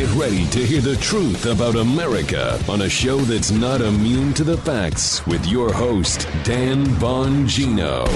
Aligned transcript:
Get 0.00 0.14
ready 0.14 0.46
to 0.46 0.64
hear 0.64 0.80
the 0.80 0.96
truth 0.96 1.44
about 1.44 1.76
America 1.76 2.58
on 2.70 2.80
a 2.80 2.88
show 2.88 3.18
that's 3.18 3.50
not 3.50 3.82
immune 3.82 4.32
to 4.32 4.44
the 4.44 4.56
facts 4.56 5.26
with 5.26 5.44
your 5.46 5.70
host, 5.74 6.26
Dan 6.42 6.86
Bongino. 6.86 8.08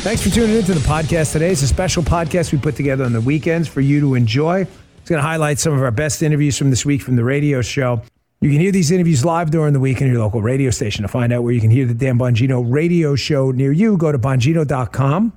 Thanks 0.00 0.22
for 0.22 0.30
tuning 0.30 0.56
into 0.56 0.72
the 0.72 0.80
podcast 0.80 1.32
today. 1.32 1.50
It's 1.50 1.60
a 1.60 1.66
special 1.66 2.02
podcast 2.02 2.52
we 2.52 2.58
put 2.58 2.74
together 2.74 3.04
on 3.04 3.12
the 3.12 3.20
weekends 3.20 3.68
for 3.68 3.82
you 3.82 4.00
to 4.00 4.14
enjoy. 4.14 4.62
It's 4.62 5.10
going 5.10 5.20
to 5.20 5.28
highlight 5.28 5.58
some 5.58 5.74
of 5.74 5.82
our 5.82 5.90
best 5.90 6.22
interviews 6.22 6.56
from 6.56 6.70
this 6.70 6.86
week 6.86 7.02
from 7.02 7.16
the 7.16 7.24
radio 7.24 7.60
show. 7.60 8.00
You 8.40 8.48
can 8.48 8.58
hear 8.58 8.72
these 8.72 8.90
interviews 8.90 9.26
live 9.26 9.50
during 9.50 9.74
the 9.74 9.80
week 9.80 10.00
in 10.00 10.06
your 10.06 10.20
local 10.20 10.40
radio 10.40 10.70
station. 10.70 11.02
To 11.02 11.08
find 11.08 11.34
out 11.34 11.42
where 11.42 11.52
you 11.52 11.60
can 11.60 11.70
hear 11.70 11.84
the 11.84 11.92
Dan 11.92 12.18
Bongino 12.18 12.64
radio 12.66 13.14
show 13.14 13.50
near 13.50 13.72
you, 13.72 13.98
go 13.98 14.10
to 14.10 14.18
bongino.com, 14.18 15.36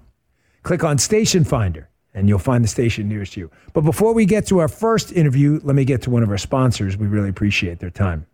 click 0.63 0.85
on 0.85 0.97
Station 0.97 1.43
Finder 1.43 1.89
and 2.15 2.29
you'll 2.29 2.39
find 2.39 2.63
the 2.63 2.67
station 2.67 3.07
nearest 3.07 3.37
you. 3.37 3.51
But 3.73 3.81
before 3.81 4.13
we 4.13 4.25
get 4.25 4.47
to 4.47 4.59
our 4.59 4.69
first 4.69 5.11
interview, 5.11 5.59
let 5.63 5.75
me 5.75 5.85
get 5.85 6.01
to 6.03 6.09
one 6.09 6.23
of 6.23 6.29
our 6.29 6.37
sponsors. 6.37 6.97
We 6.97 7.07
really 7.07 7.29
appreciate 7.29 7.79
their 7.79 7.91
time. 7.91 8.25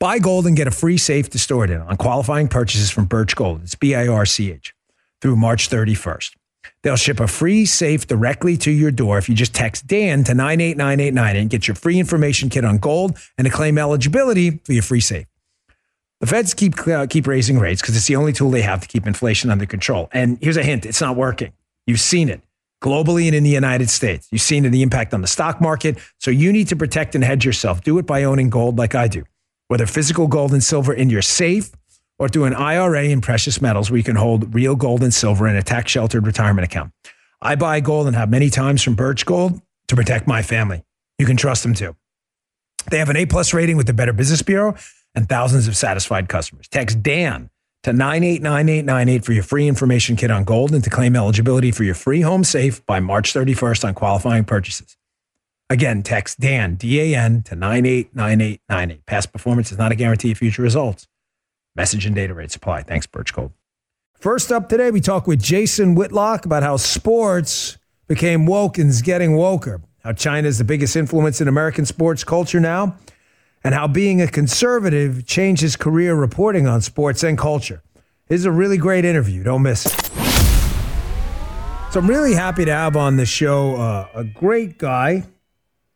Buy 0.00 0.18
gold 0.18 0.46
and 0.46 0.56
get 0.56 0.66
a 0.66 0.70
free 0.70 0.96
safe 0.96 1.28
to 1.30 1.38
store 1.38 1.64
it 1.64 1.70
in 1.70 1.82
on 1.82 1.96
qualifying 1.98 2.48
purchases 2.48 2.90
from 2.90 3.04
Birch 3.04 3.36
Gold. 3.36 3.60
It's 3.62 3.74
B 3.74 3.94
I 3.94 4.08
R 4.08 4.24
C 4.24 4.50
H 4.50 4.74
through 5.20 5.36
March 5.36 5.68
31st. 5.68 6.34
They'll 6.82 6.96
ship 6.96 7.20
a 7.20 7.26
free 7.26 7.66
safe 7.66 8.06
directly 8.06 8.56
to 8.58 8.70
your 8.70 8.90
door 8.90 9.18
if 9.18 9.28
you 9.28 9.34
just 9.34 9.54
text 9.54 9.86
Dan 9.86 10.24
to 10.24 10.32
98989 10.32 11.36
and 11.36 11.50
get 11.50 11.68
your 11.68 11.74
free 11.74 11.98
information 11.98 12.48
kit 12.48 12.64
on 12.64 12.78
gold 12.78 13.18
and 13.36 13.44
to 13.44 13.52
claim 13.52 13.76
eligibility 13.76 14.60
for 14.64 14.72
your 14.72 14.82
free 14.82 15.00
safe. 15.00 15.26
The 16.20 16.26
feds 16.26 16.54
keep 16.54 16.86
uh, 16.88 17.06
keep 17.06 17.26
raising 17.26 17.58
rates 17.58 17.82
because 17.82 17.96
it's 17.96 18.06
the 18.06 18.16
only 18.16 18.32
tool 18.32 18.50
they 18.50 18.62
have 18.62 18.80
to 18.80 18.88
keep 18.88 19.06
inflation 19.06 19.50
under 19.50 19.66
control. 19.66 20.08
And 20.12 20.38
here's 20.40 20.56
a 20.56 20.62
hint: 20.62 20.86
it's 20.86 21.00
not 21.02 21.16
working. 21.16 21.52
You've 21.86 22.00
seen 22.00 22.30
it 22.30 22.40
globally 22.80 23.26
and 23.26 23.34
in 23.34 23.42
the 23.42 23.50
United 23.50 23.90
States. 23.90 24.28
You've 24.30 24.42
seen 24.42 24.62
the 24.70 24.82
impact 24.82 25.14
on 25.14 25.20
the 25.20 25.26
stock 25.26 25.60
market. 25.60 25.98
So 26.18 26.30
you 26.30 26.52
need 26.52 26.68
to 26.68 26.76
protect 26.76 27.14
and 27.14 27.22
hedge 27.22 27.44
yourself. 27.44 27.82
Do 27.82 27.98
it 27.98 28.06
by 28.06 28.24
owning 28.24 28.50
gold 28.50 28.78
like 28.78 28.94
I 28.94 29.08
do, 29.08 29.24
whether 29.68 29.86
physical 29.86 30.26
gold 30.26 30.52
and 30.52 30.62
silver 30.62 30.92
in 30.92 31.10
your 31.10 31.22
safe 31.22 31.70
or 32.18 32.28
through 32.28 32.44
an 32.44 32.54
IRA 32.54 33.04
in 33.04 33.20
precious 33.20 33.62
metals 33.62 33.90
where 33.90 33.98
you 33.98 34.04
can 34.04 34.16
hold 34.16 34.54
real 34.54 34.76
gold 34.76 35.02
and 35.02 35.12
silver 35.12 35.48
in 35.48 35.56
a 35.56 35.62
tax 35.62 35.90
sheltered 35.90 36.26
retirement 36.26 36.64
account. 36.64 36.92
I 37.42 37.54
buy 37.54 37.80
gold 37.80 38.06
and 38.06 38.16
have 38.16 38.30
many 38.30 38.50
times 38.50 38.82
from 38.82 38.94
Birch 38.94 39.24
Gold 39.24 39.60
to 39.88 39.96
protect 39.96 40.26
my 40.26 40.42
family. 40.42 40.84
You 41.18 41.26
can 41.26 41.36
trust 41.36 41.62
them 41.62 41.74
too. 41.74 41.96
They 42.90 42.98
have 42.98 43.08
an 43.08 43.16
A 43.16 43.26
plus 43.26 43.54
rating 43.54 43.76
with 43.76 43.86
the 43.86 43.92
Better 43.94 44.12
Business 44.12 44.42
Bureau 44.42 44.74
and 45.14 45.28
thousands 45.28 45.68
of 45.68 45.76
satisfied 45.76 46.28
customers. 46.28 46.68
Text 46.68 47.02
Dan 47.02 47.50
to 47.82 47.92
989898 47.92 49.24
for 49.24 49.32
your 49.32 49.42
free 49.42 49.66
information 49.66 50.16
kit 50.16 50.30
on 50.30 50.44
gold 50.44 50.72
and 50.72 50.84
to 50.84 50.90
claim 50.90 51.16
eligibility 51.16 51.70
for 51.70 51.84
your 51.84 51.94
free 51.94 52.20
home 52.20 52.44
safe 52.44 52.84
by 52.86 53.00
March 53.00 53.32
31st 53.32 53.84
on 53.88 53.94
qualifying 53.94 54.44
purchases. 54.44 54.96
Again, 55.70 56.02
text 56.02 56.40
Dan, 56.40 56.74
D 56.74 57.00
A 57.00 57.16
N, 57.16 57.42
to 57.44 57.54
989898. 57.54 59.06
Past 59.06 59.32
performance 59.32 59.70
is 59.70 59.78
not 59.78 59.92
a 59.92 59.94
guarantee 59.94 60.32
of 60.32 60.38
future 60.38 60.62
results. 60.62 61.06
Message 61.76 62.04
and 62.04 62.14
data 62.14 62.34
rates 62.34 62.56
apply. 62.56 62.82
Thanks, 62.82 63.06
Birch 63.06 63.32
Gold. 63.32 63.52
First 64.14 64.52
up 64.52 64.68
today, 64.68 64.90
we 64.90 65.00
talk 65.00 65.26
with 65.26 65.40
Jason 65.40 65.94
Whitlock 65.94 66.44
about 66.44 66.62
how 66.62 66.76
sports 66.76 67.78
became 68.08 68.44
woke 68.44 68.76
and 68.76 68.90
is 68.90 69.00
getting 69.00 69.30
woker, 69.30 69.80
how 70.02 70.12
China 70.12 70.48
is 70.48 70.58
the 70.58 70.64
biggest 70.64 70.96
influence 70.96 71.40
in 71.40 71.46
American 71.48 71.86
sports 71.86 72.24
culture 72.24 72.60
now, 72.60 72.96
and 73.62 73.74
how 73.74 73.86
being 73.86 74.22
a 74.22 74.26
conservative 74.26 75.26
changed 75.26 75.62
his 75.62 75.76
career 75.76 76.14
reporting 76.14 76.66
on 76.66 76.80
sports 76.80 77.22
and 77.22 77.36
culture. 77.36 77.82
This 78.28 78.40
is 78.40 78.46
a 78.46 78.52
really 78.52 78.78
great 78.78 79.04
interview. 79.04 79.42
Don't 79.42 79.60
miss 79.62 79.84
it. 79.86 79.92
So 81.92 81.98
I'm 81.98 82.08
really 82.08 82.34
happy 82.34 82.64
to 82.64 82.72
have 82.72 82.96
on 82.96 83.16
the 83.16 83.26
show 83.26 83.74
uh, 83.76 84.08
a 84.14 84.24
great 84.24 84.78
guy, 84.78 85.24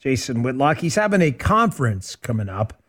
Jason 0.00 0.42
Whitlock. 0.42 0.78
He's 0.78 0.96
having 0.96 1.22
a 1.22 1.30
conference 1.30 2.16
coming 2.16 2.48
up 2.48 2.82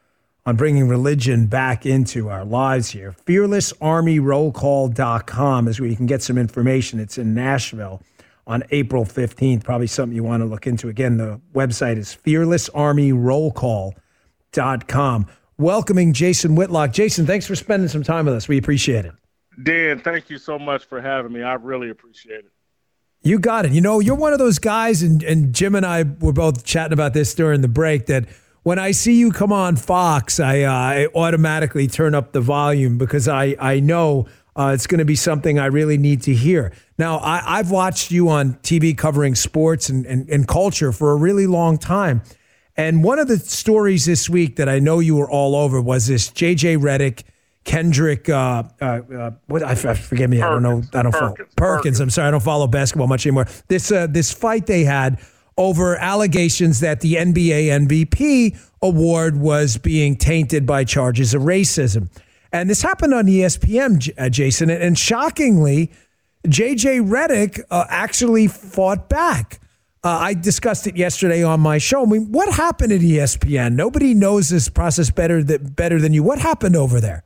on 0.48 0.56
bringing 0.56 0.88
religion 0.88 1.46
back 1.46 1.86
into 1.86 2.30
our 2.30 2.44
lives 2.44 2.90
here. 2.90 3.16
FearlessArmyRollCall.com 3.26 5.68
is 5.68 5.80
where 5.80 5.90
you 5.90 5.96
can 5.96 6.08
get 6.08 6.24
some 6.24 6.38
information. 6.38 7.00
It's 7.00 7.18
in 7.18 7.34
Nashville 7.34 8.02
on 8.48 8.64
April 8.72 9.06
15th. 9.06 9.64
Probably 9.64 9.88
something 9.88 10.16
you 10.16 10.24
want 10.24 10.42
to 10.42 10.48
look 10.48 10.68
into. 10.68 10.90
Again, 10.90 11.18
the 11.18 11.40
website 11.54 11.98
is 11.98 12.18
FearlessArmyRollCall.com 12.26 13.94
com. 14.88 15.28
Welcoming 15.58 16.14
Jason 16.14 16.56
Whitlock. 16.56 16.92
Jason, 16.92 17.26
thanks 17.26 17.46
for 17.48 17.56
spending 17.56 17.88
some 17.88 18.04
time 18.04 18.26
with 18.26 18.34
us. 18.34 18.48
We 18.48 18.58
appreciate 18.58 19.06
it. 19.06 19.14
Dan, 19.64 20.00
thank 20.00 20.30
you 20.30 20.38
so 20.38 20.60
much 20.60 20.86
for 20.86 21.02
having 21.02 21.32
me. 21.32 21.42
I 21.42 21.54
really 21.54 21.90
appreciate 21.90 22.40
it. 22.40 22.52
You 23.22 23.40
got 23.40 23.66
it. 23.66 23.72
You 23.72 23.82
know, 23.82 24.00
you're 24.00 24.16
one 24.16 24.34
of 24.34 24.40
those 24.40 24.60
guys, 24.60 25.02
and, 25.02 25.24
and 25.24 25.54
Jim 25.54 25.74
and 25.76 25.86
I 25.86 26.04
were 26.04 26.34
both 26.34 26.66
chatting 26.66 26.94
about 26.94 27.14
this 27.14 27.34
during 27.34 27.62
the 27.62 27.68
break 27.68 28.06
that 28.08 28.26
when 28.64 28.80
I 28.80 28.92
see 28.92 29.18
you 29.18 29.32
come 29.32 29.54
on 29.54 29.76
Fox, 29.76 30.40
I, 30.40 30.62
uh, 30.64 30.72
I 30.72 31.08
automatically 31.16 31.88
turn 31.88 32.14
up 32.14 32.34
the 32.34 32.42
volume 32.42 32.98
because 32.98 33.28
I, 33.28 33.56
I 33.60 33.80
know 33.80 34.28
uh, 34.56 34.72
it's 34.74 34.88
going 34.88 35.00
to 35.00 35.06
be 35.06 35.16
something 35.16 35.60
I 35.60 35.68
really 35.68 35.98
need 35.98 36.22
to 36.24 36.34
hear. 36.34 36.72
Now, 36.98 37.20
I, 37.20 37.58
have 37.58 37.72
watched 37.72 38.12
you 38.12 38.30
on 38.30 38.56
TV 38.56 38.98
covering 38.98 39.36
sports 39.36 39.90
and, 39.90 40.06
and, 40.06 40.30
and 40.30 40.48
culture 40.48 40.92
for 40.92 41.12
a 41.12 41.16
really 41.16 41.46
long 41.46 41.78
time. 41.78 42.22
And 42.78 43.04
one 43.04 43.20
of 43.20 43.28
the 43.28 43.38
stories 43.38 44.06
this 44.06 44.30
week 44.30 44.58
that 44.58 44.68
I 44.68 44.80
know 44.80 45.00
you 45.00 45.16
were 45.16 45.30
all 45.30 45.56
over 45.56 45.80
was 45.82 46.08
this 46.08 46.30
JJ 46.30 46.78
Redick, 46.78 47.24
Kendrick, 47.64 48.28
uh, 48.28 48.64
uh, 48.82 48.86
uh, 48.86 49.32
what 49.48 49.64
I, 49.64 49.76
forget 49.76 50.30
me, 50.30 50.40
Perkins, 50.40 50.44
I 50.44 50.50
don't 50.50 50.64
know, 50.64 51.00
I 51.00 51.04
don't 51.04 51.12
Perkins, 51.12 51.16
follow 51.16 51.30
Perkins, 51.32 51.54
Perkins. 51.56 52.00
I'm 52.02 52.10
sorry, 52.10 52.28
I 52.28 52.32
don't 52.32 52.44
follow 52.44 52.68
basketball 52.68 53.08
much 53.08 53.26
anymore. 53.26 53.48
This 53.70 53.92
uh, 53.92 54.08
this 54.08 54.34
fight 54.34 54.66
they 54.66 54.84
had 54.84 55.20
over 55.58 55.96
allegations 55.96 56.82
that 56.82 57.00
the 57.00 57.16
NBA 57.16 57.88
MVP 57.88 58.58
award 58.82 59.38
was 59.38 59.78
being 59.78 60.18
tainted 60.18 60.68
by 60.68 60.84
charges 60.84 61.34
of 61.34 61.44
racism, 61.44 62.10
and 62.52 62.70
this 62.70 62.82
happened 62.82 63.14
on 63.14 63.26
ESPN, 63.26 64.14
uh, 64.18 64.30
Jason, 64.30 64.70
and 64.70 65.00
shockingly, 65.00 65.92
JJ 66.46 67.08
Redick 67.08 67.62
uh, 67.72 67.86
actually 67.90 68.48
fought 68.48 69.10
back. 69.10 69.60
Uh, 70.06 70.20
I 70.22 70.36
discussed 70.36 70.86
it 70.86 70.96
yesterday 70.96 71.42
on 71.42 71.62
my 71.62 71.80
show. 71.80 72.04
I 72.04 72.06
mean, 72.06 72.32
what 72.32 72.54
happened 72.54 72.92
at 72.92 73.02
ESPN? 73.02 73.74
Nobody 73.74 74.14
knows 74.14 74.50
this 74.50 74.70
process 74.70 75.10
better 75.10 75.44
that 75.46 75.76
better 75.76 76.00
than 76.00 76.14
you. 76.14 76.22
What 76.22 76.38
happened 76.38 76.76
over 76.76 77.02
there? 77.02 77.24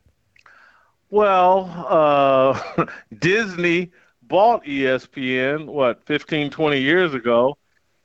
Well, 1.09 1.69
uh, 1.89 2.85
Disney 3.19 3.91
bought 4.21 4.63
ESPN 4.63 5.65
what 5.65 6.05
15, 6.05 6.51
20 6.51 6.79
years 6.79 7.13
ago, 7.13 7.57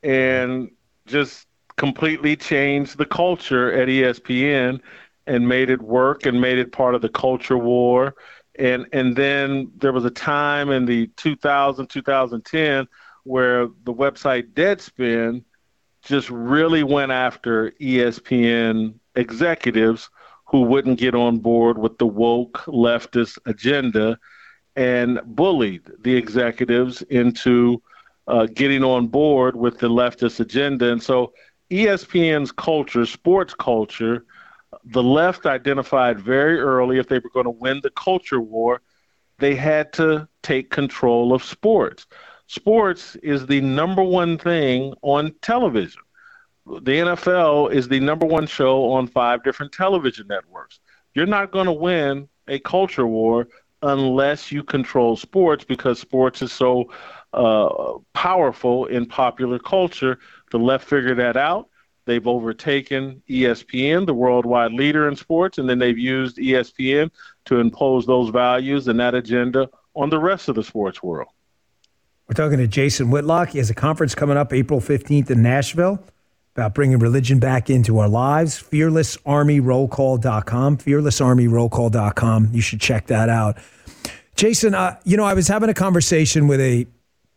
and 0.02 0.68
just 1.06 1.46
completely 1.76 2.34
changed 2.34 2.98
the 2.98 3.06
culture 3.06 3.72
at 3.72 3.86
ESPN 3.86 4.80
and 5.28 5.48
made 5.48 5.70
it 5.70 5.82
work 5.82 6.26
and 6.26 6.40
made 6.40 6.58
it 6.58 6.72
part 6.72 6.96
of 6.96 7.00
the 7.00 7.08
culture 7.10 7.58
war. 7.58 8.16
And 8.58 8.86
and 8.92 9.14
then 9.14 9.70
there 9.76 9.92
was 9.92 10.04
a 10.04 10.10
time 10.10 10.70
in 10.70 10.84
the 10.84 11.06
2000 11.16 11.86
2010 11.86 12.88
where 13.24 13.66
the 13.84 13.92
website 13.92 14.52
Deadspin 14.52 15.42
just 16.02 16.30
really 16.30 16.82
went 16.82 17.10
after 17.10 17.72
ESPN 17.80 18.94
executives 19.16 20.10
who 20.46 20.62
wouldn't 20.62 20.98
get 20.98 21.14
on 21.14 21.38
board 21.38 21.78
with 21.78 21.98
the 21.98 22.06
woke 22.06 22.58
leftist 22.66 23.38
agenda 23.46 24.18
and 24.76 25.20
bullied 25.24 25.82
the 26.02 26.14
executives 26.14 27.02
into 27.02 27.82
uh, 28.26 28.46
getting 28.54 28.84
on 28.84 29.06
board 29.06 29.56
with 29.56 29.78
the 29.78 29.88
leftist 29.88 30.40
agenda. 30.40 30.92
And 30.92 31.02
so 31.02 31.32
ESPN's 31.70 32.52
culture, 32.52 33.06
sports 33.06 33.54
culture, 33.54 34.24
the 34.84 35.02
left 35.02 35.46
identified 35.46 36.20
very 36.20 36.58
early 36.60 36.98
if 36.98 37.08
they 37.08 37.18
were 37.18 37.30
going 37.30 37.44
to 37.44 37.50
win 37.50 37.80
the 37.82 37.90
culture 37.90 38.40
war, 38.40 38.82
they 39.38 39.54
had 39.54 39.92
to 39.94 40.28
take 40.42 40.70
control 40.70 41.32
of 41.32 41.42
sports 41.42 42.06
sports 42.54 43.16
is 43.16 43.46
the 43.46 43.60
number 43.60 44.02
one 44.02 44.38
thing 44.38 44.94
on 45.02 45.34
television. 45.42 46.00
The 46.66 46.92
NFL 46.92 47.72
is 47.72 47.88
the 47.88 48.00
number 48.00 48.24
one 48.24 48.46
show 48.46 48.92
on 48.92 49.06
five 49.06 49.42
different 49.42 49.72
television 49.72 50.26
networks. 50.28 50.80
You're 51.14 51.26
not 51.26 51.50
going 51.50 51.66
to 51.66 51.72
win 51.72 52.28
a 52.48 52.58
culture 52.60 53.06
war 53.06 53.48
unless 53.82 54.50
you 54.50 54.62
control 54.62 55.16
sports 55.16 55.64
because 55.64 55.98
sports 55.98 56.40
is 56.40 56.52
so 56.52 56.90
uh, 57.34 57.98
powerful 58.14 58.86
in 58.86 59.04
popular 59.04 59.58
culture. 59.58 60.18
The 60.50 60.58
left 60.58 60.88
figured 60.88 61.18
that 61.18 61.36
out. 61.36 61.68
They've 62.06 62.26
overtaken 62.26 63.22
ESPN, 63.28 64.06
the 64.06 64.14
worldwide 64.14 64.72
leader 64.72 65.08
in 65.08 65.16
sports, 65.16 65.58
and 65.58 65.68
then 65.68 65.78
they've 65.78 65.98
used 65.98 66.36
ESPN 66.36 67.10
to 67.46 67.60
impose 67.60 68.06
those 68.06 68.30
values 68.30 68.88
and 68.88 69.00
that 69.00 69.14
agenda 69.14 69.68
on 69.96 70.10
the 70.10 70.18
rest 70.18 70.48
of 70.48 70.54
the 70.54 70.62
sports 70.64 71.02
world. 71.02 71.33
We're 72.28 72.34
talking 72.34 72.58
to 72.58 72.66
Jason 72.66 73.10
Whitlock. 73.10 73.50
He 73.50 73.58
has 73.58 73.70
a 73.70 73.74
conference 73.74 74.14
coming 74.14 74.36
up 74.36 74.52
April 74.52 74.80
15th 74.80 75.30
in 75.30 75.42
Nashville 75.42 76.02
about 76.54 76.74
bringing 76.74 76.98
religion 76.98 77.38
back 77.38 77.68
into 77.68 77.98
our 77.98 78.08
lives. 78.08 78.62
FearlessArmyRollCall.com. 78.62 80.78
FearlessArmyRollCall.com. 80.78 82.48
You 82.52 82.60
should 82.62 82.80
check 82.80 83.08
that 83.08 83.28
out. 83.28 83.58
Jason, 84.36 84.74
uh, 84.74 84.96
you 85.04 85.16
know, 85.16 85.24
I 85.24 85.34
was 85.34 85.48
having 85.48 85.68
a 85.68 85.74
conversation 85.74 86.48
with 86.48 86.60
a 86.60 86.86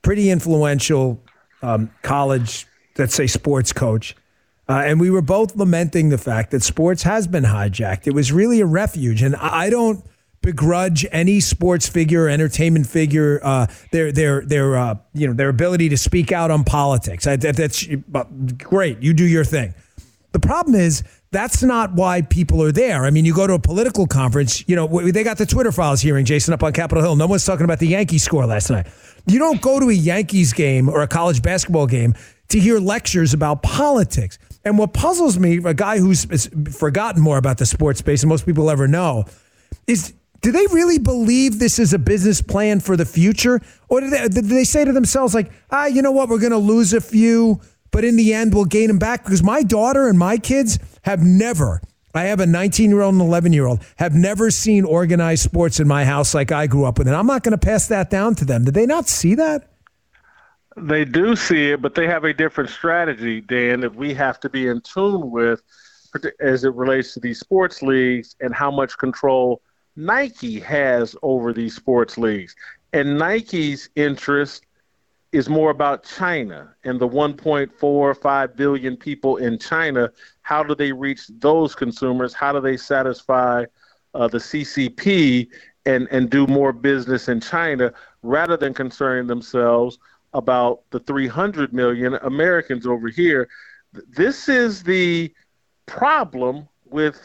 pretty 0.04 0.30
influential 0.30 1.22
um, 1.62 1.92
college, 2.02 2.66
let's 2.98 3.14
say, 3.14 3.28
sports 3.28 3.74
coach. 3.74 4.16
Uh, 4.70 4.84
and 4.86 5.00
we 5.00 5.10
were 5.10 5.22
both 5.22 5.56
lamenting 5.56 6.10
the 6.10 6.18
fact 6.18 6.52
that 6.52 6.64
sports 6.64 7.04
has 7.04 7.28
been 7.28 7.44
hijacked. 7.44 8.08
It 8.08 8.14
was 8.14 8.32
really 8.32 8.62
a 8.62 8.66
refuge. 8.66 9.22
And 9.22 9.36
I 9.36 9.70
don't 9.70 10.04
begrudge 10.42 11.06
any 11.12 11.40
sports 11.40 11.88
figure, 11.88 12.26
or 12.26 12.30
entertainment 12.30 12.88
figure, 12.88 13.40
uh, 13.44 13.68
their 13.92 14.12
their 14.12 14.42
their 14.42 14.78
uh, 14.78 14.96
you 15.14 15.28
know 15.28 15.34
their 15.34 15.50
ability 15.50 15.90
to 15.90 15.98
speak 15.98 16.32
out 16.32 16.52
on 16.52 16.64
politics. 16.64 17.28
I, 17.28 17.36
that, 17.38 17.56
that's 17.56 17.88
great. 18.58 19.02
You 19.02 19.14
do 19.14 19.26
your 19.26 19.44
thing. 19.44 19.74
The 20.32 20.40
problem 20.40 20.76
is 20.76 21.04
that's 21.32 21.64
not 21.64 21.94
why 21.94 22.22
people 22.22 22.62
are 22.64 22.72
there. 22.72 23.06
I 23.06 23.10
mean, 23.10 23.26
you 23.26 23.34
go 23.34 23.48
to 23.48 23.54
a 23.54 23.60
political 23.60 24.08
conference. 24.08 24.64
You 24.68 24.76
know, 24.76 25.12
they 25.12 25.24
got 25.24 25.38
the 25.38 25.46
Twitter 25.46 25.72
files 25.72 26.02
hearing, 26.02 26.26
Jason, 26.26 26.54
up 26.54 26.64
on 26.64 26.74
Capitol 26.74 27.04
Hill. 27.04 27.16
No 27.16 27.28
one's 27.28 27.46
talking 27.46 27.66
about 27.66 27.80
the 27.80 27.88
Yankees 27.88 28.24
score 28.24 28.46
last 28.46 28.70
night. 28.70 28.88
You 29.26 29.40
don't 29.40 29.62
go 29.62 29.80
to 29.80 29.90
a 29.90 29.94
Yankees 29.94 30.54
game 30.54 30.88
or 30.88 31.02
a 31.02 31.08
college 31.08 31.42
basketball 31.42 31.88
game 31.88 32.14
to 32.50 32.60
hear 32.60 32.80
lectures 32.80 33.34
about 33.34 33.62
politics. 33.62 34.40
And 34.64 34.78
what 34.78 34.94
puzzles 34.94 35.38
me, 35.38 35.58
a 35.58 35.74
guy 35.74 36.00
who's 36.00 36.48
forgotten 36.78 37.22
more 37.22 37.38
about 37.38 37.58
the 37.58 37.66
sports 37.66 38.00
space 38.00 38.22
than 38.22 38.30
most 38.30 38.46
people 38.46 38.70
ever 38.70 38.88
know, 38.88 39.26
is 39.86 40.14
do 40.42 40.52
they 40.52 40.66
really 40.68 41.00
believe 41.00 41.60
this 41.60 41.80
is 41.80 41.94
a 41.94 42.00
business 42.00 42.42
plan 42.42 42.80
for 42.80 42.96
the 42.96 43.06
future? 43.06 43.62
Or 43.90 44.02
do 44.02 44.10
they, 44.10 44.28
do 44.28 44.42
they 44.42 44.64
say 44.64 44.86
to 44.86 44.92
themselves, 44.92 45.34
like, 45.34 45.52
ah, 45.72 45.86
you 45.86 46.02
know 46.02 46.12
what, 46.12 46.30
we're 46.30 46.40
going 46.40 46.52
to 46.52 46.58
lose 46.58 46.94
a 46.94 47.02
few, 47.02 47.62
but 47.92 48.04
in 48.04 48.16
the 48.16 48.34
end, 48.34 48.54
we'll 48.54 48.66
gain 48.66 48.88
them 48.88 49.00
back? 49.00 49.24
Because 49.24 49.44
my 49.44 49.64
daughter 49.64 50.08
and 50.08 50.18
my 50.18 50.38
kids 50.38 50.80
have 51.04 51.22
never, 51.22 51.82
I 52.14 52.24
have 52.24 52.40
a 52.40 52.46
19 52.46 52.90
year 52.90 53.02
old 53.02 53.16
and 53.16 53.22
11 53.22 53.54
year 53.54 53.66
old, 53.66 53.82
have 53.98 54.14
never 54.14 54.52
seen 54.52 54.86
organized 54.86 55.44
sports 55.44 55.80
in 55.80 55.88
my 55.88 56.06
house 56.06 56.34
like 56.34 56.52
I 56.52 56.68
grew 56.68 56.86
up 56.86 56.98
with. 56.98 57.08
And 57.08 57.16
I'm 57.16 57.28
not 57.28 57.44
going 57.44 57.58
to 57.58 57.66
pass 57.66 57.88
that 57.88 58.10
down 58.10 58.36
to 58.36 58.46
them. 58.46 58.66
Did 58.66 58.74
they 58.74 58.86
not 58.86 59.08
see 59.08 59.36
that? 59.36 59.70
They 60.76 61.06
do 61.06 61.36
see 61.36 61.72
it, 61.72 61.82
but 61.82 61.96
they 61.96 62.06
have 62.06 62.24
a 62.24 62.34
different 62.34 62.70
strategy, 62.70 63.42
Dan, 63.42 63.80
that 63.80 63.96
we 63.96 64.14
have 64.14 64.40
to 64.42 64.50
be 64.50 64.68
in 64.68 64.82
tune 64.82 65.32
with 65.32 65.62
as 66.40 66.64
it 66.64 66.74
relates 66.74 67.14
to 67.14 67.20
these 67.20 67.40
sports 67.40 67.82
leagues 67.82 68.36
and 68.40 68.54
how 68.54 68.70
much 68.70 68.98
control 68.98 69.62
Nike 69.98 70.60
has 70.60 71.16
over 71.24 71.52
these 71.52 71.76
sports 71.76 72.20
leagues. 72.20 72.56
And 72.94 73.18
Nike's 73.18 73.90
interest 73.96 74.66
is 75.32 75.50
more 75.50 75.72
about 75.72 76.04
China 76.04 76.74
and 76.84 77.00
the 77.00 77.08
1.45 77.08 78.56
billion 78.56 78.96
people 78.96 79.38
in 79.38 79.58
China. 79.58 80.12
How 80.44 80.64
do 80.64 80.76
they 80.76 80.92
reach 80.92 81.28
those 81.40 81.74
consumers? 81.74 82.34
How 82.34 82.54
do 82.54 82.62
they 82.62 82.78
satisfy 82.78 83.66
uh, 84.14 84.28
the 84.28 84.38
CCP 84.38 85.48
and, 85.86 86.08
and 86.12 86.30
do 86.30 86.46
more 86.46 86.72
business 86.72 87.28
in 87.28 87.42
China 87.42 87.92
rather 88.22 88.56
than 88.56 88.76
concerning 88.76 89.26
themselves 89.26 89.98
about 90.34 90.82
the 90.92 91.00
300 91.00 91.74
million 91.74 92.14
Americans 92.22 92.86
over 92.86 93.10
here? 93.10 93.50
This 94.08 94.48
is 94.48 94.84
the 94.84 95.34
problem 95.88 96.68
with 96.86 97.20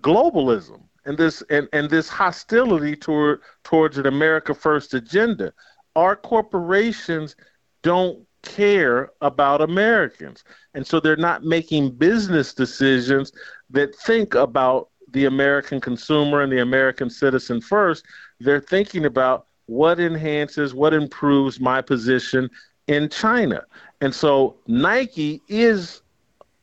globalism 0.00 0.81
and 1.04 1.18
this 1.18 1.42
and, 1.50 1.68
and 1.72 1.90
this 1.90 2.08
hostility 2.08 2.96
toward 2.96 3.40
towards 3.64 3.98
an 3.98 4.06
America 4.06 4.54
First 4.54 4.94
agenda. 4.94 5.52
Our 5.96 6.16
corporations 6.16 7.36
don't 7.82 8.26
care 8.42 9.10
about 9.20 9.60
Americans. 9.60 10.44
And 10.74 10.86
so 10.86 11.00
they're 11.00 11.16
not 11.16 11.44
making 11.44 11.90
business 11.92 12.54
decisions 12.54 13.32
that 13.70 13.94
think 13.96 14.34
about 14.34 14.88
the 15.12 15.26
American 15.26 15.80
consumer 15.80 16.42
and 16.42 16.50
the 16.50 16.62
American 16.62 17.10
citizen 17.10 17.60
first. 17.60 18.04
They're 18.40 18.60
thinking 18.60 19.04
about 19.04 19.46
what 19.66 20.00
enhances, 20.00 20.74
what 20.74 20.94
improves 20.94 21.60
my 21.60 21.80
position 21.82 22.50
in 22.88 23.08
China. 23.08 23.62
And 24.00 24.14
so 24.14 24.56
Nike 24.66 25.40
is 25.48 26.01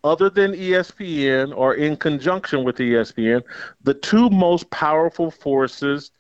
other 0.04 0.30
than 0.30 0.54
ESPN 0.54 1.56
or 1.56 1.76
in 1.76 1.96
conjunction 1.98 2.64
with 2.64 2.78
ESPN, 2.78 3.42
the 3.84 3.94
two 3.94 4.30
most 4.30 4.70
powerful 4.70 5.30
forces 5.32 6.12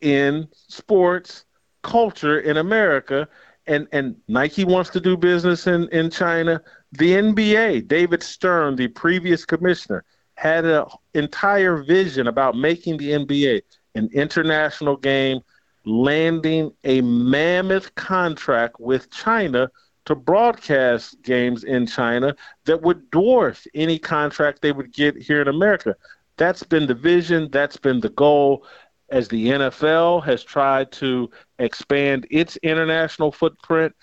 in 0.00 0.48
sports 0.68 1.44
culture 1.82 2.40
in 2.40 2.58
America. 2.58 3.28
And, 3.66 3.88
and 3.92 4.16
Nike 4.28 4.64
wants 4.64 4.90
to 4.90 5.00
do 5.00 5.16
business 5.16 5.66
in, 5.66 5.88
in 5.88 6.10
China. 6.10 6.60
The 6.92 7.12
NBA, 7.12 7.88
David 7.88 8.22
Stern, 8.22 8.76
the 8.76 8.88
previous 8.88 9.44
commissioner, 9.44 10.04
had 10.34 10.64
an 10.64 10.84
entire 11.14 11.82
vision 11.82 12.26
about 12.26 12.56
making 12.56 12.98
the 12.98 13.10
NBA 13.10 13.62
an 13.94 14.10
international 14.12 14.96
game, 14.96 15.40
landing 15.86 16.72
a 16.84 17.00
mammoth 17.00 17.94
contract 17.94 18.80
with 18.80 19.10
China 19.10 19.70
to 20.06 20.14
broadcast 20.14 21.20
games 21.22 21.64
in 21.64 21.86
China 21.86 22.34
that 22.64 22.82
would 22.82 23.10
dwarf 23.10 23.66
any 23.74 23.98
contract 23.98 24.60
they 24.60 24.72
would 24.72 24.92
get 24.92 25.16
here 25.16 25.40
in 25.40 25.48
America. 25.48 25.96
That's 26.36 26.62
been 26.62 26.86
the 26.86 26.94
vision, 26.94 27.48
that's 27.50 27.76
been 27.76 28.00
the 28.00 28.10
goal. 28.10 28.66
As 29.10 29.28
the 29.28 29.48
NFL 29.48 30.24
has 30.24 30.42
tried 30.42 30.90
to 30.92 31.30
expand 31.58 32.26
its 32.30 32.56
international 32.58 33.30
footprint, 33.30 33.94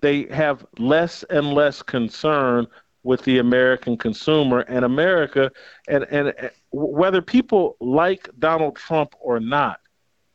they 0.00 0.26
have 0.26 0.64
less 0.78 1.24
and 1.24 1.52
less 1.52 1.82
concern 1.82 2.66
with 3.02 3.22
the 3.22 3.38
American 3.38 3.96
consumer 3.96 4.60
and 4.60 4.84
America. 4.84 5.50
And, 5.88 6.04
and 6.04 6.50
whether 6.70 7.20
people 7.20 7.76
like 7.80 8.28
Donald 8.38 8.76
Trump 8.76 9.14
or 9.20 9.40
not, 9.40 9.80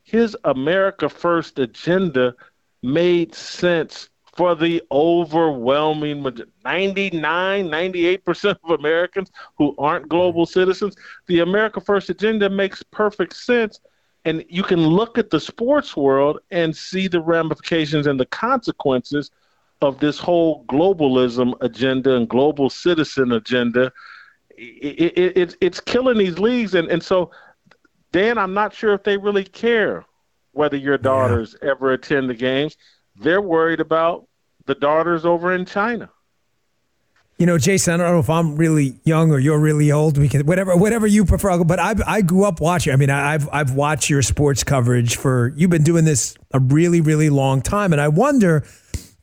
his 0.03 0.35
America 0.43 1.09
First 1.09 1.59
agenda 1.59 2.35
made 2.81 3.33
sense 3.33 4.09
for 4.35 4.55
the 4.55 4.81
overwhelming 4.91 6.23
99, 6.65 7.69
98% 7.69 8.57
of 8.63 8.79
Americans 8.79 9.31
who 9.57 9.75
aren't 9.77 10.09
global 10.09 10.45
citizens. 10.45 10.95
The 11.27 11.39
America 11.41 11.79
First 11.79 12.09
agenda 12.09 12.49
makes 12.49 12.81
perfect 12.81 13.35
sense. 13.35 13.79
And 14.25 14.43
you 14.49 14.63
can 14.63 14.79
look 14.79 15.17
at 15.17 15.29
the 15.29 15.39
sports 15.39 15.95
world 15.95 16.39
and 16.49 16.75
see 16.75 17.07
the 17.07 17.21
ramifications 17.21 18.07
and 18.07 18.19
the 18.19 18.25
consequences 18.25 19.29
of 19.81 19.99
this 19.99 20.17
whole 20.17 20.65
globalism 20.65 21.53
agenda 21.61 22.15
and 22.15 22.27
global 22.27 22.69
citizen 22.69 23.33
agenda. 23.33 23.91
It, 24.57 25.17
it, 25.17 25.37
it, 25.37 25.57
it's 25.61 25.79
killing 25.79 26.17
these 26.17 26.39
leagues. 26.39 26.73
And, 26.73 26.89
and 26.89 27.03
so, 27.03 27.31
Dan, 28.11 28.37
I'm 28.37 28.53
not 28.53 28.73
sure 28.73 28.93
if 28.93 29.03
they 29.03 29.17
really 29.17 29.43
care 29.43 30.05
whether 30.53 30.77
your 30.77 30.97
daughters 30.97 31.55
yeah. 31.61 31.71
ever 31.71 31.93
attend 31.93 32.29
the 32.29 32.35
games 32.35 32.77
they're 33.15 33.41
worried 33.41 33.79
about 33.79 34.27
the 34.65 34.75
daughters 34.75 35.25
over 35.25 35.53
in 35.53 35.65
China. 35.65 36.09
You 37.39 37.47
know, 37.47 37.57
Jason, 37.57 37.95
I 37.95 37.97
don't 37.97 38.13
know 38.13 38.19
if 38.19 38.29
I'm 38.29 38.55
really 38.55 38.99
young 39.03 39.31
or 39.31 39.39
you're 39.39 39.59
really 39.59 39.91
old. 39.91 40.17
We 40.17 40.29
can 40.29 40.45
whatever 40.45 40.77
whatever 40.77 41.07
you 41.07 41.25
prefer. 41.25 41.63
But 41.63 41.79
I 41.79 41.95
I 42.05 42.21
grew 42.21 42.45
up 42.45 42.61
watching. 42.61 42.93
I 42.93 42.95
mean, 42.95 43.09
I've 43.09 43.49
I've 43.51 43.73
watched 43.73 44.09
your 44.09 44.21
sports 44.21 44.63
coverage 44.63 45.17
for. 45.17 45.51
You've 45.55 45.71
been 45.71 45.83
doing 45.83 46.05
this 46.05 46.37
a 46.53 46.59
really 46.59 47.01
really 47.01 47.29
long 47.29 47.61
time, 47.61 47.91
and 47.91 47.99
I 47.99 48.07
wonder, 48.07 48.63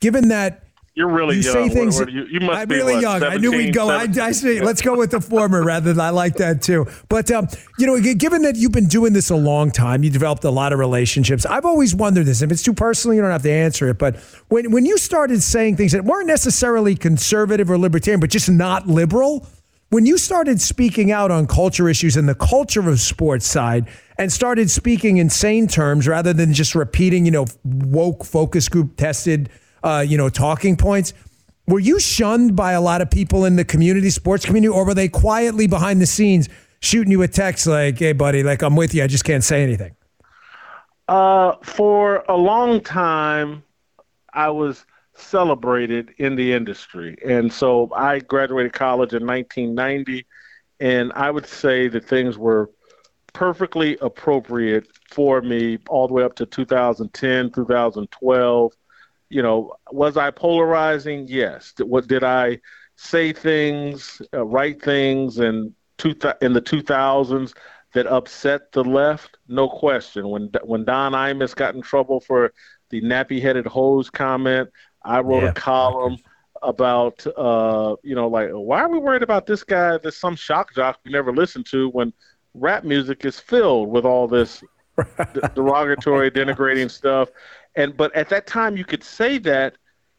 given 0.01 0.29
that 0.29 0.65
you're 0.95 1.09
really 1.09 1.37
you 1.37 1.43
young. 1.43 1.53
Say 1.53 1.69
things, 1.69 1.99
what, 1.99 2.07
what 2.07 2.13
you, 2.13 2.27
you, 2.27 2.41
must 2.41 2.59
I'm 2.59 2.69
be 2.69 2.75
really 2.75 2.95
what, 2.95 3.03
young. 3.03 3.21
17, 3.21 3.33
I 3.33 3.41
knew 3.41 3.57
we'd 3.57 3.73
go. 3.73 3.89
I, 3.89 4.09
I, 4.21 4.33
say, 4.33 4.61
let's 4.61 4.83
go 4.83 4.97
with 4.97 5.13
the 5.13 5.21
former 5.21 5.63
rather 5.63 5.93
than 5.93 6.01
I 6.05 6.11
like 6.11 6.35
that 6.37 6.63
too. 6.63 6.87
But 7.09 7.31
um, 7.31 7.49
you 7.79 7.87
know, 7.87 8.01
given 8.15 8.43
that 8.43 8.57
you've 8.57 8.73
been 8.73 8.89
doing 8.89 9.13
this 9.13 9.31
a 9.31 9.37
long 9.37 9.71
time, 9.71 10.03
you 10.03 10.11
developed 10.11 10.43
a 10.45 10.51
lot 10.51 10.73
of 10.73 10.79
relationships. 10.81 11.47
I've 11.47 11.65
always 11.65 11.95
wondered 11.95 12.27
this. 12.27 12.43
If 12.43 12.51
it's 12.51 12.63
too 12.63 12.75
personal, 12.75 13.15
you 13.15 13.23
don't 13.23 13.31
have 13.31 13.43
to 13.43 13.53
answer 13.53 13.89
it. 13.89 13.99
But 13.99 14.17
when 14.49 14.73
when 14.73 14.85
you 14.85 14.99
started 14.99 15.43
saying 15.43 15.77
things 15.77 15.93
that 15.93 16.05
weren't 16.05 16.27
necessarily 16.27 16.97
conservative 16.97 17.71
or 17.71 17.79
libertarian, 17.79 18.19
but 18.19 18.31
just 18.31 18.51
not 18.51 18.89
liberal, 18.89 19.47
when 19.91 20.07
you 20.07 20.19
started 20.19 20.61
speaking 20.61 21.13
out 21.13 21.31
on 21.31 21.47
culture 21.47 21.89
issues 21.89 22.17
and 22.17 22.29
the 22.29 22.35
culture 22.35 22.89
of 22.89 23.01
sports 23.01 23.47
side 23.47 23.89
and 24.19 24.33
started 24.33 24.71
speaking 24.71 25.19
in 25.19 25.31
sane 25.31 25.67
terms 25.67 26.07
rather 26.07 26.33
than 26.33 26.53
just 26.53 26.75
repeating, 26.75 27.25
you 27.25 27.31
know, 27.31 27.47
woke 27.65 28.25
focus 28.25 28.69
group 28.69 28.97
tested, 28.97 29.51
uh, 29.83 30.05
you 30.07 30.17
know, 30.17 30.29
talking 30.29 30.77
points 30.77 31.13
were 31.71 31.79
you 31.79 32.01
shunned 32.01 32.57
by 32.57 32.73
a 32.73 32.81
lot 32.81 33.01
of 33.01 33.11
people 33.11 33.45
in 33.45 33.57
the 33.57 33.65
community, 33.65 34.11
sports 34.11 34.45
community, 34.45 34.69
or 34.69 34.85
were 34.85 34.95
they 34.95 35.09
quietly 35.09 35.69
behind 35.69 36.01
the 36.01 36.07
scenes 36.07 36.49
shooting 36.81 37.13
you 37.13 37.23
a 37.23 37.29
text 37.29 37.67
like, 37.67 37.99
hey, 37.99 38.13
buddy, 38.13 38.43
like, 38.43 38.63
I'm 38.63 38.75
with 38.75 38.93
you. 38.93 39.05
I 39.05 39.07
just 39.07 39.25
can't 39.25 39.45
say 39.45 39.63
anything? 39.63 39.95
Uh, 41.09 41.55
for 41.63 42.25
a 42.29 42.37
long 42.37 42.81
time, 42.81 43.63
I 44.33 44.51
was 44.51 44.85
celebrated 45.15 46.13
in 46.19 46.35
the 46.35 46.53
industry. 46.53 47.17
And 47.25 47.53
so 47.53 47.91
I 47.95 48.21
graduated 48.21 48.73
college 48.73 49.13
in 49.13 49.27
1990, 49.27 50.27
and 50.81 51.13
I 51.15 51.31
would 51.31 51.47
say 51.47 51.89
that 51.89 52.05
things 52.05 52.39
were 52.39 52.71
perfectly 53.33 53.97
appropriate 54.01 54.89
for 55.09 55.41
me 55.41 55.79
all 55.89 56.09
the 56.09 56.15
way 56.15 56.25
up 56.25 56.35
to 56.37 56.47
2010, 56.47 57.51
2012 57.51 58.73
you 59.31 59.43
know, 59.43 59.73
was 59.93 60.17
I 60.17 60.31
polarizing? 60.31 61.27
Yes. 61.29 61.73
What 61.79 62.09
did 62.09 62.25
I 62.25 62.61
say 62.97 63.33
things, 63.33 64.21
uh, 64.35 64.45
write 64.45 64.83
things 64.83 65.39
in 65.39 65.75
two 65.97 66.13
th- 66.13 66.35
in 66.43 66.53
the 66.53 66.61
2000s 66.61 67.55
that 67.95 68.07
upset 68.07 68.73
the 68.73 68.85
left? 68.85 69.39
No 69.49 69.69
question. 69.69 70.29
When 70.29 70.51
when 70.65 70.85
Don 70.85 71.13
Imus 71.13 71.55
got 71.55 71.75
in 71.75 71.81
trouble 71.81 72.21
for 72.21 72.53
the 72.91 73.01
nappy-headed 73.01 73.67
hose 73.67 74.11
comment, 74.11 74.69
I 75.05 75.21
wrote 75.21 75.45
yeah. 75.45 75.51
a 75.51 75.55
column 75.55 76.19
about 76.63 77.25
uh, 77.39 77.97
you 78.03 78.15
know 78.15 78.29
like 78.29 78.51
why 78.51 78.81
are 78.81 78.91
we 78.91 78.99
worried 78.99 79.23
about 79.23 79.47
this 79.47 79.63
guy? 79.63 79.97
There's 79.97 80.19
some 80.19 80.37
shock 80.37 80.75
jock 80.75 80.99
we 81.05 81.13
never 81.13 81.33
listened 81.33 81.67
to 81.71 81.89
when 81.91 82.13
rap 82.55 82.83
music 82.83 83.25
is 83.25 83.39
filled 83.39 83.89
with 83.89 84.05
all 84.05 84.27
this 84.27 84.63
derogatory, 85.55 86.31
denigrating 86.31 86.91
stuff. 86.91 87.29
And 87.77 87.97
but 87.97 88.15
at 88.15 88.29
that 88.31 88.47
time 88.47 88.77
you 88.77 88.85
could 88.85 89.05
say 89.05 89.39
that, 89.39 89.77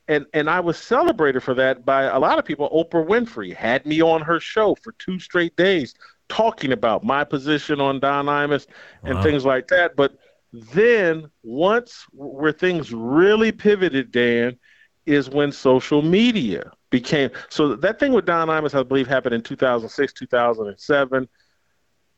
and 0.07 0.25
and 0.33 0.49
I 0.49 0.59
was 0.59 0.77
celebrated 0.77 1.41
for 1.43 1.53
that 1.55 1.85
by 1.85 2.03
a 2.03 2.19
lot 2.19 2.39
of 2.39 2.45
people. 2.45 2.69
Oprah 2.69 3.05
Winfrey 3.05 3.55
had 3.55 3.85
me 3.85 4.01
on 4.01 4.21
her 4.21 4.39
show 4.39 4.75
for 4.75 4.93
two 4.93 5.19
straight 5.19 5.55
days 5.55 5.93
talking 6.29 6.71
about 6.71 7.03
my 7.03 7.23
position 7.23 7.81
on 7.81 7.99
Don 7.99 8.25
Imus 8.25 8.65
and 9.03 9.15
wow. 9.15 9.23
things 9.23 9.45
like 9.45 9.67
that. 9.67 9.95
But 9.95 10.17
then 10.53 11.29
once 11.43 12.05
where 12.11 12.53
things 12.53 12.93
really 12.93 13.51
pivoted, 13.51 14.11
Dan, 14.11 14.57
is 15.05 15.29
when 15.29 15.51
social 15.51 16.01
media 16.01 16.71
became 16.89 17.31
so 17.49 17.75
that 17.75 17.99
thing 17.99 18.13
with 18.13 18.25
Don 18.25 18.47
Imus, 18.47 18.77
I 18.77 18.83
believe, 18.83 19.07
happened 19.07 19.35
in 19.35 19.41
2006, 19.41 20.13
2007. 20.13 21.27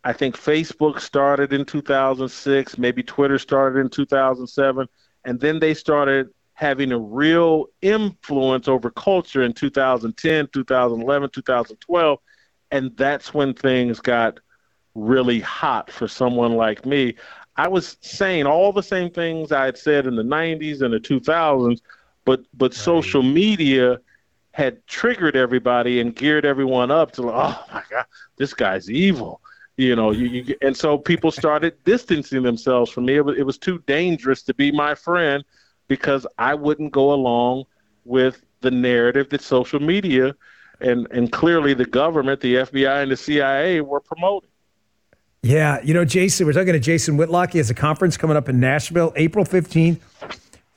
I 0.05 0.11
think 0.11 0.35
Facebook 0.35 0.99
started 0.99 1.53
in 1.53 1.63
2006, 1.63 2.77
maybe 2.77 3.03
Twitter 3.03 3.39
started 3.39 3.79
in 3.79 3.89
2007, 3.89 4.87
and 5.25 5.39
then 5.39 5.59
they 5.59 5.73
started 5.73 6.29
having 6.53 6.91
a 6.91 6.99
real 6.99 7.65
influence 7.81 8.67
over 8.67 8.89
culture 8.91 9.43
in 9.43 9.53
2010, 9.53 10.47
2011, 10.53 11.29
2012, 11.31 12.19
and 12.71 12.95
that's 12.95 13.33
when 13.33 13.53
things 13.53 13.99
got 13.99 14.39
really 14.95 15.39
hot 15.39 15.89
for 15.91 16.07
someone 16.07 16.53
like 16.53 16.85
me. 16.85 17.15
I 17.55 17.67
was 17.67 17.97
saying 18.01 18.45
all 18.45 18.71
the 18.71 18.83
same 18.83 19.09
things 19.11 19.51
I 19.51 19.65
had 19.65 19.77
said 19.77 20.07
in 20.07 20.15
the 20.15 20.23
90s 20.23 20.81
and 20.81 20.93
the 20.93 20.99
2000s, 20.99 21.81
but 22.25 22.41
but 22.53 22.71
right. 22.71 22.73
social 22.73 23.21
media 23.21 23.99
had 24.51 24.85
triggered 24.87 25.35
everybody 25.35 25.99
and 25.99 26.15
geared 26.15 26.45
everyone 26.45 26.91
up 26.91 27.11
to 27.13 27.29
oh 27.31 27.65
my 27.73 27.83
god, 27.89 28.05
this 28.37 28.53
guy's 28.53 28.89
evil. 28.89 29.41
You 29.77 29.95
know, 29.95 30.11
you, 30.11 30.27
you 30.27 30.55
and 30.61 30.77
so 30.77 30.97
people 30.97 31.31
started 31.31 31.73
distancing 31.83 32.43
themselves 32.43 32.91
from 32.91 33.05
me. 33.05 33.15
It 33.15 33.25
was, 33.25 33.37
it 33.37 33.43
was 33.43 33.57
too 33.57 33.81
dangerous 33.87 34.43
to 34.43 34.53
be 34.53 34.71
my 34.71 34.93
friend 34.93 35.43
because 35.87 36.27
I 36.37 36.53
wouldn't 36.53 36.91
go 36.91 37.11
along 37.11 37.63
with 38.05 38.43
the 38.61 38.71
narrative 38.71 39.29
that 39.29 39.41
social 39.41 39.79
media 39.79 40.35
and 40.79 41.07
and 41.11 41.31
clearly 41.31 41.73
the 41.73 41.85
government, 41.85 42.41
the 42.41 42.55
FBI 42.55 43.03
and 43.03 43.11
the 43.11 43.17
CIA 43.17 43.81
were 43.81 43.99
promoting. 43.99 44.49
Yeah, 45.41 45.81
you 45.83 45.93
know, 45.93 46.05
Jason, 46.05 46.45
we're 46.45 46.53
talking 46.53 46.73
to 46.73 46.79
Jason 46.79 47.17
Whitlock. 47.17 47.51
He 47.51 47.57
has 47.57 47.69
a 47.69 47.73
conference 47.73 48.15
coming 48.15 48.37
up 48.37 48.47
in 48.47 48.61
Nashville, 48.61 49.11
April 49.17 49.43
15th, 49.43 49.99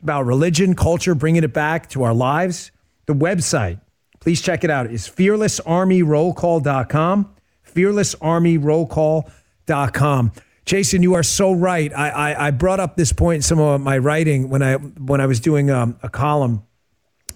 about 0.03 0.27
religion, 0.27 0.75
culture, 0.75 1.15
bringing 1.15 1.45
it 1.45 1.53
back 1.53 1.89
to 1.91 2.03
our 2.03 2.13
lives. 2.13 2.73
The 3.07 3.15
website, 3.15 3.81
please 4.19 4.43
check 4.43 4.65
it 4.65 4.71
out, 4.71 4.91
is 4.91 5.09
fearlessarmyrollcall.com. 5.09 7.36
Fearlessarmyrollcall.com. 7.77 10.33
Jason, 10.65 11.03
you 11.03 11.15
are 11.15 11.23
so 11.23 11.53
right. 11.53 11.93
I, 11.95 12.09
I, 12.09 12.49
I, 12.49 12.51
brought 12.51 12.81
up 12.81 12.97
this 12.97 13.13
point 13.13 13.37
in 13.37 13.43
some 13.43 13.61
of 13.61 13.81
my 13.81 13.99
writing 13.99 14.49
when 14.49 14.63
I 14.63 14.75
when 14.75 15.21
I 15.21 15.27
was 15.27 15.39
doing 15.39 15.71
um, 15.71 15.97
a 16.03 16.09
column 16.09 16.67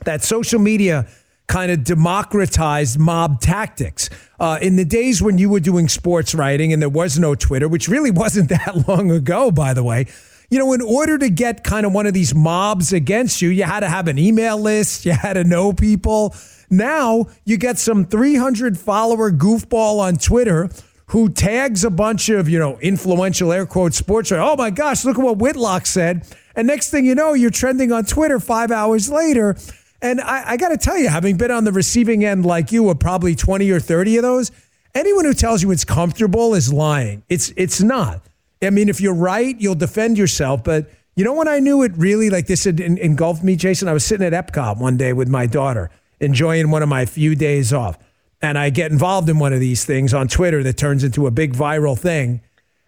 that 0.05 0.25
social 0.25 0.59
media 0.59 1.07
kind 1.47 1.71
of 1.71 1.85
democratized 1.85 2.99
mob 2.99 3.41
tactics. 3.41 4.09
Uh, 4.39 4.59
in 4.63 4.77
the 4.77 4.85
days 4.85 5.21
when 5.21 5.37
you 5.37 5.51
were 5.51 5.61
doing 5.61 5.89
sports 5.89 6.35
writing 6.35 6.73
and 6.73 6.81
there 6.81 6.89
was 6.89 7.19
no 7.19 7.35
Twitter, 7.35 7.69
which 7.69 7.89
really 7.89 8.11
wasn't 8.11 8.49
that 8.49 8.89
long 8.89 9.11
ago, 9.11 9.51
by 9.51 9.75
the 9.75 9.85
way, 9.85 10.07
you 10.51 10.59
know, 10.59 10.73
in 10.73 10.83
order 10.83 11.17
to 11.17 11.31
get 11.31 11.65
kind 11.65 11.87
of 11.87 11.93
one 11.93 12.07
of 12.07 12.13
these 12.13 12.35
mobs 12.35 12.93
against 12.93 13.41
you, 13.41 13.49
you 13.49 13.63
had 13.63 13.81
to 13.81 13.89
have 13.89 14.09
an 14.09 14.19
email 14.19 14.59
list, 14.59 15.07
you 15.07 15.13
had 15.13 15.35
to 15.35 15.45
know 15.45 15.73
people. 15.73 16.35
Now 16.69 17.27
you 17.45 17.57
get 17.57 17.79
some 17.79 18.05
300 18.05 18.77
follower 18.77 19.31
goofball 19.31 20.01
on 20.01 20.17
Twitter 20.17 20.69
who 21.07 21.29
tags 21.29 21.85
a 21.85 21.91
bunch 21.91 22.29
of, 22.29 22.49
you 22.49 22.59
know, 22.59 22.79
influential 22.79 23.53
air 23.53 23.67
quote 23.67 23.95
sports. 23.95 24.31
Oh 24.33 24.57
my 24.57 24.71
gosh, 24.71 25.05
look 25.05 25.19
at 25.19 25.25
what 25.25 25.39
Whitlock 25.39 25.87
said. 25.87 26.27
And 26.55 26.67
next 26.67 26.91
thing 26.91 27.07
you 27.07 27.15
know, 27.15 27.33
you're 27.33 27.51
trending 27.51 27.93
on 27.93 28.05
Twitter 28.05 28.39
five 28.39 28.71
hours 28.71 29.11
later. 29.11 29.57
And 30.03 30.21
I, 30.21 30.53
I 30.53 30.57
got 30.57 30.69
to 30.71 30.77
tell 30.77 30.97
you, 30.99 31.09
having 31.09 31.37
been 31.37 31.51
on 31.51 31.65
the 31.65 31.73
receiving 31.73 32.25
end 32.25 32.47
like 32.47 32.73
you 32.73 32.89
of 32.89 32.99
probably 32.99 33.35
20 33.35 33.71
or 33.71 33.81
30 33.81 34.17
of 34.17 34.23
those, 34.23 34.51
anyone 34.95 35.25
who 35.25 35.35
tells 35.35 35.63
you 35.63 35.71
it's 35.71 35.85
comfortable 35.85 36.55
is 36.55 36.73
lying. 36.73 37.23
It's 37.29 37.53
it's 37.57 37.81
not. 37.83 38.23
I 38.63 38.71
mean, 38.71 38.89
if 38.89 39.01
you're 39.01 39.15
right, 39.15 39.59
you'll 39.59 39.75
defend 39.75 40.19
yourself. 40.19 40.63
But 40.65 40.91
you 41.17 41.25
know 41.25 41.35
when 41.35 41.49
I 41.49 41.61
knew 41.61 41.83
it 41.83 41.93
really 41.97 42.31
like 42.31 42.47
this 42.47 42.65
had 42.65 42.81
engulfed 42.81 43.43
me, 43.43 43.57
Jason? 43.57 43.89
I 43.89 43.93
was 43.93 44.05
sitting 44.05 44.27
at 44.27 44.33
Epcot 44.33 44.79
one 44.79 44.97
day 44.97 45.13
with 45.13 45.29
my 45.29 45.47
daughter, 45.47 45.91
enjoying 46.21 46.71
one 46.71 46.83
of 46.83 46.89
my 46.89 47.07
few 47.07 47.35
days 47.35 47.73
off. 47.73 47.99
And 48.43 48.57
I 48.57 48.71
get 48.71 48.91
involved 48.91 49.29
in 49.29 49.39
one 49.39 49.53
of 49.53 49.61
these 49.61 49.85
things 49.85 50.15
on 50.15 50.29
Twitter 50.29 50.63
that 50.63 50.77
turns 50.77 51.05
into 51.05 51.27
a 51.27 51.31
big 51.31 51.53
viral 51.53 51.99
thing. 51.99 52.41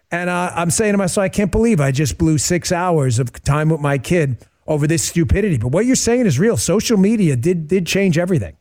And 0.09 0.29
uh, 0.29 0.51
I'm 0.55 0.71
saying 0.71 0.93
to 0.93 0.97
myself, 0.97 1.23
I 1.23 1.29
can't 1.29 1.51
believe 1.51 1.79
I 1.79 1.91
just 1.91 2.17
blew 2.17 2.37
six 2.37 2.71
hours 2.71 3.19
of 3.19 3.31
time 3.43 3.69
with 3.69 3.81
my 3.81 3.97
kid 3.97 4.37
over 4.67 4.87
this 4.87 5.03
stupidity. 5.03 5.57
But 5.57 5.69
what 5.69 5.85
you're 5.85 5.95
saying 5.95 6.25
is 6.25 6.39
real. 6.39 6.57
Social 6.57 6.97
media 6.97 7.35
did 7.35 7.67
did 7.67 7.85
change 7.85 8.17
everything. 8.17 8.55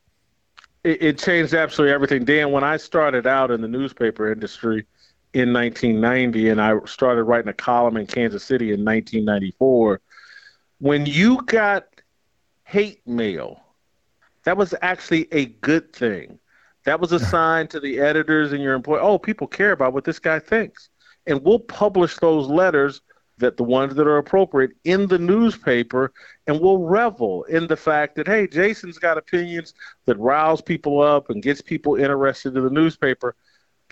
It, 0.84 1.02
it 1.02 1.18
changed 1.18 1.54
absolutely 1.54 1.94
everything. 1.94 2.24
Dan, 2.24 2.50
when 2.52 2.64
I 2.64 2.76
started 2.76 3.26
out 3.26 3.50
in 3.50 3.60
the 3.60 3.68
newspaper 3.68 4.32
industry 4.32 4.86
in 5.34 5.52
1990, 5.52 6.50
and 6.50 6.60
I 6.60 6.78
started 6.84 7.24
writing 7.24 7.48
a 7.48 7.54
column 7.54 7.96
in 7.96 8.06
Kansas 8.06 8.44
City 8.44 8.72
in 8.72 8.84
1994, 8.84 10.00
when 10.78 11.06
you 11.06 11.42
got 11.42 11.86
hate 12.64 13.06
mail, 13.06 13.60
that 14.44 14.56
was 14.56 14.74
actually 14.82 15.28
a 15.32 15.46
good 15.46 15.92
thing. 15.92 16.38
That 16.84 17.00
was 17.00 17.12
a 17.12 17.18
sign 17.30 17.68
to 17.68 17.80
the 17.80 18.00
editors 18.00 18.52
and 18.52 18.62
your 18.62 18.74
employer. 18.74 19.00
Oh, 19.00 19.18
people 19.18 19.46
care 19.46 19.72
about 19.72 19.92
what 19.92 20.04
this 20.04 20.18
guy 20.18 20.38
thinks, 20.38 20.90
and 21.26 21.42
we'll 21.42 21.60
publish 21.60 22.16
those 22.16 22.48
letters 22.48 23.00
that 23.38 23.56
the 23.56 23.64
ones 23.64 23.94
that 23.94 24.06
are 24.06 24.18
appropriate 24.18 24.72
in 24.84 25.06
the 25.06 25.18
newspaper 25.18 26.12
and 26.46 26.60
we'll 26.60 26.78
revel 26.78 27.44
in 27.44 27.66
the 27.66 27.76
fact 27.76 28.14
that 28.14 28.26
hey 28.26 28.46
jason's 28.46 28.98
got 28.98 29.18
opinions 29.18 29.74
that 30.04 30.16
rouse 30.18 30.60
people 30.60 31.00
up 31.00 31.30
and 31.30 31.42
gets 31.42 31.60
people 31.60 31.96
interested 31.96 32.56
in 32.56 32.62
the 32.62 32.70
newspaper 32.70 33.34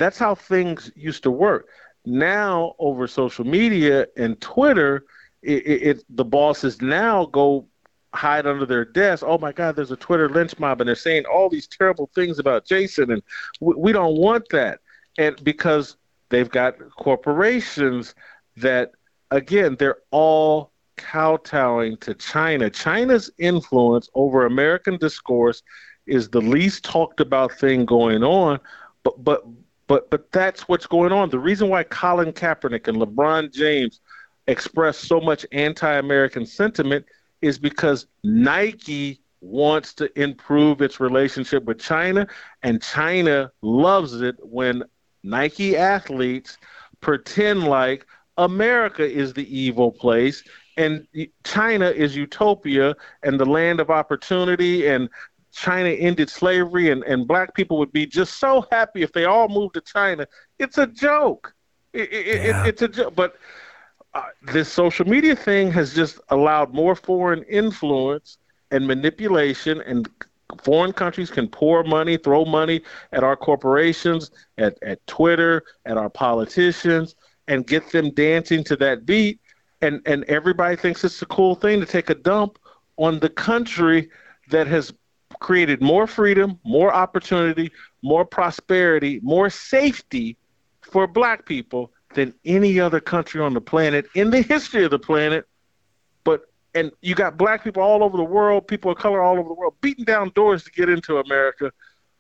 that's 0.00 0.18
how 0.18 0.34
things 0.34 0.90
used 0.96 1.22
to 1.24 1.30
work. 1.30 1.68
Now 2.04 2.74
over 2.78 3.06
social 3.06 3.44
media 3.44 4.06
and 4.16 4.40
twitter 4.40 5.04
it, 5.42 5.66
it, 5.66 5.82
it 5.82 6.04
the 6.08 6.24
bosses 6.24 6.80
now 6.80 7.26
go 7.26 7.66
hide 8.12 8.46
under 8.46 8.66
their 8.66 8.84
desk 8.84 9.22
oh 9.24 9.38
my 9.38 9.52
god 9.52 9.76
there's 9.76 9.92
a 9.92 9.96
twitter 9.96 10.28
lynch 10.28 10.58
mob 10.58 10.80
and 10.80 10.88
they're 10.88 10.96
saying 10.96 11.24
all 11.26 11.48
these 11.48 11.68
terrible 11.68 12.10
things 12.14 12.40
about 12.40 12.66
jason 12.66 13.12
and 13.12 13.22
we, 13.60 13.74
we 13.76 13.92
don't 13.92 14.16
want 14.16 14.48
that. 14.50 14.80
And 15.18 15.42
because 15.44 15.96
they've 16.30 16.50
got 16.50 16.76
corporations 16.96 18.14
that 18.56 18.92
again, 19.30 19.76
they're 19.78 19.98
all 20.10 20.72
kowtowing 20.96 21.96
to 21.98 22.14
China. 22.14 22.68
China's 22.70 23.30
influence 23.38 24.08
over 24.14 24.46
American 24.46 24.96
discourse 24.98 25.62
is 26.06 26.28
the 26.28 26.40
least 26.40 26.84
talked 26.84 27.20
about 27.20 27.52
thing 27.52 27.84
going 27.84 28.22
on, 28.22 28.58
but 29.02 29.22
but 29.22 29.44
but 29.90 30.08
but 30.08 30.30
that's 30.30 30.68
what's 30.68 30.86
going 30.86 31.10
on. 31.10 31.30
The 31.30 31.38
reason 31.40 31.68
why 31.68 31.82
Colin 31.82 32.32
Kaepernick 32.32 32.86
and 32.86 32.98
LeBron 32.98 33.52
James 33.52 34.00
express 34.46 34.96
so 34.96 35.20
much 35.20 35.44
anti-American 35.50 36.46
sentiment 36.46 37.04
is 37.42 37.58
because 37.58 38.06
Nike 38.22 39.20
wants 39.40 39.92
to 39.94 40.08
improve 40.20 40.80
its 40.80 41.00
relationship 41.00 41.64
with 41.64 41.80
China, 41.80 42.28
and 42.62 42.80
China 42.80 43.50
loves 43.62 44.20
it 44.20 44.36
when 44.38 44.84
Nike 45.24 45.76
athletes 45.76 46.56
pretend 47.00 47.64
like 47.64 48.06
America 48.36 49.04
is 49.04 49.32
the 49.32 49.58
evil 49.58 49.90
place 49.90 50.44
and 50.76 51.06
China 51.44 51.90
is 51.90 52.16
utopia 52.16 52.94
and 53.22 53.38
the 53.38 53.44
land 53.44 53.80
of 53.80 53.90
opportunity 53.90 54.86
and 54.86 55.10
China 55.52 55.88
ended 55.88 56.30
slavery 56.30 56.90
and, 56.90 57.02
and 57.04 57.26
black 57.26 57.54
people 57.54 57.78
would 57.78 57.92
be 57.92 58.06
just 58.06 58.38
so 58.38 58.66
happy 58.70 59.02
if 59.02 59.12
they 59.12 59.24
all 59.24 59.48
moved 59.48 59.74
to 59.74 59.80
China. 59.80 60.26
It's 60.58 60.78
a 60.78 60.86
joke. 60.86 61.54
It, 61.92 62.12
it, 62.12 62.26
yeah. 62.26 62.64
it, 62.64 62.68
it's 62.68 62.82
a 62.82 62.88
joke. 62.88 63.14
But 63.14 63.36
uh, 64.14 64.22
this 64.42 64.70
social 64.70 65.06
media 65.06 65.34
thing 65.36 65.70
has 65.72 65.94
just 65.94 66.20
allowed 66.28 66.72
more 66.72 66.94
foreign 66.94 67.42
influence 67.44 68.38
and 68.70 68.86
manipulation 68.86 69.80
and 69.82 70.08
foreign 70.62 70.92
countries 70.92 71.30
can 71.30 71.48
pour 71.48 71.82
money, 71.84 72.16
throw 72.16 72.44
money 72.44 72.82
at 73.12 73.24
our 73.24 73.36
corporations, 73.36 74.30
at, 74.58 74.78
at 74.82 75.04
Twitter, 75.06 75.62
at 75.86 75.96
our 75.96 76.10
politicians, 76.10 77.14
and 77.48 77.66
get 77.66 77.90
them 77.90 78.10
dancing 78.14 78.62
to 78.64 78.76
that 78.76 79.06
beat 79.06 79.40
and 79.82 80.00
and 80.06 80.24
everybody 80.24 80.76
thinks 80.76 81.04
it's 81.04 81.22
a 81.22 81.26
cool 81.26 81.54
thing 81.54 81.80
to 81.80 81.86
take 81.86 82.10
a 82.10 82.14
dump 82.14 82.58
on 82.96 83.18
the 83.18 83.28
country 83.28 84.10
that 84.50 84.66
has 84.66 84.92
created 85.38 85.80
more 85.80 86.06
freedom, 86.06 86.58
more 86.64 86.92
opportunity, 86.92 87.70
more 88.02 88.24
prosperity, 88.24 89.20
more 89.22 89.48
safety 89.48 90.36
for 90.82 91.06
black 91.06 91.46
people 91.46 91.92
than 92.14 92.34
any 92.44 92.80
other 92.80 93.00
country 93.00 93.40
on 93.40 93.54
the 93.54 93.60
planet 93.60 94.06
in 94.14 94.30
the 94.30 94.42
history 94.42 94.84
of 94.84 94.90
the 94.90 94.98
planet. 94.98 95.46
But 96.24 96.42
and 96.74 96.90
you 97.00 97.14
got 97.14 97.36
black 97.36 97.62
people 97.62 97.82
all 97.82 98.02
over 98.02 98.16
the 98.16 98.24
world, 98.24 98.66
people 98.66 98.90
of 98.90 98.98
color 98.98 99.22
all 99.22 99.38
over 99.38 99.48
the 99.48 99.54
world, 99.54 99.74
beating 99.80 100.04
down 100.04 100.32
doors 100.34 100.64
to 100.64 100.70
get 100.70 100.88
into 100.88 101.18
America, 101.18 101.72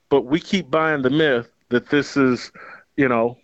but 0.08 0.22
we 0.22 0.40
keep 0.40 0.70
buying 0.70 1.02
the 1.02 1.10
myth 1.10 1.50
that 1.70 1.88
this 1.88 2.16
is, 2.16 2.52
you 2.96 3.08
know, 3.08 3.36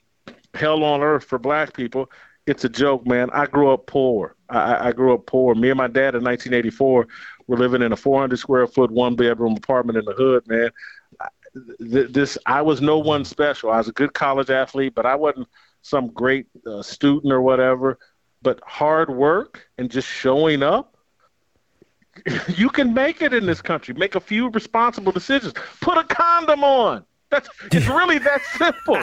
hell 0.54 0.82
on 0.84 1.02
earth 1.02 1.24
for 1.24 1.38
black 1.38 1.74
people. 1.74 2.10
It's 2.46 2.64
a 2.64 2.68
joke, 2.68 3.06
man. 3.06 3.28
I 3.32 3.46
grew 3.46 3.70
up 3.70 3.86
poor. 3.86 4.36
I, 4.48 4.88
I 4.88 4.92
grew 4.92 5.14
up 5.14 5.26
poor. 5.26 5.54
Me 5.54 5.70
and 5.70 5.78
my 5.78 5.88
dad 5.88 6.14
in 6.14 6.22
1984 6.22 7.06
were 7.46 7.56
living 7.56 7.82
in 7.82 7.92
a 7.92 7.96
400 7.96 8.38
square 8.38 8.66
foot, 8.66 8.90
one 8.90 9.14
bedroom 9.14 9.56
apartment 9.56 9.98
in 9.98 10.04
the 10.04 10.12
hood, 10.12 10.46
man. 10.48 10.70
This 11.78 12.36
I 12.44 12.60
was 12.62 12.80
no 12.80 12.98
one 12.98 13.24
special. 13.24 13.70
I 13.70 13.78
was 13.78 13.88
a 13.88 13.92
good 13.92 14.12
college 14.12 14.50
athlete, 14.50 14.94
but 14.94 15.06
I 15.06 15.14
wasn't 15.14 15.48
some 15.82 16.08
great 16.08 16.46
uh, 16.66 16.82
student 16.82 17.32
or 17.32 17.40
whatever. 17.40 17.98
But 18.42 18.60
hard 18.66 19.08
work 19.10 19.66
and 19.78 19.90
just 19.90 20.06
showing 20.06 20.62
up, 20.62 20.96
you 22.48 22.68
can 22.68 22.92
make 22.92 23.22
it 23.22 23.32
in 23.32 23.46
this 23.46 23.62
country. 23.62 23.94
Make 23.94 24.14
a 24.14 24.20
few 24.20 24.50
responsible 24.50 25.12
decisions. 25.12 25.54
Put 25.80 25.96
a 25.96 26.04
condom 26.04 26.62
on. 26.62 27.04
That's 27.30 27.48
it's 27.72 27.86
really 27.86 28.18
that 28.18 28.42
simple. 28.58 29.02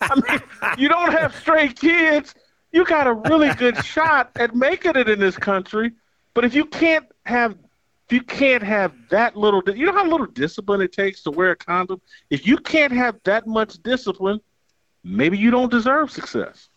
I 0.00 0.14
mean, 0.14 0.40
you 0.78 0.88
don't 0.88 1.12
have 1.12 1.34
stray 1.34 1.68
kids. 1.68 2.34
You 2.72 2.84
got 2.84 3.06
a 3.06 3.12
really 3.12 3.52
good 3.54 3.84
shot 3.84 4.30
at 4.36 4.54
making 4.54 4.96
it 4.96 5.08
in 5.08 5.20
this 5.20 5.36
country. 5.36 5.92
But 6.34 6.44
if 6.44 6.54
you 6.54 6.64
can't 6.64 7.06
have 7.24 7.56
you 8.12 8.22
can't 8.22 8.62
have 8.62 8.92
that 9.10 9.36
little 9.36 9.62
you 9.74 9.86
know 9.86 9.92
how 9.92 10.04
little 10.04 10.26
discipline 10.26 10.80
it 10.80 10.92
takes 10.92 11.22
to 11.22 11.30
wear 11.30 11.52
a 11.52 11.56
condom? 11.56 12.00
If 12.30 12.46
you 12.46 12.56
can't 12.58 12.92
have 12.92 13.16
that 13.24 13.46
much 13.46 13.82
discipline, 13.82 14.40
maybe 15.02 15.38
you 15.38 15.50
don't 15.50 15.70
deserve 15.70 16.10
success. 16.10 16.68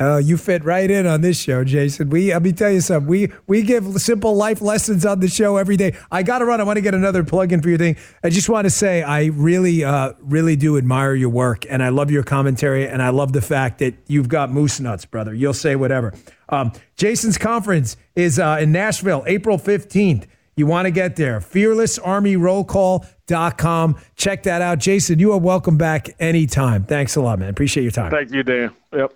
Oh, 0.00 0.18
you 0.18 0.36
fit 0.36 0.64
right 0.64 0.90
in 0.90 1.06
on 1.06 1.20
this 1.20 1.38
show, 1.38 1.62
Jason. 1.62 2.10
We 2.10 2.32
let 2.32 2.42
me 2.42 2.52
tell 2.52 2.72
you 2.72 2.80
something. 2.80 3.08
We 3.08 3.30
we 3.46 3.62
give 3.62 3.84
simple 4.00 4.34
life 4.34 4.60
lessons 4.60 5.06
on 5.06 5.20
the 5.20 5.28
show 5.28 5.56
every 5.56 5.76
day. 5.76 5.96
I 6.10 6.24
got 6.24 6.40
to 6.40 6.44
run. 6.44 6.60
I 6.60 6.64
want 6.64 6.78
to 6.78 6.80
get 6.80 6.94
another 6.94 7.22
plug 7.22 7.52
in 7.52 7.62
for 7.62 7.68
your 7.68 7.78
thing. 7.78 7.96
I 8.24 8.28
just 8.28 8.48
want 8.48 8.64
to 8.64 8.70
say 8.70 9.04
I 9.04 9.26
really, 9.26 9.84
uh, 9.84 10.14
really 10.20 10.56
do 10.56 10.76
admire 10.76 11.14
your 11.14 11.28
work, 11.28 11.64
and 11.70 11.80
I 11.80 11.90
love 11.90 12.10
your 12.10 12.24
commentary, 12.24 12.88
and 12.88 13.00
I 13.00 13.10
love 13.10 13.32
the 13.32 13.40
fact 13.40 13.78
that 13.78 13.94
you've 14.08 14.28
got 14.28 14.50
moose 14.50 14.80
nuts, 14.80 15.04
brother. 15.04 15.32
You'll 15.32 15.54
say 15.54 15.76
whatever. 15.76 16.12
Um, 16.48 16.72
Jason's 16.96 17.38
conference 17.38 17.96
is 18.16 18.40
uh, 18.40 18.58
in 18.60 18.72
Nashville, 18.72 19.22
April 19.28 19.58
fifteenth. 19.58 20.26
You 20.56 20.66
want 20.66 20.86
to 20.86 20.90
get 20.90 21.16
there. 21.16 21.40
FearlessArmyRollCall.com. 21.40 23.96
Check 24.16 24.42
that 24.44 24.62
out. 24.62 24.78
Jason, 24.78 25.18
you 25.18 25.32
are 25.32 25.38
welcome 25.38 25.76
back 25.76 26.10
anytime. 26.20 26.84
Thanks 26.84 27.16
a 27.16 27.20
lot, 27.20 27.38
man. 27.38 27.48
Appreciate 27.48 27.82
your 27.82 27.92
time. 27.92 28.10
Thank 28.10 28.32
you, 28.32 28.42
Dan. 28.42 28.70
Yep. 28.92 29.12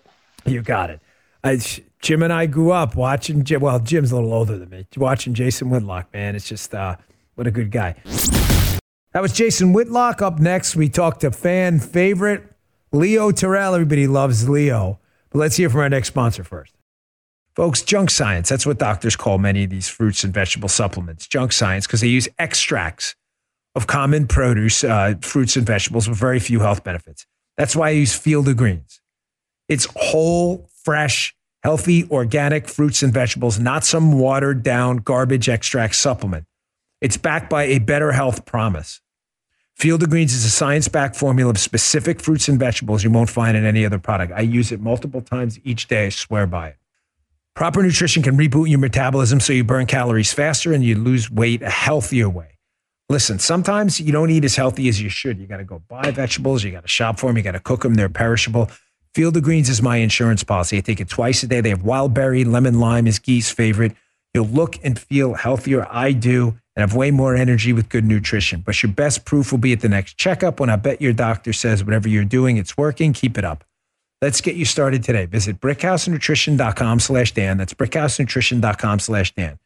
You 0.47 0.63
got 0.63 0.91
it. 0.91 1.01
I, 1.45 1.61
Jim 2.01 2.23
and 2.23 2.33
I 2.33 2.47
grew 2.47 2.73
up 2.73 2.97
watching. 2.97 3.45
Jim, 3.45 3.61
Well, 3.61 3.79
Jim's 3.81 4.13
a 4.13 4.17
little 4.17 4.33
older 4.33 4.59
than 4.59 4.71
me. 4.71 4.87
Watching 4.97 5.35
Jason 5.35 5.71
Whitlock, 5.71 6.13
man, 6.13 6.35
it's 6.35 6.49
just 6.49 6.75
uh, 6.75 6.97
what 7.35 7.47
a 7.47 7.51
good 7.51 7.71
guy. 7.71 7.95
That 9.13 9.23
was 9.23 9.33
Jason 9.33 9.73
Whitlock. 9.73 10.23
Up 10.23 10.39
next, 10.39 10.77
we 10.77 10.89
talked 10.89 11.21
to 11.21 11.31
fan 11.31 11.81
favorite 11.81 12.45
Leo 12.93 13.31
Terrell. 13.31 13.75
Everybody 13.75 14.07
loves 14.07 14.49
Leo. 14.49 14.99
But 15.31 15.39
let's 15.41 15.57
hear 15.57 15.69
from 15.71 15.81
our 15.81 15.89
next 15.89 16.09
sponsor 16.09 16.45
first. 16.45 16.75
Folks, 17.59 17.83
junk 17.83 18.09
science. 18.09 18.49
That's 18.49 18.65
what 18.65 18.79
doctors 18.79 19.17
call 19.17 19.39
many 19.39 19.65
of 19.65 19.71
these 19.71 19.89
fruits 19.89 20.23
and 20.23 20.33
vegetable 20.33 20.69
supplements. 20.69 21.27
Junk 21.27 21.51
science 21.51 21.89
because 21.89 22.03
they 22.03 22.07
use 22.07 22.29
extracts 22.39 23.17
of 23.75 23.89
common 23.89 24.29
produce, 24.29 24.85
uh, 24.85 25.15
fruits 25.23 25.57
and 25.57 25.67
vegetables 25.67 26.09
with 26.09 26.17
very 26.17 26.39
few 26.39 26.61
health 26.61 26.85
benefits. 26.85 27.27
That's 27.57 27.75
why 27.75 27.89
I 27.89 27.91
use 27.91 28.17
Field 28.17 28.47
of 28.47 28.57
Greens. 28.57 29.01
It's 29.69 29.89
whole, 29.97 30.69
fresh, 30.85 31.35
healthy, 31.65 32.09
organic 32.13 32.69
fruits 32.69 33.03
and 33.03 33.13
vegetables, 33.13 33.59
not 33.59 33.85
some 33.85 34.21
watered 34.21 34.63
down 34.63 34.99
garbage 34.99 35.49
extract 35.49 35.97
supplement. 35.97 36.45
It's 37.01 37.17
backed 37.17 37.51
by 37.51 37.65
a 37.65 37.81
better 37.81 38.13
health 38.13 38.45
promise. 38.45 39.01
Field 39.75 40.05
of 40.05 40.11
Greens 40.11 40.33
is 40.33 40.45
a 40.45 40.51
science 40.51 40.87
backed 40.87 41.17
formula 41.17 41.51
of 41.51 41.59
specific 41.59 42.21
fruits 42.21 42.47
and 42.47 42.57
vegetables 42.57 43.03
you 43.03 43.11
won't 43.11 43.31
find 43.31 43.57
in 43.57 43.65
any 43.65 43.85
other 43.85 43.99
product. 43.99 44.33
I 44.33 44.43
use 44.43 44.71
it 44.71 44.81
multiple 44.81 45.23
times 45.23 45.59
each 45.65 45.89
day. 45.89 46.07
I 46.07 46.11
swear 46.11 46.47
by 46.47 46.69
it. 46.69 46.77
Proper 47.59 47.83
nutrition 47.83 48.23
can 48.23 48.37
reboot 48.37 48.69
your 48.69 48.79
metabolism 48.79 49.41
so 49.41 49.53
you 49.53 49.65
burn 49.65 49.87
calories 49.87 50.33
faster 50.33 50.73
and 50.73 50.85
you 50.85 50.95
lose 50.95 51.29
weight 51.29 51.61
a 51.61 51.69
healthier 51.69 52.29
way. 52.29 52.57
Listen, 53.09 53.41
sometimes 53.41 53.99
you 53.99 54.13
don't 54.13 54.31
eat 54.31 54.45
as 54.45 54.55
healthy 54.55 54.89
as 54.89 55.03
you 55.03 55.09
should. 55.09 55.41
You 55.41 55.49
got 55.49 55.57
to 55.57 55.65
go 55.65 55.83
buy 55.89 56.13
vegetables, 56.13 56.63
you 56.63 56.71
got 56.71 56.83
to 56.83 56.89
shop 56.89 57.19
for 57.19 57.27
them, 57.27 57.37
you 57.37 57.43
got 57.43 57.53
to 57.53 57.59
cook 57.59 57.83
them, 57.83 57.95
they're 57.95 58.09
perishable. 58.09 58.71
Field 59.13 59.37
of 59.37 59.43
Greens 59.43 59.69
is 59.69 59.83
my 59.83 59.97
insurance 59.97 60.45
policy. 60.45 60.77
I 60.77 60.83
take 60.83 61.01
it 61.01 61.09
twice 61.09 61.43
a 61.43 61.49
day. 61.49 61.61
They 61.61 61.71
have 61.71 61.83
wild 61.83 62.15
berry, 62.15 62.45
lemon 62.45 62.79
lime 62.79 63.09
is 63.09 63.19
Gee's 63.19 63.51
favorite. 63.51 63.97
You'll 64.33 64.47
look 64.47 64.79
and 64.85 64.97
feel 64.97 65.35
healthier. 65.35 65.85
I 65.91 66.13
do, 66.13 66.57
and 66.77 66.89
have 66.89 66.95
way 66.95 67.11
more 67.11 67.35
energy 67.35 67.73
with 67.73 67.89
good 67.89 68.05
nutrition. 68.05 68.61
But 68.61 68.81
your 68.85 68.93
best 68.93 69.25
proof 69.25 69.51
will 69.51 69.59
be 69.59 69.73
at 69.73 69.81
the 69.81 69.89
next 69.89 70.17
checkup 70.17 70.61
when 70.61 70.71
I 70.71 70.77
bet 70.77 71.03
your 71.03 71.13
doctor 71.13 71.53
says 71.53 71.83
whatever 71.83 72.09
you're 72.09 72.25
doing, 72.25 72.57
it's 72.57 72.79
working. 72.79 73.13
Keep 73.13 73.37
it 73.37 73.45
up. 73.45 73.65
Let's 74.21 74.41
get 74.41 74.57
you 74.57 74.65
started 74.65 75.05
today. 75.05 75.27
Visit 75.27 75.61
brickhousenutrition.com 75.61 77.01
slash 77.01 77.33
Dan. 77.33 77.57
That's 77.57 77.75
brickhousenutrition.com 77.75 78.99
slash 78.99 79.35
Dan. 79.35 79.59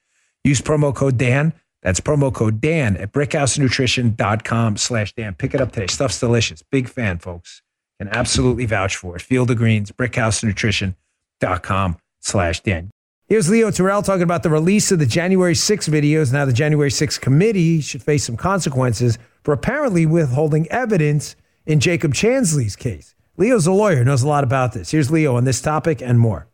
Use 0.44 0.60
promo 0.60 0.94
code 0.94 1.16
Dan. 1.16 1.54
That's 1.82 2.00
promo 2.00 2.32
code 2.32 2.60
Dan 2.60 2.96
at 2.96 3.12
brickhousenutrition.com 3.12 4.76
slash 4.76 5.14
Dan. 5.14 5.34
Pick 5.34 5.54
it 5.54 5.60
up 5.60 5.72
today. 5.72 5.86
Stuff's 5.86 6.20
delicious. 6.20 6.62
Big 6.62 6.88
fan, 6.88 7.18
folks 7.18 7.62
can 8.02 8.16
absolutely 8.16 8.66
vouch 8.66 8.96
for 8.96 9.16
it. 9.16 9.22
Field 9.22 9.50
of 9.50 9.56
Greens, 9.56 9.92
brickhousenutrition.com 9.92 11.96
slash 12.20 12.60
Dan. 12.60 12.90
Here's 13.26 13.48
Leo 13.48 13.70
Terrell 13.70 14.02
talking 14.02 14.24
about 14.24 14.42
the 14.42 14.50
release 14.50 14.90
of 14.90 14.98
the 14.98 15.06
January 15.06 15.54
6 15.54 15.88
videos. 15.88 16.32
Now, 16.32 16.44
the 16.44 16.52
January 16.52 16.90
6 16.90 17.18
committee 17.18 17.80
should 17.80 18.02
face 18.02 18.24
some 18.24 18.36
consequences 18.36 19.18
for 19.42 19.54
apparently 19.54 20.04
withholding 20.04 20.70
evidence 20.70 21.36
in 21.64 21.80
Jacob 21.80 22.12
Chansley's 22.12 22.76
case. 22.76 23.14
Leo's 23.38 23.66
a 23.66 23.72
lawyer, 23.72 24.04
knows 24.04 24.22
a 24.22 24.28
lot 24.28 24.44
about 24.44 24.74
this. 24.74 24.90
Here's 24.90 25.10
Leo 25.10 25.36
on 25.36 25.44
this 25.44 25.62
topic 25.62 26.02
and 26.02 26.18
more. 26.18 26.46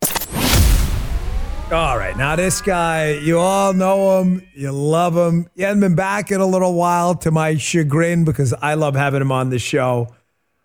All 1.72 1.98
right, 1.98 2.16
now 2.16 2.36
this 2.36 2.62
guy, 2.62 3.14
you 3.14 3.38
all 3.38 3.74
know 3.74 4.20
him, 4.20 4.46
you 4.54 4.70
love 4.70 5.16
him. 5.16 5.48
He 5.56 5.62
hasn't 5.62 5.80
been 5.80 5.96
back 5.96 6.30
in 6.30 6.40
a 6.40 6.46
little 6.46 6.74
while 6.74 7.16
to 7.16 7.32
my 7.32 7.56
chagrin 7.56 8.24
because 8.24 8.54
I 8.54 8.74
love 8.74 8.94
having 8.94 9.20
him 9.20 9.32
on 9.32 9.50
the 9.50 9.58
show. 9.58 10.14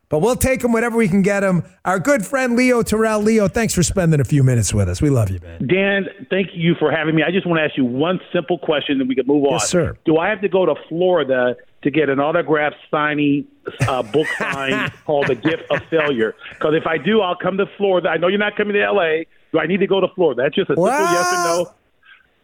But 0.07 0.19
we'll 0.19 0.35
take 0.35 0.63
him 0.63 0.71
whenever 0.71 0.95
we 0.95 1.07
can 1.07 1.23
get 1.23 1.43
him. 1.43 1.63
Our 1.83 1.97
good 1.97 2.23
friend 2.23 2.55
Leo 2.55 2.83
Terrell. 2.83 3.19
Leo, 3.19 3.47
thanks 3.47 3.73
for 3.73 3.81
spending 3.81 4.19
a 4.19 4.23
few 4.23 4.43
minutes 4.43 4.71
with 4.71 4.87
us. 4.87 5.01
We 5.01 5.09
love 5.09 5.31
you, 5.31 5.39
man. 5.39 5.65
Dan, 5.65 6.05
thank 6.29 6.49
you 6.53 6.75
for 6.77 6.91
having 6.91 7.15
me. 7.15 7.23
I 7.23 7.31
just 7.31 7.47
want 7.47 7.57
to 7.57 7.63
ask 7.63 7.75
you 7.75 7.85
one 7.85 8.19
simple 8.31 8.59
question, 8.59 9.01
and 9.01 9.09
we 9.09 9.15
can 9.15 9.25
move 9.25 9.45
on. 9.45 9.53
Yes, 9.53 9.69
sir. 9.69 9.97
Do 10.05 10.17
I 10.17 10.29
have 10.29 10.41
to 10.41 10.49
go 10.49 10.67
to 10.67 10.75
Florida 10.87 11.55
to 11.83 11.91
get 11.91 12.09
an 12.09 12.19
autograph 12.19 12.73
signing 12.89 13.47
uh, 13.87 14.03
book 14.03 14.27
signed 14.39 14.91
called 15.05 15.27
"The 15.27 15.35
Gift 15.35 15.63
of 15.69 15.81
Failure"? 15.89 16.35
Because 16.51 16.75
if 16.75 16.87
I 16.87 16.97
do, 16.97 17.21
I'll 17.21 17.35
come 17.35 17.57
to 17.57 17.65
Florida. 17.77 18.09
I 18.09 18.17
know 18.17 18.27
you're 18.27 18.39
not 18.39 18.55
coming 18.55 18.73
to 18.73 18.83
L.A. 18.83 19.27
Do 19.51 19.59
I 19.59 19.67
need 19.67 19.77
to 19.77 19.87
go 19.87 19.99
to 19.99 20.07
Florida? 20.15 20.43
That's 20.43 20.55
just 20.55 20.69
a 20.69 20.75
well, 20.75 20.97
simple 20.97 21.13
yes 21.13 21.27
or 21.27 21.63
no. 21.63 21.73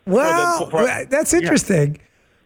Well, 0.06 0.70
for, 0.70 1.06
that's 1.06 1.34
interesting 1.34 1.96
yeah. 1.96 2.02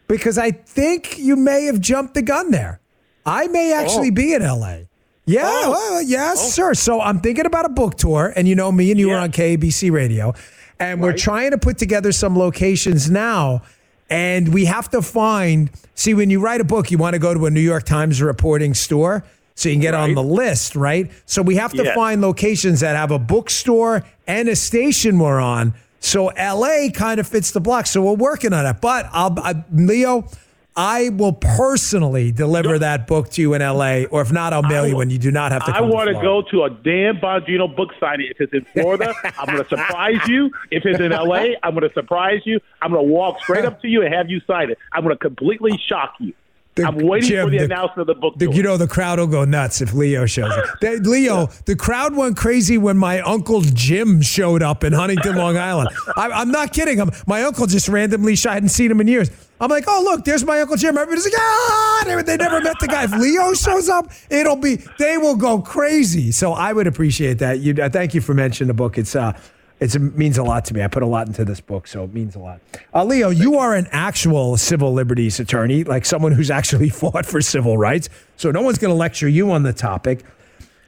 because 0.08 0.38
I 0.38 0.50
think 0.50 1.18
you 1.18 1.36
may 1.36 1.64
have 1.64 1.80
jumped 1.80 2.14
the 2.14 2.22
gun 2.22 2.50
there. 2.50 2.80
I 3.26 3.46
may 3.48 3.72
actually 3.72 4.08
oh. 4.08 4.14
be 4.14 4.34
in 4.34 4.42
L.A. 4.42 4.88
Yeah, 5.26 5.42
oh. 5.46 5.70
well, 5.70 6.02
yes, 6.02 6.38
oh. 6.38 6.48
sir. 6.48 6.74
So 6.74 7.00
I'm 7.00 7.20
thinking 7.20 7.46
about 7.46 7.64
a 7.64 7.70
book 7.70 7.96
tour, 7.96 8.32
and 8.36 8.46
you 8.46 8.54
know, 8.54 8.70
me 8.70 8.90
and 8.90 9.00
you 9.00 9.08
yeah. 9.08 9.14
were 9.14 9.20
on 9.20 9.32
KABC 9.32 9.90
Radio, 9.90 10.34
and 10.78 11.00
right. 11.00 11.06
we're 11.06 11.16
trying 11.16 11.52
to 11.52 11.58
put 11.58 11.78
together 11.78 12.12
some 12.12 12.38
locations 12.38 13.10
now. 13.10 13.62
And 14.10 14.52
we 14.52 14.66
have 14.66 14.90
to 14.90 15.02
find. 15.02 15.70
See, 15.94 16.14
when 16.14 16.30
you 16.30 16.40
write 16.40 16.60
a 16.60 16.64
book, 16.64 16.90
you 16.90 16.98
want 16.98 17.14
to 17.14 17.18
go 17.18 17.34
to 17.34 17.46
a 17.46 17.50
New 17.50 17.60
York 17.60 17.84
Times 17.84 18.20
reporting 18.20 18.74
store 18.74 19.24
so 19.54 19.68
you 19.68 19.74
can 19.74 19.82
get 19.82 19.94
right. 19.94 20.02
on 20.02 20.14
the 20.14 20.22
list, 20.22 20.74
right? 20.74 21.10
So 21.26 21.40
we 21.42 21.56
have 21.56 21.72
to 21.74 21.94
find 21.94 22.20
locations 22.20 22.80
that 22.80 22.96
have 22.96 23.10
a 23.10 23.18
bookstore 23.18 24.04
and 24.26 24.48
a 24.48 24.56
station 24.56 25.18
we're 25.18 25.40
on. 25.40 25.74
So 26.00 26.26
LA 26.26 26.88
kind 26.92 27.18
of 27.18 27.26
fits 27.26 27.52
the 27.52 27.60
block. 27.60 27.86
So 27.86 28.02
we're 28.02 28.12
working 28.14 28.52
on 28.52 28.66
it. 28.66 28.80
But 28.80 29.08
I'll, 29.12 29.38
I, 29.38 29.64
Leo, 29.72 30.28
I 30.76 31.10
will 31.10 31.32
personally 31.32 32.32
deliver 32.32 32.80
that 32.80 33.06
book 33.06 33.28
to 33.30 33.40
you 33.40 33.54
in 33.54 33.62
LA, 33.62 34.04
or 34.10 34.22
if 34.22 34.32
not, 34.32 34.52
I'll 34.52 34.62
mail 34.62 34.86
you 34.86 34.96
when 34.96 35.08
you 35.08 35.18
do 35.18 35.30
not 35.30 35.52
have 35.52 35.64
to. 35.66 35.72
I 35.72 35.80
want 35.80 36.08
to, 36.08 36.14
to 36.14 36.20
go 36.20 36.42
to 36.50 36.64
a 36.64 36.70
Dan 36.70 37.20
Bongino 37.22 37.74
book 37.74 37.90
signing. 38.00 38.26
If 38.30 38.40
it's 38.40 38.52
in 38.52 38.64
Florida, 38.72 39.14
I'm 39.38 39.46
going 39.46 39.62
to 39.62 39.68
surprise 39.68 40.26
you. 40.26 40.50
If 40.72 40.84
it's 40.84 40.98
in 40.98 41.12
LA, 41.12 41.54
I'm 41.62 41.74
going 41.74 41.88
to 41.88 41.94
surprise 41.94 42.40
you. 42.44 42.58
I'm 42.82 42.90
going 42.90 43.06
to 43.06 43.12
walk 43.12 43.40
straight 43.40 43.64
up 43.64 43.80
to 43.82 43.88
you 43.88 44.02
and 44.02 44.12
have 44.12 44.28
you 44.28 44.40
sign 44.46 44.70
it. 44.70 44.78
I'm 44.92 45.04
going 45.04 45.14
to 45.14 45.18
completely 45.18 45.80
shock 45.88 46.14
you. 46.18 46.34
The, 46.76 46.84
I'm 46.84 46.98
waiting 46.98 47.28
Jim, 47.28 47.46
for 47.46 47.50
the, 47.50 47.58
the, 47.58 47.64
announcement 47.66 48.00
of 48.00 48.06
the 48.08 48.20
book. 48.20 48.34
The, 48.36 48.50
you 48.50 48.62
know, 48.62 48.76
the 48.76 48.88
crowd 48.88 49.20
will 49.20 49.28
go 49.28 49.44
nuts 49.44 49.80
if 49.80 49.94
Leo 49.94 50.26
shows 50.26 50.50
up. 50.50 50.64
Leo, 50.82 51.42
yeah. 51.42 51.46
the 51.66 51.76
crowd 51.76 52.16
went 52.16 52.36
crazy 52.36 52.78
when 52.78 52.98
my 52.98 53.20
uncle 53.20 53.60
Jim 53.60 54.20
showed 54.22 54.60
up 54.60 54.82
in 54.82 54.92
Huntington, 54.92 55.36
Long 55.36 55.56
Island. 55.56 55.90
I, 56.16 56.42
am 56.42 56.50
not 56.50 56.72
kidding. 56.72 57.00
I'm, 57.00 57.12
my 57.28 57.44
uncle 57.44 57.68
just 57.68 57.88
randomly 57.88 58.34
shot. 58.34 58.50
I 58.50 58.54
hadn't 58.54 58.70
seen 58.70 58.90
him 58.90 59.00
in 59.00 59.06
years. 59.06 59.30
I'm 59.60 59.70
like, 59.70 59.84
oh 59.86 60.02
look, 60.04 60.24
there's 60.24 60.44
my 60.44 60.60
uncle 60.60 60.76
Jim. 60.76 60.98
Everybody's 60.98 61.24
like, 61.24 61.38
ah, 61.38 62.02
they, 62.06 62.22
they 62.22 62.36
never 62.36 62.60
met 62.60 62.76
the 62.80 62.88
guy. 62.88 63.04
If 63.04 63.12
Leo 63.12 63.54
shows 63.54 63.88
up, 63.88 64.10
it'll 64.28 64.56
be 64.56 64.80
they 64.98 65.16
will 65.16 65.36
go 65.36 65.60
crazy. 65.60 66.32
So 66.32 66.54
I 66.54 66.72
would 66.72 66.88
appreciate 66.88 67.38
that. 67.38 67.60
You, 67.60 67.74
uh, 67.80 67.88
thank 67.88 68.14
you 68.14 68.20
for 68.20 68.34
mentioning 68.34 68.66
the 68.66 68.74
book. 68.74 68.98
It's 68.98 69.14
uh, 69.14 69.38
It's, 69.80 69.94
it 69.94 70.00
means 70.00 70.38
a 70.38 70.42
lot 70.42 70.64
to 70.66 70.74
me. 70.74 70.82
I 70.82 70.88
put 70.88 71.02
a 71.02 71.06
lot 71.06 71.26
into 71.26 71.44
this 71.44 71.60
book, 71.60 71.86
so 71.86 72.04
it 72.04 72.14
means 72.14 72.36
a 72.36 72.38
lot. 72.38 72.60
Uh, 72.94 73.04
Leo, 73.04 73.30
you 73.30 73.58
are 73.58 73.74
an 73.74 73.88
actual 73.90 74.56
civil 74.56 74.92
liberties 74.92 75.40
attorney, 75.40 75.84
like 75.84 76.04
someone 76.04 76.32
who's 76.32 76.50
actually 76.50 76.88
fought 76.90 77.26
for 77.26 77.40
civil 77.40 77.76
rights. 77.76 78.08
So 78.36 78.50
no 78.50 78.62
one's 78.62 78.78
going 78.78 78.92
to 78.92 78.96
lecture 78.96 79.28
you 79.28 79.50
on 79.50 79.62
the 79.62 79.72
topic. 79.72 80.24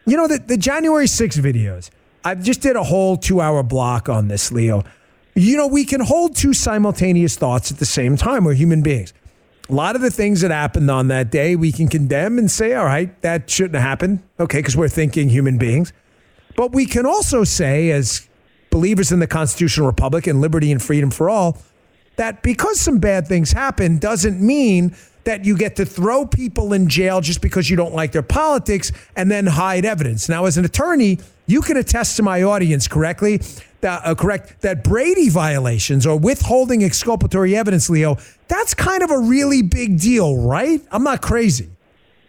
You 0.06 0.16
know, 0.16 0.28
the, 0.28 0.38
the 0.38 0.56
January 0.56 1.08
6 1.08 1.36
videos, 1.38 1.90
I 2.24 2.34
just 2.36 2.60
did 2.60 2.76
a 2.76 2.82
whole 2.82 3.16
two 3.16 3.40
hour 3.40 3.62
block 3.62 4.08
on 4.08 4.28
this, 4.28 4.52
Leo. 4.52 4.84
You 5.34 5.56
know, 5.56 5.66
we 5.66 5.84
can 5.84 6.00
hold 6.00 6.34
two 6.34 6.54
simultaneous 6.54 7.36
thoughts 7.36 7.70
at 7.70 7.78
the 7.78 7.86
same 7.86 8.16
time. 8.16 8.44
We're 8.44 8.54
human 8.54 8.82
beings. 8.82 9.12
A 9.68 9.72
lot 9.74 9.96
of 9.96 10.02
the 10.02 10.10
things 10.10 10.40
that 10.40 10.50
happened 10.52 10.90
on 10.90 11.08
that 11.08 11.30
day, 11.30 11.56
we 11.56 11.72
can 11.72 11.88
condemn 11.88 12.38
and 12.38 12.50
say, 12.50 12.74
all 12.74 12.84
right, 12.84 13.20
that 13.22 13.50
shouldn't 13.50 13.74
have 13.74 13.82
happened. 13.82 14.22
Okay, 14.38 14.58
because 14.58 14.76
we're 14.76 14.88
thinking 14.88 15.28
human 15.28 15.58
beings. 15.58 15.92
But 16.56 16.72
we 16.72 16.86
can 16.86 17.04
also 17.04 17.44
say, 17.44 17.90
as 17.90 18.28
believers 18.76 19.10
in 19.10 19.20
the 19.20 19.26
constitutional 19.26 19.86
republic 19.86 20.26
and 20.26 20.42
liberty 20.42 20.70
and 20.70 20.82
freedom 20.82 21.10
for 21.10 21.30
all, 21.30 21.56
that 22.16 22.42
because 22.42 22.78
some 22.78 22.98
bad 22.98 23.26
things 23.26 23.50
happen 23.50 23.96
doesn't 23.96 24.38
mean 24.38 24.94
that 25.24 25.46
you 25.46 25.56
get 25.56 25.76
to 25.76 25.86
throw 25.86 26.26
people 26.26 26.74
in 26.74 26.86
jail 26.86 27.22
just 27.22 27.40
because 27.40 27.70
you 27.70 27.76
don't 27.76 27.94
like 27.94 28.12
their 28.12 28.20
politics 28.20 28.92
and 29.16 29.30
then 29.30 29.46
hide 29.46 29.86
evidence. 29.86 30.28
Now, 30.28 30.44
as 30.44 30.58
an 30.58 30.66
attorney, 30.66 31.18
you 31.46 31.62
can 31.62 31.78
attest 31.78 32.18
to 32.18 32.22
my 32.22 32.42
audience 32.42 32.86
correctly 32.86 33.40
that 33.80 34.04
uh, 34.04 34.14
correct 34.14 34.60
that 34.60 34.84
Brady 34.84 35.30
violations 35.30 36.06
or 36.06 36.18
withholding 36.18 36.84
exculpatory 36.84 37.56
evidence, 37.56 37.88
Leo, 37.88 38.18
that's 38.46 38.74
kind 38.74 39.02
of 39.02 39.10
a 39.10 39.18
really 39.18 39.62
big 39.62 39.98
deal, 39.98 40.36
right? 40.36 40.82
I'm 40.92 41.02
not 41.02 41.22
crazy. 41.22 41.70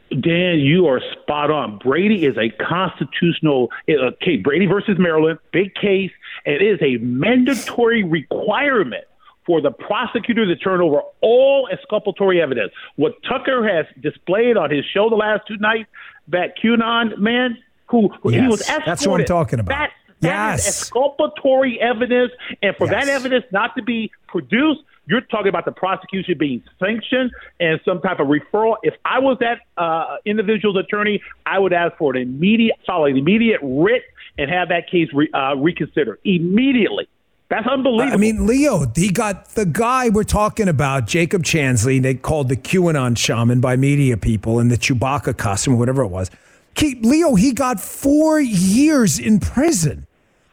Dan, 0.09 0.59
you 0.59 0.87
are 0.87 1.01
spot 1.21 1.51
on. 1.51 1.79
Brady 1.79 2.25
is 2.25 2.37
a 2.37 2.49
constitutional 2.63 3.69
uh, 3.89 4.11
case. 4.21 4.41
Brady 4.41 4.65
versus 4.65 4.97
Maryland, 4.97 5.39
big 5.51 5.75
case. 5.75 6.11
It 6.47 6.61
is 6.61 6.79
a 6.81 6.95
mandatory 7.03 8.05
requirement 8.05 9.03
for 9.45 9.59
the 9.59 9.71
prosecutor 9.71 10.45
to 10.45 10.55
turn 10.55 10.79
over 10.79 11.01
all 11.19 11.67
exculpatory 11.69 12.41
evidence. 12.41 12.71
What 12.95 13.21
Tucker 13.23 13.67
has 13.67 13.85
displayed 14.01 14.55
on 14.55 14.71
his 14.71 14.85
show 14.93 15.09
the 15.09 15.17
last 15.17 15.45
two 15.45 15.57
nights, 15.57 15.89
that 16.29 16.57
QAnon 16.57 17.17
man 17.17 17.57
who 17.87 18.09
yes, 18.25 18.33
he 18.33 18.47
was 18.47 18.61
escorted. 18.61 18.85
That's 18.87 19.07
what 19.07 19.19
I'm 19.19 19.25
talking 19.25 19.59
about. 19.59 19.69
That, 19.69 19.91
that 20.21 20.53
yes. 20.53 20.67
exculpatory 20.67 21.81
evidence, 21.81 22.31
and 22.61 22.75
for 22.77 22.87
yes. 22.87 23.05
that 23.05 23.11
evidence 23.11 23.45
not 23.51 23.75
to 23.75 23.83
be 23.83 24.09
produced, 24.27 24.81
you're 25.05 25.21
talking 25.21 25.49
about 25.49 25.65
the 25.65 25.71
prosecution 25.71 26.37
being 26.37 26.63
sanctioned 26.79 27.31
and 27.59 27.79
some 27.83 28.01
type 28.01 28.19
of 28.19 28.27
referral. 28.27 28.75
If 28.83 28.95
I 29.05 29.19
was 29.19 29.37
that 29.39 29.59
uh, 29.77 30.17
individual's 30.25 30.77
attorney, 30.77 31.21
I 31.45 31.59
would 31.59 31.73
ask 31.73 31.97
for 31.97 32.15
an 32.15 32.21
immediate, 32.21 32.77
solid, 32.85 33.17
immediate 33.17 33.59
writ 33.61 34.03
and 34.37 34.49
have 34.49 34.69
that 34.69 34.89
case 34.89 35.09
re, 35.13 35.29
uh, 35.33 35.55
reconsidered 35.55 36.19
immediately. 36.23 37.07
That's 37.49 37.65
unbelievable. 37.65 38.13
I 38.13 38.17
mean, 38.17 38.45
Leo, 38.45 38.85
he 38.93 39.09
got 39.09 39.49
the 39.49 39.65
guy 39.65 40.09
we're 40.09 40.23
talking 40.23 40.67
about, 40.67 41.07
Jacob 41.07 41.43
Chansley, 41.43 42.01
they 42.01 42.13
called 42.13 42.49
the 42.49 42.57
QAnon 42.57 43.17
shaman 43.17 43.61
by 43.61 43.77
media 43.77 44.17
people 44.17 44.59
in 44.59 44.67
the 44.67 44.75
Chewbacca 44.75 45.37
costume, 45.37 45.79
whatever 45.79 46.01
it 46.01 46.09
was. 46.09 46.29
He, 46.75 46.95
Leo, 46.95 47.35
he 47.35 47.53
got 47.53 47.79
four 47.79 48.41
years 48.41 49.17
in 49.17 49.39
prison. 49.39 50.07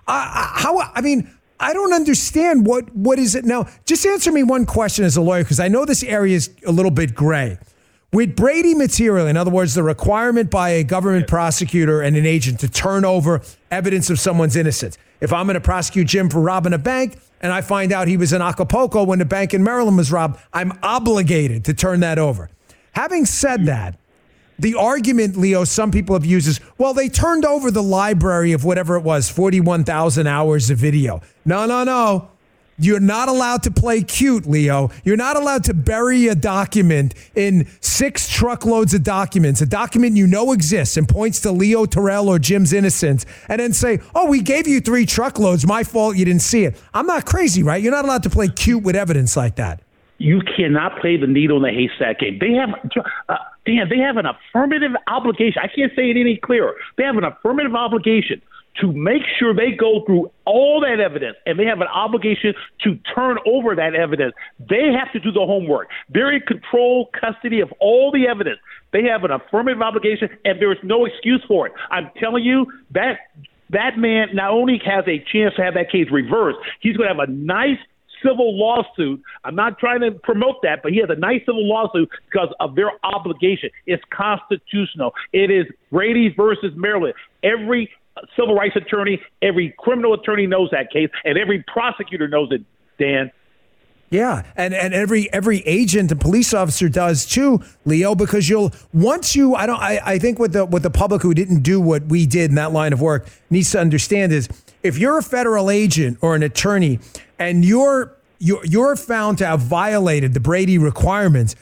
Uh, 0.07 0.53
how? 0.55 0.79
I 0.95 1.01
mean, 1.01 1.29
I 1.59 1.73
don't 1.73 1.93
understand 1.93 2.67
what 2.67 2.95
what 2.95 3.19
is 3.19 3.35
it 3.35 3.45
now. 3.45 3.67
Just 3.87 4.07
answer 4.07 4.31
me 4.31 4.43
one 4.43 4.65
question 4.65 5.05
as 5.05 5.17
a 5.17 5.21
lawyer, 5.21 5.43
because 5.43 5.59
I 5.59 5.69
know 5.69 5.85
this 5.85 6.05
area 6.05 6.37
is 6.37 6.51
a 6.65 6.73
little 6.73 6.91
bit 6.91 7.15
gray. 7.15 7.59
With 8.15 8.37
Brady 8.37 8.75
material, 8.77 9.27
in 9.27 9.37
other 9.37 9.51
words, 9.51 9.75
the 9.75 9.83
requirement 9.83 10.49
by 10.49 10.69
a 10.69 10.85
government 10.85 11.27
prosecutor 11.27 12.01
and 12.01 12.17
an 12.17 12.25
agent 12.25 12.61
to 12.61 12.69
turn 12.69 13.05
over 13.05 13.43
evidence 13.73 14.09
of 14.09 14.21
someone's 14.21 14.55
innocence. 14.55 14.97
If 15.21 15.33
I'm 15.33 15.47
going 15.47 15.55
to 15.55 15.61
prosecute 15.61 16.07
Jim 16.07 16.31
for 16.31 16.41
robbing 16.41 16.75
a 16.75 16.79
bank 16.79 17.19
and 17.41 17.53
I 17.53 17.61
find 17.61 17.91
out 17.91 18.07
he 18.07 18.17
was 18.17 18.33
in 18.33 18.41
Acapulco 18.41 19.03
when 19.03 19.19
the 19.19 19.25
bank 19.25 19.53
in 19.53 19.65
Maryland 19.65 19.97
was 19.97 20.13
robbed, 20.13 20.39
I'm 20.53 20.79
obligated 20.81 21.65
to 21.65 21.75
turn 21.75 21.99
that 22.01 22.21
over. 22.21 22.51
Having 22.93 23.27
said 23.27 23.61
hmm. 23.63 23.67
that, 23.67 23.99
the 24.61 24.77
argument, 24.77 25.37
Leo, 25.37 25.65
some 25.65 25.91
people 25.91 26.15
have 26.15 26.25
used 26.25 26.47
is, 26.47 26.61
well, 26.79 26.95
they 26.95 27.09
turned 27.09 27.45
over 27.45 27.73
the 27.73 27.83
library 27.83 28.53
of 28.53 28.65
whatever 28.65 28.95
it 28.95 29.03
was, 29.03 29.29
41,000 29.29 30.29
hours 30.29 30.71
of 30.71 30.79
video. 30.79 31.21
No, 31.45 31.67
no, 31.67 31.83
no. 31.83 32.31
You're 32.79 33.01
not 33.01 33.29
allowed 33.29 33.63
to 33.65 33.71
play 33.71 34.03
cute, 34.03 34.47
Leo. 34.47 34.91
You're 35.05 35.17
not 35.17 35.37
allowed 35.37 35.65
to 35.65 35.75
bury 35.75 36.27
a 36.27 36.35
document 36.35 37.15
in 37.35 37.69
six 37.81 38.29
truckloads 38.29 38.95
of 38.95 39.05
documents, 39.05 39.61
a 39.61 39.67
document 39.67 40.17
you 40.17 40.27
know 40.27 40.53
exists 40.53 40.97
and 40.97 41.09
points 41.09 41.41
to 41.41 41.53
Leo 41.53 41.87
Terrell 41.87 42.29
or 42.29 42.39
Jim's 42.39 42.73
innocence, 42.73 43.27
and 43.49 43.61
then 43.61 43.73
say, 43.73 44.01
oh, 44.15 44.29
we 44.29 44.41
gave 44.41 44.67
you 44.67 44.81
three 44.81 45.07
truckloads. 45.07 45.67
My 45.67 45.85
fault 45.85 46.17
you 46.17 46.25
didn't 46.25 46.43
see 46.43 46.65
it. 46.65 46.81
I'm 46.93 47.07
not 47.07 47.27
crazy, 47.27 47.63
right? 47.63 47.81
You're 47.81 47.93
not 47.93 48.05
allowed 48.05 48.25
to 48.25 48.31
play 48.31 48.49
cute 48.49 48.83
with 48.83 48.97
evidence 48.97 49.37
like 49.37 49.57
that. 49.57 49.81
You 50.19 50.41
cannot 50.57 51.01
play 51.01 51.17
the 51.17 51.27
needle 51.27 51.57
in 51.57 51.63
the 51.63 51.71
haystack 51.77 52.21
game. 52.21 52.39
They 52.41 52.53
have, 52.53 52.71
uh, 53.29 53.37
Dan, 53.67 53.89
they 53.89 53.99
have 53.99 54.17
an 54.17 54.27
affirmative 54.27 54.93
obligation. 55.09 55.61
I 55.63 55.69
can't 55.69 55.93
say 55.97 56.11
it 56.11 56.17
any 56.17 56.37
clearer. 56.37 56.75
They 56.97 57.05
have 57.05 57.17
an 57.17 57.25
affirmative 57.25 57.75
obligation 57.75 58.41
to 58.81 58.93
make 58.93 59.23
sure 59.39 59.55
they 59.55 59.71
go 59.71 60.05
through 60.05 60.31
all 60.45 60.81
that 60.81 61.01
evidence 61.01 61.37
and 61.47 61.59
they 61.59 61.65
have 61.65 61.81
an 61.81 61.89
obligation 61.89 62.55
to 62.83 62.99
turn 63.15 63.39
over 63.47 63.75
that 63.77 63.95
evidence. 63.95 64.35
They 64.59 64.93
have 64.99 65.13
to 65.13 65.21
do 65.21 65.31
the 65.31 65.47
homework. 65.47 65.89
They're 66.09 66.33
in 66.33 66.41
control, 66.41 67.11
custody 67.19 67.61
of 67.61 67.73
all 67.81 68.11
the 68.11 68.27
evidence. 68.27 68.59
They 68.93 69.05
have 69.05 69.25
an 69.25 69.31
affirmative 69.31 69.83
obligation 69.83 70.29
and 70.45 70.61
there 70.61 70.73
is 70.73 70.79
no 70.83 71.05
excuse 71.05 71.43
for 71.47 71.67
it. 71.67 71.73
I'm 71.91 72.11
telling 72.19 72.45
you 72.45 72.67
that 72.93 73.19
that 73.71 73.97
man 73.97 74.29
not 74.35 74.51
only 74.51 74.81
has 74.85 75.05
a 75.07 75.19
chance 75.33 75.55
to 75.57 75.63
have 75.63 75.75
that 75.75 75.91
case 75.91 76.07
reversed, 76.11 76.59
he's 76.81 76.97
going 76.97 77.09
to 77.09 77.15
have 77.15 77.29
a 77.29 77.33
nice 77.33 77.79
civil 78.25 78.59
lawsuit. 78.59 79.21
I'm 79.45 79.55
not 79.55 79.79
trying 79.79 80.01
to 80.01 80.13
promote 80.13 80.63
that, 80.63 80.81
but 80.83 80.93
he 80.93 80.99
has 80.99 81.11
a 81.11 81.19
nice 81.19 81.41
civil 81.41 81.67
lawsuit 81.69 82.09
because 82.31 82.49
of 82.61 82.75
their 82.75 82.93
obligation. 83.05 83.71
It's 83.87 84.03
constitutional. 84.11 85.13
It 85.33 85.51
is 85.51 85.67
Brady 85.91 86.33
versus 86.35 86.73
Maryland. 86.75 87.15
Every 87.43 87.91
civil 88.37 88.55
rights 88.55 88.77
attorney, 88.77 89.21
every 89.43 89.75
criminal 89.79 90.15
attorney 90.15 90.47
knows 90.47 90.71
that 90.71 90.91
case, 90.91 91.11
and 91.25 91.39
every 91.39 91.65
prosecutor 91.67 92.29
knows 92.29 92.49
it, 92.53 92.63
Dan. 92.99 93.31
Yeah, 94.11 94.45
and, 94.55 94.75
and 94.75 94.95
every 94.95 95.33
every 95.33 95.59
agent 95.61 96.13
and 96.13 96.21
police 96.21 96.55
officer 96.55 96.89
does 96.89 97.27
too, 97.27 97.65
Leo, 97.85 98.15
because 98.15 98.49
you'll 98.49 98.73
once 98.93 99.35
you 99.35 99.57
I 99.57 99.67
don't 99.67 99.81
I, 99.81 100.01
I 100.05 100.19
think 100.19 100.39
what 100.39 100.53
the 100.53 100.65
what 100.65 100.85
the 100.85 100.91
public 100.91 101.23
who 101.23 101.35
didn't 101.35 101.63
do 101.63 101.81
what 101.81 102.05
we 102.05 102.25
did 102.27 102.51
in 102.51 102.55
that 102.57 102.71
line 102.71 102.93
of 102.93 103.01
work 103.01 103.27
needs 103.51 103.73
to 103.73 103.81
understand 103.81 104.33
is 104.33 104.49
if 104.85 104.99
you're 104.99 105.19
a 105.19 105.23
federal 105.23 105.69
agent 105.69 106.19
or 106.21 106.37
an 106.37 106.45
attorney 106.45 107.01
and 107.41 107.65
you're 107.65 108.15
you're, 108.39 108.65
you're 108.65 108.95
found 108.95 109.39
to 109.39 109.47
have 109.47 109.61
violated 109.61 110.35
the 110.35 110.41
Brady 110.41 110.79
requirements, 110.79 111.57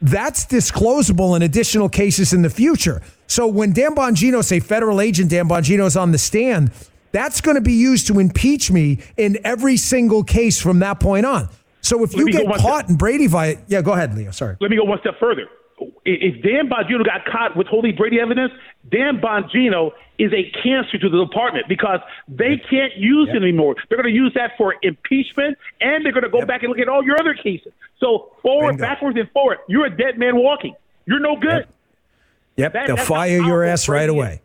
that's 0.00 0.44
disclosable 0.44 1.36
in 1.36 1.42
additional 1.42 1.88
cases 1.88 2.32
in 2.32 2.42
the 2.42 2.50
future. 2.50 3.02
So 3.26 3.46
when 3.46 3.72
Dan 3.72 3.94
Bongino, 3.94 4.44
say 4.44 4.60
federal 4.60 5.00
agent 5.00 5.30
Dan 5.30 5.48
Bongino 5.48 5.86
is 5.86 5.96
on 5.96 6.12
the 6.12 6.18
stand, 6.18 6.70
that's 7.12 7.40
going 7.40 7.54
to 7.54 7.60
be 7.60 7.72
used 7.72 8.06
to 8.08 8.18
impeach 8.18 8.70
me 8.70 8.98
in 9.16 9.38
every 9.44 9.76
single 9.76 10.22
case 10.22 10.60
from 10.60 10.80
that 10.80 11.00
point 11.00 11.24
on. 11.24 11.48
So 11.80 12.02
if 12.02 12.14
you 12.14 12.30
get 12.30 12.46
caught 12.46 12.60
step. 12.60 12.90
in 12.90 12.96
Brady 12.96 13.26
vi- 13.26 13.58
yeah, 13.68 13.80
go 13.80 13.92
ahead, 13.92 14.16
Leo. 14.16 14.32
Sorry. 14.32 14.56
Let 14.60 14.70
me 14.70 14.76
go 14.76 14.84
one 14.84 14.98
step 15.00 15.14
further 15.20 15.46
if 16.04 16.42
Dan 16.42 16.68
Bongino 16.68 17.04
got 17.04 17.24
caught 17.26 17.56
withholding 17.56 17.94
Brady 17.96 18.20
evidence, 18.20 18.52
Dan 18.90 19.20
Bongino 19.20 19.92
is 20.18 20.32
a 20.32 20.50
cancer 20.62 20.98
to 20.98 21.08
the 21.08 21.24
department 21.24 21.66
because 21.68 22.00
they 22.28 22.56
can't 22.70 22.96
use 22.96 23.28
yep. 23.28 23.36
it 23.36 23.42
anymore. 23.42 23.76
They're 23.88 24.00
going 24.00 24.12
to 24.12 24.18
use 24.18 24.32
that 24.34 24.52
for 24.56 24.74
impeachment, 24.82 25.58
and 25.80 26.04
they're 26.04 26.12
going 26.12 26.24
to 26.24 26.30
go 26.30 26.38
yep. 26.38 26.48
back 26.48 26.62
and 26.62 26.70
look 26.70 26.78
at 26.78 26.88
all 26.88 27.04
your 27.04 27.20
other 27.20 27.34
cases. 27.34 27.72
So 28.00 28.30
forward, 28.42 28.72
Bingo. 28.72 28.82
backwards, 28.82 29.18
and 29.18 29.30
forward. 29.32 29.58
You're 29.68 29.86
a 29.86 29.96
dead 29.96 30.18
man 30.18 30.36
walking. 30.36 30.74
You're 31.04 31.20
no 31.20 31.36
good. 31.36 31.66
Yep, 31.66 31.68
yep. 32.56 32.72
That, 32.72 32.86
they'll 32.86 32.96
fire 32.96 33.42
your 33.42 33.62
ass 33.64 33.88
right 33.88 34.08
away. 34.08 34.42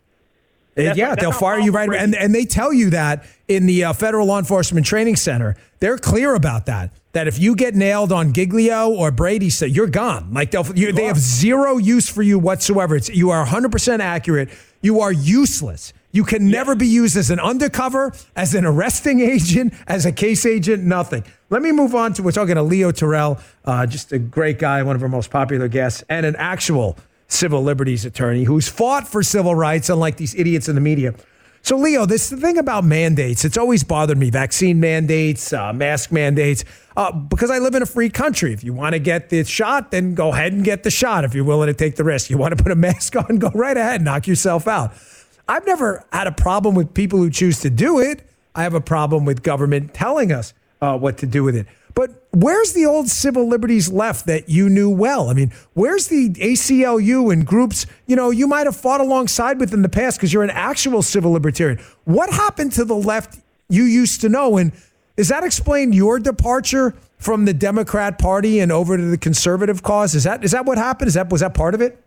That's 0.76 0.98
yeah, 0.98 1.16
they'll 1.16 1.32
fire 1.32 1.60
you 1.60 1.72
right 1.72 1.88
away. 1.88 1.98
And, 1.98 2.16
and 2.16 2.34
they 2.34 2.46
tell 2.46 2.72
you 2.72 2.92
that 2.92 3.26
in 3.48 3.66
the 3.66 3.84
uh, 3.86 3.94
Federal 3.94 4.28
Law 4.28 4.40
Enforcement 4.40 4.86
Training 4.86 5.18
Center. 5.18 5.58
They're 5.80 5.98
clear 5.98 6.34
about 6.36 6.66
that 6.68 6.94
that 7.14 7.28
if 7.28 7.40
you 7.40 7.56
get 7.56 7.76
nailed 7.76 8.12
on 8.12 8.32
Giglio 8.34 8.90
or 8.90 9.12
Brady, 9.12 9.50
say 9.50 9.68
you're 9.68 9.88
gone. 9.88 10.34
Like 10.34 10.52
they'll, 10.52 10.66
you, 10.76 10.94
they 10.94 11.06
have 11.06 11.18
zero 11.18 11.78
use 11.78 12.08
for 12.08 12.22
you 12.22 12.40
whatsoever. 12.40 12.96
It's 12.96 13.10
you 13.10 13.32
are 13.32 13.40
100 13.40 13.72
percent 13.72 14.02
accurate. 14.02 14.50
You 14.82 15.02
are 15.02 15.12
useless. 15.12 15.94
You 16.14 16.24
can 16.24 16.50
never 16.50 16.76
be 16.76 16.88
used 16.88 17.16
as 17.16 17.30
an 17.30 17.40
undercover, 17.40 18.14
as 18.36 18.54
an 18.54 18.66
arresting 18.66 19.20
agent, 19.22 19.74
as 19.88 20.06
a 20.06 20.12
case 20.12 20.46
agent, 20.46 20.84
nothing. 20.84 21.24
Let 21.50 21.62
me 21.62 21.72
move 21.72 21.96
on 21.96 22.14
to 22.14 22.24
we're 22.24 22.32
talking 22.32 22.56
to 22.56 22.64
Leo 22.64 22.92
Terrell, 22.92 23.40
uh, 23.66 23.86
just 23.86 24.12
a 24.12 24.20
great 24.20 24.60
guy, 24.60 24.84
one 24.84 24.96
of 24.96 25.04
our 25.04 25.10
most 25.10 25.30
popular 25.30 25.68
guests, 25.68 26.04
and 26.10 26.26
an 26.26 26.36
actual 26.38 26.98
civil 27.32 27.64
liberties 27.64 28.06
attorney 28.06 28.44
who's 28.44 28.68
fought 28.68 29.08
for 29.08 29.24
civil 29.24 29.56
rights, 29.56 29.90
unlike 29.90 30.18
these 30.18 30.36
idiots 30.36 30.68
in 30.68 30.76
the 30.76 30.82
media. 30.82 31.14
So, 31.64 31.78
Leo, 31.78 32.08
this 32.08 32.32
thing 32.32 32.58
about 32.58 32.84
mandates, 32.84 33.46
it's 33.46 33.58
always 33.58 33.84
bothered 33.84 34.18
me 34.18 34.32
vaccine 34.32 34.80
mandates, 34.80 35.54
uh, 35.54 35.72
mask 35.72 36.12
mandates, 36.12 36.66
uh, 36.98 37.12
because 37.12 37.52
I 37.52 37.60
live 37.60 37.76
in 37.76 37.84
a 37.84 37.86
free 37.86 38.10
country. 38.10 38.52
If 38.52 38.64
you 38.64 38.74
want 38.74 38.94
to 38.94 39.00
get 39.00 39.30
the 39.30 39.44
shot, 39.44 39.92
then 39.92 40.16
go 40.16 40.34
ahead 40.34 40.54
and 40.54 40.64
get 40.64 40.82
the 40.82 40.90
shot 40.90 41.24
if 41.24 41.36
you're 41.36 41.44
willing 41.44 41.68
to 41.68 41.74
take 41.74 41.98
the 41.98 42.04
risk. 42.04 42.32
You 42.32 42.38
want 42.40 42.58
to 42.58 42.64
put 42.64 42.72
a 42.72 42.76
mask 42.76 43.16
on, 43.16 43.38
go 43.38 43.52
right 43.54 43.78
ahead, 43.78 44.02
knock 44.02 44.26
yourself 44.26 44.68
out. 44.68 44.94
I've 45.48 45.66
never 45.68 46.04
had 46.12 46.26
a 46.26 46.32
problem 46.32 46.74
with 46.74 46.94
people 46.96 47.20
who 47.20 47.30
choose 47.30 47.60
to 47.60 47.70
do 47.70 48.00
it. 48.00 48.28
I 48.56 48.64
have 48.64 48.74
a 48.74 48.82
problem 48.82 49.26
with 49.26 49.44
government 49.44 49.94
telling 49.94 50.32
us 50.32 50.54
uh, 50.82 50.98
what 50.98 51.20
to 51.20 51.28
do 51.28 51.44
with 51.44 51.56
it. 51.56 51.68
But 51.94 52.28
where's 52.32 52.74
the 52.74 52.86
old 52.86 53.10
civil 53.10 53.48
liberties 53.48 53.92
left 53.92 54.26
that 54.28 54.50
you 54.50 54.70
knew 54.70 54.90
well? 54.90 55.30
I 55.30 55.34
mean, 55.34 55.52
where's 55.74 56.08
the 56.08 56.30
ACLU 56.30 57.32
and 57.32 57.46
groups, 57.46 57.86
you 58.08 58.16
know, 58.16 58.30
you 58.30 58.48
might 58.48 58.66
have 58.66 58.76
fought 58.76 59.02
alongside 59.02 59.60
with 59.60 59.74
in 59.74 59.82
the 59.82 59.90
past 59.90 60.18
because 60.18 60.32
you're 60.32 60.44
an 60.44 60.50
actual 60.50 61.02
civil 61.02 61.32
libertarian. 61.32 61.80
What 62.06 62.30
happened 62.30 62.72
to 62.74 62.86
the 62.86 62.96
left 62.96 63.40
you 63.70 63.84
used 63.84 64.22
to 64.22 64.30
know? 64.30 64.58
And 64.58 64.72
does 65.16 65.30
that 65.30 65.44
explain 65.44 65.94
your 65.94 66.20
departure 66.20 66.94
from 67.18 67.46
the 67.46 67.54
Democrat 67.54 68.18
Party 68.18 68.60
and 68.60 68.72
over 68.72 68.98
to 68.98 69.04
the 69.04 69.18
conservative 69.18 69.84
cause? 69.84 70.16
Is 70.16 70.24
that 70.24 70.44
is 70.44 70.52
that 70.52 70.66
what 70.66 70.78
happened? 70.78 71.08
Is 71.08 71.14
that 71.16 71.30
was 71.30 71.42
that 71.42 71.54
part 71.54 71.74
of 71.74 71.82
it? 71.82 72.04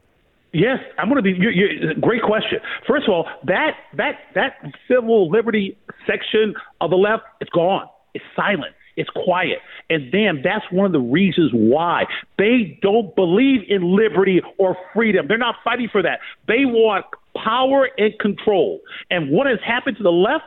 Yes, 0.52 0.78
I'm 0.98 1.08
going 1.08 1.16
to 1.16 1.22
be. 1.22 1.32
You're, 1.32 1.50
you're, 1.50 1.94
great 1.94 2.22
question. 2.22 2.60
First 2.86 3.08
of 3.08 3.12
all, 3.12 3.28
that 3.44 3.72
that 3.96 4.20
that 4.34 4.56
civil 4.88 5.28
liberty 5.28 5.76
section 6.06 6.54
of 6.80 6.90
the 6.90 6.96
left, 6.96 7.24
it's 7.40 7.50
gone. 7.50 7.88
It's 8.14 8.24
silent. 8.36 8.74
It's 8.96 9.10
quiet. 9.10 9.58
And 9.90 10.10
damn, 10.10 10.42
that's 10.42 10.64
one 10.70 10.86
of 10.86 10.92
the 10.92 11.00
reasons 11.00 11.50
why 11.52 12.04
they 12.38 12.78
don't 12.82 13.14
believe 13.14 13.60
in 13.68 13.94
liberty 13.94 14.40
or 14.58 14.76
freedom. 14.94 15.26
They're 15.28 15.38
not 15.38 15.56
fighting 15.62 15.88
for 15.90 16.02
that. 16.02 16.20
They 16.48 16.64
want 16.64 17.06
power 17.36 17.88
and 17.98 18.18
control. 18.18 18.80
And 19.10 19.30
what 19.30 19.46
has 19.46 19.58
happened 19.64 19.96
to 19.98 20.02
the 20.02 20.12
left 20.12 20.44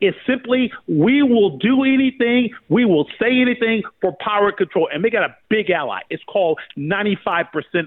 is 0.00 0.14
simply 0.26 0.72
we 0.88 1.22
will 1.22 1.58
do 1.58 1.84
anything, 1.84 2.50
we 2.68 2.84
will 2.84 3.06
say 3.20 3.40
anything 3.40 3.82
for 4.00 4.16
power 4.20 4.48
and 4.48 4.56
control. 4.56 4.88
And 4.92 5.04
they 5.04 5.10
got 5.10 5.24
a 5.24 5.36
big 5.48 5.70
ally. 5.70 6.00
It's 6.08 6.22
called 6.24 6.58
95% 6.76 7.44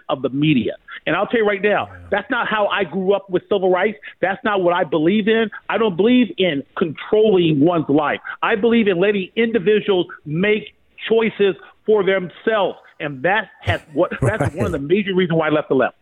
of 0.10 0.22
the 0.22 0.30
media. 0.30 0.74
And 1.06 1.16
I'll 1.16 1.28
tell 1.28 1.40
you 1.40 1.48
right 1.48 1.62
now, 1.62 1.90
that's 2.12 2.30
not 2.30 2.48
how 2.48 2.68
I 2.68 2.84
grew 2.84 3.14
up 3.14 3.30
with 3.30 3.44
civil 3.44 3.72
rights. 3.72 3.98
That's 4.22 4.42
not 4.44 4.62
what 4.62 4.74
I 4.74 4.84
believe 4.84 5.28
in. 5.28 5.50
I 5.70 5.78
don't 5.78 5.98
believe 5.98 6.34
in 6.38 6.64
controlling 6.78 7.60
one's 7.60 7.90
life. 7.90 8.20
I 8.42 8.56
believe 8.56 8.88
in 8.88 9.00
letting 9.00 9.30
individuals 9.36 10.08
make 10.26 10.76
choices 11.08 11.56
for 11.86 12.04
themselves. 12.04 12.80
And 13.00 13.24
that 13.24 13.50
has 13.62 13.82
what 13.94 14.12
that's 14.22 14.42
right. 14.42 14.56
one 14.56 14.66
of 14.66 14.72
the 14.72 14.80
major 14.80 15.14
reasons 15.14 15.38
why 15.38 15.48
I 15.48 15.50
left 15.52 15.70
the 15.70 15.76
left. 15.76 15.96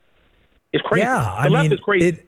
It's 0.73 0.83
crazy. 0.83 1.01
Yeah, 1.01 1.19
the 1.19 1.29
I 1.29 1.47
left 1.47 1.63
mean, 1.63 1.73
is 1.73 1.79
crazy. 1.79 2.07
It, 2.07 2.27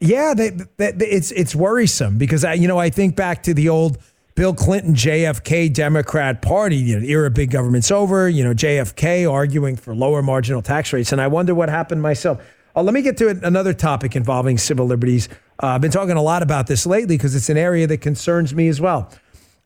yeah, 0.00 0.34
they, 0.34 0.50
they, 0.76 0.92
it's 1.06 1.30
it's 1.32 1.54
worrisome 1.54 2.18
because 2.18 2.44
I, 2.44 2.54
you 2.54 2.68
know, 2.68 2.78
I 2.78 2.90
think 2.90 3.16
back 3.16 3.42
to 3.44 3.54
the 3.54 3.68
old 3.68 3.98
Bill 4.34 4.52
Clinton 4.52 4.94
JFK 4.94 5.72
Democrat 5.72 6.42
Party, 6.42 6.76
you 6.76 6.98
know, 6.98 7.06
era 7.06 7.30
big 7.30 7.50
government's 7.50 7.90
over. 7.90 8.28
You 8.28 8.44
know, 8.44 8.52
JFK 8.52 9.30
arguing 9.30 9.76
for 9.76 9.94
lower 9.94 10.22
marginal 10.22 10.62
tax 10.62 10.92
rates, 10.92 11.12
and 11.12 11.20
I 11.20 11.28
wonder 11.28 11.54
what 11.54 11.68
happened 11.68 12.02
myself. 12.02 12.44
Uh, 12.76 12.82
let 12.82 12.92
me 12.92 13.02
get 13.02 13.16
to 13.18 13.28
another 13.28 13.72
topic 13.72 14.16
involving 14.16 14.58
civil 14.58 14.86
liberties. 14.86 15.28
Uh, 15.62 15.68
I've 15.68 15.80
been 15.80 15.92
talking 15.92 16.16
a 16.16 16.22
lot 16.22 16.42
about 16.42 16.66
this 16.66 16.86
lately 16.86 17.16
because 17.16 17.36
it's 17.36 17.48
an 17.48 17.56
area 17.56 17.86
that 17.86 17.98
concerns 17.98 18.52
me 18.52 18.66
as 18.66 18.80
well. 18.80 19.10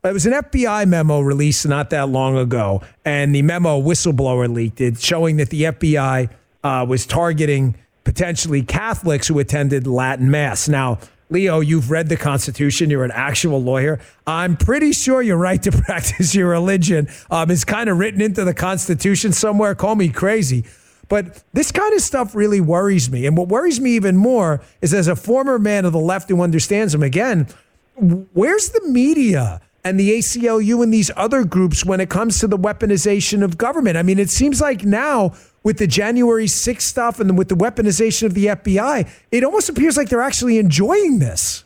It 0.05 0.13
was 0.13 0.27
an 0.27 0.33
FBI 0.33 0.87
memo 0.87 1.21
released 1.21 1.67
not 1.67 1.91
that 1.91 2.09
long 2.09 2.39
ago, 2.39 2.83
and 3.05 3.35
the 3.35 3.43
memo 3.43 3.83
whistleblower 3.83 4.53
leaked 4.53 4.81
it, 4.81 5.01
showing 5.01 5.39
that 5.39 5.51
the 5.51 5.63
FBI 5.65 6.31
uh, 6.63 6.87
was 6.89 7.05
targeting 7.05 7.75
potentially 8.05 8.63
Catholics 8.63 9.27
who 9.27 9.41
attended 9.41 9.89
Latin 9.89 10.31
Mass. 10.31 10.69
Now, 10.69 10.99
Leo, 11.31 11.59
you've 11.59 11.91
read 11.91 12.09
the 12.09 12.17
Constitution. 12.17 12.91
You're 12.91 13.05
an 13.05 13.11
actual 13.11 13.61
lawyer. 13.61 14.01
I'm 14.25 14.57
pretty 14.57 14.93
sure 14.93 15.21
your 15.21 15.37
right 15.37 15.63
to 15.65 15.73
practice 15.85 16.33
your 16.33 16.49
religion 16.49 17.09
um, 17.29 17.51
is 17.51 17.65
kind 17.65 17.91
of 17.91 17.99
written 17.99 18.21
into 18.21 18.45
the 18.45 18.55
Constitution 18.55 19.33
somewhere. 19.33 19.75
Call 19.75 19.97
me 19.97 20.11
crazy. 20.11 20.65
But 21.09 21.43
this 21.53 21.73
kind 21.73 21.93
of 21.93 22.03
stuff 22.03 22.37
really 22.37 22.61
worries 22.61 23.11
me. 23.11 23.27
And 23.27 23.37
what 23.37 23.49
worries 23.49 23.81
me 23.81 23.97
even 23.97 24.17
more 24.17 24.61
is 24.81 24.95
as 24.95 25.09
a 25.09 25.17
former 25.17 25.59
man 25.59 25.85
of 25.85 25.93
the 25.93 25.99
left 25.99 26.29
who 26.29 26.41
understands 26.41 26.93
them, 26.93 27.03
again, 27.03 27.49
where's 27.97 28.71
the 28.71 28.83
media 28.87 29.61
and 29.89 29.99
the 29.99 30.19
ACLU 30.19 30.83
and 30.83 30.93
these 30.93 31.11
other 31.17 31.45
groups 31.45 31.85
when 31.85 31.99
it 31.99 32.11
comes 32.11 32.39
to 32.41 32.47
the 32.47 32.59
weaponization 32.59 33.43
of 33.43 33.57
government? 33.57 33.97
I 33.97 34.03
mean, 34.03 34.19
it 34.19 34.29
seems 34.29 34.61
like 34.61 34.85
now 34.85 35.33
with 35.63 35.79
the 35.79 35.87
January 35.87 36.45
6th 36.45 36.83
stuff 36.83 37.21
and 37.21 37.39
with 37.39 37.49
the 37.49 37.55
weaponization 37.55 38.25
of 38.25 38.35
the 38.35 38.47
FBI, 38.47 39.09
it 39.33 39.45
almost 39.45 39.69
appears 39.71 39.97
like 39.97 40.11
they're 40.11 40.23
actually 40.23 40.59
enjoying 40.59 41.21
this. 41.21 41.65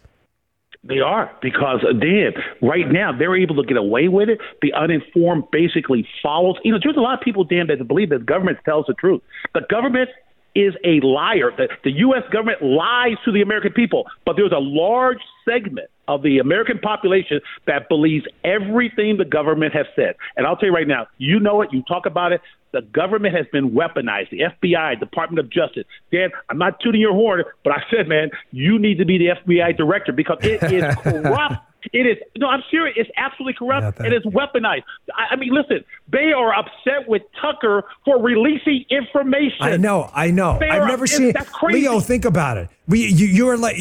They 0.84 0.98
are 0.98 1.30
because 1.40 1.80
Dan, 2.00 2.32
right 2.60 2.90
now 2.90 3.16
they're 3.16 3.36
able 3.36 3.56
to 3.56 3.64
get 3.64 3.76
away 3.76 4.08
with 4.08 4.28
it. 4.28 4.38
The 4.62 4.72
uninformed 4.72 5.44
basically 5.52 6.06
follows. 6.22 6.56
You 6.64 6.72
know, 6.72 6.78
there's 6.82 6.96
a 6.96 7.00
lot 7.00 7.14
of 7.14 7.20
people, 7.20 7.44
Dan, 7.44 7.68
that 7.68 7.86
believe 7.86 8.10
that 8.10 8.18
the 8.18 8.24
government 8.24 8.58
tells 8.64 8.86
the 8.86 8.94
truth. 8.94 9.22
The 9.54 9.62
government 9.68 10.10
is 10.54 10.74
a 10.84 11.00
liar. 11.06 11.52
The, 11.56 11.68
the 11.84 11.92
U.S. 11.92 12.24
government 12.32 12.62
lies 12.62 13.16
to 13.24 13.32
the 13.32 13.42
American 13.42 13.72
people, 13.72 14.06
but 14.26 14.36
there's 14.36 14.52
a 14.52 14.60
large 14.60 15.20
segment 15.48 15.88
of 16.08 16.22
the 16.22 16.38
American 16.38 16.78
population 16.78 17.40
that 17.66 17.88
believes 17.88 18.26
everything 18.44 19.16
the 19.16 19.24
government 19.24 19.72
has 19.74 19.86
said. 19.94 20.14
And 20.36 20.46
I'll 20.46 20.56
tell 20.56 20.68
you 20.68 20.74
right 20.74 20.88
now, 20.88 21.06
you 21.18 21.40
know 21.40 21.62
it, 21.62 21.70
you 21.72 21.82
talk 21.82 22.06
about 22.06 22.32
it. 22.32 22.40
The 22.72 22.82
government 22.82 23.36
has 23.36 23.46
been 23.52 23.70
weaponized. 23.70 24.30
The 24.30 24.40
FBI, 24.40 24.98
Department 24.98 25.40
of 25.40 25.50
Justice. 25.50 25.84
Dan, 26.10 26.30
I'm 26.48 26.58
not 26.58 26.80
tooting 26.80 27.00
your 27.00 27.12
horn, 27.12 27.44
but 27.64 27.72
I 27.72 27.82
said, 27.90 28.08
man, 28.08 28.30
you 28.50 28.78
need 28.78 28.98
to 28.98 29.04
be 29.04 29.18
the 29.18 29.28
FBI 29.46 29.76
director 29.76 30.12
because 30.12 30.38
it 30.42 30.62
is 30.72 30.94
corrupt. 31.02 31.56
It 31.92 32.06
is 32.06 32.16
no, 32.38 32.46
I'm 32.46 32.62
serious. 32.70 32.96
It's 32.96 33.10
absolutely 33.16 33.54
corrupt 33.54 33.98
and 33.98 34.12
it's 34.12 34.24
weaponized. 34.26 34.84
I, 35.14 35.32
I, 35.34 35.36
mean, 35.36 35.52
listen, 35.52 35.84
they 36.08 36.32
are 36.32 36.54
upset 36.54 37.08
with 37.08 37.22
Tucker 37.40 37.82
for 38.04 38.22
releasing 38.22 38.84
information. 38.88 39.56
I 39.60 39.76
know, 39.76 40.08
I 40.14 40.30
know. 40.30 40.58
They 40.60 40.68
I've 40.68 40.86
never 40.86 41.06
seen 41.06 41.32
that's 41.32 41.50
crazy. 41.50 41.80
Leo. 41.80 42.00
Think 42.00 42.24
about 42.24 42.56
it. 42.56 42.68
We, 42.86 43.06
you, 43.06 43.26
you're 43.26 43.56
like, 43.56 43.76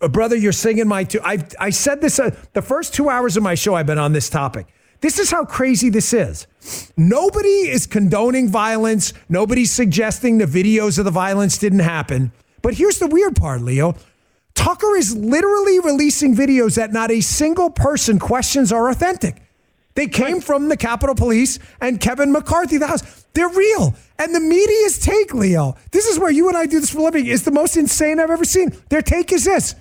brother, 0.00 0.36
you're 0.36 0.52
singing 0.52 0.88
my. 0.88 1.04
Two, 1.04 1.20
I 1.24 1.44
I 1.58 1.70
said 1.70 2.00
this 2.00 2.18
uh, 2.18 2.34
the 2.52 2.62
first 2.62 2.94
two 2.94 3.08
hours 3.08 3.36
of 3.36 3.42
my 3.42 3.54
show. 3.54 3.74
I've 3.74 3.86
been 3.86 3.98
on 3.98 4.12
this 4.12 4.28
topic. 4.30 4.66
This 5.00 5.18
is 5.18 5.30
how 5.30 5.44
crazy 5.44 5.90
this 5.90 6.12
is. 6.12 6.46
Nobody 6.96 7.68
is 7.68 7.86
condoning 7.86 8.48
violence. 8.48 9.12
Nobody's 9.28 9.72
suggesting 9.72 10.38
the 10.38 10.44
videos 10.44 10.98
of 10.98 11.04
the 11.04 11.10
violence 11.10 11.58
didn't 11.58 11.80
happen. 11.80 12.30
But 12.62 12.74
here's 12.74 13.00
the 13.00 13.08
weird 13.08 13.34
part, 13.34 13.62
Leo. 13.62 13.96
Tucker 14.54 14.94
is 14.96 15.16
literally 15.16 15.80
releasing 15.80 16.36
videos 16.36 16.76
that 16.76 16.92
not 16.92 17.10
a 17.10 17.20
single 17.20 17.68
person 17.70 18.20
questions 18.20 18.70
are 18.70 18.88
authentic. 18.90 19.42
They 19.94 20.06
came 20.06 20.40
from 20.40 20.68
the 20.68 20.76
Capitol 20.76 21.14
Police 21.14 21.58
and 21.80 22.00
Kevin 22.00 22.30
McCarthy, 22.30 22.78
the 22.78 22.86
House. 22.86 23.21
They're 23.34 23.48
real. 23.48 23.94
And 24.18 24.34
the 24.34 24.40
media's 24.40 24.98
take, 24.98 25.34
Leo, 25.34 25.76
this 25.90 26.06
is 26.06 26.18
where 26.18 26.30
you 26.30 26.48
and 26.48 26.56
I 26.56 26.66
do 26.66 26.80
this 26.80 26.90
for 26.90 26.98
a 26.98 27.02
living, 27.02 27.26
is 27.26 27.44
the 27.44 27.50
most 27.50 27.76
insane 27.76 28.20
I've 28.20 28.30
ever 28.30 28.44
seen. 28.44 28.76
Their 28.88 29.02
take 29.02 29.32
is 29.32 29.44
this 29.44 29.74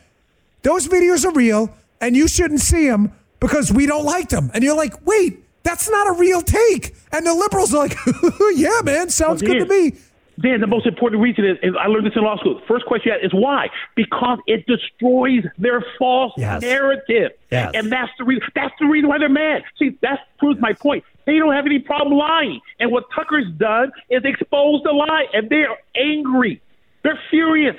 those 0.63 0.87
videos 0.87 1.25
are 1.25 1.31
real, 1.31 1.73
and 1.99 2.15
you 2.15 2.27
shouldn't 2.27 2.61
see 2.61 2.87
them 2.87 3.11
because 3.39 3.71
we 3.71 3.85
don't 3.85 4.05
like 4.05 4.29
them. 4.29 4.51
And 4.53 4.63
you're 4.63 4.75
like, 4.75 5.05
wait, 5.05 5.43
that's 5.63 5.89
not 5.89 6.07
a 6.07 6.13
real 6.13 6.41
take. 6.41 6.95
And 7.11 7.25
the 7.25 7.33
liberals 7.33 7.73
are 7.73 7.87
like, 7.87 7.97
yeah, 8.55 8.81
man, 8.83 9.09
sounds 9.09 9.41
well, 9.41 9.53
good 9.53 9.67
to 9.67 9.69
me. 9.69 9.97
Dan, 10.39 10.61
the 10.61 10.67
most 10.67 10.85
important 10.85 11.21
reason 11.21 11.45
is, 11.45 11.57
is, 11.61 11.73
I 11.79 11.87
learned 11.87 12.05
this 12.05 12.13
in 12.15 12.23
law 12.23 12.37
school. 12.37 12.61
First 12.67 12.85
question 12.85 13.11
is 13.21 13.33
why? 13.33 13.67
Because 13.95 14.39
it 14.47 14.65
destroys 14.65 15.43
their 15.57 15.83
false 15.99 16.33
yes. 16.37 16.61
narrative, 16.61 17.31
yes. 17.51 17.71
and 17.73 17.91
that's 17.91 18.11
the 18.17 18.23
reason. 18.23 18.43
That's 18.55 18.73
the 18.79 18.85
reason 18.85 19.09
why 19.09 19.17
they're 19.17 19.29
mad. 19.29 19.63
See, 19.77 19.97
that 20.01 20.19
proves 20.39 20.59
my 20.61 20.73
point. 20.73 21.03
They 21.25 21.37
don't 21.37 21.53
have 21.53 21.65
any 21.65 21.79
problem 21.79 22.17
lying, 22.17 22.61
and 22.79 22.91
what 22.91 23.05
Tucker's 23.13 23.51
done 23.57 23.91
is 24.09 24.23
expose 24.23 24.81
the 24.83 24.91
lie, 24.91 25.25
and 25.33 25.49
they're 25.49 25.77
angry. 25.95 26.61
They're 27.03 27.19
furious. 27.29 27.75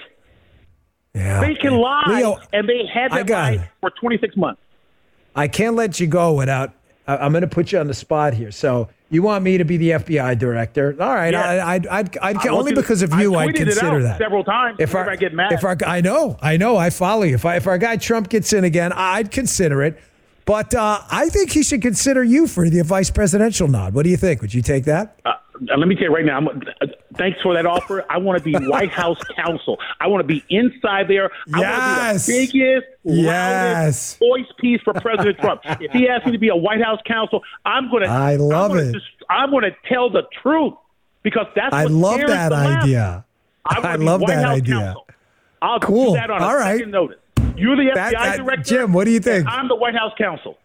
Yeah, 1.14 1.40
they 1.40 1.54
can 1.54 1.74
lie, 1.74 2.04
Leo, 2.08 2.38
and 2.52 2.68
they 2.68 2.86
had 2.92 3.12
that 3.12 3.28
lie 3.28 3.70
for 3.80 3.90
26 3.90 4.36
months. 4.36 4.60
I 5.34 5.48
can't 5.48 5.74
let 5.74 5.98
you 6.00 6.06
go 6.06 6.34
without. 6.34 6.72
I'm 7.06 7.32
going 7.32 7.42
to 7.42 7.48
put 7.48 7.72
you 7.72 7.78
on 7.78 7.88
the 7.88 7.94
spot 7.94 8.34
here. 8.34 8.52
So 8.52 8.88
you 9.12 9.22
want 9.22 9.44
me 9.44 9.58
to 9.58 9.64
be 9.64 9.76
the 9.76 9.90
FBI 9.90 10.38
director? 10.38 10.96
All 10.98 11.14
right, 11.14 11.32
yes. 11.32 11.44
I, 11.44 11.74
I'd, 11.74 11.86
I'd, 11.86 12.18
I'd 12.18 12.46
only 12.46 12.72
because 12.72 13.02
of 13.02 13.12
you, 13.14 13.36
I'd 13.36 13.54
consider 13.54 14.02
that 14.02 14.18
several 14.18 14.42
times. 14.42 14.78
If 14.80 14.94
our, 14.94 15.08
I 15.08 15.16
get 15.16 15.34
mad, 15.34 15.52
if 15.52 15.64
our, 15.64 15.76
I 15.86 16.00
know, 16.00 16.38
I 16.40 16.56
know, 16.56 16.78
I 16.78 16.90
follow 16.90 17.24
you. 17.24 17.34
If, 17.34 17.44
I, 17.44 17.56
if 17.56 17.66
our 17.66 17.76
guy 17.76 17.98
Trump 17.98 18.30
gets 18.30 18.52
in 18.52 18.64
again, 18.64 18.90
I'd 18.92 19.30
consider 19.30 19.82
it. 19.82 20.00
But 20.44 20.74
uh, 20.74 21.00
I 21.10 21.28
think 21.28 21.52
he 21.52 21.62
should 21.62 21.82
consider 21.82 22.24
you 22.24 22.46
for 22.48 22.68
the 22.68 22.82
vice 22.82 23.10
presidential 23.10 23.68
nod. 23.68 23.94
What 23.94 24.04
do 24.04 24.10
you 24.10 24.16
think? 24.16 24.40
Would 24.40 24.54
you 24.54 24.62
take 24.62 24.86
that? 24.86 25.20
Uh, 25.24 25.34
let 25.76 25.86
me 25.86 25.94
tell 25.94 26.04
you 26.04 26.14
right 26.14 26.24
now. 26.24 26.40
Uh, 26.40 26.86
thanks 27.16 27.40
for 27.42 27.54
that 27.54 27.66
offer. 27.66 28.04
I 28.10 28.18
want 28.18 28.42
to 28.42 28.44
be 28.44 28.52
White 28.66 28.90
House 28.90 29.18
counsel. 29.36 29.78
I 30.00 30.06
want 30.06 30.20
to 30.20 30.26
be 30.26 30.44
inside 30.48 31.08
there. 31.08 31.30
I 31.54 31.60
yes. 31.60 31.68
want 32.08 32.20
to 32.20 32.26
be 32.26 32.46
the 32.46 32.52
biggest, 32.52 32.86
yes. 33.04 34.16
voice 34.18 34.52
piece 34.58 34.80
for 34.82 34.94
President 34.94 35.38
Trump. 35.38 35.62
If 35.80 35.90
he 35.92 36.08
asks 36.08 36.26
me 36.26 36.32
to 36.32 36.38
be 36.38 36.48
a 36.48 36.56
White 36.56 36.82
House 36.82 37.00
counsel, 37.06 37.42
I'm 37.64 37.90
going 37.90 38.02
to. 38.04 38.08
I 38.08 38.36
love 38.36 38.72
I'm 38.72 38.94
it. 38.94 39.02
I'm 39.28 39.50
going 39.50 39.64
to 39.64 39.74
tell 39.88 40.10
the 40.10 40.22
truth 40.42 40.74
because 41.22 41.46
that's. 41.56 41.74
I 41.74 41.84
love 41.84 42.20
that 42.20 42.52
idea. 42.52 43.24
I, 43.64 43.96
love 43.96 44.20
that 44.26 44.44
House 44.44 44.56
idea. 44.56 44.74
Counsel. 44.74 45.06
I'll 45.60 45.80
cool. 45.80 46.12
do 46.12 46.20
that 46.20 46.30
on 46.30 46.42
All 46.42 46.50
a 46.50 46.56
right. 46.56 46.76
second 46.78 46.90
notice. 46.90 47.18
You're 47.56 47.76
the 47.76 47.90
that, 47.94 48.12
FBI 48.12 48.18
that, 48.18 48.36
director. 48.38 48.62
Jim, 48.62 48.92
what 48.92 49.04
do 49.04 49.10
you 49.10 49.20
think? 49.20 49.46
I'm 49.46 49.68
the 49.68 49.76
White 49.76 49.94
House 49.94 50.12
counsel. 50.18 50.58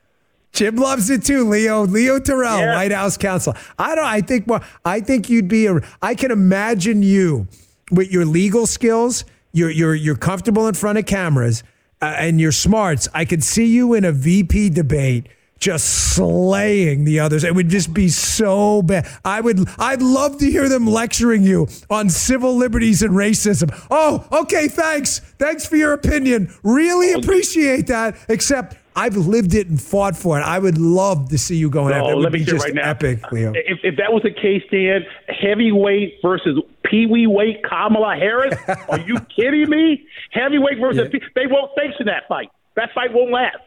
Jim 0.54 0.76
loves 0.76 1.10
it 1.10 1.24
too, 1.24 1.48
Leo. 1.48 1.86
Leo 1.86 2.20
Terrell, 2.20 2.60
yeah. 2.60 2.76
White 2.76 2.92
House 2.92 3.18
counsel. 3.18 3.56
I 3.78 3.96
don't. 3.96 4.06
I 4.06 4.22
think. 4.22 4.46
Well, 4.48 4.64
I 4.84 5.02
think 5.02 5.30
you'd 5.30 5.48
be 5.48 5.68
a. 5.68 5.80
I 6.02 6.16
can 6.16 6.32
imagine 6.32 7.04
you 7.04 7.48
with 7.92 8.12
your 8.12 8.26
legal 8.26 8.66
skills. 8.66 9.24
You're 9.54 9.70
you're 9.70 9.96
you're 9.96 10.16
comfortable 10.16 10.68
in 10.68 10.74
front 10.74 10.98
of 10.98 11.06
cameras, 11.06 11.64
uh, 12.02 12.16
and 12.18 12.40
your 12.40 12.52
smarts, 12.52 13.08
I 13.14 13.26
could 13.26 13.44
see 13.44 13.66
you 13.66 13.94
in 13.94 14.06
a 14.06 14.12
VP 14.12 14.70
debate 14.72 15.30
just 15.60 16.14
slaying 16.16 17.04
the 17.04 17.20
others. 17.20 17.44
It 17.44 17.56
would 17.56 17.70
just 17.70 17.94
be 17.94 18.10
so 18.10 18.82
bad. 18.82 19.08
I 19.26 19.42
would 19.42 19.68
I'd 19.80 20.02
love 20.02 20.38
to 20.40 20.50
hear 20.50 20.70
them 20.70 20.86
lecturing 20.86 21.44
you 21.44 21.68
on 21.90 22.10
civil 22.10 22.56
liberties 22.56 23.02
and 23.02 23.12
racism. 23.14 23.76
Oh, 23.90 24.28
okay, 24.44 24.68
thanks. 24.68 25.20
Thanks 25.40 25.66
for 25.66 25.76
your 25.76 25.94
opinion. 25.94 26.54
Really 26.64 27.14
appreciate 27.14 27.88
that. 27.88 28.16
Except 28.30 28.78
I've 28.98 29.16
lived 29.16 29.54
it 29.54 29.68
and 29.68 29.80
fought 29.80 30.18
for 30.18 30.40
it. 30.40 30.42
I 30.44 30.58
would 30.58 30.78
love 30.80 31.30
to 31.30 31.38
see 31.38 31.56
you 31.56 31.70
going 31.70 31.92
no, 31.92 31.98
after. 32.00 32.12
It 32.12 32.16
would 32.16 32.24
let 32.24 32.34
me 32.34 32.40
be 32.40 32.46
just 32.46 32.66
right 32.66 32.74
now. 32.74 32.90
epic, 32.90 33.32
Leo. 33.32 33.54
If, 33.56 33.78
if 33.84 33.96
that 33.98 34.12
was 34.12 34.24
the 34.24 34.32
case, 34.32 34.64
Dan, 34.72 35.06
heavyweight 35.30 36.16
versus 36.24 36.60
peewee 36.84 37.28
weight 37.28 37.64
Kamala 37.64 38.16
Harris, 38.16 38.56
are 38.90 39.00
you 39.00 39.20
kidding 39.36 39.70
me? 39.70 40.04
Heavyweight 40.32 40.80
versus 40.80 41.10
Yeah. 41.14 41.20
they 41.36 41.46
won't 41.46 41.72
sanction 41.78 42.08
that 42.08 42.28
fight. 42.28 42.50
That 42.76 42.90
fight 42.96 43.14
won't 43.14 43.32
last. 43.32 43.58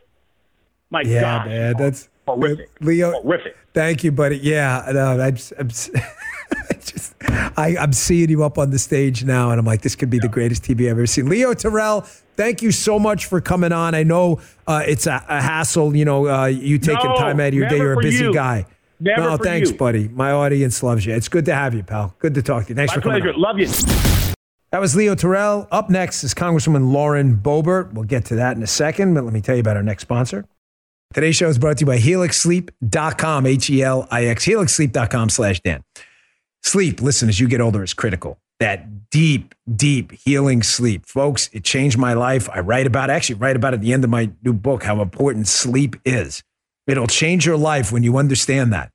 My 0.90 1.02
Yeah, 1.02 1.20
God, 1.20 1.46
man, 1.46 1.74
that's 1.78 2.08
horrific. 2.26 2.68
Leo, 2.80 3.12
horrific. 3.12 3.56
Thank 3.72 4.02
you, 4.02 4.10
buddy. 4.10 4.38
Yeah, 4.38 4.84
no, 4.92 5.20
I'm, 5.20 5.36
just- 6.84 7.14
I'm, 7.22 7.52
I 7.56 7.76
I, 7.76 7.76
I'm 7.78 7.92
seeing 7.92 8.30
you 8.30 8.42
up 8.44 8.58
on 8.58 8.70
the 8.70 8.78
stage 8.78 9.24
now, 9.24 9.50
and 9.50 9.58
I'm 9.60 9.66
like, 9.66 9.82
this 9.82 9.94
could 9.94 10.10
be 10.10 10.18
the 10.18 10.28
greatest 10.28 10.62
TV 10.64 10.82
I've 10.86 10.92
ever 10.92 11.06
seen. 11.06 11.28
Leo 11.28 11.52
Terrell, 11.54 12.00
thank 12.36 12.62
you 12.62 12.72
so 12.72 12.98
much 12.98 13.26
for 13.26 13.40
coming 13.40 13.72
on. 13.72 13.94
I 13.94 14.02
know 14.02 14.40
uh, 14.66 14.82
it's 14.86 15.06
a, 15.06 15.24
a 15.28 15.40
hassle, 15.42 15.94
you 15.94 16.04
know, 16.04 16.26
uh, 16.28 16.46
you 16.46 16.78
taking 16.78 17.10
No, 17.10 17.16
time 17.16 17.38
out 17.40 17.48
of 17.48 17.54
your 17.54 17.68
day. 17.68 17.76
You're 17.76 17.92
a 17.98 18.02
busy 18.02 18.24
you. 18.24 18.32
guy. 18.34 18.66
Never 18.98 19.20
no, 19.22 19.36
thanks, 19.36 19.70
you. 19.70 19.76
buddy. 19.76 20.08
My 20.08 20.32
audience 20.32 20.82
loves 20.82 21.06
you. 21.06 21.14
It's 21.14 21.28
good 21.28 21.44
to 21.46 21.54
have 21.54 21.74
you, 21.74 21.82
pal. 21.82 22.14
Good 22.18 22.34
to 22.34 22.42
talk 22.42 22.64
to 22.64 22.68
you. 22.70 22.74
Thanks 22.74 22.90
My 22.92 22.96
for 22.96 23.00
coming. 23.02 23.22
pleasure. 23.22 23.34
on. 23.34 23.40
Love 23.40 23.58
you. 23.58 23.66
That 24.72 24.80
was 24.80 24.94
Leo 24.94 25.14
Terrell. 25.14 25.66
Up 25.70 25.90
next 25.90 26.22
is 26.24 26.32
Congresswoman 26.34 26.92
Lauren 26.92 27.36
Boebert. 27.36 27.92
We'll 27.92 28.04
get 28.04 28.24
to 28.26 28.36
that 28.36 28.56
in 28.56 28.62
a 28.62 28.66
second, 28.68 29.14
but 29.14 29.24
let 29.24 29.32
me 29.32 29.40
tell 29.40 29.56
you 29.56 29.60
about 29.60 29.76
our 29.76 29.82
next 29.82 30.02
sponsor. 30.02 30.44
Today's 31.12 31.34
show 31.34 31.48
is 31.48 31.58
brought 31.58 31.78
to 31.78 31.82
you 31.82 31.86
by 31.86 31.98
HelixSleep.com, 31.98 33.46
H-E-L-I-X, 33.46 34.46
HelixSleep.com 34.46 35.28
slash 35.28 35.60
Dan. 35.60 35.82
Sleep, 36.62 37.00
listen, 37.00 37.28
as 37.28 37.40
you 37.40 37.48
get 37.48 37.60
older, 37.60 37.82
is 37.82 37.94
critical. 37.94 38.38
That 38.58 39.10
deep, 39.10 39.54
deep 39.74 40.12
healing 40.12 40.62
sleep. 40.62 41.06
Folks, 41.06 41.48
it 41.52 41.64
changed 41.64 41.96
my 41.96 42.12
life. 42.12 42.48
I 42.50 42.60
write 42.60 42.86
about, 42.86 43.10
actually 43.10 43.36
write 43.36 43.56
about 43.56 43.74
at 43.74 43.80
the 43.80 43.92
end 43.92 44.04
of 44.04 44.10
my 44.10 44.30
new 44.42 44.52
book, 44.52 44.84
how 44.84 45.00
important 45.00 45.48
sleep 45.48 45.96
is. 46.04 46.42
It'll 46.86 47.06
change 47.06 47.46
your 47.46 47.56
life 47.56 47.90
when 47.90 48.02
you 48.02 48.18
understand 48.18 48.72
that. 48.72 48.90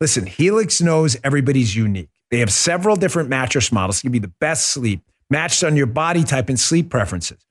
Listen, 0.00 0.26
Helix 0.26 0.80
knows 0.80 1.16
everybody's 1.24 1.74
unique. 1.74 2.10
They 2.30 2.40
have 2.40 2.52
several 2.52 2.96
different 2.96 3.28
mattress 3.28 3.70
models 3.70 3.98
to 4.00 4.02
give 4.04 4.14
you 4.14 4.20
the 4.20 4.32
best 4.40 4.70
sleep 4.70 5.02
matched 5.30 5.64
on 5.64 5.76
your 5.76 5.86
body 5.86 6.24
type 6.24 6.48
and 6.48 6.60
sleep 6.60 6.90
preferences. 6.90 7.46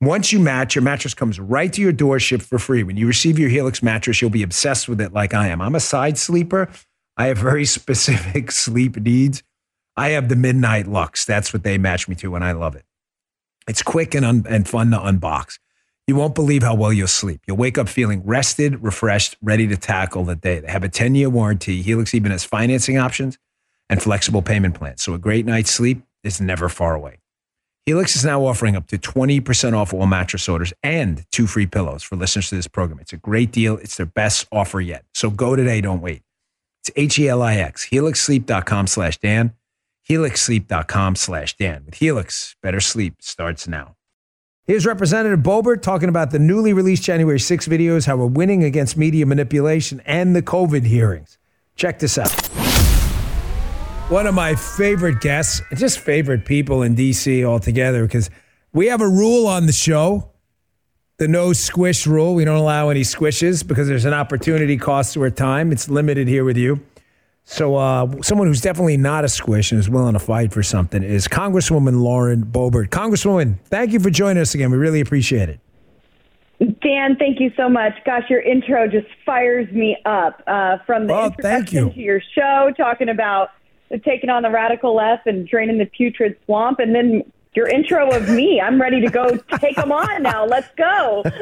Once 0.00 0.32
you 0.32 0.40
match, 0.40 0.74
your 0.74 0.82
mattress 0.82 1.12
comes 1.12 1.38
right 1.38 1.72
to 1.74 1.82
your 1.82 1.92
door, 1.92 2.18
shipped 2.18 2.42
for 2.42 2.58
free. 2.58 2.82
When 2.82 2.96
you 2.96 3.06
receive 3.06 3.38
your 3.38 3.50
Helix 3.50 3.82
mattress, 3.82 4.20
you'll 4.20 4.30
be 4.30 4.42
obsessed 4.42 4.88
with 4.88 5.00
it 5.00 5.12
like 5.12 5.34
I 5.34 5.48
am. 5.48 5.60
I'm 5.60 5.74
a 5.74 5.80
side 5.80 6.16
sleeper. 6.16 6.70
I 7.16 7.26
have 7.26 7.38
very 7.38 7.64
specific 7.78 8.50
sleep 8.52 8.96
needs. 8.96 9.42
I 9.96 10.10
have 10.10 10.28
the 10.28 10.36
Midnight 10.36 10.86
Lux. 10.86 11.24
That's 11.24 11.52
what 11.52 11.62
they 11.62 11.76
match 11.78 12.08
me 12.08 12.14
to, 12.16 12.34
and 12.34 12.44
I 12.44 12.52
love 12.52 12.74
it. 12.74 12.84
It's 13.68 13.82
quick 13.82 14.14
and, 14.14 14.24
un- 14.24 14.46
and 14.48 14.66
fun 14.66 14.90
to 14.92 14.96
unbox. 14.98 15.58
You 16.06 16.16
won't 16.16 16.34
believe 16.34 16.62
how 16.62 16.74
well 16.74 16.92
you'll 16.92 17.06
sleep. 17.06 17.42
You'll 17.46 17.56
wake 17.56 17.78
up 17.78 17.88
feeling 17.88 18.22
rested, 18.24 18.82
refreshed, 18.82 19.36
ready 19.40 19.68
to 19.68 19.76
tackle 19.76 20.24
the 20.24 20.34
day. 20.34 20.58
They 20.58 20.70
have 20.70 20.82
a 20.82 20.88
10 20.88 21.14
year 21.14 21.30
warranty. 21.30 21.82
Helix 21.82 22.14
even 22.14 22.32
has 22.32 22.44
financing 22.44 22.98
options 22.98 23.38
and 23.88 24.02
flexible 24.02 24.42
payment 24.42 24.74
plans. 24.74 25.02
So 25.02 25.14
a 25.14 25.18
great 25.18 25.46
night's 25.46 25.70
sleep 25.70 26.02
is 26.24 26.40
never 26.40 26.68
far 26.68 26.94
away. 26.94 27.18
Helix 27.86 28.16
is 28.16 28.24
now 28.24 28.44
offering 28.44 28.76
up 28.76 28.86
to 28.88 28.98
20% 28.98 29.72
off 29.72 29.94
all 29.94 30.06
mattress 30.06 30.48
orders 30.48 30.72
and 30.82 31.24
two 31.30 31.46
free 31.46 31.66
pillows 31.66 32.02
for 32.02 32.16
listeners 32.16 32.48
to 32.50 32.56
this 32.56 32.68
program. 32.68 32.98
It's 33.00 33.12
a 33.12 33.16
great 33.16 33.52
deal. 33.52 33.76
It's 33.76 33.96
their 33.96 34.06
best 34.06 34.46
offer 34.50 34.80
yet. 34.80 35.04
So 35.14 35.30
go 35.30 35.56
today. 35.56 35.80
Don't 35.80 36.00
wait. 36.00 36.22
It's 36.80 36.90
H-E-L-I-X, 36.96 37.90
helixsleep.com 37.90 38.86
slash 38.86 39.18
Dan, 39.18 39.52
helixsleep.com 40.08 41.14
slash 41.16 41.56
Dan. 41.56 41.82
With 41.84 41.94
Helix, 41.96 42.56
better 42.62 42.80
sleep 42.80 43.16
starts 43.20 43.68
now. 43.68 43.96
Here's 44.66 44.86
Representative 44.86 45.40
Boebert 45.40 45.82
talking 45.82 46.08
about 46.08 46.30
the 46.30 46.38
newly 46.38 46.72
released 46.72 47.02
January 47.02 47.40
6 47.40 47.68
videos, 47.68 48.06
how 48.06 48.16
we're 48.16 48.26
winning 48.26 48.64
against 48.64 48.96
media 48.96 49.26
manipulation 49.26 50.00
and 50.06 50.34
the 50.34 50.42
COVID 50.42 50.84
hearings. 50.84 51.38
Check 51.76 51.98
this 51.98 52.16
out. 52.16 52.30
One 54.10 54.26
of 54.26 54.34
my 54.34 54.54
favorite 54.54 55.20
guests, 55.20 55.60
just 55.74 55.98
favorite 55.98 56.44
people 56.44 56.82
in 56.82 56.94
DC 56.96 57.44
altogether, 57.44 58.06
because 58.06 58.30
we 58.72 58.86
have 58.86 59.00
a 59.00 59.08
rule 59.08 59.46
on 59.46 59.66
the 59.66 59.72
show 59.72 60.29
the 61.20 61.28
no 61.28 61.52
squish 61.52 62.06
rule. 62.06 62.34
We 62.34 62.46
don't 62.46 62.56
allow 62.56 62.88
any 62.88 63.02
squishes 63.02 63.64
because 63.64 63.86
there's 63.86 64.06
an 64.06 64.14
opportunity 64.14 64.78
cost 64.78 65.12
to 65.14 65.22
our 65.22 65.28
time. 65.28 65.70
It's 65.70 65.86
limited 65.90 66.26
here 66.28 66.44
with 66.44 66.56
you. 66.56 66.80
So, 67.44 67.76
uh, 67.76 68.22
someone 68.22 68.46
who's 68.46 68.62
definitely 68.62 68.96
not 68.96 69.24
a 69.24 69.28
squish 69.28 69.70
and 69.70 69.78
is 69.78 69.90
willing 69.90 70.14
to 70.14 70.18
fight 70.18 70.50
for 70.50 70.62
something 70.62 71.02
is 71.02 71.28
Congresswoman 71.28 72.00
Lauren 72.00 72.42
Boebert. 72.46 72.88
Congresswoman, 72.88 73.58
thank 73.66 73.92
you 73.92 74.00
for 74.00 74.08
joining 74.08 74.40
us 74.40 74.54
again. 74.54 74.70
We 74.70 74.78
really 74.78 75.00
appreciate 75.00 75.50
it. 75.50 75.60
Dan, 76.80 77.16
thank 77.16 77.38
you 77.38 77.52
so 77.54 77.68
much. 77.68 77.92
Gosh, 78.06 78.22
your 78.30 78.40
intro 78.40 78.88
just 78.88 79.06
fires 79.26 79.70
me 79.72 79.98
up. 80.06 80.42
Uh, 80.46 80.78
from 80.86 81.06
the 81.06 81.12
Oh, 81.14 81.20
thank 81.42 81.74
introduction 81.74 81.86
you. 81.88 81.92
to 81.92 82.00
your 82.00 82.22
show, 82.34 82.72
talking 82.78 83.10
about 83.10 83.50
taking 84.06 84.30
on 84.30 84.42
the 84.42 84.50
radical 84.50 84.94
left 84.94 85.26
and 85.26 85.46
draining 85.46 85.76
the 85.76 85.86
putrid 85.86 86.36
swamp, 86.46 86.78
and 86.78 86.94
then 86.94 87.24
your 87.54 87.68
intro 87.68 88.10
of 88.10 88.28
me. 88.28 88.60
I'm 88.60 88.80
ready 88.80 89.00
to 89.00 89.10
go 89.10 89.36
take 89.58 89.76
them 89.76 89.90
on 89.90 90.22
now. 90.22 90.46
Let's 90.46 90.68
go. 90.76 91.24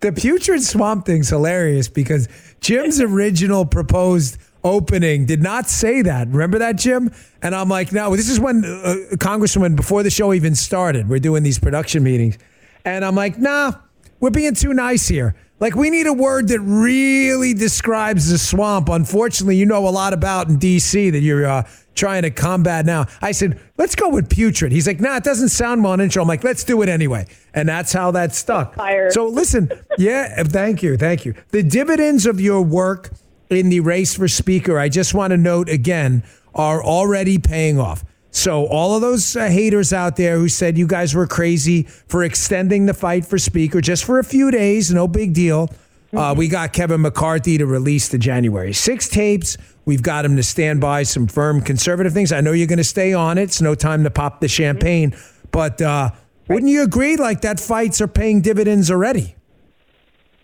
The 0.00 0.12
putrid 0.12 0.62
swamp 0.62 1.04
thing's 1.04 1.28
hilarious 1.28 1.88
because 1.88 2.26
Jim's 2.60 3.00
original 3.00 3.66
proposed 3.66 4.38
opening 4.64 5.26
did 5.26 5.42
not 5.42 5.68
say 5.68 6.00
that. 6.02 6.28
Remember 6.28 6.58
that, 6.58 6.76
Jim? 6.76 7.12
And 7.42 7.54
I'm 7.54 7.68
like, 7.68 7.92
no, 7.92 8.16
this 8.16 8.30
is 8.30 8.40
when 8.40 8.64
uh, 8.64 8.94
Congresswoman, 9.16 9.76
before 9.76 10.02
the 10.02 10.10
show 10.10 10.32
even 10.32 10.54
started, 10.54 11.08
we're 11.08 11.18
doing 11.18 11.42
these 11.42 11.58
production 11.58 12.02
meetings. 12.02 12.38
And 12.84 13.04
I'm 13.04 13.14
like, 13.14 13.38
nah, 13.38 13.72
we're 14.20 14.30
being 14.30 14.54
too 14.54 14.72
nice 14.72 15.06
here. 15.06 15.34
Like, 15.58 15.74
we 15.74 15.90
need 15.90 16.06
a 16.06 16.14
word 16.14 16.48
that 16.48 16.60
really 16.60 17.52
describes 17.52 18.30
the 18.30 18.38
swamp. 18.38 18.88
Unfortunately, 18.88 19.56
you 19.56 19.66
know 19.66 19.86
a 19.86 19.90
lot 19.90 20.14
about 20.14 20.48
in 20.48 20.56
D.C. 20.56 21.10
that 21.10 21.20
you're 21.20 21.46
uh, 21.46 21.68
trying 22.00 22.22
to 22.22 22.30
combat 22.30 22.86
now. 22.86 23.06
I 23.20 23.32
said, 23.32 23.60
let's 23.76 23.94
go 23.94 24.08
with 24.08 24.30
putrid. 24.30 24.72
He's 24.72 24.86
like, 24.86 25.00
nah, 25.00 25.16
it 25.16 25.22
doesn't 25.22 25.50
sound 25.50 25.84
well 25.84 25.92
in 25.92 26.00
intro. 26.00 26.22
I'm 26.22 26.28
like, 26.28 26.42
let's 26.42 26.64
do 26.64 26.80
it 26.80 26.88
anyway. 26.88 27.26
And 27.52 27.68
that's 27.68 27.92
how 27.92 28.10
that 28.12 28.34
stuck. 28.34 28.74
Fire. 28.74 29.10
So 29.10 29.26
listen, 29.26 29.70
yeah, 29.98 30.42
thank 30.42 30.82
you, 30.82 30.96
thank 30.96 31.26
you. 31.26 31.34
The 31.50 31.62
dividends 31.62 32.24
of 32.24 32.40
your 32.40 32.62
work 32.62 33.10
in 33.50 33.68
the 33.68 33.80
race 33.80 34.14
for 34.16 34.28
speaker, 34.28 34.78
I 34.78 34.88
just 34.88 35.12
want 35.12 35.32
to 35.32 35.36
note 35.36 35.68
again, 35.68 36.24
are 36.54 36.82
already 36.82 37.38
paying 37.38 37.78
off. 37.78 38.02
So 38.30 38.66
all 38.66 38.94
of 38.94 39.02
those 39.02 39.36
uh, 39.36 39.48
haters 39.48 39.92
out 39.92 40.16
there 40.16 40.38
who 40.38 40.48
said 40.48 40.78
you 40.78 40.86
guys 40.86 41.14
were 41.14 41.26
crazy 41.26 41.82
for 41.82 42.24
extending 42.24 42.86
the 42.86 42.94
fight 42.94 43.26
for 43.26 43.38
speaker 43.38 43.80
just 43.80 44.04
for 44.04 44.18
a 44.18 44.24
few 44.24 44.50
days, 44.50 44.90
no 44.92 45.06
big 45.06 45.34
deal. 45.34 45.68
Uh, 46.12 46.34
we 46.36 46.48
got 46.48 46.72
Kevin 46.72 47.02
McCarthy 47.02 47.58
to 47.58 47.66
release 47.66 48.08
the 48.08 48.18
January 48.18 48.72
six 48.72 49.08
tapes. 49.08 49.56
We've 49.84 50.02
got 50.02 50.24
him 50.24 50.36
to 50.36 50.42
stand 50.42 50.80
by 50.80 51.04
some 51.04 51.26
firm 51.26 51.60
conservative 51.60 52.12
things. 52.12 52.32
I 52.32 52.40
know 52.40 52.52
you're 52.52 52.66
going 52.66 52.78
to 52.78 52.84
stay 52.84 53.12
on 53.12 53.38
it. 53.38 53.44
It's 53.44 53.60
no 53.60 53.74
time 53.74 54.04
to 54.04 54.10
pop 54.10 54.40
the 54.40 54.48
champagne, 54.48 55.16
but 55.52 55.80
uh, 55.80 56.10
wouldn't 56.48 56.70
you 56.70 56.82
agree? 56.82 57.16
Like 57.16 57.42
that 57.42 57.60
fights 57.60 58.00
are 58.00 58.08
paying 58.08 58.40
dividends 58.40 58.90
already. 58.90 59.36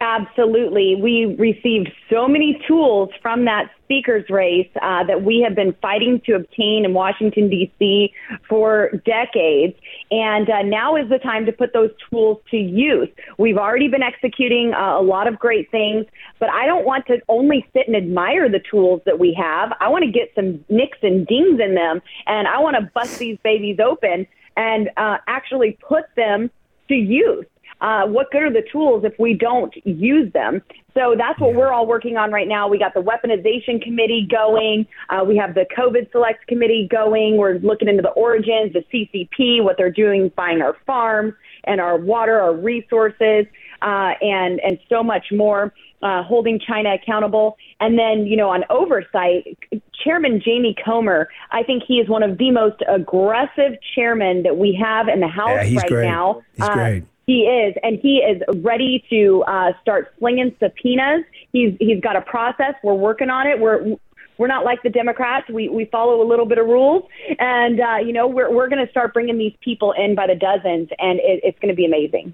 Absolutely. 0.01 0.95
We 0.95 1.37
received 1.39 1.91
so 2.11 2.29
many 2.29 2.63
tools 2.69 3.09
from 3.23 3.47
that 3.47 3.71
speaker's 3.83 4.29
race 4.29 4.69
uh, 4.83 5.05
that 5.05 5.23
we 5.23 5.41
have 5.41 5.57
been 5.57 5.75
fighting 5.81 6.21
to 6.27 6.35
obtain 6.35 6.85
in 6.85 6.93
Washington, 6.93 7.49
D.C. 7.49 8.13
for 8.49 8.91
decades. 9.07 9.75
And 10.11 10.49
uh, 10.49 10.63
now 10.63 10.97
is 10.97 11.09
the 11.09 11.19
time 11.19 11.47
to 11.47 11.53
put 11.53 11.73
those 11.73 11.91
tools 12.11 12.39
to 12.51 12.57
use. 12.57 13.09
We've 13.39 13.57
already 13.57 13.89
been 13.89 14.03
executing 14.03 14.73
uh, 14.73 14.99
a 14.99 15.03
lot 15.03 15.27
of 15.27 15.39
great 15.39 15.71
things, 15.71 16.07
but 16.39 16.49
I 16.51 16.67
don't 16.67 16.87
want 16.87 17.07
to 17.07 17.21
only 17.29 17.67
sit 17.73 17.89
and 17.89 17.97
admire 17.97 18.49
the 18.49 18.61
tools 18.71 19.03
that 19.07 19.19
we 19.19 19.35
have. 19.35 19.73
I 19.81 19.89
want 19.89 20.05
to 20.05 20.11
get 20.11 20.31
some 20.35 20.65
nicks 20.69 20.99
and 21.03 21.27
dings 21.27 21.61
in 21.61 21.75
them, 21.75 22.01
and 22.27 22.47
I 22.47 22.61
want 22.61 22.77
to 22.77 22.91
bust 22.95 23.19
these 23.19 23.39
babies 23.43 23.79
open 23.81 24.27
and 24.57 24.91
uh, 24.97 25.19
actually 25.27 25.79
put 25.87 26.05
them 26.15 26.51
to 26.89 26.95
use 26.95 27.47
uh, 27.81 28.07
what 28.07 28.31
good 28.31 28.43
are 28.43 28.53
the 28.53 28.65
tools 28.73 29.05
if 29.05 29.13
we 29.19 29.35
don't 29.35 29.75
use 29.85 30.33
them? 30.33 30.63
So 30.95 31.15
that's 31.17 31.39
what 31.39 31.55
we're 31.55 31.73
all 31.73 31.87
working 31.87 32.17
on 32.17 32.33
right 32.33 32.49
now. 32.49 32.69
We 32.69 32.79
got 32.79 32.95
the 32.95 33.03
weaponization 33.03 33.83
committee 33.83 34.27
going. 34.31 34.87
Uh, 35.11 35.25
we 35.25 35.37
have 35.37 35.55
the 35.55 35.67
COVID 35.77 36.11
select 36.11 36.47
committee 36.47 36.89
going. 36.91 37.37
We're 37.37 37.59
looking 37.59 37.89
into 37.89 38.01
the 38.03 38.11
origins, 38.11 38.73
the 38.73 38.83
CCP, 38.91 39.63
what 39.63 39.77
they're 39.77 39.91
doing, 39.91 40.33
buying 40.37 40.63
our 40.63 40.75
farms 40.87 41.35
and 41.65 41.81
our 41.81 41.99
water, 41.99 42.41
our 42.41 42.55
resources, 42.55 43.45
uh, 43.83 44.13
and 44.23 44.59
and 44.61 44.79
so 44.89 45.03
much 45.03 45.27
more. 45.33 45.73
Uh, 46.03 46.23
holding 46.23 46.61
China 46.61 46.93
accountable, 46.95 47.57
and 47.81 47.99
then 47.99 48.27
you 48.27 48.37
know 48.37 48.51
on 48.51 48.65
oversight, 48.69 49.59
Chairman 50.05 50.43
Jamie 50.45 50.77
Comer. 50.85 51.27
I 51.51 51.63
think 51.63 51.83
he 51.89 51.95
is 51.95 52.09
one 52.09 52.23
of 52.23 52.37
the 52.37 52.51
most 52.51 52.83
aggressive 52.87 53.73
chairmen 53.95 54.43
that 54.43 54.59
we 54.59 54.79
have 54.81 55.09
in 55.09 55.21
the 55.21 55.27
House 55.27 55.49
Yeah, 55.57 55.65
he's 55.65 55.77
right 55.79 55.89
great. 55.89 56.05
now. 56.09 56.43
He's 56.55 56.69
Uh, 56.69 56.75
great. 56.75 57.05
He 57.27 57.43
is, 57.43 57.75
and 57.83 57.99
he 58.01 58.19
is 58.19 58.41
ready 58.63 59.05
to 59.11 59.43
uh, 59.49 59.73
start 59.83 60.15
slinging 60.19 60.55
subpoenas. 60.61 61.25
He's 61.53 61.75
he's 61.81 62.01
got 62.01 62.15
a 62.15 62.21
process. 62.21 62.75
We're 62.85 62.95
working 62.95 63.31
on 63.31 63.49
it. 63.49 63.59
We're 63.59 63.97
we're 64.39 64.47
not 64.47 64.65
like 64.65 64.83
the 64.85 64.91
Democrats. 64.91 65.49
We 65.49 65.69
we 65.69 65.87
follow 65.87 66.23
a 66.23 66.27
little 66.27 66.47
bit 66.47 66.59
of 66.59 66.67
rules, 66.67 67.03
and 67.41 67.81
uh, 67.81 67.97
you 67.97 68.13
know 68.13 68.29
we're 68.29 68.55
we're 68.55 68.69
going 68.69 68.85
to 68.85 68.91
start 68.93 69.13
bringing 69.13 69.39
these 69.39 69.55
people 69.61 69.93
in 69.93 70.15
by 70.15 70.29
the 70.29 70.37
dozens, 70.37 70.89
and 70.99 71.19
it, 71.19 71.41
it's 71.43 71.59
going 71.59 71.71
to 71.71 71.75
be 71.75 71.85
amazing. 71.85 72.33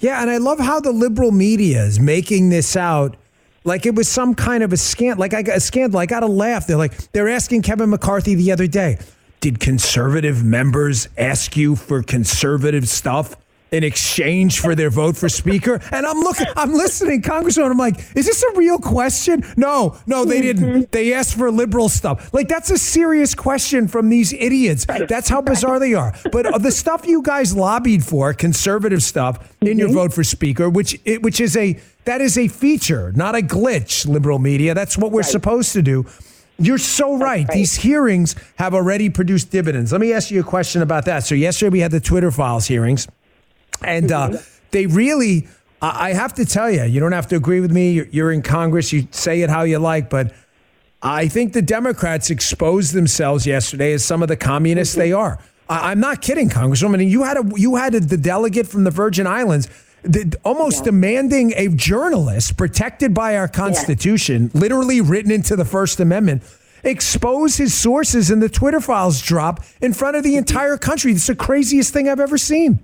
Yeah, 0.00 0.20
and 0.20 0.30
I 0.30 0.38
love 0.38 0.58
how 0.58 0.80
the 0.80 0.92
liberal 0.92 1.30
media 1.30 1.84
is 1.84 2.00
making 2.00 2.50
this 2.50 2.76
out 2.76 3.16
like 3.64 3.86
it 3.86 3.94
was 3.94 4.08
some 4.08 4.34
kind 4.34 4.64
of 4.64 4.72
a 4.72 4.76
scandal. 4.76 5.20
Like 5.20 5.34
I 5.34 5.42
got 5.42 5.58
a 5.58 5.60
scandal. 5.60 6.00
I 6.00 6.06
got 6.06 6.20
to 6.20 6.26
laugh. 6.26 6.66
They're 6.66 6.76
like 6.76 7.12
they're 7.12 7.28
asking 7.28 7.62
Kevin 7.62 7.90
McCarthy 7.90 8.34
the 8.34 8.50
other 8.50 8.66
day. 8.66 8.98
Did 9.40 9.60
conservative 9.60 10.42
members 10.42 11.08
ask 11.16 11.56
you 11.56 11.76
for 11.76 12.02
conservative 12.02 12.88
stuff? 12.88 13.36
In 13.70 13.84
exchange 13.84 14.60
for 14.60 14.74
their 14.74 14.90
vote 14.90 15.16
for 15.16 15.28
speaker? 15.28 15.80
And 15.92 16.06
I'm 16.06 16.20
looking, 16.20 16.46
I'm 16.56 16.72
listening, 16.72 17.22
Congressman. 17.22 17.70
I'm 17.70 17.78
like, 17.78 17.98
is 18.16 18.26
this 18.26 18.42
a 18.42 18.52
real 18.56 18.78
question? 18.78 19.44
No, 19.56 19.98
no, 20.06 20.24
they 20.24 20.40
didn't. 20.40 20.64
Mm-hmm. 20.64 20.82
They 20.90 21.12
asked 21.12 21.36
for 21.36 21.50
liberal 21.50 21.88
stuff. 21.88 22.32
Like 22.32 22.48
that's 22.48 22.70
a 22.70 22.78
serious 22.78 23.34
question 23.34 23.88
from 23.88 24.08
these 24.08 24.32
idiots. 24.32 24.86
That's 25.08 25.28
how 25.28 25.42
bizarre 25.42 25.78
they 25.78 25.94
are. 25.94 26.14
But 26.30 26.62
the 26.62 26.72
stuff 26.72 27.06
you 27.06 27.22
guys 27.22 27.54
lobbied 27.54 28.04
for, 28.04 28.32
conservative 28.34 29.02
stuff, 29.02 29.54
in 29.60 29.78
your 29.78 29.88
mm-hmm. 29.88 29.96
vote 29.96 30.12
for 30.12 30.24
speaker, 30.24 30.68
which 30.70 30.98
it, 31.04 31.22
which 31.22 31.40
is 31.40 31.56
a 31.56 31.78
that 32.04 32.20
is 32.20 32.38
a 32.38 32.48
feature, 32.48 33.12
not 33.12 33.34
a 33.34 33.40
glitch. 33.40 34.06
Liberal 34.06 34.38
media. 34.38 34.74
That's 34.74 34.96
what 34.96 35.12
we're 35.12 35.20
right. 35.20 35.30
supposed 35.30 35.72
to 35.72 35.82
do. 35.82 36.06
You're 36.58 36.78
so 36.78 37.16
right. 37.16 37.46
right. 37.46 37.48
These 37.48 37.76
hearings 37.76 38.34
have 38.56 38.74
already 38.74 39.10
produced 39.10 39.50
dividends. 39.50 39.92
Let 39.92 40.00
me 40.00 40.12
ask 40.12 40.30
you 40.30 40.40
a 40.40 40.44
question 40.44 40.82
about 40.82 41.04
that. 41.04 41.24
So 41.24 41.34
yesterday 41.34 41.70
we 41.70 41.80
had 41.80 41.92
the 41.92 42.00
Twitter 42.00 42.30
files 42.30 42.66
hearings. 42.66 43.06
And 43.82 44.10
uh, 44.10 44.38
they 44.70 44.86
really, 44.86 45.48
I 45.80 46.12
have 46.12 46.34
to 46.34 46.44
tell 46.44 46.70
you, 46.70 46.84
you 46.84 47.00
don't 47.00 47.12
have 47.12 47.28
to 47.28 47.36
agree 47.36 47.60
with 47.60 47.70
me. 47.70 48.04
You're 48.10 48.32
in 48.32 48.42
Congress, 48.42 48.92
you 48.92 49.08
say 49.10 49.42
it 49.42 49.50
how 49.50 49.62
you 49.62 49.78
like, 49.78 50.10
but 50.10 50.34
I 51.02 51.28
think 51.28 51.52
the 51.52 51.62
Democrats 51.62 52.30
exposed 52.30 52.92
themselves 52.92 53.46
yesterday 53.46 53.92
as 53.92 54.04
some 54.04 54.22
of 54.22 54.28
the 54.28 54.36
communists 54.36 54.94
they 54.94 55.12
are. 55.12 55.38
I'm 55.68 56.00
not 56.00 56.22
kidding, 56.22 56.48
Congresswoman. 56.48 57.08
You 57.08 57.24
had 57.24 57.36
a 57.36 57.44
you 57.56 57.76
had 57.76 57.94
a, 57.94 58.00
the 58.00 58.16
delegate 58.16 58.66
from 58.66 58.84
the 58.84 58.90
Virgin 58.90 59.26
Islands 59.26 59.68
the, 60.02 60.38
almost 60.44 60.78
yeah. 60.78 60.84
demanding 60.84 61.52
a 61.56 61.68
journalist 61.68 62.56
protected 62.56 63.14
by 63.14 63.36
our 63.36 63.48
Constitution, 63.48 64.50
yeah. 64.52 64.60
literally 64.60 65.00
written 65.00 65.30
into 65.30 65.56
the 65.56 65.64
First 65.64 66.00
Amendment, 66.00 66.42
expose 66.84 67.56
his 67.56 67.74
sources 67.74 68.30
and 68.30 68.40
the 68.40 68.48
Twitter 68.48 68.80
files 68.80 69.20
drop 69.20 69.64
in 69.80 69.92
front 69.92 70.16
of 70.16 70.22
the 70.22 70.30
mm-hmm. 70.30 70.38
entire 70.38 70.76
country. 70.76 71.12
It's 71.12 71.26
the 71.26 71.34
craziest 71.34 71.92
thing 71.92 72.08
I've 72.08 72.20
ever 72.20 72.38
seen. 72.38 72.78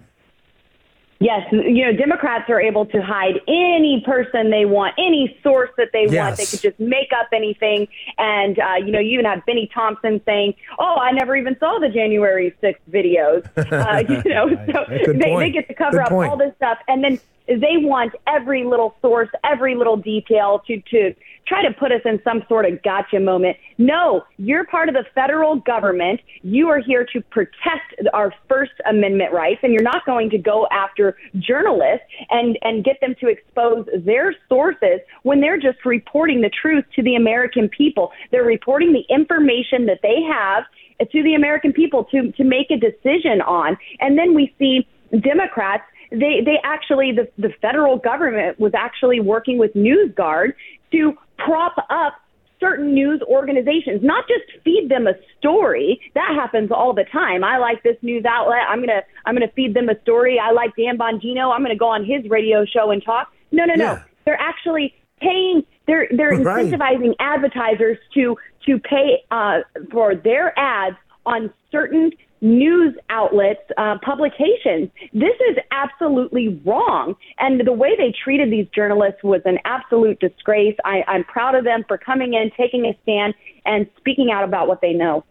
Yes, 1.25 1.51
you 1.53 1.87
know, 1.87 1.97
Democrats 1.97 2.51
are 2.51 2.61
able 2.61 2.85
to 2.85 3.01
hide 3.01 3.41
any 3.49 4.03
person 4.05 4.51
they 4.51 4.66
want, 4.66 4.93
any 4.99 5.39
source 5.43 5.70
that 5.79 5.89
they 5.91 6.07
yes. 6.07 6.22
want. 6.22 6.37
They 6.37 6.45
could 6.45 6.61
just 6.61 6.79
make 6.79 7.12
up 7.18 7.29
anything. 7.33 7.89
And, 8.18 8.59
uh, 8.59 8.75
you 8.85 8.93
know, 8.93 8.99
you 8.99 9.12
even 9.12 9.25
have 9.25 9.45
Bennie 9.47 9.70
Thompson 9.72 10.20
saying, 10.27 10.53
oh, 10.79 10.97
I 10.97 11.12
never 11.12 11.35
even 11.35 11.57
saw 11.59 11.79
the 11.79 11.89
January 11.89 12.55
6th 12.62 12.77
videos. 12.91 13.49
Uh, 13.75 14.03
you 14.09 14.22
know, 14.31 14.49
so 14.72 15.12
they, 15.12 15.37
they 15.37 15.51
get 15.51 15.66
to 15.66 15.75
cover 15.75 15.97
Good 15.97 16.03
up 16.03 16.09
point. 16.11 16.31
all 16.31 16.37
this 16.37 16.55
stuff. 16.57 16.79
And 16.87 17.03
then 17.03 17.18
they 17.49 17.77
want 17.79 18.14
every 18.27 18.64
little 18.64 18.95
source, 19.01 19.29
every 19.43 19.75
little 19.75 19.97
detail 19.97 20.62
to, 20.66 20.81
to 20.91 21.14
try 21.47 21.62
to 21.62 21.72
put 21.74 21.92
us 21.92 22.01
in 22.05 22.20
some 22.24 22.42
sort 22.49 22.64
of 22.66 22.82
gotcha 22.82 23.20
moment. 23.20 23.57
No, 23.78 24.24
you're 24.36 24.64
part 24.64 24.88
of 24.88 24.95
the 24.95 25.05
federal 25.14 25.57
government. 25.57 26.20
You 26.42 26.68
are 26.68 26.78
here 26.78 27.07
to 27.12 27.20
protect 27.20 27.95
our 28.12 28.32
First 28.49 28.72
Amendment 28.88 29.32
rights, 29.32 29.61
and 29.62 29.72
you're 29.72 29.82
not 29.82 30.05
going 30.07 30.30
to 30.30 30.38
go 30.38 30.66
after 30.70 31.16
journalists 31.38 32.07
and, 32.30 32.59
and 32.62 32.84
get 32.84 33.01
them 33.01 33.14
to 33.20 33.28
expose 33.28 33.86
their 34.05 34.34
sources 34.49 35.01
when 35.22 35.40
they're 35.40 35.61
just 35.61 35.84
reporting 35.84 36.40
the 36.40 36.51
truth 36.51 36.84
to 36.97 37.03
the 37.03 37.14
American 37.14 37.68
people. 37.68 38.12
They're 38.30 38.45
reporting 38.45 38.92
the 38.92 39.05
information 39.14 39.86
that 39.86 40.01
they 40.03 40.22
have 40.22 40.64
to 41.01 41.22
the 41.22 41.34
American 41.34 41.72
people 41.72 42.05
to, 42.05 42.32
to 42.32 42.45
make 42.45 42.70
a 42.70 42.76
decision 42.76 43.40
on. 43.42 43.76
And 44.01 44.18
then 44.18 44.34
we 44.34 44.55
see 44.59 44.86
Democrats 45.20 45.82
they 46.11 46.40
they 46.45 46.59
actually 46.62 47.12
the 47.12 47.28
the 47.38 47.53
federal 47.61 47.99
government 47.99 48.59
was 48.61 48.72
actually 48.74 49.20
working 49.20 49.59
with 49.59 49.72
NewsGuard 49.74 50.53
to 50.92 51.14
prop 51.39 51.76
up 51.91 52.14
certain 52.61 52.95
news 52.95 53.20
organizations, 53.28 54.01
not 54.03 54.24
just 54.26 54.45
feed 54.64 54.89
them 54.89 55.07
a 55.07 55.12
story. 55.39 56.01
That 56.14 56.35
happens 56.35 56.70
all 56.70 56.95
the 56.95 57.05
time. 57.05 57.45
I 57.45 57.59
like 57.59 57.82
this 57.82 57.97
news 58.03 58.24
outlet. 58.24 58.62
I'm 58.68 58.80
gonna 58.80 59.03
I'm 59.26 59.35
gonna 59.35 59.53
feed 59.55 59.74
them 59.74 59.89
a 59.89 60.01
story. 60.03 60.39
I 60.39 60.53
like 60.53 60.74
Dan 60.76 60.97
Bongino. 60.97 61.55
I'm 61.55 61.62
gonna 61.62 61.76
go 61.76 61.89
on 61.89 62.05
his 62.05 62.28
radio 62.30 62.64
show 62.64 62.91
and 62.91 63.05
talk. 63.05 63.32
No, 63.53 63.64
no, 63.64 63.74
no. 63.74 63.85
Yeah. 63.85 64.03
They're 64.24 64.41
actually 64.41 64.95
paying. 65.20 65.62
They're 65.87 66.09
they're 66.16 66.32
incentivizing 66.32 67.14
advertisers 67.18 67.99
to 68.14 68.37
to 68.66 68.78
pay 68.78 69.22
uh, 69.30 69.61
for 69.91 70.14
their 70.14 70.59
ads 70.59 70.97
on 71.26 71.53
certain 71.70 72.12
news 72.45 72.95
outlets, 73.09 73.62
uh, 73.78 73.97
publications. 74.03 74.90
This 75.12 75.34
is 75.51 75.57
absolutely 75.72 76.61
wrong. 76.64 77.16
And 77.38 77.66
the 77.66 77.72
way 77.72 77.97
they 77.97 78.12
treated 78.22 78.53
these 78.53 78.66
journalists 78.74 79.24
was 79.24 79.40
an 79.47 79.59
absolute 79.64 80.20
disgrace. 80.20 80.76
I, 80.84 81.03
I'm 81.09 81.24
proud 81.24 81.55
of 81.55 81.64
them 81.64 81.84
for 81.88 81.97
coming 81.97 82.34
in, 82.34 82.51
taking 82.57 82.84
a 82.84 82.97
stand, 83.03 83.34
and 83.64 83.88
speaking 83.97 84.30
out 84.30 84.45
about 84.45 84.68
what 84.68 84.82
they 84.82 84.92
know. 84.92 85.24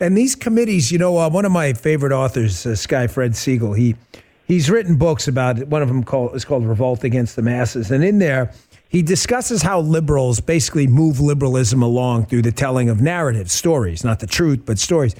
And 0.00 0.16
these 0.16 0.34
committees, 0.34 0.92
you 0.92 0.98
know, 0.98 1.16
uh, 1.18 1.30
one 1.30 1.44
of 1.44 1.52
my 1.52 1.72
favorite 1.72 2.12
authors, 2.12 2.66
uh, 2.66 2.74
Sky 2.74 3.06
Fred 3.06 3.34
Siegel, 3.34 3.72
he 3.72 3.96
he's 4.46 4.70
written 4.70 4.96
books 4.96 5.28
about 5.28 5.58
it. 5.58 5.68
One 5.68 5.82
of 5.82 5.88
them 5.88 6.04
called 6.04 6.34
is 6.34 6.44
called 6.44 6.66
Revolt 6.66 7.04
Against 7.04 7.36
the 7.36 7.42
Masses, 7.42 7.90
and 7.90 8.04
in 8.04 8.18
there 8.18 8.52
he 8.88 9.02
discusses 9.02 9.62
how 9.62 9.80
liberals 9.80 10.40
basically 10.40 10.86
move 10.86 11.20
liberalism 11.20 11.82
along 11.82 12.26
through 12.26 12.42
the 12.42 12.52
telling 12.52 12.88
of 12.88 13.02
narratives, 13.02 13.52
stories, 13.52 14.02
not 14.02 14.20
the 14.20 14.26
truth, 14.26 14.60
but 14.64 14.78
stories. 14.78 15.14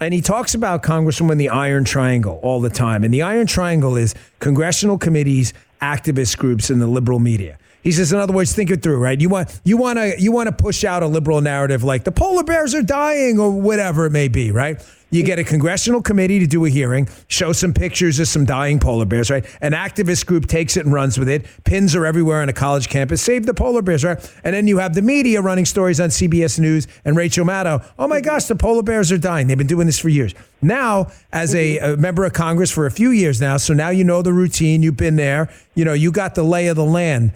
And 0.00 0.14
he 0.14 0.22
talks 0.22 0.54
about 0.54 0.82
Congresswoman 0.82 1.36
the 1.36 1.50
Iron 1.50 1.84
Triangle 1.84 2.40
all 2.42 2.60
the 2.60 2.70
time. 2.70 3.04
And 3.04 3.12
the 3.12 3.22
Iron 3.22 3.46
Triangle 3.46 3.96
is 3.96 4.14
congressional 4.38 4.96
committees, 4.96 5.52
activist 5.82 6.38
groups, 6.38 6.70
and 6.70 6.80
the 6.80 6.86
liberal 6.86 7.18
media. 7.18 7.58
He 7.82 7.92
says, 7.92 8.12
in 8.12 8.18
other 8.18 8.32
words, 8.32 8.54
think 8.54 8.70
it 8.70 8.82
through, 8.82 8.98
right? 8.98 9.18
You 9.18 9.28
want 9.28 9.60
you 9.64 9.76
want 9.76 9.98
to 9.98 10.20
you 10.20 10.32
want 10.32 10.48
to 10.48 10.52
push 10.52 10.84
out 10.84 11.02
a 11.02 11.06
liberal 11.06 11.40
narrative 11.40 11.82
like 11.82 12.04
the 12.04 12.12
polar 12.12 12.44
bears 12.44 12.74
are 12.74 12.82
dying 12.82 13.38
or 13.38 13.50
whatever 13.50 14.06
it 14.06 14.10
may 14.10 14.28
be, 14.28 14.50
right? 14.50 14.82
You 15.10 15.24
get 15.24 15.40
a 15.40 15.44
congressional 15.44 16.02
committee 16.02 16.38
to 16.38 16.46
do 16.46 16.64
a 16.64 16.68
hearing, 16.68 17.08
show 17.26 17.52
some 17.52 17.74
pictures 17.74 18.20
of 18.20 18.28
some 18.28 18.44
dying 18.44 18.78
polar 18.78 19.04
bears, 19.04 19.28
right? 19.28 19.44
An 19.60 19.72
activist 19.72 20.24
group 20.24 20.46
takes 20.46 20.76
it 20.76 20.84
and 20.84 20.94
runs 20.94 21.18
with 21.18 21.28
it. 21.28 21.46
Pins 21.64 21.96
are 21.96 22.06
everywhere 22.06 22.42
on 22.42 22.48
a 22.48 22.52
college 22.52 22.88
campus. 22.88 23.20
Save 23.20 23.44
the 23.44 23.54
polar 23.54 23.82
bears, 23.82 24.04
right? 24.04 24.18
And 24.44 24.54
then 24.54 24.68
you 24.68 24.78
have 24.78 24.94
the 24.94 25.02
media 25.02 25.42
running 25.42 25.64
stories 25.64 25.98
on 25.98 26.10
CBS 26.10 26.60
News 26.60 26.86
and 27.04 27.16
Rachel 27.16 27.44
Maddow. 27.44 27.84
Oh 27.98 28.06
my 28.06 28.20
gosh, 28.20 28.44
the 28.44 28.54
polar 28.54 28.84
bears 28.84 29.10
are 29.10 29.18
dying. 29.18 29.48
They've 29.48 29.58
been 29.58 29.66
doing 29.66 29.86
this 29.86 29.98
for 29.98 30.08
years. 30.08 30.32
Now, 30.62 31.10
as 31.32 31.56
a, 31.56 31.78
a 31.78 31.96
member 31.96 32.24
of 32.24 32.32
Congress 32.32 32.70
for 32.70 32.86
a 32.86 32.90
few 32.90 33.10
years 33.10 33.40
now, 33.40 33.56
so 33.56 33.74
now 33.74 33.88
you 33.88 34.04
know 34.04 34.22
the 34.22 34.32
routine. 34.32 34.82
You've 34.82 34.96
been 34.96 35.16
there. 35.16 35.52
You 35.74 35.84
know, 35.84 35.92
you 35.92 36.12
got 36.12 36.36
the 36.36 36.44
lay 36.44 36.68
of 36.68 36.76
the 36.76 36.84
land. 36.84 37.32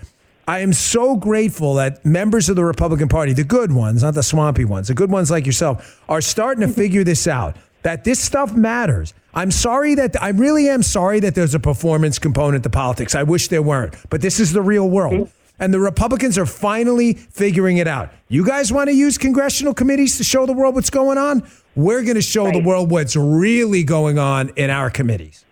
I 0.46 0.58
am 0.58 0.74
so 0.74 1.16
grateful 1.16 1.74
that 1.74 2.04
members 2.04 2.50
of 2.50 2.56
the 2.56 2.64
Republican 2.64 3.08
Party, 3.08 3.32
the 3.32 3.44
good 3.44 3.72
ones, 3.72 4.02
not 4.02 4.12
the 4.12 4.22
swampy 4.22 4.66
ones, 4.66 4.88
the 4.88 4.94
good 4.94 5.10
ones 5.10 5.30
like 5.30 5.46
yourself, 5.46 6.02
are 6.06 6.20
starting 6.20 6.66
to 6.66 6.72
figure 6.72 7.02
this 7.02 7.26
out 7.26 7.56
that 7.84 8.02
this 8.02 8.18
stuff 8.18 8.54
matters. 8.54 9.14
I'm 9.34 9.50
sorry 9.50 9.94
that 9.94 10.20
I 10.20 10.30
really 10.30 10.68
am 10.68 10.82
sorry 10.82 11.20
that 11.20 11.34
there's 11.34 11.54
a 11.54 11.60
performance 11.60 12.18
component 12.18 12.64
to 12.64 12.70
politics. 12.70 13.14
I 13.14 13.22
wish 13.22 13.48
there 13.48 13.62
weren't, 13.62 13.94
but 14.10 14.20
this 14.20 14.40
is 14.40 14.52
the 14.52 14.62
real 14.62 14.88
world. 14.88 15.30
And 15.60 15.72
the 15.72 15.78
Republicans 15.78 16.36
are 16.36 16.46
finally 16.46 17.14
figuring 17.14 17.76
it 17.76 17.86
out. 17.86 18.10
You 18.28 18.44
guys 18.44 18.72
want 18.72 18.90
to 18.90 18.96
use 18.96 19.18
congressional 19.18 19.72
committees 19.72 20.16
to 20.18 20.24
show 20.24 20.46
the 20.46 20.52
world 20.52 20.74
what's 20.74 20.90
going 20.90 21.16
on? 21.16 21.48
We're 21.76 22.02
going 22.02 22.16
to 22.16 22.22
show 22.22 22.46
right. 22.46 22.54
the 22.54 22.62
world 22.62 22.90
what's 22.90 23.14
really 23.14 23.84
going 23.84 24.18
on 24.18 24.48
in 24.56 24.70
our 24.70 24.90
committees. 24.90 25.43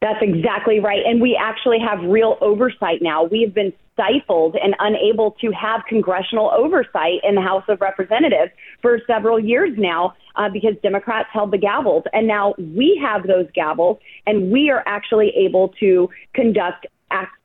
That's 0.00 0.22
exactly 0.22 0.80
right. 0.80 1.00
And 1.04 1.20
we 1.20 1.38
actually 1.40 1.78
have 1.78 2.02
real 2.08 2.38
oversight 2.40 3.02
now. 3.02 3.24
We 3.24 3.42
have 3.42 3.54
been 3.54 3.72
stifled 3.92 4.56
and 4.62 4.74
unable 4.80 5.32
to 5.40 5.50
have 5.52 5.82
congressional 5.88 6.50
oversight 6.50 7.20
in 7.22 7.34
the 7.34 7.40
House 7.40 7.64
of 7.68 7.80
Representatives 7.80 8.50
for 8.82 9.00
several 9.06 9.38
years 9.38 9.72
now 9.76 10.14
uh, 10.36 10.48
because 10.48 10.74
Democrats 10.82 11.28
held 11.32 11.52
the 11.52 11.58
gavels. 11.58 12.02
And 12.12 12.26
now 12.26 12.54
we 12.58 13.00
have 13.02 13.26
those 13.26 13.46
gavels 13.56 13.98
and 14.26 14.50
we 14.50 14.70
are 14.70 14.82
actually 14.86 15.30
able 15.36 15.68
to 15.80 16.08
conduct 16.34 16.86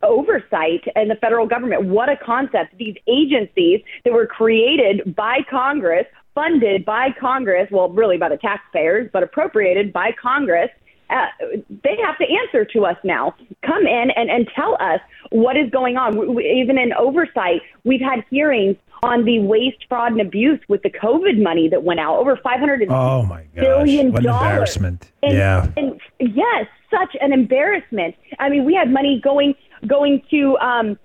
oversight 0.02 0.82
in 0.96 1.10
the 1.10 1.16
federal 1.22 1.46
government. 1.46 1.86
What 1.86 2.10
a 2.10 2.18
concept. 2.18 2.76
These 2.78 2.96
agencies 3.08 3.82
that 4.04 4.14
were 4.14 4.26
created 4.26 5.16
by 5.16 5.40
Congress, 5.50 6.06
funded 6.34 6.86
by 6.86 7.10
Congress, 7.20 7.68
well, 7.72 7.90
really 7.90 8.18
by 8.18 8.30
the 8.30 8.38
taxpayers, 8.38 9.10
but 9.14 9.22
appropriated 9.22 9.94
by 9.94 10.12
Congress 10.20 10.70
uh, 11.10 11.26
they 11.84 11.98
have 12.06 12.18
to 12.18 12.26
answer 12.42 12.66
to 12.66 12.86
us 12.86 12.98
now. 13.04 13.36
Come 13.66 13.86
in 13.88 14.12
and, 14.16 14.30
and 14.30 14.48
tell 14.56 14.76
us 14.80 15.00
what 15.32 15.58
is 15.58 15.70
going 15.72 15.98
on. 15.98 16.18
We, 16.18 16.28
we, 16.28 16.62
even 16.62 16.78
in 16.78 16.94
oversight, 16.94 17.62
we've 17.84 18.02
had 18.02 18.24
hearings 18.30 18.76
on 19.02 19.24
the 19.24 19.40
waste, 19.40 19.86
fraud, 19.88 20.12
and 20.12 20.22
abuse 20.22 20.60
with 20.68 20.82
the 20.84 20.90
COVID 20.90 21.42
money 21.42 21.70
that 21.70 21.84
went 21.84 22.00
out 22.00 22.18
over 22.18 22.36
five 22.44 22.60
hundred 22.60 22.86
oh 22.90 23.24
my 23.24 23.44
gosh, 23.56 23.64
billion 23.64 24.12
what 24.12 24.24
dollars. 24.24 24.42
embarrassment! 24.42 25.12
And, 25.24 25.34
yeah, 25.38 25.72
and 25.78 26.00
yes, 26.20 26.68
such 26.92 27.16
an 27.22 27.32
embarrassment. 27.34 28.16
I 28.40 28.50
mean, 28.50 28.66
we 28.66 28.74
had 28.74 28.92
money 28.92 29.22
going 29.24 29.56
going 29.88 30.22
to 30.32 30.58
um, 30.58 31.00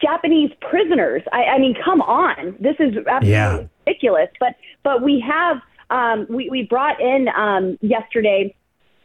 Japanese 0.00 0.50
prisoners. 0.60 1.22
I, 1.32 1.44
I 1.44 1.58
mean, 1.58 1.76
come 1.84 2.00
on, 2.02 2.56
this 2.58 2.76
is 2.78 2.96
absolutely 3.06 3.30
Yeah. 3.30 3.66
ridiculous. 3.86 4.28
But 4.40 4.54
but 4.82 5.02
we 5.02 5.20
have 5.26 5.58
um, 5.90 6.26
we 6.30 6.48
we 6.48 6.62
brought 6.62 7.00
in 7.00 7.28
um, 7.36 7.78
yesterday 7.82 8.54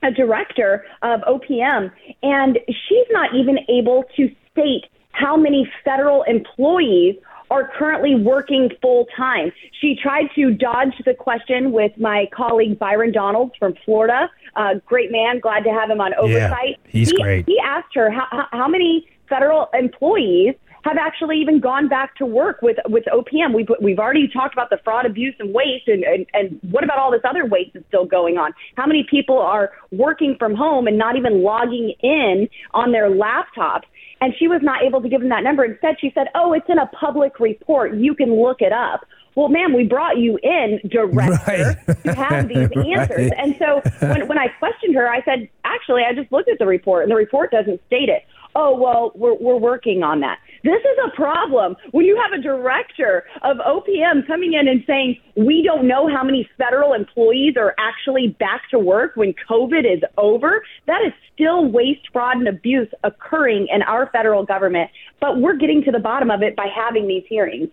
a 0.04 0.12
director 0.12 0.86
of 1.02 1.22
OPM, 1.22 1.92
and 2.24 2.60
she's 2.68 3.06
not 3.12 3.34
even 3.36 3.60
able 3.70 4.04
to 4.16 4.34
state 4.52 4.86
how 5.12 5.36
many 5.36 5.70
federal 5.84 6.24
employees 6.24 7.16
are 7.52 7.68
currently 7.78 8.16
working 8.16 8.70
full 8.82 9.08
time. 9.18 9.52
She 9.82 9.96
tried 10.02 10.28
to 10.36 10.52
dodge 10.54 10.94
the 11.04 11.14
question 11.16 11.72
with 11.72 11.92
my 11.98 12.28
colleague 12.32 12.78
Byron 12.78 13.12
Donalds 13.12 13.54
from 13.58 13.74
Florida. 13.86 14.30
Uh, 14.56 14.76
great 14.86 15.12
man, 15.12 15.40
glad 15.40 15.64
to 15.64 15.72
have 15.72 15.90
him 15.90 16.00
on 16.00 16.14
oversight. 16.16 16.78
he's 16.88 17.10
he, 17.10 17.22
great. 17.22 17.46
He 17.48 17.60
asked 17.60 17.96
her 17.96 18.12
how- 18.12 18.48
how 18.52 18.68
many 18.68 19.08
federal 19.28 19.70
employees 19.74 20.56
have 20.84 20.98
actually 20.98 21.38
even 21.40 21.60
gone 21.60 21.88
back 21.88 22.16
to 22.18 22.26
work 22.26 22.62
with 22.62 22.78
with 22.88 23.04
OPM. 23.06 23.54
We've 23.54 23.68
we've 23.82 24.00
already 24.00 24.28
talked 24.28 24.54
about 24.54 24.70
the 24.70 24.78
fraud, 24.84 25.06
abuse, 25.06 25.36
and 25.40 25.54
waste, 25.54 25.88
and, 25.88 26.04
and 26.04 26.26
and 26.34 26.60
what 26.72 26.84
about 26.84 26.98
all 27.00 27.12
this 27.12 27.22
other 27.30 27.46
waste 27.46 27.72
that's 27.74 27.86
still 27.88 28.06
going 28.06 28.38
on? 28.38 28.52
How 28.76 28.86
many 28.86 29.06
people 29.10 29.38
are 29.40 29.72
working 29.92 30.36
from 30.40 30.56
home 30.56 30.88
and 30.88 30.98
not 30.98 31.16
even 31.16 31.44
logging 31.44 31.94
in 32.02 32.48
on 32.74 32.92
their 32.92 33.10
laptops? 33.10 33.84
And 34.22 34.34
she 34.38 34.48
was 34.48 34.62
not 34.62 34.84
able 34.84 35.02
to 35.02 35.08
give 35.10 35.22
them 35.22 35.30
that 35.30 35.44
number. 35.44 35.64
Instead, 35.64 35.96
she 36.00 36.12
said, 36.14 36.28
"Oh, 36.36 36.54
it's 36.54 36.68
in 36.70 36.78
a 36.78 36.88
public 36.88 37.40
report. 37.40 37.96
You 37.96 38.14
can 38.16 38.34
look 38.42 38.62
it 38.62 38.74
up." 38.74 39.06
Well, 39.36 39.48
ma'am, 39.48 39.74
we 39.74 39.86
brought 39.86 40.18
you 40.18 40.38
in, 40.44 40.82
director, 40.90 41.78
Right. 41.88 42.04
to 42.04 42.14
have 42.14 42.50
these 42.50 42.68
Right. 42.76 42.98
answers. 42.98 43.32
And 43.38 43.56
so 43.58 43.82
when, 44.06 44.28
when 44.28 44.38
I 44.38 44.48
questioned 44.60 44.96
her, 44.96 45.08
I 45.08 45.22
said, 45.24 45.48
actually, 45.64 46.02
I 46.04 46.14
just 46.14 46.30
looked 46.32 46.50
at 46.50 46.58
the 46.60 46.66
report, 46.66 47.04
and 47.04 47.12
the 47.12 47.16
report 47.16 47.52
doesn't 47.52 47.80
state 47.88 48.10
it. 48.10 48.26
Oh, 48.56 48.76
well, 48.78 49.12
we're, 49.16 49.36
we're 49.36 49.56
working 49.58 50.04
on 50.04 50.20
that. 50.22 50.40
This 50.64 50.80
is 50.80 50.98
a 51.06 51.16
problem 51.16 51.76
when 51.92 52.06
you 52.06 52.20
have 52.22 52.38
a 52.38 52.42
director 52.42 53.26
of 53.44 53.58
OPM 53.58 54.28
coming 54.28 54.54
in 54.54 54.68
and 54.68 54.84
saying, 54.86 55.18
we 55.36 55.64
don't 55.64 55.88
know 55.88 56.10
how 56.10 56.24
many 56.24 56.50
federal 56.58 56.94
employees 56.94 57.56
are 57.58 57.74
actually 57.78 58.36
back 58.40 58.64
to 58.72 58.80
work 58.80 59.16
when 59.16 59.34
COVID 59.50 59.92
is 59.92 60.02
over. 60.18 60.64
That 60.88 61.02
is 61.06 61.14
still 61.34 61.66
waste, 61.66 62.08
fraud, 62.12 62.38
and 62.38 62.48
abuse 62.48 62.90
occurring 63.04 63.68
in 63.74 63.82
our 63.84 64.10
federal 64.12 64.46
government. 64.46 64.90
But 65.22 65.40
we're 65.40 65.56
getting 65.56 65.84
to 65.84 65.92
the 65.92 66.00
bottom 66.00 66.30
of 66.30 66.42
it 66.42 66.56
by 66.56 66.68
having 66.76 67.08
these 67.08 67.24
hearings. 67.30 67.70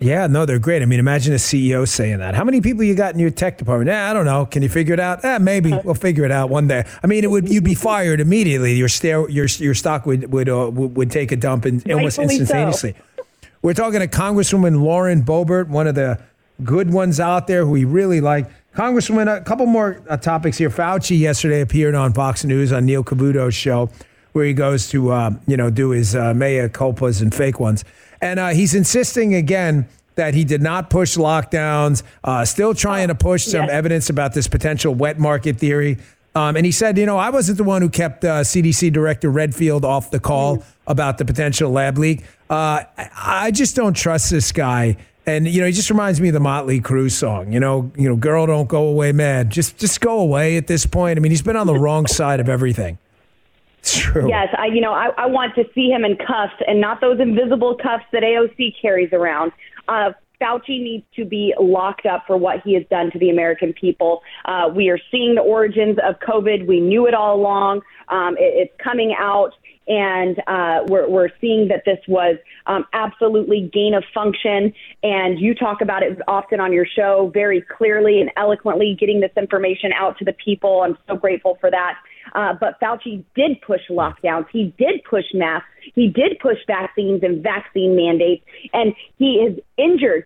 Yeah, 0.00 0.26
no, 0.26 0.44
they're 0.44 0.58
great. 0.58 0.82
I 0.82 0.86
mean, 0.86 0.98
imagine 0.98 1.32
a 1.32 1.36
CEO 1.36 1.86
saying 1.86 2.18
that. 2.18 2.34
How 2.34 2.44
many 2.44 2.60
people 2.60 2.82
you 2.82 2.94
got 2.94 3.14
in 3.14 3.20
your 3.20 3.30
tech 3.30 3.58
department? 3.58 3.90
Nah, 3.90 4.10
I 4.10 4.12
don't 4.12 4.24
know. 4.24 4.44
Can 4.44 4.62
you 4.62 4.68
figure 4.68 4.92
it 4.92 5.00
out? 5.00 5.24
Eh, 5.24 5.38
maybe 5.38 5.72
we'll 5.84 5.94
figure 5.94 6.24
it 6.24 6.32
out 6.32 6.50
one 6.50 6.66
day. 6.66 6.84
I 7.02 7.06
mean, 7.06 7.24
it 7.24 7.30
would 7.30 7.48
you'd 7.48 7.64
be 7.64 7.74
fired 7.74 8.20
immediately. 8.20 8.74
Your 8.74 8.88
stare, 8.88 9.28
your 9.30 9.46
your 9.46 9.74
stock 9.74 10.04
would 10.04 10.32
would 10.32 10.48
uh, 10.48 10.70
would, 10.72 11.10
take 11.10 11.32
a 11.32 11.36
dump 11.36 11.64
in, 11.64 11.82
almost 11.90 12.18
Rightfully 12.18 12.36
so. 12.36 12.40
instantaneously. 12.42 12.94
We're 13.62 13.72
talking 13.72 14.00
to 14.00 14.08
Congresswoman 14.08 14.82
Lauren 14.82 15.22
Boebert, 15.22 15.68
one 15.68 15.86
of 15.86 15.94
the 15.94 16.20
good 16.62 16.92
ones 16.92 17.18
out 17.18 17.46
there 17.46 17.64
who 17.64 17.70
we 17.70 17.84
really 17.84 18.20
like. 18.20 18.46
Congresswoman, 18.74 19.34
a 19.34 19.40
couple 19.40 19.66
more 19.66 20.02
uh, 20.08 20.16
topics 20.16 20.58
here. 20.58 20.68
Fauci 20.68 21.18
yesterday 21.18 21.60
appeared 21.60 21.94
on 21.94 22.12
Fox 22.12 22.44
News 22.44 22.72
on 22.72 22.84
Neil 22.84 23.04
Cavuto's 23.04 23.54
show, 23.54 23.88
where 24.32 24.44
he 24.44 24.52
goes 24.52 24.88
to 24.90 25.12
uh, 25.12 25.30
you 25.46 25.56
know 25.56 25.70
do 25.70 25.90
his 25.90 26.14
uh, 26.14 26.34
mea 26.34 26.68
culpas 26.68 27.22
and 27.22 27.32
fake 27.32 27.60
ones, 27.60 27.84
and 28.24 28.40
uh, 28.40 28.48
he's 28.48 28.74
insisting 28.74 29.34
again 29.34 29.86
that 30.14 30.32
he 30.32 30.44
did 30.44 30.62
not 30.62 30.88
push 30.88 31.18
lockdowns. 31.18 32.02
Uh, 32.24 32.42
still 32.46 32.72
trying 32.74 33.08
to 33.08 33.14
push 33.14 33.44
some 33.44 33.62
Yes. 33.62 33.70
evidence 33.70 34.10
about 34.10 34.32
this 34.32 34.48
potential 34.48 34.94
wet 34.94 35.18
market 35.18 35.58
theory. 35.58 35.98
Um, 36.34 36.56
and 36.56 36.64
he 36.64 36.72
said, 36.72 36.96
you 36.96 37.04
know, 37.04 37.18
I 37.18 37.28
wasn't 37.28 37.58
the 37.58 37.64
one 37.64 37.82
who 37.82 37.90
kept 37.90 38.24
uh, 38.24 38.40
CDC 38.40 38.92
Director 38.92 39.28
Redfield 39.28 39.84
off 39.84 40.10
the 40.10 40.20
call 40.20 40.64
about 40.86 41.18
the 41.18 41.26
potential 41.26 41.70
lab 41.70 41.98
leak. 41.98 42.22
Uh, 42.48 42.84
I, 42.96 43.50
just 43.50 43.76
don't 43.76 43.94
trust 43.94 44.30
this 44.30 44.52
guy. 44.52 44.96
And 45.26 45.46
you 45.46 45.60
know, 45.60 45.66
he 45.66 45.72
just 45.72 45.90
reminds 45.90 46.18
me 46.20 46.28
of 46.28 46.34
the 46.34 46.40
Motley 46.40 46.80
Crue 46.80 47.10
song. 47.10 47.52
You 47.52 47.60
know, 47.60 47.92
you 47.94 48.08
know, 48.08 48.16
girl, 48.16 48.46
don't 48.46 48.68
go 48.68 48.88
away 48.88 49.12
mad. 49.12 49.50
Just, 49.50 49.76
just 49.76 50.00
go 50.00 50.18
away 50.18 50.56
at 50.56 50.66
this 50.66 50.86
point. 50.86 51.18
I 51.18 51.20
mean, 51.20 51.30
he's 51.30 51.42
been 51.42 51.56
on 51.56 51.66
the 51.66 51.78
wrong 51.78 52.06
side 52.06 52.40
of 52.40 52.48
everything. 52.48 52.98
True. 53.92 54.28
Yes, 54.28 54.48
I 54.56 54.66
you 54.66 54.80
know 54.80 54.92
I, 54.92 55.10
I 55.18 55.26
want 55.26 55.54
to 55.56 55.64
see 55.74 55.88
him 55.90 56.04
in 56.04 56.16
cuffs 56.16 56.54
and 56.66 56.80
not 56.80 57.00
those 57.00 57.20
invisible 57.20 57.76
cuffs 57.76 58.04
that 58.12 58.22
AOC 58.22 58.74
carries 58.80 59.12
around. 59.12 59.52
Uh, 59.88 60.12
Fauci 60.40 60.82
needs 60.82 61.04
to 61.16 61.24
be 61.24 61.54
locked 61.60 62.06
up 62.06 62.24
for 62.26 62.36
what 62.36 62.60
he 62.64 62.74
has 62.74 62.82
done 62.90 63.10
to 63.12 63.18
the 63.18 63.30
American 63.30 63.72
people. 63.72 64.22
Uh, 64.44 64.68
we 64.74 64.88
are 64.88 64.98
seeing 65.10 65.34
the 65.34 65.40
origins 65.40 65.98
of 66.06 66.16
COVID. 66.20 66.66
We 66.66 66.80
knew 66.80 67.06
it 67.06 67.14
all 67.14 67.36
along. 67.36 67.82
Um, 68.08 68.36
it, 68.38 68.68
it's 68.68 68.72
coming 68.82 69.14
out, 69.18 69.52
and 69.86 70.38
uh, 70.46 70.80
we're, 70.88 71.08
we're 71.08 71.30
seeing 71.40 71.68
that 71.68 71.82
this 71.84 71.98
was 72.08 72.36
um, 72.66 72.84
absolutely 72.92 73.70
gain 73.72 73.94
of 73.94 74.04
function. 74.12 74.72
And 75.02 75.38
you 75.38 75.54
talk 75.54 75.80
about 75.80 76.02
it 76.02 76.18
often 76.26 76.60
on 76.60 76.72
your 76.72 76.86
show, 76.86 77.30
very 77.32 77.62
clearly 77.62 78.20
and 78.20 78.30
eloquently, 78.36 78.96
getting 78.98 79.20
this 79.20 79.32
information 79.36 79.92
out 79.92 80.18
to 80.18 80.24
the 80.24 80.34
people. 80.44 80.82
I'm 80.82 80.98
so 81.06 81.16
grateful 81.16 81.58
for 81.60 81.70
that. 81.70 81.94
Uh, 82.34 82.52
but 82.58 82.80
Fauci 82.80 83.24
did 83.34 83.60
push 83.60 83.82
lockdowns. 83.90 84.46
He 84.52 84.74
did 84.78 85.02
push 85.08 85.24
masks. 85.32 85.68
He 85.94 86.08
did 86.08 86.38
push 86.40 86.58
vaccines 86.66 87.22
and 87.22 87.42
vaccine 87.42 87.94
mandates. 87.96 88.44
And 88.72 88.94
he 89.18 89.42
has 89.44 89.58
injured 89.76 90.24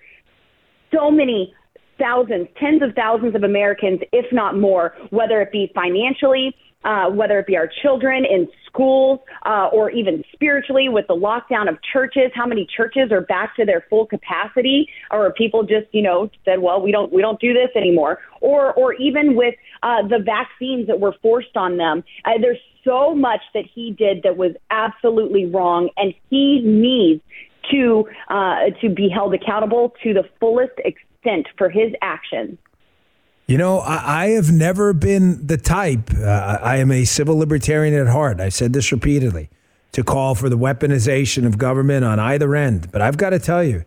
so 0.93 1.11
many 1.11 1.55
thousands, 1.99 2.49
tens 2.59 2.83
of 2.83 2.95
thousands 2.95 3.35
of 3.35 3.43
Americans, 3.43 4.01
if 4.13 4.27
not 4.33 4.57
more, 4.57 4.95
whether 5.11 5.41
it 5.41 5.53
be 5.53 5.71
financially, 5.75 6.55
uh, 6.85 7.11
whether 7.11 7.39
it 7.41 7.47
be 7.47 7.57
our 7.57 7.69
children 7.83 8.25
in 8.25 8.49
schools, 8.67 9.19
uh, 9.45 9.69
or 9.73 9.91
even 9.91 10.23
spiritually 10.33 10.89
with 10.89 11.07
the 11.09 11.15
lockdown 11.15 11.69
of 11.69 11.77
churches. 11.93 12.31
How 12.35 12.47
many 12.47 12.67
churches 12.77 13.11
are 13.11 13.21
back 13.23 13.57
to 13.57 13.65
their 13.65 13.85
full 13.91 14.07
capacity, 14.07 14.89
or 15.11 15.27
are 15.27 15.33
people 15.33 15.65
just, 15.65 15.87
you 15.93 16.03
know, 16.03 16.31
said, 16.45 16.61
well, 16.61 16.81
we 16.81 16.93
don't 16.93 17.13
we 17.13 17.21
don't 17.21 17.41
do 17.41 17.53
this 17.53 17.71
anymore, 17.75 18.19
or 18.41 18.73
or 18.75 18.95
even 18.95 19.35
with 19.35 19.55
uh, 19.83 20.07
the 20.07 20.19
vaccines 20.25 20.87
that 20.87 21.01
were 21.01 21.15
forced 21.21 21.57
on 21.57 21.77
them. 21.77 22.05
Uh, 22.25 22.33
there's 22.41 22.59
so 22.85 23.15
much 23.15 23.41
that 23.55 23.65
he 23.75 23.91
did 23.91 24.23
that 24.23 24.37
was 24.37 24.53
absolutely 24.71 25.47
wrong, 25.47 25.91
and 25.97 26.15
he 26.31 26.61
needs 26.65 27.21
to 27.73 28.09
uh, 28.29 28.71
to 28.81 28.89
be 28.89 29.09
held 29.09 29.35
accountable 29.35 29.95
to 30.03 30.15
the 30.15 30.23
fullest 30.39 30.79
extent 30.79 31.08
for 31.57 31.69
his 31.69 31.93
actions. 32.03 32.59
You 33.47 33.57
know, 33.57 33.79
I, 33.79 34.25
I 34.25 34.27
have 34.31 34.53
never 34.53 34.93
been 34.93 35.47
the 35.47 35.57
type. 35.57 36.11
Uh, 36.13 36.59
I 36.63 36.77
am 36.77 36.91
a 36.91 37.05
civil 37.05 37.39
libertarian 37.39 37.95
at 37.95 38.09
heart. 38.09 38.41
I've 38.41 38.53
said 38.53 38.73
this 38.73 38.93
repeatedly 38.93 39.49
to 39.93 40.05
call 40.05 40.35
for 40.35 40.49
the 40.49 40.59
weaponization 40.59 41.47
of 41.47 41.57
government 41.57 42.05
on 42.05 42.21
either 42.21 42.55
end. 42.55 42.93
But 42.93 43.01
I've 43.01 43.17
got 43.17 43.31
to 43.31 43.39
tell 43.39 43.65
you, 43.65 43.85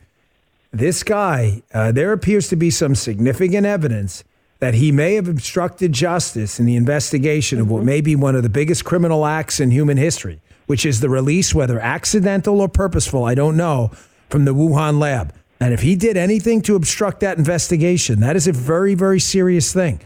this 0.72 1.04
guy, 1.04 1.62
uh, 1.74 1.92
there 1.92 2.12
appears 2.12 2.48
to 2.50 2.56
be 2.56 2.72
some 2.72 2.96
significant 2.96 3.68
evidence 3.68 4.24
that 4.60 4.74
he 4.76 4.92
may 4.92 5.16
have 5.16 5.28
obstructed 5.28 5.92
justice 5.92 6.60
in 6.60 6.66
the 6.66 6.76
investigation 6.76 7.60
of 7.60 7.70
what 7.70 7.84
may 7.84 8.00
be 8.00 8.16
one 8.16 8.36
of 8.36 8.44
the 8.44 8.50
biggest 8.50 8.86
criminal 8.86 9.26
acts 9.26 9.60
in 9.60 9.72
human 9.72 9.98
history, 9.98 10.40
which 10.68 10.86
is 10.86 11.02
the 11.02 11.10
release, 11.10 11.54
whether 11.54 11.80
accidental 11.80 12.62
or 12.62 12.70
purposeful, 12.70 13.26
I 13.26 13.36
don't 13.36 13.58
know, 13.58 13.92
from 14.30 14.46
the 14.46 14.54
Wuhan 14.54 15.00
lab. 15.00 15.34
And 15.62 15.74
if 15.76 15.82
he 15.82 15.96
did 15.96 16.18
anything 16.18 16.62
to 16.64 16.76
obstruct 16.76 17.20
that 17.20 17.38
investigation, 17.38 18.20
that 18.22 18.36
is 18.36 18.48
a 18.48 18.52
very, 18.52 18.96
very 18.96 19.20
serious 19.20 19.72
thing. 19.72 20.00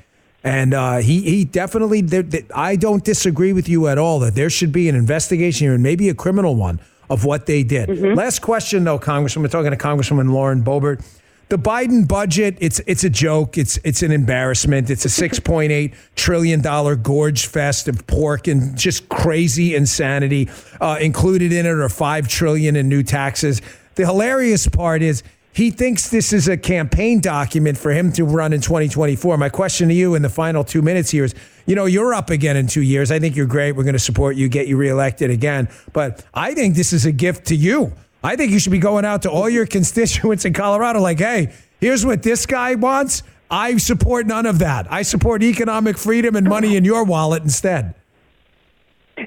And 0.44 0.74
uh, 0.74 0.98
he, 0.98 1.22
he 1.22 1.46
definitely, 1.46 2.02
there, 2.02 2.24
there- 2.24 2.44
I 2.54 2.76
don't 2.76 3.04
disagree 3.04 3.54
with 3.54 3.70
you 3.70 3.88
at 3.88 3.98
all 3.98 4.20
that 4.20 4.36
there 4.36 4.50
should 4.50 4.74
be 4.74 4.90
an 4.90 4.96
investigation 4.96 5.66
here 5.66 5.74
and 5.74 5.82
maybe 5.82 6.10
a 6.10 6.14
criminal 6.14 6.56
one 6.56 6.82
of 7.10 7.24
what 7.24 7.46
they 7.46 7.64
did. 7.64 7.88
Last 8.16 8.40
question, 8.42 8.84
though, 8.84 9.00
Congressman. 9.00 9.44
We're 9.44 9.50
talking 9.50 9.72
to 9.72 9.78
Congresswoman 9.78 10.32
Lauren 10.32 10.62
Boebert. 10.62 11.04
The 11.48 11.58
Biden 11.58 12.08
budget, 12.08 12.58
it's 12.60 12.80
it's 12.88 13.04
a 13.04 13.10
joke. 13.10 13.56
It's 13.56 13.78
it's 13.84 14.02
an 14.02 14.12
embarrassment. 14.12 14.90
It's 14.90 15.06
a 15.06 15.10
six 15.24 15.40
point 15.40 15.72
eight 15.72 15.94
trillion 16.16 16.60
dollar 16.60 16.96
gorge 16.96 17.46
fest 17.46 17.88
of 17.88 18.08
pork 18.08 18.48
and 18.48 18.76
just 18.76 19.08
crazy 19.10 19.76
insanity. 19.76 20.50
Uh, 20.82 20.98
included 21.00 21.54
in 21.54 21.68
it 21.68 21.70
are 21.70 21.88
five 21.88 22.28
trillion 22.28 22.76
in 22.76 22.90
new 22.90 23.04
taxes. 23.04 23.62
The 23.94 24.06
hilarious 24.08 24.68
part 24.68 25.04
is 25.04 25.22
he 25.56 25.72
thinks 25.72 26.10
this 26.10 26.34
is 26.34 26.50
a 26.50 26.58
campaign 26.58 27.22
document 27.22 27.78
for 27.78 27.92
him 27.92 28.12
to 28.14 28.26
run 28.26 28.52
in 28.52 28.60
2024. 28.60 29.38
My 29.38 29.48
question 29.48 29.88
to 29.88 29.94
you 29.94 30.14
in 30.14 30.22
the 30.22 30.30
final 30.30 30.66
two 30.66 30.82
minutes 30.82 31.12
here 31.12 31.24
is 31.24 31.34
you 31.66 31.76
know, 31.76 31.86
you're 31.86 32.14
up 32.14 32.30
again 32.30 32.58
in 32.58 32.68
two 32.68 32.82
years. 32.82 33.12
I 33.12 33.20
think 33.20 33.36
you're 33.36 33.48
great. 33.48 33.72
We're 33.72 33.84
going 33.84 33.94
to 33.94 34.00
support 34.00 34.36
you, 34.36 34.48
get 34.50 34.68
you 34.68 34.78
reelected 34.78 35.32
again. 35.32 35.68
But 35.94 36.24
I 36.34 36.54
think 36.54 36.76
this 36.76 36.94
is 36.94 37.06
a 37.06 37.12
gift 37.12 37.48
to 37.48 37.56
you. 37.56 37.94
I 38.24 38.36
think 38.36 38.52
you 38.52 38.60
should 38.60 38.72
be 38.72 38.80
going 38.80 39.06
out 39.06 39.24
to 39.24 39.32
all 39.32 39.50
your 39.50 39.66
constituents 39.66 40.46
in 40.46 40.54
Colorado 40.54 41.00
like, 41.00 41.20
hey, 41.20 41.54
here's 41.80 42.06
what 42.06 42.22
this 42.22 42.46
guy 42.46 42.76
wants. 42.76 43.24
I 43.50 43.78
support 43.78 44.26
none 44.26 44.46
of 44.46 44.60
that. 44.60 44.92
I 44.92 45.04
support 45.04 45.42
economic 45.42 45.98
freedom 45.98 46.36
and 46.36 46.48
money 46.48 46.76
in 46.76 46.84
your 46.84 47.04
wallet 47.04 47.44
instead. 47.44 47.96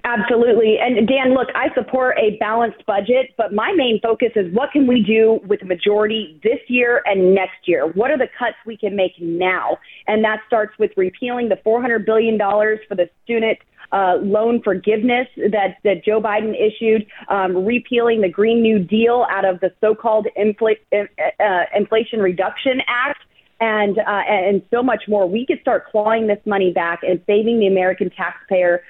Absolutely. 0.05 0.77
And 0.79 1.09
Dan, 1.09 1.35
look, 1.35 1.49
I 1.55 1.73
support 1.75 2.17
a 2.19 2.37
balanced 2.39 2.85
budget, 2.87 3.35
but 3.37 3.53
my 3.55 3.73
main 3.75 4.01
focus 4.03 4.31
is 4.37 4.53
what 4.55 4.71
can 4.73 4.87
we 4.87 5.03
do 5.03 5.41
with 5.47 5.61
the 5.61 5.67
majority 5.67 6.39
this 6.43 6.59
year 6.69 7.03
and 7.07 7.35
next 7.35 7.67
year? 7.67 7.87
What 7.87 8.11
are 8.11 8.19
the 8.19 8.29
cuts 8.39 8.57
we 8.67 8.77
can 8.77 8.95
make 8.97 9.13
now? 9.21 9.79
And 10.07 10.23
that 10.25 10.41
starts 10.47 10.79
with 10.79 10.91
repealing 10.97 11.49
the 11.49 11.57
$400 11.57 12.05
billion 12.05 12.39
for 12.39 12.95
the 12.95 13.09
student 13.25 13.59
uh, 13.93 14.17
loan 14.21 14.61
forgiveness 14.63 15.27
that, 15.37 15.77
that 15.85 16.05
Joe 16.05 16.21
Biden 16.21 16.53
issued, 16.55 17.07
um, 17.29 17.65
repealing 17.65 18.21
the 18.21 18.29
Green 18.29 18.61
New 18.61 18.79
Deal 18.79 19.27
out 19.31 19.47
of 19.47 19.61
the 19.61 19.73
so-called 19.81 20.27
infl- 20.39 20.77
uh, 20.93 21.65
Inflation 21.75 22.21
Reduction 22.21 22.83
Act, 22.87 23.21
and 23.61 23.99
uh, 23.99 24.23
and 24.29 24.63
so 24.71 24.83
much 24.83 25.05
more. 25.09 25.29
We 25.29 25.45
could 25.47 25.61
start 25.61 25.91
clawing 25.91 26.27
this 26.27 26.39
money 26.47 26.73
back 26.73 27.01
and 27.03 27.21
saving 27.27 27.59
the 27.59 27.67
American 27.67 28.11
taxpayer 28.11 28.83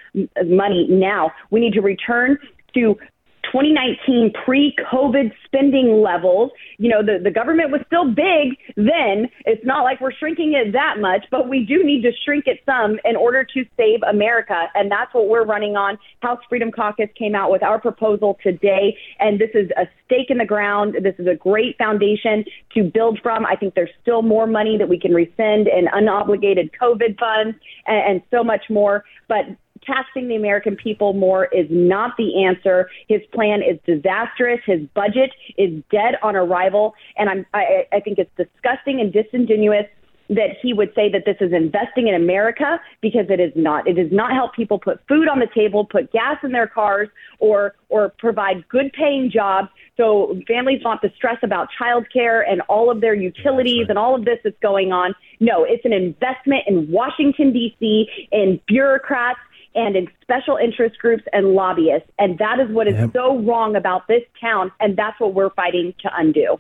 money 0.45 0.87
now. 0.89 1.33
We 1.51 1.61
need 1.61 1.73
to 1.75 1.81
return 1.81 2.39
to 2.75 2.97
2019 3.53 4.32
pre-COVID 4.44 5.32
spending 5.44 6.03
levels. 6.03 6.51
You 6.78 6.90
know, 6.90 7.03
the, 7.03 7.18
the 7.22 7.30
government 7.30 7.70
was 7.70 7.80
still 7.86 8.07
big 8.07 8.57
then. 8.76 9.28
It's 9.44 9.64
not 9.64 9.82
like 9.82 10.01
we're 10.01 10.12
shrinking 10.12 10.55
it 10.55 10.72
that 10.72 10.96
much, 11.01 11.24
but 11.30 11.49
we 11.49 11.64
do 11.64 11.82
need 11.84 12.03
to 12.03 12.12
shrink 12.24 12.46
it 12.46 12.61
some 12.66 12.99
in 13.05 13.16
order 13.16 13.44
to 13.44 13.64
save 13.76 14.01
America. 14.09 14.66
And 14.74 14.90
that's 14.90 15.12
what 15.14 15.28
we're 15.28 15.44
running 15.44 15.76
on. 15.76 15.99
House 16.20 16.40
Freedom 16.49 16.70
Caucus 16.70 17.09
came 17.18 17.34
out 17.34 17.51
with 17.51 17.62
our 17.62 17.80
proposal 17.80 18.38
today, 18.42 18.96
and 19.18 19.40
this 19.40 19.51
is 19.55 19.70
a 19.76 19.86
stake 20.05 20.30
in 20.30 20.38
the 20.38 20.44
ground. 20.44 20.96
This 21.03 21.14
is 21.18 21.26
a 21.26 21.34
great 21.34 21.76
foundation 21.78 22.44
to 22.74 22.82
build 22.82 23.20
from. 23.22 23.46
I 23.46 23.57
think 23.57 23.74
there's 23.74 23.90
still 24.03 24.22
more 24.22 24.46
money 24.46 24.76
that 24.78 24.88
we 24.88 24.99
can 24.99 25.12
rescind 25.12 25.68
in 25.68 25.86
unobligated 25.94 26.70
COVID 26.80 27.18
funds 27.18 27.57
and, 27.86 28.11
and 28.11 28.22
so 28.30 28.44
much 28.44 28.64
more. 28.70 29.05
But 29.28 29.44
taxing 29.89 30.28
the 30.28 30.36
American 30.36 30.76
people 30.76 31.14
more 31.14 31.47
is 31.47 31.66
not 31.70 32.16
the 32.16 32.45
answer. 32.45 32.89
His 33.09 33.22
plan 33.32 33.62
is 33.62 33.78
disastrous. 33.86 34.61
His 34.66 34.80
budget 34.95 35.30
is 35.57 35.82
dead 35.91 36.16
on 36.22 36.36
arrival, 36.36 36.95
and 37.16 37.28
I'm, 37.30 37.47
I, 37.55 37.86
I 37.93 38.01
think 38.01 38.18
it's 38.18 38.30
disgusting 38.36 39.01
and 39.01 39.12
disingenuous 39.12 39.86
that 40.30 40.51
he 40.61 40.72
would 40.72 40.93
say 40.95 41.11
that 41.11 41.24
this 41.24 41.36
is 41.41 41.53
investing 41.53 42.09
in 42.09 42.14
America 42.14 42.78
because 43.01 43.26
it 43.30 43.41
is 43.41 43.53
not. 43.57 43.86
It 43.89 43.95
does 43.95 44.12
not 44.12 44.32
help 44.32 44.55
people 44.55 44.78
put 44.78 45.01
food 45.09 45.28
on 45.28 45.39
the 45.39 45.49
table, 45.55 45.86
put 45.86 46.12
gas 46.12 46.36
in 46.43 46.53
their 46.53 46.66
cars, 46.66 47.09
or 47.39 47.74
or 47.89 48.11
provide 48.18 48.68
good 48.68 48.93
paying 48.93 49.30
jobs. 49.30 49.68
So 49.97 50.39
families 50.47 50.82
want 50.84 51.01
the 51.03 51.11
stress 51.16 51.39
about 51.43 51.68
childcare 51.80 52.43
and 52.49 52.61
all 52.68 52.91
of 52.91 53.01
their 53.01 53.14
utilities 53.14 53.82
right. 53.82 53.91
and 53.91 53.99
all 53.99 54.14
of 54.14 54.24
this 54.24 54.39
that's 54.45 54.59
going 54.61 54.93
on. 54.93 55.14
No, 55.41 55.64
it's 55.64 55.84
an 55.84 55.93
investment 55.93 56.64
in 56.66 56.91
Washington 56.91 57.53
D.C. 57.53 58.09
in 58.30 58.61
bureaucrats 58.66 59.41
and 59.75 59.97
in 59.97 60.09
special 60.23 60.57
interest 60.57 60.99
groups 60.99 61.25
and 61.33 61.55
lobbyists. 61.55 62.09
And 62.19 62.39
that 62.39 62.61
is 62.61 62.71
what 62.71 62.89
is 62.89 62.95
yep. 62.95 63.11
so 63.12 63.39
wrong 63.39 63.77
about 63.77 64.09
this 64.09 64.23
town. 64.41 64.73
And 64.81 64.97
that's 64.97 65.19
what 65.21 65.35
we're 65.35 65.51
fighting 65.51 65.95
to 66.01 66.11
undo. 66.16 66.59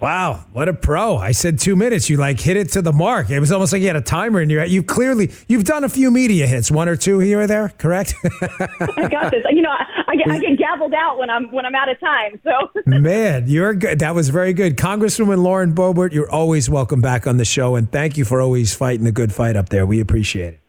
Wow, 0.00 0.46
what 0.54 0.66
a 0.66 0.72
pro! 0.72 1.18
I 1.18 1.32
said 1.32 1.58
two 1.58 1.76
minutes. 1.76 2.08
You 2.08 2.16
like 2.16 2.40
hit 2.40 2.56
it 2.56 2.70
to 2.70 2.80
the 2.80 2.92
mark. 2.92 3.28
It 3.28 3.38
was 3.38 3.52
almost 3.52 3.70
like 3.70 3.82
you 3.82 3.86
had 3.86 3.96
a 3.96 4.00
timer 4.00 4.40
in 4.40 4.48
your. 4.48 4.62
Head. 4.62 4.70
You 4.70 4.82
clearly 4.82 5.30
you've 5.46 5.64
done 5.64 5.84
a 5.84 5.90
few 5.90 6.10
media 6.10 6.46
hits, 6.46 6.70
one 6.70 6.88
or 6.88 6.96
two 6.96 7.18
here 7.18 7.40
or 7.40 7.46
there, 7.46 7.68
correct? 7.76 8.14
I 8.24 9.08
got 9.10 9.30
this. 9.30 9.44
You 9.50 9.60
know, 9.60 9.68
I, 9.68 10.04
I, 10.08 10.16
get, 10.16 10.28
I 10.30 10.38
get 10.38 10.58
gavelled 10.58 10.94
out 10.94 11.18
when 11.18 11.28
I'm 11.28 11.52
when 11.52 11.66
I'm 11.66 11.74
out 11.74 11.90
of 11.90 12.00
time. 12.00 12.40
So 12.42 12.70
man, 12.86 13.44
you're 13.46 13.74
good. 13.74 13.98
That 13.98 14.14
was 14.14 14.30
very 14.30 14.54
good, 14.54 14.78
Congresswoman 14.78 15.42
Lauren 15.42 15.74
Boebert. 15.74 16.14
You're 16.14 16.30
always 16.30 16.70
welcome 16.70 17.02
back 17.02 17.26
on 17.26 17.36
the 17.36 17.44
show, 17.44 17.76
and 17.76 17.92
thank 17.92 18.16
you 18.16 18.24
for 18.24 18.40
always 18.40 18.74
fighting 18.74 19.04
the 19.04 19.12
good 19.12 19.34
fight 19.34 19.54
up 19.54 19.68
there. 19.68 19.84
We 19.84 20.00
appreciate 20.00 20.54
it. 20.54 20.60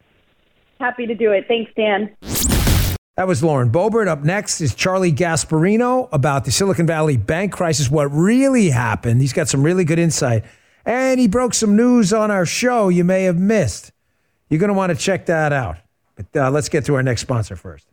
Happy 0.82 1.06
to 1.06 1.14
do 1.14 1.30
it. 1.30 1.44
Thanks, 1.46 1.70
Dan. 1.76 2.16
That 3.16 3.28
was 3.28 3.40
Lauren 3.40 3.70
Boebert. 3.70 4.08
Up 4.08 4.24
next 4.24 4.60
is 4.60 4.74
Charlie 4.74 5.12
Gasparino 5.12 6.08
about 6.10 6.44
the 6.44 6.50
Silicon 6.50 6.88
Valley 6.88 7.16
bank 7.16 7.52
crisis, 7.52 7.88
what 7.88 8.06
really 8.06 8.68
happened. 8.70 9.20
He's 9.20 9.32
got 9.32 9.46
some 9.46 9.62
really 9.62 9.84
good 9.84 10.00
insight. 10.00 10.42
And 10.84 11.20
he 11.20 11.28
broke 11.28 11.54
some 11.54 11.76
news 11.76 12.12
on 12.12 12.32
our 12.32 12.44
show 12.44 12.88
you 12.88 13.04
may 13.04 13.22
have 13.24 13.38
missed. 13.38 13.92
You're 14.50 14.58
going 14.58 14.68
to 14.70 14.74
want 14.74 14.90
to 14.90 14.96
check 14.96 15.26
that 15.26 15.52
out. 15.52 15.78
But 16.16 16.26
uh, 16.34 16.50
let's 16.50 16.68
get 16.68 16.84
to 16.86 16.96
our 16.96 17.02
next 17.04 17.20
sponsor 17.20 17.54
first. 17.54 17.86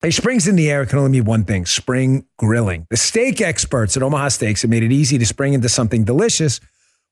Hey, 0.00 0.10
spring's 0.10 0.48
in 0.48 0.56
the 0.56 0.70
air. 0.70 0.80
It 0.80 0.88
can 0.88 0.98
only 0.98 1.10
mean 1.10 1.26
one 1.26 1.44
thing 1.44 1.66
spring 1.66 2.24
grilling. 2.38 2.86
The 2.88 2.96
steak 2.96 3.42
experts 3.42 3.98
at 3.98 4.02
Omaha 4.02 4.28
Steaks 4.28 4.62
have 4.62 4.70
made 4.70 4.82
it 4.82 4.92
easy 4.92 5.18
to 5.18 5.26
spring 5.26 5.52
into 5.52 5.68
something 5.68 6.04
delicious 6.04 6.58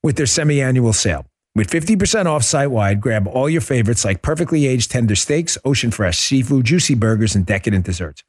with 0.02 0.16
their 0.16 0.24
semi 0.24 0.62
annual 0.62 0.94
sale. 0.94 1.26
With 1.58 1.70
50% 1.70 2.26
off 2.26 2.44
site 2.44 2.70
wide, 2.70 3.00
grab 3.00 3.26
all 3.26 3.50
your 3.50 3.60
favorites 3.60 4.04
like 4.04 4.22
perfectly 4.22 4.68
aged 4.68 4.92
tender 4.92 5.16
steaks, 5.16 5.58
ocean 5.64 5.90
fresh 5.90 6.16
seafood, 6.16 6.66
juicy 6.66 6.94
burgers, 6.94 7.34
and 7.34 7.44
decadent 7.44 7.84
desserts. 7.84 8.22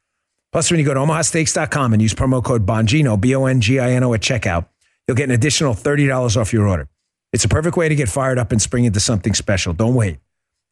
Plus, 0.51 0.71
when 0.71 0.79
you 0.79 0.85
go 0.87 0.95
to 0.95 1.01
omahasteaks.com 1.01 1.93
and 1.93 2.01
use 2.01 2.15
promo 2.15 2.43
code 2.43 2.65
Bongino, 2.65 3.21
B 3.21 3.35
O 3.35 3.45
N 3.45 3.61
G 3.61 3.77
I 3.77 3.91
N 3.91 4.03
O, 4.03 4.15
at 4.15 4.21
checkout, 4.21 4.65
you'll 5.07 5.13
get 5.13 5.25
an 5.29 5.35
additional 5.35 5.75
$30 5.75 6.41
off 6.41 6.51
your 6.51 6.67
order. 6.67 6.89
It's 7.31 7.45
a 7.45 7.47
perfect 7.47 7.77
way 7.77 7.87
to 7.87 7.93
get 7.93 8.09
fired 8.09 8.39
up 8.39 8.51
and 8.51 8.59
spring 8.59 8.85
into 8.85 8.99
something 8.99 9.35
special. 9.35 9.73
Don't 9.73 9.93
wait. 9.93 10.17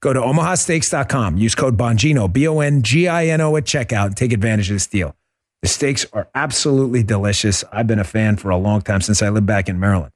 Go 0.01 0.12
to 0.12 0.20
omahasteaks.com, 0.20 1.38
use 1.38 1.53
code 1.53 1.78
Bongino, 1.78 2.34
B 2.34 2.47
O 2.47 2.60
N 2.62 2.82
G 2.82 3.08
I 3.08 3.28
N 3.28 3.39
O, 3.39 3.55
at 3.55 3.66
checkout, 3.66 4.08
and 4.08 4.18
take 4.18 4.34
advantage 4.34 4.72
of 4.72 4.78
this 4.78 4.88
deal. 4.88 5.16
The 5.62 5.68
steaks 5.68 6.08
are 6.12 6.28
absolutely 6.34 7.03
delicious. 7.03 7.64
I've 7.72 7.86
been 7.86 7.99
a 7.99 8.03
fan 8.03 8.36
for 8.38 8.49
a 8.49 8.58
long 8.58 8.82
time 8.82 9.01
since 9.01 9.22
I 9.22 9.30
lived 9.30 9.45
back 9.45 9.70
in 9.70 9.80
Maryland. 9.80 10.12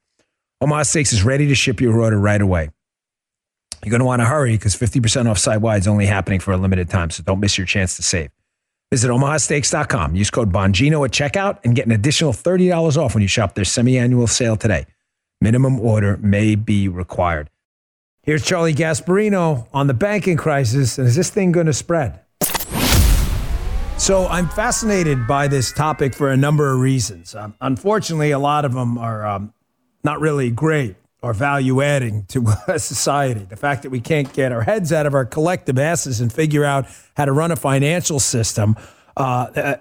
Omaha 0.61 0.83
Steaks 0.83 1.11
is 1.11 1.23
ready 1.23 1.47
to 1.47 1.55
ship 1.55 1.81
your 1.81 1.99
order 1.99 2.19
right 2.19 2.39
away. 2.39 2.69
You're 3.83 3.89
going 3.89 3.99
to 3.99 4.05
want 4.05 4.19
to 4.19 4.25
hurry 4.25 4.51
because 4.51 4.75
50% 4.75 5.27
off 5.27 5.39
site 5.39 5.59
wide 5.59 5.79
is 5.79 5.87
only 5.87 6.05
happening 6.05 6.39
for 6.39 6.51
a 6.51 6.57
limited 6.57 6.87
time, 6.87 7.09
so 7.09 7.23
don't 7.23 7.39
miss 7.39 7.57
your 7.57 7.65
chance 7.65 7.95
to 7.95 8.03
save. 8.03 8.29
Visit 8.91 9.09
omahasteaks.com. 9.09 10.15
Use 10.15 10.29
code 10.29 10.51
Bongino 10.53 11.03
at 11.03 11.11
checkout 11.11 11.57
and 11.63 11.75
get 11.75 11.87
an 11.87 11.91
additional 11.91 12.31
$30 12.31 12.95
off 12.95 13.15
when 13.15 13.23
you 13.23 13.27
shop 13.27 13.55
their 13.55 13.65
semi 13.65 13.97
annual 13.97 14.27
sale 14.27 14.55
today. 14.55 14.85
Minimum 15.39 15.79
order 15.79 16.17
may 16.17 16.53
be 16.53 16.87
required. 16.87 17.49
Here's 18.21 18.45
Charlie 18.45 18.75
Gasparino 18.75 19.67
on 19.73 19.87
the 19.87 19.95
banking 19.95 20.37
crisis. 20.37 20.99
And 20.99 21.07
is 21.07 21.15
this 21.15 21.31
thing 21.31 21.51
going 21.51 21.65
to 21.65 21.73
spread? 21.73 22.19
So 23.97 24.27
I'm 24.27 24.47
fascinated 24.49 25.25
by 25.25 25.47
this 25.47 25.71
topic 25.71 26.13
for 26.13 26.29
a 26.29 26.37
number 26.37 26.71
of 26.71 26.79
reasons. 26.79 27.33
Um, 27.33 27.55
unfortunately, 27.61 28.29
a 28.29 28.39
lot 28.39 28.63
of 28.63 28.73
them 28.73 28.99
are 28.99 29.25
um, 29.25 29.53
not 30.03 30.19
really 30.19 30.49
great 30.49 30.95
or 31.21 31.33
value 31.33 31.81
adding 31.81 32.25
to 32.25 32.45
society. 32.77 33.45
The 33.45 33.55
fact 33.55 33.83
that 33.83 33.89
we 33.89 34.01
can't 34.01 34.31
get 34.33 34.51
our 34.51 34.63
heads 34.63 34.91
out 34.91 35.05
of 35.05 35.13
our 35.13 35.25
collective 35.25 35.77
asses 35.77 36.19
and 36.19 36.31
figure 36.33 36.65
out 36.65 36.87
how 37.15 37.25
to 37.25 37.31
run 37.31 37.51
a 37.51 37.55
financial 37.55 38.19
system, 38.19 38.75
uh, 39.15 39.47
uh, 39.55 39.75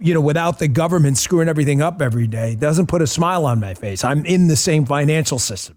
you 0.00 0.14
know, 0.14 0.20
without 0.20 0.58
the 0.58 0.68
government 0.68 1.18
screwing 1.18 1.48
everything 1.48 1.82
up 1.82 2.00
every 2.00 2.26
day 2.26 2.54
doesn't 2.54 2.86
put 2.86 3.02
a 3.02 3.06
smile 3.06 3.44
on 3.44 3.60
my 3.60 3.74
face. 3.74 4.04
I'm 4.04 4.24
in 4.24 4.48
the 4.48 4.56
same 4.56 4.86
financial 4.86 5.38
system. 5.38 5.76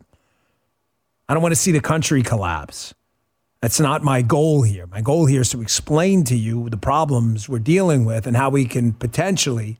I 1.27 1.33
don't 1.33 1.43
want 1.43 1.53
to 1.53 1.59
see 1.59 1.71
the 1.71 1.81
country 1.81 2.23
collapse. 2.23 2.93
That's 3.61 3.79
not 3.79 4.03
my 4.03 4.21
goal 4.21 4.63
here. 4.63 4.87
My 4.87 5.01
goal 5.01 5.27
here 5.27 5.41
is 5.41 5.49
to 5.49 5.61
explain 5.61 6.23
to 6.25 6.35
you 6.35 6.69
the 6.69 6.77
problems 6.77 7.47
we're 7.47 7.59
dealing 7.59 8.05
with 8.05 8.25
and 8.25 8.35
how 8.35 8.49
we 8.49 8.65
can 8.65 8.93
potentially 8.93 9.79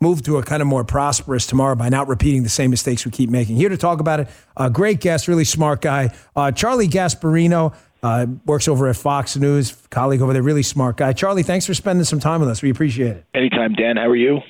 move 0.00 0.22
to 0.22 0.36
a 0.38 0.42
kind 0.42 0.60
of 0.60 0.68
more 0.68 0.84
prosperous 0.84 1.46
tomorrow 1.46 1.74
by 1.74 1.88
not 1.88 2.08
repeating 2.08 2.42
the 2.42 2.48
same 2.48 2.70
mistakes 2.70 3.04
we 3.04 3.10
keep 3.10 3.30
making. 3.30 3.56
Here 3.56 3.68
to 3.68 3.76
talk 3.76 4.00
about 4.00 4.20
it, 4.20 4.28
a 4.56 4.70
great 4.70 5.00
guest, 5.00 5.28
really 5.28 5.44
smart 5.44 5.80
guy, 5.80 6.14
uh, 6.36 6.52
Charlie 6.52 6.88
Gasparino. 6.88 7.74
Uh, 8.02 8.26
works 8.44 8.68
over 8.68 8.86
at 8.86 8.96
Fox 8.96 9.34
News, 9.34 9.72
colleague 9.88 10.20
over 10.20 10.34
there, 10.34 10.42
really 10.42 10.62
smart 10.62 10.98
guy. 10.98 11.14
Charlie, 11.14 11.42
thanks 11.42 11.64
for 11.64 11.72
spending 11.72 12.04
some 12.04 12.20
time 12.20 12.38
with 12.40 12.50
us. 12.50 12.60
We 12.60 12.68
appreciate 12.68 13.16
it. 13.16 13.24
Anytime, 13.32 13.72
Dan. 13.72 13.96
How 13.96 14.08
are 14.10 14.14
you? 14.14 14.40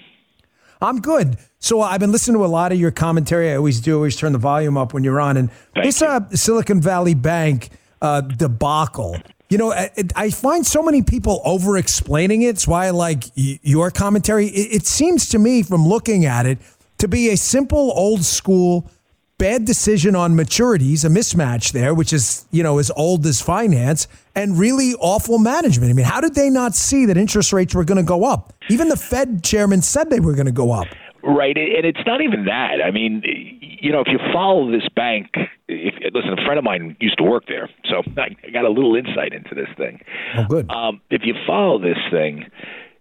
I'm 0.82 1.00
good. 1.00 1.38
So 1.60 1.80
I've 1.80 2.00
been 2.00 2.10
listening 2.10 2.36
to 2.38 2.44
a 2.44 2.46
lot 2.46 2.72
of 2.72 2.80
your 2.80 2.90
commentary. 2.90 3.52
I 3.52 3.56
always 3.56 3.80
do. 3.80 3.94
always 3.94 4.16
turn 4.16 4.32
the 4.32 4.38
volume 4.38 4.76
up 4.76 4.92
when 4.92 5.04
you're 5.04 5.20
on. 5.20 5.36
And 5.36 5.52
Thank 5.72 5.86
this 5.86 6.02
uh, 6.02 6.28
Silicon 6.30 6.80
Valley 6.80 7.14
Bank 7.14 7.70
uh, 8.02 8.22
debacle 8.22 9.16
you 9.50 9.58
know, 9.58 9.72
I 10.16 10.30
find 10.30 10.66
so 10.66 10.82
many 10.82 11.02
people 11.02 11.42
over 11.44 11.76
explaining 11.76 12.42
it. 12.42 12.48
It's 12.48 12.66
why 12.66 12.86
I 12.86 12.90
like 12.90 13.24
your 13.34 13.90
commentary. 13.90 14.46
It 14.46 14.86
seems 14.86 15.28
to 15.30 15.38
me, 15.38 15.62
from 15.62 15.86
looking 15.86 16.24
at 16.24 16.46
it, 16.46 16.58
to 16.98 17.08
be 17.08 17.28
a 17.28 17.36
simple, 17.36 17.92
old 17.94 18.24
school, 18.24 18.90
bad 19.36 19.64
decision 19.64 20.16
on 20.16 20.34
maturities, 20.34 21.04
a 21.04 21.08
mismatch 21.08 21.72
there, 21.72 21.92
which 21.92 22.12
is, 22.12 22.46
you 22.52 22.62
know, 22.62 22.78
as 22.78 22.90
old 22.96 23.26
as 23.26 23.40
finance, 23.40 24.08
and 24.34 24.58
really 24.58 24.94
awful 24.94 25.38
management. 25.38 25.90
I 25.90 25.92
mean, 25.92 26.06
how 26.06 26.20
did 26.20 26.34
they 26.34 26.48
not 26.48 26.74
see 26.74 27.04
that 27.06 27.16
interest 27.16 27.52
rates 27.52 27.74
were 27.74 27.84
going 27.84 27.98
to 27.98 28.02
go 28.02 28.24
up? 28.24 28.54
Even 28.70 28.88
the 28.88 28.96
Fed 28.96 29.44
chairman 29.44 29.82
said 29.82 30.08
they 30.08 30.20
were 30.20 30.34
going 30.34 30.46
to 30.46 30.52
go 30.52 30.72
up. 30.72 30.86
Right, 31.26 31.56
and 31.56 31.86
it's 31.86 32.06
not 32.06 32.20
even 32.20 32.44
that. 32.44 32.82
I 32.84 32.90
mean, 32.90 33.22
you 33.24 33.90
know, 33.90 34.00
if 34.00 34.08
you 34.08 34.18
follow 34.32 34.70
this 34.70 34.86
bank, 34.94 35.28
if 35.68 35.94
listen, 36.12 36.32
a 36.32 36.44
friend 36.44 36.58
of 36.58 36.64
mine 36.64 36.96
used 37.00 37.18
to 37.18 37.24
work 37.24 37.44
there, 37.48 37.70
so 37.84 38.02
I 38.18 38.50
got 38.50 38.64
a 38.64 38.70
little 38.70 38.94
insight 38.94 39.32
into 39.32 39.54
this 39.54 39.68
thing. 39.76 40.00
Oh, 40.36 40.44
good. 40.44 40.70
Um, 40.70 41.00
if 41.10 41.22
you 41.24 41.34
follow 41.46 41.78
this 41.78 41.98
thing, 42.10 42.46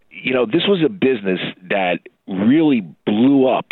you 0.10 0.34
know, 0.34 0.46
this 0.46 0.64
was 0.68 0.82
a 0.86 0.90
business 0.90 1.40
that 1.70 2.00
really 2.28 2.82
blew 3.06 3.48
up 3.48 3.66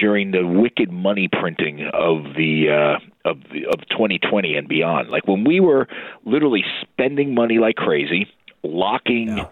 during 0.00 0.32
the 0.32 0.46
wicked 0.46 0.90
money 0.90 1.28
printing 1.30 1.88
of 1.92 2.34
the 2.36 2.68
uh, 2.70 3.30
of 3.30 3.38
the, 3.52 3.66
of 3.66 3.80
2020 3.90 4.56
and 4.56 4.68
beyond. 4.68 5.08
Like 5.08 5.26
when 5.26 5.44
we 5.44 5.60
were 5.60 5.86
literally 6.24 6.64
spending 6.82 7.34
money 7.34 7.58
like 7.58 7.76
crazy 7.76 8.26
locking 8.62 9.28
yeah. 9.28 9.46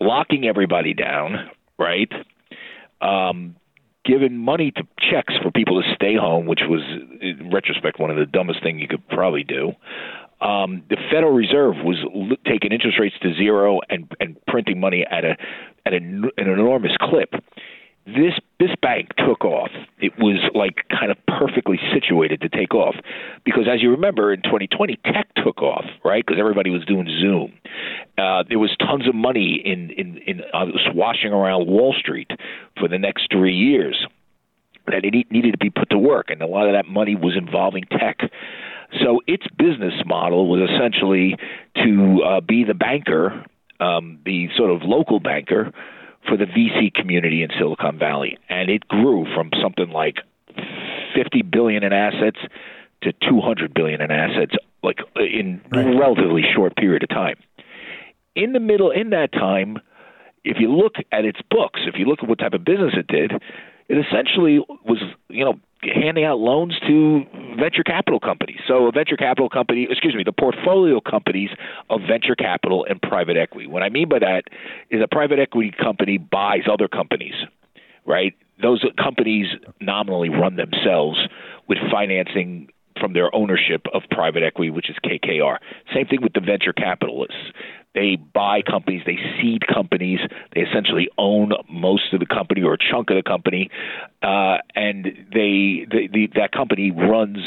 locking 0.00 0.46
everybody 0.46 0.94
down, 0.94 1.50
right? 1.78 2.10
Um, 3.00 3.56
giving 4.06 4.36
money 4.36 4.70
to 4.72 4.82
checks 4.98 5.34
for 5.42 5.50
people 5.50 5.82
to 5.82 5.94
stay 5.94 6.14
home, 6.14 6.46
which 6.46 6.62
was, 6.68 6.82
in 7.20 7.50
retrospect, 7.52 7.98
one 7.98 8.10
of 8.10 8.16
the 8.16 8.26
dumbest 8.26 8.62
things 8.62 8.80
you 8.80 8.88
could 8.88 9.06
probably 9.08 9.44
do. 9.44 9.72
Um, 10.40 10.82
the 10.90 10.96
Federal 11.10 11.32
Reserve 11.32 11.76
was 11.82 11.96
l- 12.04 12.36
taking 12.46 12.70
interest 12.70 12.98
rates 12.98 13.16
to 13.22 13.34
zero 13.34 13.80
and, 13.88 14.10
and 14.20 14.36
printing 14.46 14.78
money 14.78 15.04
at 15.10 15.24
a 15.24 15.36
at 15.86 15.94
an, 15.94 16.24
an 16.36 16.48
enormous 16.48 16.92
clip 17.00 17.32
this 18.06 18.34
this 18.60 18.70
bank 18.80 19.10
took 19.18 19.44
off. 19.44 19.70
It 19.98 20.12
was 20.18 20.38
like 20.54 20.84
kind 20.88 21.10
of 21.10 21.18
perfectly 21.26 21.78
situated 21.92 22.40
to 22.42 22.48
take 22.48 22.74
off 22.74 22.94
because, 23.44 23.64
as 23.70 23.82
you 23.82 23.90
remember, 23.90 24.32
in 24.32 24.42
2020, 24.42 24.98
tech 25.04 25.28
took 25.44 25.60
off, 25.60 25.84
right? 26.04 26.24
Because 26.24 26.40
everybody 26.40 26.70
was 26.70 26.84
doing 26.84 27.06
Zoom. 27.20 27.52
Uh, 28.16 28.44
there 28.48 28.58
was 28.58 28.74
tons 28.78 29.08
of 29.08 29.14
money 29.14 29.60
in 29.64 29.90
in 29.90 30.18
in 30.18 30.40
uh, 30.54 30.66
swashing 30.90 31.32
around 31.32 31.66
Wall 31.66 31.94
Street 31.98 32.30
for 32.78 32.88
the 32.88 32.98
next 32.98 33.28
three 33.30 33.54
years 33.54 34.06
that 34.86 35.04
it 35.04 35.12
needed 35.30 35.50
to 35.50 35.58
be 35.58 35.70
put 35.70 35.90
to 35.90 35.98
work, 35.98 36.30
and 36.30 36.40
a 36.42 36.46
lot 36.46 36.68
of 36.68 36.74
that 36.74 36.86
money 36.86 37.16
was 37.16 37.36
involving 37.36 37.82
tech. 37.90 38.18
So 39.02 39.20
its 39.26 39.44
business 39.58 39.94
model 40.06 40.48
was 40.48 40.70
essentially 40.70 41.36
to 41.74 42.22
uh, 42.22 42.40
be 42.40 42.62
the 42.62 42.74
banker, 42.74 43.44
um, 43.80 44.20
the 44.24 44.48
sort 44.56 44.70
of 44.70 44.82
local 44.82 45.18
banker 45.18 45.72
for 46.26 46.36
the 46.36 46.44
VC 46.44 46.92
community 46.92 47.42
in 47.42 47.50
Silicon 47.58 47.98
Valley, 47.98 48.38
and 48.48 48.70
it 48.70 48.86
grew 48.88 49.26
from 49.34 49.50
something 49.62 49.90
like 49.90 50.16
50 51.14 51.42
billion 51.42 51.82
in 51.82 51.92
assets 51.92 52.38
to 53.02 53.12
200 53.28 53.72
billion 53.74 54.00
in 54.00 54.10
assets, 54.10 54.54
like 54.82 54.98
in 55.16 55.60
right. 55.70 55.86
a 55.86 55.98
relatively 55.98 56.42
short 56.54 56.76
period 56.76 57.02
of 57.02 57.08
time. 57.08 57.36
In 58.34 58.52
the 58.52 58.60
middle, 58.60 58.90
in 58.90 59.10
that 59.10 59.32
time, 59.32 59.78
if 60.44 60.58
you 60.60 60.72
look 60.72 60.94
at 61.12 61.24
its 61.24 61.40
books, 61.50 61.80
if 61.86 61.94
you 61.98 62.06
look 62.06 62.20
at 62.22 62.28
what 62.28 62.38
type 62.38 62.52
of 62.52 62.64
business 62.64 62.94
it 62.96 63.06
did, 63.06 63.32
it 63.88 63.94
essentially 64.06 64.58
was, 64.84 65.02
you 65.28 65.44
know, 65.44 65.58
handing 65.82 66.24
out 66.24 66.38
loans 66.38 66.74
to 66.86 67.24
venture 67.58 67.82
capital 67.82 68.20
companies. 68.20 68.58
So 68.66 68.86
a 68.86 68.92
venture 68.92 69.16
capital 69.16 69.48
company, 69.48 69.86
excuse 69.90 70.14
me, 70.14 70.24
the 70.24 70.32
portfolio 70.32 71.00
companies 71.00 71.50
of 71.90 72.00
venture 72.08 72.34
capital 72.34 72.86
and 72.88 73.00
private 73.00 73.36
equity. 73.36 73.66
What 73.66 73.82
I 73.82 73.88
mean 73.88 74.08
by 74.08 74.18
that 74.20 74.44
is 74.90 75.00
a 75.02 75.08
private 75.08 75.38
equity 75.38 75.72
company 75.78 76.18
buys 76.18 76.62
other 76.70 76.88
companies, 76.88 77.34
right? 78.06 78.34
Those 78.60 78.84
companies 78.98 79.46
nominally 79.80 80.30
run 80.30 80.56
themselves 80.56 81.18
with 81.68 81.78
financing 81.90 82.68
from 82.98 83.12
their 83.12 83.34
ownership 83.34 83.82
of 83.92 84.02
private 84.10 84.42
equity, 84.42 84.70
which 84.70 84.88
is 84.88 84.96
KKR. 85.04 85.58
Same 85.94 86.06
thing 86.06 86.22
with 86.22 86.32
the 86.32 86.40
venture 86.40 86.72
capitalists. 86.72 87.36
They 87.96 88.16
buy 88.16 88.60
companies, 88.60 89.02
they 89.06 89.18
seed 89.40 89.66
companies, 89.66 90.20
they 90.54 90.60
essentially 90.60 91.08
own 91.16 91.52
most 91.68 92.12
of 92.12 92.20
the 92.20 92.26
company 92.26 92.62
or 92.62 92.74
a 92.74 92.78
chunk 92.78 93.08
of 93.10 93.16
the 93.16 93.22
company, 93.22 93.70
uh, 94.22 94.58
and 94.74 95.06
they, 95.32 95.86
they 95.90 96.06
the, 96.12 96.28
that 96.36 96.52
company 96.52 96.90
runs 96.90 97.38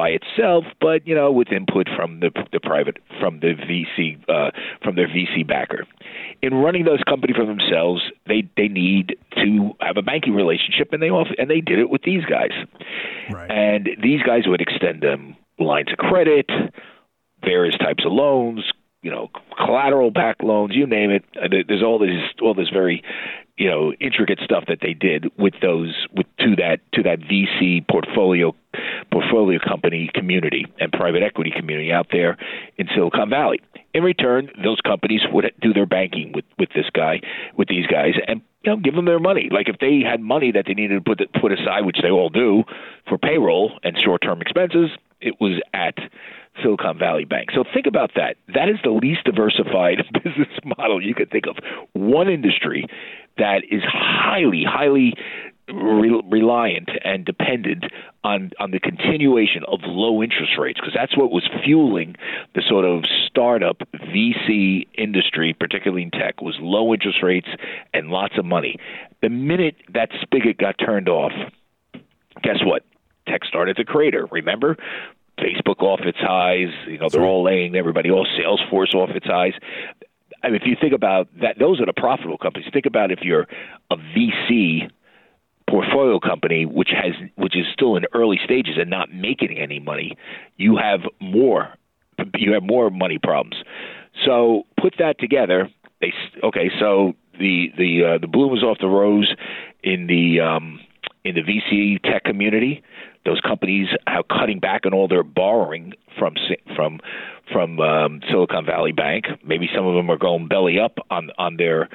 by 0.00 0.08
itself, 0.08 0.64
but 0.80 1.06
you 1.06 1.14
know 1.14 1.30
with 1.30 1.52
input 1.52 1.86
from 1.94 2.20
the 2.20 2.30
the 2.52 2.60
private 2.60 2.96
from 3.20 3.40
the 3.40 3.52
VC 3.54 4.16
uh, 4.28 4.50
from 4.82 4.96
their 4.96 5.08
VC 5.08 5.46
backer. 5.46 5.86
In 6.40 6.54
running 6.54 6.86
those 6.86 7.02
companies 7.06 7.36
for 7.36 7.44
themselves, 7.44 8.02
they 8.26 8.48
they 8.56 8.68
need 8.68 9.18
to 9.36 9.72
have 9.80 9.98
a 9.98 10.02
banking 10.02 10.34
relationship, 10.34 10.92
and 10.92 11.02
they 11.02 11.10
often, 11.10 11.34
and 11.38 11.50
they 11.50 11.60
did 11.60 11.78
it 11.78 11.90
with 11.90 12.02
these 12.02 12.24
guys. 12.24 12.52
Right. 13.30 13.50
And 13.50 13.90
these 14.02 14.22
guys 14.22 14.44
would 14.46 14.62
extend 14.62 15.02
them 15.02 15.36
lines 15.58 15.88
of 15.92 15.98
credit, 15.98 16.48
various 17.44 17.76
types 17.76 18.04
of 18.06 18.12
loans, 18.12 18.64
you 19.02 19.10
know, 19.10 19.30
collateral 19.56 20.10
back 20.10 20.36
loans, 20.42 20.72
you 20.74 20.86
name 20.86 21.10
it. 21.10 21.24
Uh, 21.36 21.48
there's 21.66 21.82
all 21.82 21.98
this 21.98 22.10
all 22.42 22.54
this 22.54 22.68
very, 22.68 23.02
you 23.56 23.68
know, 23.68 23.92
intricate 23.94 24.40
stuff 24.44 24.64
that 24.68 24.78
they 24.82 24.92
did 24.92 25.30
with 25.38 25.54
those 25.62 26.06
with 26.14 26.26
to 26.40 26.56
that 26.56 26.80
to 26.94 27.02
that 27.02 27.20
VC 27.20 27.86
portfolio 27.88 28.54
portfolio 29.10 29.58
company 29.58 30.10
community 30.14 30.66
and 30.78 30.92
private 30.92 31.22
equity 31.22 31.50
community 31.54 31.92
out 31.92 32.08
there 32.12 32.36
in 32.76 32.88
Silicon 32.94 33.30
Valley. 33.30 33.60
In 33.92 34.04
return, 34.04 34.50
those 34.62 34.80
companies 34.82 35.22
would 35.32 35.50
do 35.60 35.72
their 35.72 35.86
banking 35.86 36.32
with 36.32 36.44
with 36.58 36.68
this 36.74 36.86
guy, 36.92 37.20
with 37.56 37.68
these 37.68 37.86
guys, 37.86 38.14
and 38.26 38.42
you 38.64 38.72
know, 38.72 38.76
give 38.76 38.94
them 38.94 39.06
their 39.06 39.18
money. 39.18 39.48
Like 39.50 39.68
if 39.68 39.78
they 39.78 40.00
had 40.06 40.20
money 40.20 40.52
that 40.52 40.66
they 40.66 40.74
needed 40.74 40.94
to 40.96 41.00
put 41.00 41.32
put 41.40 41.52
aside, 41.52 41.86
which 41.86 41.98
they 42.02 42.10
all 42.10 42.28
do, 42.28 42.64
for 43.08 43.16
payroll 43.16 43.78
and 43.82 43.98
short 43.98 44.20
term 44.22 44.42
expenses, 44.42 44.90
it 45.20 45.40
was 45.40 45.60
at 45.72 45.96
Silicon 46.62 46.98
Valley 46.98 47.24
Bank. 47.24 47.50
So 47.54 47.64
think 47.72 47.86
about 47.86 48.12
that. 48.16 48.36
That 48.54 48.68
is 48.68 48.76
the 48.82 48.90
least 48.90 49.24
diversified 49.24 49.98
business 50.12 50.48
model 50.64 51.02
you 51.02 51.14
could 51.14 51.30
think 51.30 51.46
of. 51.46 51.56
One 51.92 52.28
industry 52.28 52.86
that 53.38 53.62
is 53.70 53.82
highly, 53.84 54.64
highly 54.66 55.14
re- 55.72 56.22
reliant 56.28 56.90
and 57.04 57.24
dependent 57.24 57.84
on 58.24 58.50
on 58.58 58.70
the 58.70 58.80
continuation 58.80 59.62
of 59.68 59.80
low 59.84 60.22
interest 60.22 60.52
rates 60.58 60.78
because 60.80 60.94
that's 60.94 61.16
what 61.16 61.30
was 61.30 61.48
fueling 61.64 62.16
the 62.54 62.62
sort 62.66 62.84
of 62.84 63.04
startup 63.26 63.78
VC 63.94 64.86
industry, 64.96 65.54
particularly 65.58 66.02
in 66.02 66.10
tech, 66.10 66.40
was 66.40 66.56
low 66.60 66.92
interest 66.92 67.18
rates 67.22 67.48
and 67.94 68.08
lots 68.08 68.34
of 68.38 68.44
money. 68.44 68.76
The 69.22 69.28
minute 69.28 69.76
that 69.92 70.10
spigot 70.20 70.58
got 70.58 70.76
turned 70.78 71.08
off, 71.08 71.32
guess 72.42 72.58
what? 72.64 72.84
Tech 73.28 73.44
started 73.44 73.76
to 73.76 73.84
crater. 73.84 74.26
Remember, 74.30 74.76
Facebook 75.42 75.82
off 75.82 76.00
its 76.00 76.18
highs. 76.18 76.68
You 76.86 76.98
know, 76.98 77.08
they're 77.08 77.24
all 77.24 77.42
laying 77.42 77.76
everybody, 77.76 78.10
all 78.10 78.26
Salesforce 78.38 78.94
off 78.94 79.10
its 79.10 79.26
highs. 79.26 79.54
I 80.42 80.48
mean, 80.48 80.56
if 80.56 80.66
you 80.66 80.76
think 80.80 80.94
about 80.94 81.28
that, 81.40 81.58
those 81.58 81.80
are 81.80 81.86
the 81.86 81.92
profitable 81.92 82.38
companies. 82.38 82.68
Think 82.72 82.86
about 82.86 83.10
if 83.10 83.20
you're 83.22 83.46
a 83.90 83.96
VC 83.96 84.90
portfolio 85.68 86.18
company 86.18 86.66
which 86.66 86.90
has 86.90 87.12
which 87.36 87.56
is 87.56 87.64
still 87.72 87.96
in 87.96 88.04
early 88.12 88.40
stages 88.44 88.74
and 88.78 88.90
not 88.90 89.12
making 89.12 89.56
any 89.56 89.78
money, 89.78 90.16
you 90.56 90.76
have 90.76 91.00
more 91.20 91.74
you 92.36 92.52
have 92.52 92.62
more 92.62 92.90
money 92.90 93.18
problems. 93.18 93.56
So 94.24 94.64
put 94.80 94.94
that 94.98 95.18
together. 95.18 95.68
They 96.00 96.12
okay. 96.42 96.70
So 96.78 97.14
the 97.38 97.72
the 97.76 98.04
uh, 98.04 98.18
the 98.18 98.26
bloom 98.26 98.56
is 98.56 98.62
off 98.62 98.78
the 98.80 98.88
rose 98.88 99.34
in 99.82 100.06
the 100.06 100.40
um, 100.40 100.80
in 101.24 101.34
the 101.34 101.42
VC 101.42 102.02
tech 102.02 102.24
community. 102.24 102.82
Those 103.24 103.40
companies 103.40 103.88
are 104.06 104.22
cutting 104.22 104.60
back 104.60 104.86
on 104.86 104.94
all 104.94 105.08
their 105.08 105.22
borrowing 105.22 105.92
from 106.18 106.34
from 106.74 107.00
from 107.52 107.78
um, 107.80 108.20
Silicon 108.30 108.64
Valley 108.64 108.92
Bank. 108.92 109.26
Maybe 109.44 109.68
some 109.74 109.86
of 109.86 109.94
them 109.94 110.10
are 110.10 110.16
going 110.16 110.48
belly 110.48 110.78
up 110.78 110.98
on 111.10 111.30
on 111.36 111.56
their 111.56 111.88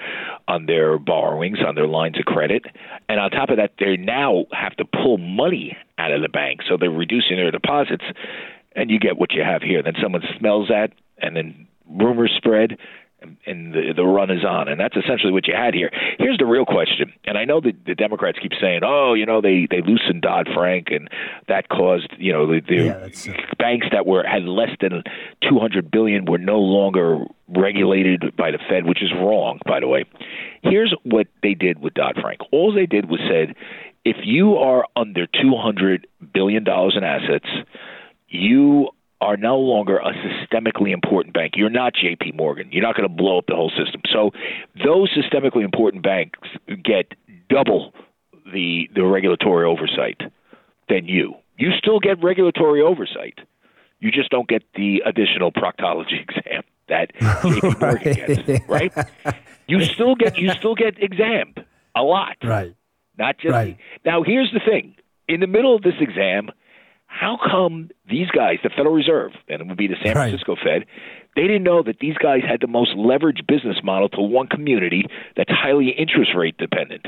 on 0.47 0.65
their 0.65 0.99
borrowings, 0.99 1.59
on 1.65 1.75
their 1.75 1.87
lines 1.87 2.19
of 2.19 2.25
credit, 2.25 2.65
and 3.09 3.19
on 3.19 3.31
top 3.31 3.49
of 3.49 3.57
that, 3.57 3.73
they 3.79 3.97
now 3.97 4.45
have 4.51 4.75
to 4.77 4.85
pull 4.85 5.17
money 5.17 5.75
out 5.97 6.11
of 6.11 6.21
the 6.21 6.29
bank, 6.29 6.61
so 6.67 6.77
they're 6.77 6.89
reducing 6.91 7.37
their 7.37 7.51
deposits, 7.51 8.03
and 8.75 8.91
you 8.91 8.99
get 8.99 9.17
what 9.17 9.31
you 9.31 9.41
have 9.41 9.61
here. 9.61 9.81
Then 9.81 9.95
someone 10.01 10.21
smells 10.37 10.67
that, 10.67 10.91
and 11.17 11.35
then 11.35 11.67
rumors 11.89 12.33
spread, 12.35 12.77
and 13.45 13.73
the, 13.73 13.93
the 13.95 14.05
run 14.05 14.31
is 14.31 14.43
on, 14.43 14.67
and 14.67 14.79
that's 14.79 14.95
essentially 14.95 15.31
what 15.31 15.47
you 15.47 15.53
had 15.55 15.73
here. 15.73 15.91
Here's 16.17 16.37
the 16.37 16.45
real 16.45 16.65
question, 16.65 17.13
and 17.25 17.37
I 17.37 17.45
know 17.45 17.61
that 17.61 17.85
the 17.85 17.95
Democrats 17.95 18.37
keep 18.41 18.51
saying, 18.59 18.81
"Oh, 18.83 19.13
you 19.13 19.25
know, 19.25 19.41
they 19.41 19.67
they 19.69 19.81
loosened 19.81 20.21
Dodd 20.21 20.47
Frank, 20.53 20.87
and 20.91 21.09
that 21.47 21.69
caused 21.69 22.13
you 22.17 22.33
know 22.33 22.47
the, 22.47 22.61
the 22.67 22.75
yeah, 22.75 23.37
banks 23.57 23.87
that 23.91 24.05
were 24.05 24.23
had 24.23 24.43
less 24.43 24.71
than 24.81 25.03
200 25.47 25.91
billion 25.91 26.25
were 26.25 26.37
no 26.37 26.59
longer 26.59 27.25
regulated 27.47 28.35
by 28.35 28.51
the 28.51 28.59
Fed, 28.69 28.85
which 28.85 29.01
is 29.03 29.11
wrong, 29.13 29.59
by 29.65 29.79
the 29.79 29.87
way." 29.87 30.05
Here's 30.63 30.93
what 31.03 31.27
they 31.43 31.53
did 31.53 31.79
with 31.79 31.93
Dodd 31.93 32.17
Frank. 32.19 32.41
All 32.51 32.73
they 32.73 32.87
did 32.87 33.07
was 33.07 33.19
said, 33.29 33.55
if 34.03 34.17
you 34.23 34.55
are 34.55 34.85
under 34.95 35.27
200 35.27 36.07
billion 36.33 36.63
dollars 36.63 36.95
in 36.95 37.03
assets, 37.03 37.47
you 38.29 38.89
are 39.21 39.37
no 39.37 39.57
longer 39.57 39.97
a 39.97 40.11
systemically 40.13 40.91
important 40.91 41.33
bank. 41.33 41.53
You're 41.55 41.69
not 41.69 41.93
JP 41.93 42.35
Morgan. 42.35 42.69
You're 42.71 42.83
not 42.83 42.95
going 42.95 43.07
to 43.07 43.15
blow 43.15 43.37
up 43.37 43.45
the 43.47 43.55
whole 43.55 43.71
system. 43.71 44.01
So 44.11 44.31
those 44.83 45.09
systemically 45.15 45.63
important 45.63 46.03
banks 46.03 46.39
get 46.83 47.13
double 47.49 47.93
the 48.53 48.89
the 48.93 49.03
regulatory 49.03 49.65
oversight 49.65 50.21
than 50.89 51.05
you. 51.05 51.35
You 51.57 51.71
still 51.77 51.99
get 51.99 52.23
regulatory 52.23 52.81
oversight. 52.81 53.39
You 53.99 54.11
just 54.11 54.29
don't 54.29 54.47
get 54.47 54.63
the 54.75 55.01
additional 55.05 55.51
proctology 55.51 56.21
exam 56.29 56.63
that 56.87 57.15
JP 57.15 57.79
Morgan 57.81 58.13
gets, 58.13 58.67
right? 58.67 58.93
You 59.67 59.83
still 59.83 60.15
get 60.15 60.37
you 60.37 60.51
still 60.51 60.75
get 60.75 61.01
examined 61.01 61.65
a 61.95 62.03
lot. 62.03 62.37
Right. 62.43 62.75
Not 63.17 63.37
just 63.37 63.53
right. 63.53 63.77
Now 64.05 64.23
here's 64.23 64.51
the 64.51 64.59
thing. 64.59 64.95
In 65.27 65.39
the 65.39 65.47
middle 65.47 65.75
of 65.75 65.81
this 65.81 65.95
exam, 65.99 66.49
how 67.19 67.37
come 67.37 67.89
these 68.09 68.27
guys, 68.29 68.57
the 68.63 68.69
Federal 68.69 68.93
Reserve, 68.93 69.31
and 69.47 69.61
it 69.61 69.67
would 69.67 69.77
be 69.77 69.87
the 69.87 69.95
San 70.03 70.13
Francisco 70.13 70.55
right. 70.55 70.63
Fed, 70.81 70.85
they 71.35 71.43
didn't 71.43 71.63
know 71.63 71.81
that 71.83 71.99
these 71.99 72.17
guys 72.17 72.41
had 72.47 72.59
the 72.61 72.67
most 72.67 72.91
leveraged 72.95 73.47
business 73.47 73.77
model 73.83 74.09
to 74.09 74.21
one 74.21 74.47
community 74.47 75.05
that's 75.37 75.51
highly 75.51 75.89
interest 75.89 76.31
rate 76.35 76.57
dependent. 76.57 77.05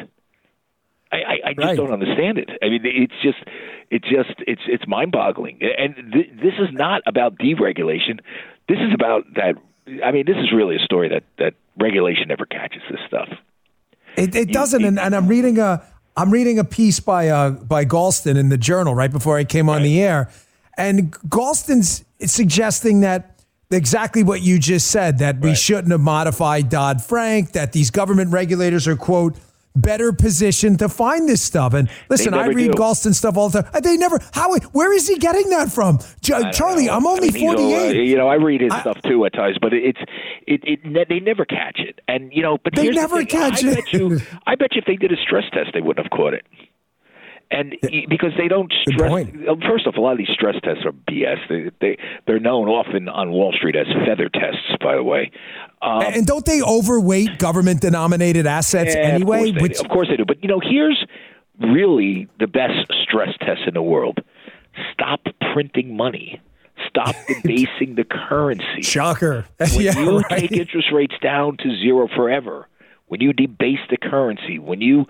I, 1.11 1.17
I, 1.17 1.35
I 1.49 1.53
just 1.53 1.65
right. 1.65 1.77
don't 1.77 1.91
understand 1.91 2.37
it. 2.37 2.49
I 2.61 2.69
mean, 2.69 2.81
it's 2.83 3.13
just, 3.21 3.37
it's 3.89 4.07
just, 4.09 4.35
it's 4.45 4.61
it's 4.67 4.87
mind-boggling. 4.87 5.59
And 5.61 5.95
th- 6.13 6.31
this 6.35 6.53
is 6.59 6.69
not 6.71 7.01
about 7.05 7.37
deregulation. 7.37 8.19
This 8.67 8.79
is 8.79 8.93
about 8.93 9.23
that 9.35 9.55
I 10.03 10.11
mean, 10.11 10.25
this 10.25 10.35
is 10.37 10.51
really 10.53 10.75
a 10.75 10.79
story 10.79 11.09
that 11.09 11.23
that 11.37 11.53
regulation 11.77 12.27
never 12.27 12.45
catches 12.45 12.81
this 12.89 12.99
stuff. 13.07 13.29
It, 14.17 14.35
it 14.35 14.51
doesn't, 14.51 14.83
and, 14.83 14.99
and 14.99 15.15
I'm 15.15 15.27
reading 15.27 15.59
a 15.59 15.85
I'm 16.17 16.31
reading 16.31 16.57
a 16.57 16.63
piece 16.63 16.99
by 16.99 17.29
uh, 17.29 17.51
by 17.51 17.85
Galston 17.85 18.37
in 18.37 18.49
the 18.49 18.57
Journal 18.57 18.95
right 18.95 19.11
before 19.11 19.37
I 19.37 19.43
came 19.43 19.69
on 19.69 19.83
the 19.83 20.01
air, 20.01 20.31
and 20.75 21.11
Galston's 21.11 22.03
suggesting 22.25 23.01
that 23.01 23.39
exactly 23.69 24.23
what 24.23 24.41
you 24.41 24.57
just 24.57 24.89
said 24.89 25.19
that 25.19 25.39
we 25.39 25.53
shouldn't 25.53 25.91
have 25.91 26.01
modified 26.01 26.69
Dodd 26.69 27.03
Frank, 27.03 27.51
that 27.51 27.71
these 27.71 27.91
government 27.91 28.31
regulators 28.31 28.87
are 28.87 28.95
quote 28.95 29.37
better 29.81 30.11
positioned 30.13 30.79
to 30.79 30.89
find 30.89 31.27
this 31.29 31.41
stuff. 31.41 31.73
And 31.73 31.89
listen, 32.09 32.33
I 32.33 32.47
read 32.47 32.71
do. 32.71 32.77
Galston 32.77 33.13
stuff 33.13 33.37
all 33.37 33.49
the 33.49 33.61
time. 33.61 33.81
They 33.81 33.97
never. 33.97 34.19
How? 34.33 34.55
Where 34.71 34.93
is 34.93 35.07
he 35.07 35.17
getting 35.17 35.49
that 35.51 35.71
from, 35.71 35.99
J- 36.21 36.33
I 36.33 36.41
don't 36.43 36.53
Charlie? 36.53 36.85
know. 36.87 36.93
I'm 36.95 37.05
only 37.07 37.29
I 37.29 37.31
mean, 37.31 37.41
you 37.43 37.47
know, 37.51 37.57
48. 37.57 37.89
uh, 37.89 38.01
You 38.01 38.17
know, 38.17 38.27
I 38.27 38.35
read 38.35 38.61
his 38.61 38.71
I- 38.73 38.81
stuff 38.81 39.01
too 39.03 39.25
at 39.25 39.33
times, 39.33 39.57
but 39.61 39.73
it's 39.73 39.99
it, 40.47 40.61
it 40.63 41.07
they 41.09 41.19
never 41.19 41.45
catch 41.45 41.79
it. 41.79 41.99
And 42.07 42.31
you 42.33 42.41
know, 42.41 42.57
but 42.63 42.75
They 42.75 42.87
the 42.87 42.93
never 42.93 43.17
thing. 43.17 43.27
catch 43.27 43.63
I 43.63 43.69
it. 43.69 43.75
Bet 43.75 43.93
you, 43.93 44.19
I 44.47 44.55
bet 44.55 44.73
you 44.75 44.79
if 44.79 44.85
they 44.85 44.95
did 44.95 45.11
a 45.11 45.17
stress 45.17 45.43
test, 45.53 45.71
they 45.73 45.81
wouldn't 45.81 46.05
have 46.05 46.11
caught 46.17 46.33
it. 46.33 46.45
And 47.49 47.75
because 48.09 48.31
they 48.37 48.49
don't 48.49 48.73
stress. 48.89 49.25
uh, 49.47 49.55
First 49.67 49.87
off, 49.87 49.95
a 49.95 50.01
lot 50.01 50.11
of 50.11 50.17
these 50.17 50.27
stress 50.33 50.55
tests 50.63 50.83
are 50.85 50.91
BS. 50.91 51.37
They 51.47 51.71
they 51.79 51.97
they're 52.25 52.39
known 52.41 52.67
often 52.67 53.07
on 53.07 53.31
Wall 53.31 53.53
Street 53.53 53.75
as 53.75 53.87
feather 54.05 54.27
tests. 54.27 54.67
By 54.81 54.95
the 54.95 55.03
way, 55.03 55.31
um, 55.81 56.01
and 56.01 56.25
don't 56.25 56.45
they 56.45 56.61
overweight 56.61 57.37
government 57.39 57.79
denominated 57.81 58.47
assets 58.47 58.95
yeah, 58.95 59.01
anyway? 59.01 59.49
Of 59.49 59.55
course, 59.55 59.55
they 59.55 59.61
Which 59.61 59.77
do. 59.77 59.83
of 59.83 59.89
course 59.89 60.07
they 60.09 60.17
do. 60.17 60.25
But 60.25 60.43
you 60.43 60.49
know, 60.49 60.59
here's 60.59 61.05
really 61.59 62.27
the 62.39 62.47
best 62.47 62.91
stress 63.03 63.29
test 63.39 63.61
in 63.67 63.73
the 63.73 63.81
world. 63.81 64.19
Stop 64.93 65.21
printing 65.53 65.95
money. 65.95 66.41
Stop 66.89 67.15
debasing 67.27 67.95
the 67.95 68.03
currency. 68.03 68.81
shocker. 68.81 69.45
When 69.57 69.69
yeah, 69.81 69.97
you 69.99 70.19
right. 70.19 70.41
take 70.41 70.51
interest 70.51 70.89
rates 70.93 71.15
down 71.21 71.57
to 71.57 71.75
zero 71.81 72.07
forever, 72.15 72.67
when 73.07 73.21
you 73.21 73.33
debase 73.33 73.79
the 73.89 73.97
currency, 73.97 74.59
when 74.59 74.81
you 74.81 75.05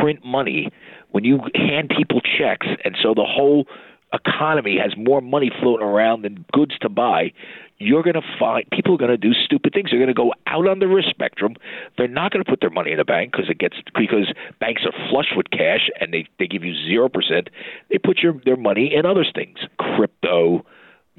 print 0.00 0.24
money, 0.24 0.70
when 1.10 1.24
you 1.24 1.40
hand 1.54 1.90
people 1.96 2.20
checks, 2.20 2.66
and 2.84 2.96
so 3.02 3.14
the 3.14 3.24
whole 3.24 3.66
economy 4.12 4.76
has 4.82 4.96
more 4.96 5.20
money 5.20 5.50
floating 5.60 5.86
around 5.86 6.22
than 6.22 6.44
goods 6.52 6.76
to 6.80 6.88
buy, 6.88 7.32
you're 7.78 8.02
going 8.02 8.14
to 8.14 8.22
find 8.38 8.64
people 8.70 8.94
are 8.94 8.98
going 8.98 9.10
to 9.10 9.16
do 9.16 9.32
stupid 9.32 9.72
things. 9.72 9.90
They're 9.90 9.98
going 9.98 10.08
to 10.08 10.14
go 10.14 10.34
out 10.46 10.68
on 10.68 10.80
the 10.80 10.88
risk 10.88 11.08
spectrum. 11.08 11.56
They're 11.96 12.08
not 12.08 12.32
going 12.32 12.44
to 12.44 12.50
put 12.50 12.60
their 12.60 12.70
money 12.70 12.92
in 12.92 12.98
the 12.98 13.04
bank 13.04 13.32
because 13.32 13.48
it 13.48 13.58
gets 13.58 13.76
because 13.94 14.32
banks 14.58 14.82
are 14.84 14.92
flush 15.10 15.32
with 15.34 15.50
cash 15.50 15.88
and 16.00 16.12
they 16.12 16.26
they 16.38 16.46
give 16.46 16.62
you 16.62 16.74
zero 16.86 17.08
percent. 17.08 17.48
They 17.88 17.98
put 17.98 18.18
your 18.18 18.34
their 18.44 18.56
money 18.56 18.92
in 18.94 19.06
other 19.06 19.24
things, 19.34 19.58
crypto, 19.78 20.64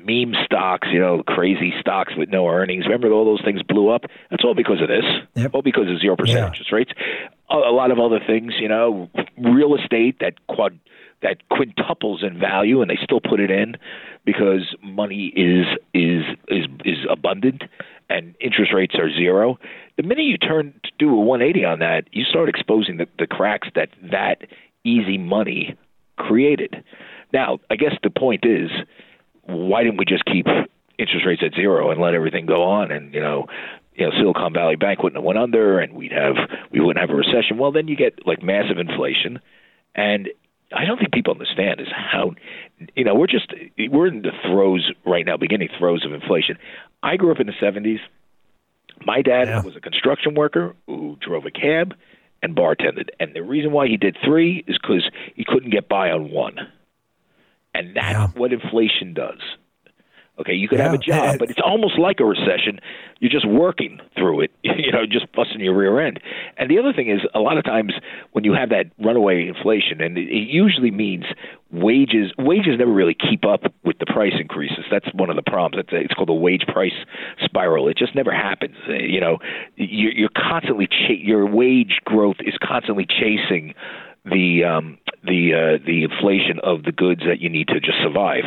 meme 0.05 0.33
stocks, 0.45 0.87
you 0.91 0.99
know, 0.99 1.23
crazy 1.23 1.73
stocks 1.79 2.13
with 2.17 2.29
no 2.29 2.47
earnings. 2.47 2.85
Remember 2.85 3.11
all 3.11 3.25
those 3.25 3.43
things 3.43 3.61
blew 3.63 3.89
up? 3.89 4.05
That's 4.29 4.43
all 4.43 4.55
because 4.55 4.81
of 4.81 4.87
this. 4.87 5.05
Yep. 5.35 5.51
All 5.53 5.61
because 5.61 5.89
of 5.89 5.99
zero 5.99 6.15
percent 6.15 6.39
Yeah. 6.39 6.47
interest 6.47 6.71
rates. 6.71 6.91
A, 7.49 7.55
a 7.55 7.73
lot 7.73 7.91
of 7.91 7.99
other 7.99 8.19
things, 8.25 8.53
you 8.59 8.67
know, 8.67 9.09
real 9.37 9.75
estate 9.75 10.17
that 10.19 10.35
quad 10.47 10.77
that 11.21 11.37
quintuples 11.51 12.23
in 12.23 12.39
value, 12.39 12.81
and 12.81 12.89
they 12.89 12.97
still 13.03 13.19
put 13.21 13.39
it 13.39 13.51
in 13.51 13.75
because 14.25 14.75
money 14.81 15.27
is 15.35 15.65
is 15.93 16.23
is 16.47 16.65
is 16.83 16.97
abundant 17.09 17.63
and 18.09 18.35
interest 18.41 18.73
rates 18.73 18.95
are 18.95 19.09
zero. 19.09 19.57
The 19.97 20.03
minute 20.03 20.23
you 20.25 20.37
turn 20.37 20.73
to 20.83 20.91
do 20.99 21.09
a 21.11 21.15
180 21.21 21.63
on 21.65 21.79
that, 21.79 22.05
you 22.11 22.23
start 22.25 22.49
exposing 22.49 22.97
the, 22.97 23.07
the 23.19 23.27
cracks 23.27 23.67
that 23.75 23.89
that 24.11 24.41
easy 24.83 25.17
money 25.17 25.75
created. 26.17 26.83
Now, 27.33 27.59
I 27.69 27.75
guess 27.75 27.93
the 28.03 28.09
point 28.09 28.43
is, 28.45 28.69
why 29.43 29.83
didn't 29.83 29.97
we 29.97 30.05
just 30.05 30.25
keep 30.25 30.45
interest 30.97 31.25
rates 31.25 31.41
at 31.45 31.55
zero 31.55 31.91
and 31.91 31.99
let 31.99 32.13
everything 32.13 32.45
go 32.45 32.63
on? 32.63 32.91
And 32.91 33.13
you 33.13 33.19
know, 33.21 33.47
you 33.95 34.05
know, 34.05 34.11
Silicon 34.17 34.53
Valley 34.53 34.75
Bank 34.75 35.03
wouldn't 35.03 35.17
have 35.17 35.25
went 35.25 35.39
under, 35.39 35.79
and 35.79 35.93
we'd 35.93 36.11
have 36.11 36.35
we 36.71 36.79
wouldn't 36.79 36.99
have 36.99 37.09
a 37.09 37.17
recession. 37.17 37.57
Well, 37.57 37.71
then 37.71 37.87
you 37.87 37.95
get 37.95 38.25
like 38.25 38.41
massive 38.41 38.77
inflation, 38.77 39.39
and 39.95 40.29
I 40.73 40.85
don't 40.85 40.97
think 40.97 41.11
people 41.11 41.33
understand 41.33 41.81
is 41.81 41.87
how 41.91 42.31
you 42.95 43.03
know 43.03 43.15
we're 43.15 43.27
just 43.27 43.53
we're 43.89 44.07
in 44.07 44.21
the 44.21 44.31
throes 44.43 44.91
right 45.05 45.25
now, 45.25 45.37
beginning 45.37 45.69
throes 45.77 46.05
of 46.05 46.13
inflation. 46.13 46.57
I 47.03 47.17
grew 47.17 47.31
up 47.31 47.39
in 47.39 47.47
the 47.47 47.53
'70s. 47.53 47.99
My 49.05 49.21
dad 49.21 49.47
Yeah. 49.47 49.61
was 49.63 49.75
a 49.75 49.81
construction 49.81 50.35
worker 50.35 50.75
who 50.85 51.17
drove 51.19 51.45
a 51.45 51.51
cab 51.51 51.95
and 52.43 52.55
bartended, 52.55 53.09
and 53.19 53.33
the 53.33 53.41
reason 53.41 53.71
why 53.71 53.87
he 53.87 53.97
did 53.97 54.15
three 54.23 54.63
is 54.67 54.77
because 54.77 55.09
he 55.35 55.43
couldn't 55.43 55.71
get 55.71 55.89
by 55.89 56.11
on 56.11 56.29
one, 56.29 56.55
and 57.73 57.95
that's 57.95 58.13
Yeah. 58.13 58.27
what 58.39 58.53
inflation 58.53 59.13
does. 59.13 59.39
Okay, 60.39 60.53
you 60.53 60.67
could 60.67 60.79
have 60.79 60.93
a 60.93 60.99
Yeah, 61.05 61.33
job, 61.33 61.39
but 61.39 61.51
it's 61.51 61.59
almost 61.63 61.99
like 61.99 62.19
a 62.19 62.25
recession. 62.25 62.79
You're 63.19 63.29
just 63.29 63.45
working 63.47 63.99
through 64.17 64.41
it, 64.41 64.51
you 64.63 64.91
know, 64.91 65.05
just 65.05 65.31
busting 65.33 65.59
your 65.59 65.75
rear 65.75 65.99
end. 65.99 66.19
And 66.57 66.71
the 66.71 66.79
other 66.79 66.93
thing 66.93 67.09
is, 67.11 67.19
a 67.35 67.39
lot 67.39 67.57
of 67.57 67.63
times 67.63 67.93
when 68.31 68.43
you 68.43 68.53
have 68.53 68.69
that 68.69 68.87
runaway 68.97 69.45
inflation, 69.47 70.01
and 70.01 70.17
it 70.17 70.29
it 70.29 70.47
usually 70.49 70.89
means 70.89 71.25
wages 71.71 72.31
wages 72.39 72.79
never 72.79 72.91
really 72.91 73.13
keep 73.13 73.45
up 73.45 73.65
with 73.83 73.99
the 73.99 74.05
price 74.07 74.33
increases. 74.39 74.85
That's 74.89 75.05
one 75.13 75.29
of 75.29 75.35
the 75.35 75.43
problems. 75.43 75.83
It's, 75.85 75.93
it's 76.05 76.13
called 76.15 76.29
the 76.29 76.33
wage 76.33 76.65
price 76.67 76.95
spiral. 77.43 77.87
It 77.87 77.97
just 77.97 78.15
never 78.15 78.31
happens. 78.31 78.77
Uh, 78.89 78.93
You 78.93 79.19
know, 79.19 79.37
you're, 79.75 80.13
you're 80.13 80.29
constantly 80.35 80.87
cha- 80.87 81.21
your 81.21 81.45
wage 81.45 81.99
growth 82.05 82.37
is 82.39 82.55
constantly 82.63 83.05
chasing 83.05 83.75
the 84.25 84.63
um, 84.63 84.97
the 85.23 85.53
uh, 85.53 85.85
the 85.85 86.03
inflation 86.03 86.59
of 86.63 86.83
the 86.83 86.91
goods 86.91 87.21
that 87.27 87.39
you 87.39 87.49
need 87.49 87.67
to 87.69 87.79
just 87.79 87.97
survive. 88.03 88.45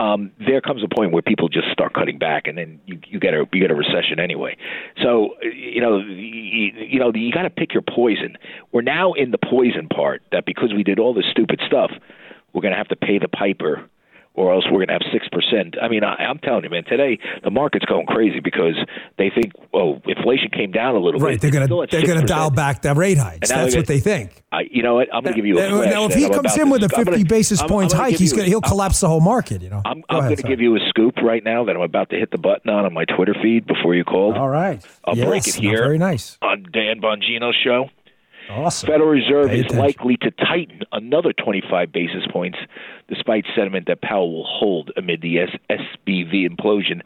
Um, 0.00 0.30
there 0.38 0.60
comes 0.60 0.84
a 0.84 0.94
point 0.94 1.12
where 1.12 1.22
people 1.22 1.48
just 1.48 1.72
start 1.72 1.92
cutting 1.92 2.18
back, 2.18 2.46
and 2.46 2.56
then 2.56 2.80
you, 2.86 3.00
you 3.08 3.18
get 3.18 3.34
a 3.34 3.46
you 3.52 3.60
get 3.60 3.70
a 3.70 3.74
recession 3.74 4.20
anyway. 4.20 4.56
So 5.02 5.34
you 5.42 5.80
know 5.80 5.98
you, 5.98 6.72
you 6.76 6.98
know 7.00 7.12
you 7.14 7.32
got 7.32 7.42
to 7.42 7.50
pick 7.50 7.72
your 7.72 7.82
poison. 7.82 8.36
We're 8.70 8.82
now 8.82 9.12
in 9.14 9.30
the 9.30 9.38
poison 9.38 9.88
part 9.88 10.22
that 10.30 10.44
because 10.46 10.72
we 10.74 10.84
did 10.84 10.98
all 10.98 11.14
this 11.14 11.26
stupid 11.30 11.60
stuff, 11.66 11.90
we're 12.52 12.62
going 12.62 12.72
to 12.72 12.78
have 12.78 12.88
to 12.88 12.96
pay 12.96 13.18
the 13.18 13.28
piper 13.28 13.88
or 14.34 14.52
else 14.54 14.64
we're 14.66 14.84
going 14.84 14.88
to 14.88 14.92
have 14.94 15.02
six 15.12 15.26
percent. 15.28 15.76
I 15.82 15.88
mean, 15.88 16.04
I, 16.04 16.14
I'm 16.14 16.38
telling 16.38 16.64
you, 16.64 16.70
man. 16.70 16.84
Today 16.84 17.18
the 17.42 17.50
market's 17.50 17.84
going 17.86 18.06
crazy 18.06 18.40
because 18.40 18.76
they 19.18 19.30
think, 19.30 19.52
oh, 19.74 20.00
inflation 20.06 20.48
came 20.50 20.70
down 20.70 20.94
a 20.94 20.98
little 20.98 21.20
Right, 21.20 21.40
bit. 21.40 21.52
Right, 21.52 21.52
they're 21.52 21.66
gonna 21.66 21.86
they're 21.90 22.06
gonna 22.06 22.26
dial 22.26 22.50
back 22.50 22.82
the 22.82 22.94
rate 22.94 23.18
hikes. 23.18 23.48
That's 23.48 23.74
what 23.76 23.86
they 23.86 24.00
think. 24.00 24.42
I, 24.50 24.62
you 24.70 24.82
know 24.82 24.94
what? 24.94 25.08
I'm 25.12 25.22
going 25.22 25.34
to 25.34 25.38
give 25.38 25.44
you 25.46 25.58
a 25.58 25.68
Now, 25.68 25.82
now, 25.82 26.04
if 26.06 26.14
he 26.14 26.26
comes 26.28 26.56
in 26.56 26.70
with 26.70 26.80
a 26.82 26.84
I'm 26.86 27.04
50 27.04 27.10
gonna- 27.10 27.24
basis 27.26 27.60
I'm- 27.60 27.68
points 27.68 27.92
I'm 27.92 28.00
hike, 28.00 28.16
he's 28.16 28.32
gonna 28.32 28.44
he'll 28.44 28.60
I'm- 28.64 28.70
collapse 28.70 29.00
the 29.00 29.08
whole 29.08 29.20
market. 29.20 29.60
You 29.60 29.68
know. 29.70 29.82
I'm, 29.84 30.00
Go 30.00 30.18
I'm 30.18 30.24
going 30.24 30.36
to 30.36 30.42
give 30.42 30.60
you 30.60 30.74
a 30.76 30.80
scoop 30.88 31.16
right 31.18 31.44
now 31.44 31.64
that 31.64 31.76
I'm 31.76 31.82
about 31.82 32.08
to 32.10 32.16
hit 32.16 32.30
the 32.30 32.38
button 32.38 32.70
on 32.70 32.86
on 32.86 32.94
my 32.94 33.04
Twitter 33.04 33.34
feed 33.42 33.66
before 33.66 33.94
you 33.94 34.04
called. 34.04 34.36
All 34.36 34.48
right. 34.48 34.82
I'll 35.04 35.16
yes, 35.16 35.26
break 35.28 35.48
it 35.48 35.54
here. 35.56 35.78
Very 35.78 35.98
nice. 35.98 36.38
On 36.40 36.62
Dan 36.72 37.00
Bongino's 37.00 37.56
show, 37.62 37.90
Awesome. 38.50 38.86
Federal 38.88 39.10
Reserve 39.10 39.52
is 39.52 39.70
likely 39.74 40.16
to 40.18 40.30
tighten 40.30 40.80
another 40.92 41.32
25 41.32 41.92
basis 41.92 42.26
points, 42.32 42.58
despite 43.08 43.44
sentiment 43.54 43.86
that 43.86 44.00
Powell 44.00 44.32
will 44.32 44.46
hold 44.46 44.90
amid 44.96 45.20
the 45.20 45.36
SVB 45.70 46.48
implosion. 46.48 47.02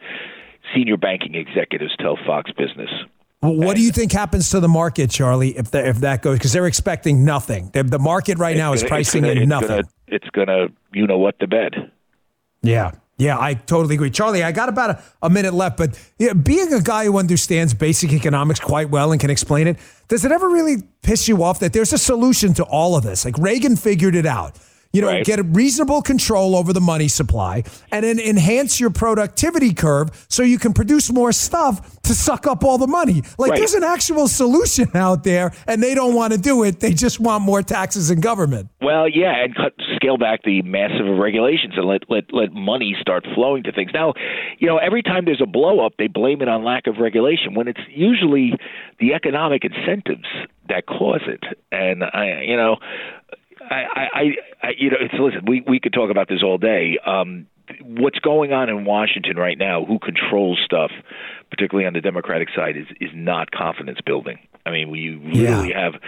Senior 0.73 0.97
banking 0.97 1.35
executives 1.35 1.93
tell 1.99 2.17
Fox 2.25 2.51
Business. 2.51 2.89
Well, 3.41 3.55
what 3.55 3.75
do 3.75 3.81
you 3.81 3.91
think 3.91 4.13
happens 4.13 4.49
to 4.51 4.61
the 4.61 4.69
market, 4.69 5.09
Charlie, 5.09 5.57
if 5.57 5.71
that 5.71 5.85
if 5.85 5.97
that 5.97 6.21
goes? 6.21 6.37
Because 6.37 6.53
they're 6.53 6.65
expecting 6.67 7.25
nothing. 7.25 7.71
The, 7.73 7.83
the 7.83 7.99
market 7.99 8.37
right 8.37 8.55
now 8.55 8.71
is 8.71 8.81
gonna- 8.81 8.89
pricing 8.89 9.25
it's 9.25 9.31
gonna, 9.33 9.41
in 9.41 9.43
it's 9.43 9.49
nothing. 9.49 9.67
Gonna, 9.67 9.87
it's 10.07 10.29
going 10.29 10.47
to, 10.47 10.67
you 10.93 11.05
know 11.07 11.17
what, 11.17 11.35
the 11.39 11.47
bed. 11.47 11.91
Yeah. 12.61 12.91
Yeah, 13.17 13.37
I 13.39 13.53
totally 13.53 13.95
agree. 13.95 14.09
Charlie, 14.09 14.43
I 14.43 14.51
got 14.51 14.69
about 14.69 14.89
a, 14.89 15.03
a 15.21 15.29
minute 15.29 15.53
left, 15.53 15.77
but 15.77 15.99
being 16.43 16.73
a 16.73 16.81
guy 16.81 17.05
who 17.05 17.17
understands 17.17 17.73
basic 17.73 18.11
economics 18.11 18.59
quite 18.59 18.89
well 18.89 19.11
and 19.11 19.21
can 19.21 19.29
explain 19.29 19.67
it, 19.67 19.77
does 20.07 20.25
it 20.25 20.31
ever 20.31 20.49
really 20.49 20.77
piss 21.03 21.27
you 21.27 21.43
off 21.43 21.59
that 21.59 21.73
there's 21.73 21.93
a 21.93 21.97
solution 21.97 22.53
to 22.55 22.63
all 22.63 22.95
of 22.95 23.03
this? 23.03 23.23
Like 23.23 23.37
Reagan 23.37 23.75
figured 23.75 24.15
it 24.15 24.25
out. 24.25 24.57
You 24.93 25.01
know, 25.01 25.07
Right. 25.07 25.25
get 25.25 25.39
a 25.39 25.43
reasonable 25.43 26.03
control 26.03 26.55
over 26.55 26.71
the 26.71 26.79
money 26.79 27.07
supply 27.07 27.63
and 27.91 28.05
then 28.05 28.19
enhance 28.19 28.79
your 28.79 28.91
productivity 28.91 29.73
curve 29.73 30.11
so 30.29 30.43
you 30.43 30.59
can 30.59 30.71
produce 30.71 31.11
more 31.11 31.31
stuff 31.31 31.99
to 32.03 32.13
suck 32.13 32.45
up 32.45 32.63
all 32.63 32.77
the 32.77 32.85
money. 32.85 33.23
Like 33.39 33.51
Right. 33.51 33.57
there's 33.57 33.73
an 33.73 33.83
actual 33.83 34.27
solution 34.27 34.89
out 34.93 35.23
there 35.23 35.51
and 35.67 35.81
they 35.81 35.95
don't 35.95 36.13
want 36.13 36.33
to 36.33 36.39
do 36.39 36.63
it. 36.63 36.79
They 36.79 36.93
just 36.93 37.19
want 37.19 37.43
more 37.43 37.63
taxes 37.63 38.11
and 38.11 38.21
government. 38.21 38.67
Well, 38.83 39.07
yeah, 39.09 39.43
and 39.43 39.55
cut, 39.55 39.73
scale 39.95 40.17
back 40.17 40.43
the 40.43 40.61
massive 40.61 41.07
regulations 41.17 41.73
and 41.75 41.85
let, 41.87 42.03
let 42.09 42.25
let 42.31 42.53
money 42.53 42.95
start 43.01 43.25
flowing 43.33 43.63
to 43.63 43.71
things. 43.71 43.89
Now, 43.95 44.13
you 44.59 44.67
know, 44.67 44.77
every 44.77 45.01
time 45.01 45.25
there's 45.25 45.41
a 45.41 45.47
blow 45.47 45.83
up, 45.83 45.93
they 45.97 46.07
blame 46.07 46.43
it 46.43 46.47
on 46.47 46.63
lack 46.63 46.85
of 46.85 46.97
regulation 46.99 47.55
when 47.55 47.67
it's 47.67 47.81
usually 47.89 48.53
the 48.99 49.15
economic 49.15 49.63
incentives 49.65 50.27
that 50.69 50.85
cause 50.85 51.21
it. 51.27 51.43
And 51.71 52.03
I, 52.03 52.41
you 52.43 52.55
know, 52.55 52.77
I, 53.69 53.75
I, 53.75 54.21
I, 54.61 54.69
you 54.77 54.89
know, 54.89 54.97
it's 54.99 55.13
listen. 55.13 55.41
We 55.47 55.63
we 55.67 55.79
could 55.79 55.93
talk 55.93 56.09
about 56.11 56.27
this 56.29 56.43
all 56.43 56.57
day. 56.57 56.97
Um, 57.05 57.47
what's 57.81 58.19
going 58.19 58.51
on 58.53 58.69
in 58.69 58.85
Washington 58.85 59.37
right 59.37 59.57
now? 59.57 59.85
Who 59.85 59.99
controls 59.99 60.59
stuff, 60.63 60.91
particularly 61.49 61.87
on 61.87 61.93
the 61.93 62.01
Democratic 62.01 62.49
side, 62.55 62.75
is 62.77 62.87
is 62.99 63.09
not 63.13 63.51
confidence 63.51 63.99
building. 64.05 64.39
I 64.65 64.71
mean, 64.71 64.89
we 64.89 65.19
Yeah. 65.33 65.61
really 65.61 65.73
have 65.73 65.93
a, 65.95 65.97
uh, 65.97 65.99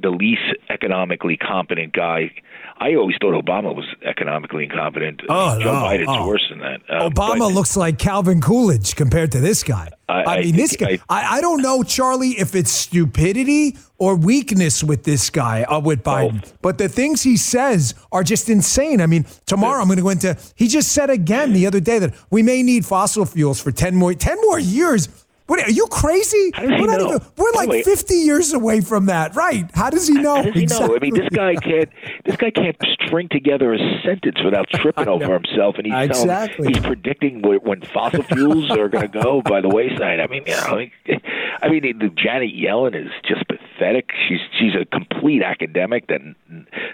the 0.00 0.10
least 0.10 0.42
economically 0.68 1.36
competent 1.36 1.92
guy. 1.92 2.30
I 2.78 2.94
always 2.94 3.16
thought 3.20 3.32
Obama 3.32 3.74
was 3.74 3.86
economically 4.04 4.64
incompetent. 4.64 5.22
Oh, 5.30 5.58
Joe 5.58 5.72
no. 5.72 5.80
Biden's 5.80 6.06
Oh. 6.08 6.26
worse 6.28 6.44
than 6.50 6.58
that. 6.58 6.80
Uh, 6.88 7.08
Obama 7.08 7.38
but- 7.38 7.52
looks 7.54 7.76
like 7.76 7.98
Calvin 7.98 8.40
Coolidge 8.40 8.96
compared 8.96 9.32
to 9.32 9.40
this 9.40 9.62
guy. 9.62 9.88
I- 10.08 10.22
I, 10.22 10.36
I 10.36 10.40
mean, 10.42 10.56
this 10.56 10.76
guy. 10.76 10.98
I, 11.08 11.38
I 11.38 11.40
don't 11.40 11.62
know, 11.62 11.82
Charlie, 11.82 12.38
if 12.38 12.54
it's 12.54 12.70
stupidity 12.70 13.76
or 13.98 14.14
weakness 14.14 14.84
with 14.84 15.04
this 15.04 15.30
guy, 15.30 15.62
uh, 15.62 15.80
with 15.80 16.02
Biden. 16.02 16.44
But 16.62 16.78
the 16.78 16.88
things 16.88 17.22
he 17.22 17.36
says 17.36 17.94
are 18.12 18.22
just 18.22 18.48
insane. 18.48 19.00
I 19.00 19.06
mean, 19.06 19.24
tomorrow 19.46 19.80
I'm 19.80 19.86
going 19.88 19.96
to 19.96 20.02
go 20.02 20.10
into. 20.10 20.36
He 20.54 20.68
just 20.68 20.92
said 20.92 21.08
again 21.10 21.52
the 21.54 21.66
other 21.66 21.80
day 21.80 21.98
that 21.98 22.14
we 22.30 22.42
may 22.42 22.62
need 22.62 22.84
fossil 22.84 23.24
fuels 23.24 23.60
for 23.60 23.72
ten 23.72 23.94
more 23.96 24.12
ten 24.14 24.36
more 24.42 24.58
years. 24.58 25.08
What 25.46 25.60
are 25.60 25.70
you 25.70 25.86
crazy? 25.86 26.50
How 26.54 26.62
does 26.62 26.70
he 26.72 26.80
we're 26.82 26.94
even. 27.00 27.20
We're 27.36 27.52
like 27.52 27.70
the 27.70 27.82
50 27.84 28.14
years 28.14 28.52
away 28.52 28.80
from 28.80 29.06
that, 29.06 29.36
right? 29.36 29.70
How 29.74 29.90
does 29.90 30.08
he 30.08 30.14
know? 30.14 30.36
How 30.36 30.42
does 30.42 30.54
he 30.54 30.66
know? 30.66 30.96
I 30.96 30.98
mean, 30.98 31.14
this 31.14 31.28
guy 31.28 31.54
can't. 31.54 31.88
This 32.24 32.36
guy 32.36 32.50
can't 32.50 32.76
string 33.04 33.28
together 33.30 33.72
a 33.72 33.78
sentence 34.04 34.38
without 34.44 34.68
tripping 34.74 35.06
over 35.08 35.34
himself, 35.34 35.76
and 35.76 35.86
he's 35.86 35.94
telling- 36.08 36.26
he's 36.74 36.78
predicting 36.80 37.42
wh- 37.42 37.64
when 37.64 37.80
fossil 37.82 38.24
fuels 38.24 38.70
are 38.72 38.88
going 38.88 39.08
to 39.10 39.20
go 39.22 39.40
by 39.42 39.60
the 39.60 39.68
wayside. 39.68 40.18
I 40.20 40.26
mean, 40.26 40.42
you 40.46 40.54
know, 40.56 40.86
I 41.62 41.68
mean, 41.68 41.82
the 41.98 42.08
Janet 42.08 42.50
Yellen 42.54 42.94
is 43.00 43.12
just 43.24 43.44
pathetic. 43.46 44.10
She's 44.28 44.40
she's 44.58 44.72
a 44.74 44.84
complete 44.84 45.42
academic 45.42 46.08
that 46.08 46.20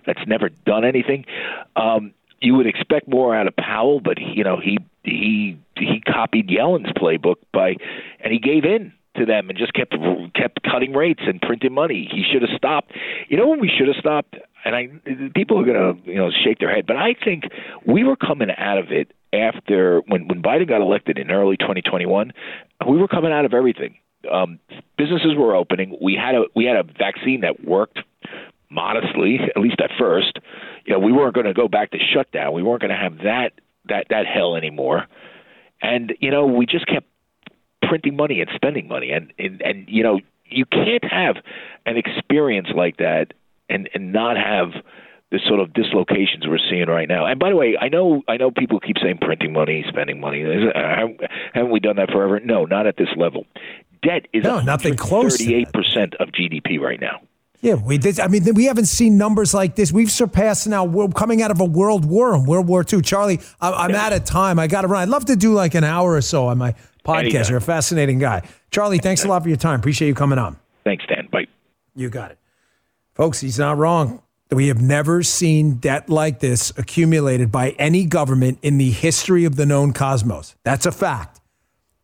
that's 0.07 0.27
never 0.27 0.51
done 0.67 0.85
anything. 0.85 1.25
Um, 1.77 2.13
you 2.43 2.55
would 2.55 2.67
expect 2.67 3.09
more 3.09 3.35
out 3.35 3.47
of 3.47 3.57
Powell, 3.57 4.01
but 4.01 4.19
you 4.21 4.45
know, 4.45 4.59
he 4.63 4.79
he 5.05 5.59
he 5.77 6.01
copied 6.01 6.49
Yellen's 6.49 6.93
playbook 6.97 7.37
by, 7.53 7.77
and 8.21 8.33
he 8.33 8.39
gave 8.39 8.65
in 8.65 8.93
to 9.17 9.25
them 9.25 9.49
and 9.49 9.59
just 9.59 9.73
kept 9.73 9.95
kept 10.35 10.63
cutting 10.63 10.93
rates 10.93 11.23
and 11.27 11.41
printing 11.41 11.73
money. 11.73 12.09
He 12.11 12.25
should 12.31 12.43
have 12.43 12.57
stopped. 12.57 12.93
You 13.29 13.37
know 13.37 13.49
when 13.49 13.61
we 13.61 13.69
should 13.69 13.87
have 13.87 13.97
stopped, 13.97 14.37
and 14.65 14.75
I 14.75 14.89
people 15.35 15.61
are 15.61 15.65
gonna 15.65 15.95
you 16.05 16.17
know 16.17 16.31
shake 16.31 16.59
their 16.59 16.75
head, 16.75 16.87
but 16.87 16.97
I 16.97 17.15
think 17.15 17.45
we 17.87 18.05
were 18.05 18.17
coming 18.17 18.49
out 18.57 18.79
of 18.79 18.91
it 18.91 19.13
after 19.33 20.03
when 20.09 20.27
when 20.29 20.43
Biden 20.43 20.69
got 20.69 20.81
elected 20.81 21.19
in 21.19 21.31
early 21.31 21.57
2021. 21.57 22.33
We 22.89 22.99
were 22.99 23.09
coming 23.09 23.33
out 23.33 23.45
of 23.45 23.55
everything. 23.55 23.97
Um, 24.31 24.59
businesses 24.99 25.35
were 25.37 25.55
opening. 25.55 25.97
We 26.01 26.15
had 26.15 26.35
a 26.35 26.45
we 26.55 26.65
had 26.65 26.77
a 26.77 26.83
vaccine 26.83 27.43
that 27.43 27.65
worked 27.65 28.01
modestly, 28.73 29.39
at 29.55 29.61
least 29.61 29.81
at 29.81 29.91
first. 29.99 30.39
You 30.85 30.95
know, 30.95 30.99
we 30.99 31.13
weren't 31.13 31.35
going 31.35 31.47
to 31.47 31.55
go 31.55 31.69
back 31.69 31.91
to 31.93 31.99
shutdown. 31.99 32.53
We 32.53 32.63
weren't 32.63 32.81
going 32.81 32.91
to 32.91 32.97
have 32.97 33.19
that 33.19 33.53
that 33.89 34.07
that 34.11 34.27
hell 34.27 34.57
anymore. 34.57 35.07
And 35.81 36.15
you 36.21 36.31
know, 36.31 36.47
we 36.47 36.67
just 36.67 36.87
kept 36.87 37.07
printing 37.83 38.17
money 38.17 38.41
and 38.41 38.51
spending 38.55 38.89
money 38.89 39.11
and 39.11 39.33
and, 39.39 39.61
and 39.63 39.89
you 39.89 40.03
know 40.03 40.21
you 40.47 40.65
can't 40.67 41.05
have 41.05 41.37
an 41.87 41.97
experience 41.97 42.69
like 42.75 42.99
that 42.99 43.35
and 43.69 43.89
and 43.95 44.13
not 44.13 44.37
have 44.37 44.83
the 45.31 45.41
sort 45.47 45.61
of 45.61 45.73
dislocations 45.73 46.47
we're 46.47 46.59
seeing 46.71 46.87
right 46.87 47.09
now. 47.09 47.25
And 47.25 47.41
by 47.41 47.51
the 47.51 47.57
way, 47.57 47.77
I 47.81 47.89
know 47.89 48.23
I 48.29 48.37
know 48.37 48.51
people 48.51 48.81
keep 48.81 48.99
saying 49.03 49.19
printing 49.21 49.53
money, 49.53 49.85
spending 49.89 50.21
money. 50.21 50.45
Uh, 50.45 50.73
haven't 50.75 51.21
haven't 51.55 51.71
we 51.73 51.81
done 51.81 51.97
that 51.97 52.11
forever? 52.11 52.39
No, 52.39 52.65
not 52.67 52.87
at 52.87 52.97
this 52.97 53.09
level. 53.17 53.47
Debt 54.03 54.27
is 54.33 54.45
No, 54.45 54.61
nothing 54.61 54.97
close. 54.97 55.39
Thirty-eight 55.39 55.73
percent 55.73 56.15
of 56.21 56.29
GDP 56.29 56.79
right 56.79 57.01
now. 57.01 57.23
Yeah, 57.63 57.75
we 57.75 57.97
did. 57.97 58.19
I 58.19 58.27
mean, 58.27 58.43
we 58.55 58.65
haven't 58.65 58.87
seen 58.87 59.17
numbers 59.17 59.55
like 59.55 59.77
this. 59.77 59.93
We've 59.93 60.11
surpassed 60.11 60.67
now. 60.67 60.85
We're 60.85 61.07
coming 61.09 61.43
out 61.43 61.53
of 61.53 61.61
a 61.61 61.65
world 61.65 62.05
war 62.05 62.35
and 62.35 62.45
World 62.45 62.67
War 62.67 62.85
II. 62.93 63.03
Charlie, 63.03 63.41
I, 63.61 63.71
I'm 63.71 63.95
out 63.95 64.13
of 64.13 64.25
time. 64.25 64.59
I 64.59 64.67
got 64.67 64.83
to 64.83 64.89
run. 64.89 65.03
I'd 65.03 65.09
love 65.09 65.27
to 65.27 65.37
do 65.37 65.55
like 65.55 65.77
an 65.77 65.85
hour 65.85 66.15
or 66.15 66.21
so 66.23 66.49
on 66.49 66.59
my 66.59 66.75
podcast. 67.05 67.19
Anytime. 67.19 67.45
You're 67.51 67.59
a 67.59 67.63
fascinating 67.63 68.19
guy. 68.19 68.43
Charlie, 68.73 68.99
thanks 68.99 69.25
a 69.25 69.29
lot 69.29 69.45
for 69.45 69.49
your 69.49 69.57
time. 69.57 69.79
Appreciate 69.79 70.09
you 70.09 70.15
coming 70.15 70.41
on. 70.41 70.59
Thanks, 70.83 71.05
Dan. 71.07 71.29
Bye. 71.31 71.47
You 71.95 72.11
got 72.11 72.33
it. 72.33 72.39
Folks, 73.15 73.41
he's 73.41 73.61
not 73.61 73.79
wrong. 73.79 74.23
We 74.51 74.67
have 74.67 74.83
never 74.83 75.23
seen 75.23 75.75
debt 75.77 76.11
like 76.11 76.41
this 76.41 76.73
accumulated 76.77 77.53
by 77.53 77.71
any 77.79 78.05
government 78.07 78.59
in 78.63 78.77
the 78.77 78.91
history 78.91 79.45
of 79.45 79.55
the 79.55 79.67
known 79.67 79.93
cosmos. 79.93 80.57
That's 80.65 80.85
a 80.85 80.93
fact. 80.93 81.41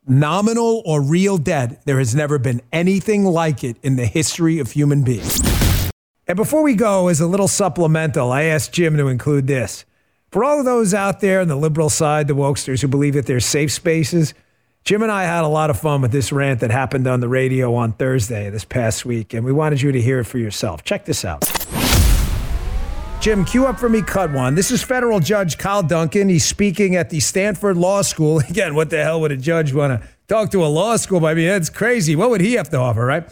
Nominal 0.07 0.83
or 0.87 1.03
real 1.03 1.37
debt, 1.37 1.83
there 1.85 1.99
has 1.99 2.15
never 2.15 2.39
been 2.39 2.63
anything 2.73 3.25
like 3.25 3.63
it 3.65 3.77
in 3.83 3.97
the 3.97 4.07
history 4.07 4.59
of 4.59 4.73
human 4.73 5.03
beings. 5.05 5.43
And 6.29 6.37
before 6.37 6.63
we 6.63 6.75
go, 6.75 7.09
as 7.09 7.23
a 7.23 7.27
little 7.27 7.49
supplemental, 7.49 8.31
I 8.31 8.43
asked 8.43 8.75
Jim 8.75 8.99
to 8.99 9.09
include 9.09 9.47
this. 9.47 9.87
For 10.31 10.45
all 10.45 10.59
of 10.59 10.67
those 10.67 10.93
out 10.93 11.21
there 11.21 11.41
on 11.41 11.49
the 11.49 11.57
liberal 11.57 11.89
side, 11.89 12.29
the 12.29 12.35
wokesters 12.35 12.83
who 12.83 12.89
believe 12.89 13.15
that 13.15 13.25
there's 13.25 13.47
safe 13.47 13.73
spaces, 13.73 14.35
Jim 14.85 15.03
and 15.03 15.11
I 15.11 15.25
had 15.25 15.43
a 15.43 15.49
lot 15.49 15.71
of 15.71 15.81
fun 15.81 16.03
with 16.03 16.13
this 16.13 16.31
rant 16.31 16.61
that 16.61 16.71
happened 16.71 17.07
on 17.07 17.21
the 17.21 17.29
radio 17.31 17.75
on 17.75 17.95
Thursday 17.95 18.51
this 18.51 18.67
past 18.67 19.07
week, 19.07 19.33
and 19.33 19.43
we 19.43 19.53
wanted 19.53 19.81
you 19.81 19.91
to 19.91 20.03
hear 20.03 20.19
it 20.21 20.25
for 20.25 20.37
yourself. 20.37 20.85
Check 20.85 21.07
this 21.07 21.25
out. 21.25 21.51
Jim, 23.23 23.47
cue 23.47 23.65
up 23.65 23.81
for 23.81 23.89
me, 23.89 24.03
cut 24.03 24.31
one. 24.31 24.55
This 24.55 24.71
is 24.71 24.83
federal 24.83 25.21
judge 25.21 25.57
Kyle 25.57 25.83
Duncan. 25.83 26.29
He's 26.29 26.45
speaking 26.45 26.95
at 26.95 27.09
the 27.09 27.21
Stanford 27.21 27.79
Law 27.79 28.03
School. 28.03 28.39
Again, 28.51 28.75
what 28.75 28.91
the 28.91 29.03
hell 29.03 29.23
would 29.23 29.33
a 29.33 29.37
judge 29.39 29.73
want 29.73 29.99
to 29.99 30.07
talk 30.29 30.51
to 30.51 30.63
a 30.63 30.69
law 30.69 30.97
school? 30.97 31.25
I 31.25 31.33
mean, 31.33 31.49
that's 31.49 31.71
crazy. 31.71 32.15
What 32.15 32.29
would 32.29 32.43
he 32.43 32.53
have 32.53 32.69
to 32.69 32.77
offer, 32.77 33.07
right? 33.07 33.27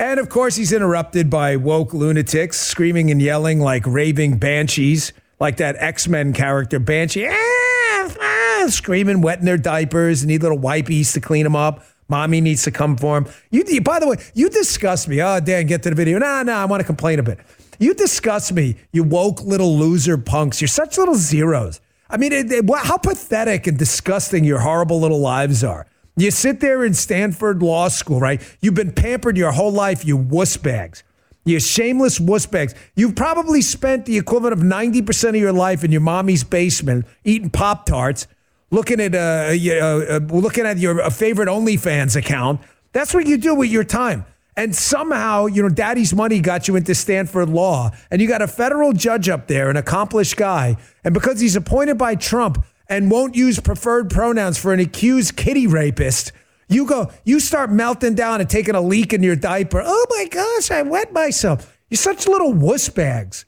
And 0.00 0.18
of 0.18 0.30
course, 0.30 0.56
he's 0.56 0.72
interrupted 0.72 1.28
by 1.28 1.56
woke 1.56 1.92
lunatics 1.92 2.58
screaming 2.58 3.10
and 3.10 3.20
yelling 3.20 3.60
like 3.60 3.86
raving 3.86 4.38
banshees, 4.38 5.12
like 5.38 5.58
that 5.58 5.76
X 5.78 6.08
Men 6.08 6.32
character, 6.32 6.78
Banshee, 6.78 7.26
ah, 7.28 8.14
ah, 8.18 8.64
screaming, 8.70 9.20
wetting 9.20 9.44
their 9.44 9.58
diapers, 9.58 10.24
need 10.24 10.42
little 10.42 10.58
wipies 10.58 11.12
to 11.12 11.20
clean 11.20 11.44
them 11.44 11.54
up. 11.54 11.84
Mommy 12.08 12.40
needs 12.40 12.62
to 12.62 12.70
come 12.70 12.96
for 12.96 13.18
him. 13.18 13.26
You, 13.50 13.62
you- 13.68 13.82
by 13.82 14.00
the 14.00 14.08
way, 14.08 14.16
you 14.32 14.48
disgust 14.48 15.06
me. 15.06 15.20
Oh, 15.20 15.38
Dan, 15.38 15.66
get 15.66 15.82
to 15.82 15.90
the 15.90 15.94
video. 15.96 16.18
Nah, 16.18 16.44
nah, 16.44 16.62
I 16.62 16.64
want 16.64 16.80
to 16.80 16.86
complain 16.86 17.18
a 17.18 17.22
bit. 17.22 17.38
You 17.78 17.92
disgust 17.92 18.52
me, 18.54 18.76
you 18.92 19.02
woke 19.04 19.42
little 19.42 19.76
loser 19.78 20.16
punks. 20.16 20.62
You're 20.62 20.68
such 20.68 20.96
little 20.96 21.14
zeros. 21.14 21.78
I 22.08 22.16
mean, 22.16 22.32
it, 22.32 22.50
it- 22.50 22.64
how 22.74 22.96
pathetic 22.96 23.66
and 23.66 23.78
disgusting 23.78 24.44
your 24.44 24.60
horrible 24.60 24.98
little 24.98 25.20
lives 25.20 25.62
are. 25.62 25.86
You 26.20 26.30
sit 26.30 26.60
there 26.60 26.84
in 26.84 26.92
Stanford 26.92 27.62
Law 27.62 27.88
School, 27.88 28.20
right? 28.20 28.42
You've 28.60 28.74
been 28.74 28.92
pampered 28.92 29.38
your 29.38 29.52
whole 29.52 29.72
life, 29.72 30.04
you 30.04 30.16
wuss 30.16 30.56
bags. 30.58 31.02
You 31.44 31.58
shameless 31.58 32.20
wuss 32.20 32.44
bags. 32.44 32.74
You've 32.94 33.16
probably 33.16 33.62
spent 33.62 34.04
the 34.04 34.18
equivalent 34.18 34.52
of 34.52 34.60
90% 34.60 35.30
of 35.30 35.36
your 35.36 35.52
life 35.52 35.82
in 35.82 35.90
your 35.90 36.02
mommy's 36.02 36.44
basement 36.44 37.06
eating 37.24 37.48
Pop 37.48 37.86
Tarts, 37.86 38.26
looking 38.70 39.00
at 39.00 39.14
uh, 39.14 39.52
you 39.52 39.72
uh, 39.72 40.20
looking 40.28 40.66
at 40.66 40.76
your 40.76 41.00
uh, 41.00 41.08
favorite 41.08 41.48
OnlyFans 41.48 42.16
account. 42.16 42.60
That's 42.92 43.14
what 43.14 43.26
you 43.26 43.38
do 43.38 43.54
with 43.54 43.70
your 43.70 43.84
time. 43.84 44.26
And 44.56 44.76
somehow, 44.76 45.46
you 45.46 45.62
know, 45.62 45.70
daddy's 45.70 46.12
money 46.12 46.40
got 46.40 46.68
you 46.68 46.76
into 46.76 46.94
Stanford 46.94 47.48
Law, 47.48 47.92
and 48.10 48.20
you 48.20 48.28
got 48.28 48.42
a 48.42 48.46
federal 48.46 48.92
judge 48.92 49.30
up 49.30 49.46
there, 49.46 49.70
an 49.70 49.76
accomplished 49.76 50.36
guy. 50.36 50.76
And 51.02 51.14
because 51.14 51.40
he's 51.40 51.56
appointed 51.56 51.96
by 51.96 52.14
Trump 52.14 52.62
and 52.90 53.10
won't 53.10 53.36
use 53.36 53.60
preferred 53.60 54.10
pronouns 54.10 54.58
for 54.58 54.74
an 54.74 54.80
accused 54.80 55.36
kitty 55.36 55.66
rapist, 55.66 56.32
you 56.68 56.86
go, 56.86 57.10
you 57.24 57.40
start 57.40 57.70
melting 57.70 58.16
down 58.16 58.40
and 58.40 58.50
taking 58.50 58.74
a 58.74 58.80
leak 58.80 59.12
in 59.12 59.22
your 59.22 59.36
diaper. 59.36 59.80
Oh 59.82 60.06
my 60.10 60.26
gosh, 60.26 60.70
I 60.70 60.82
wet 60.82 61.12
myself. 61.12 61.78
You're 61.88 61.96
such 61.96 62.26
little 62.28 62.52
wuss 62.52 62.88
bags. 62.88 63.46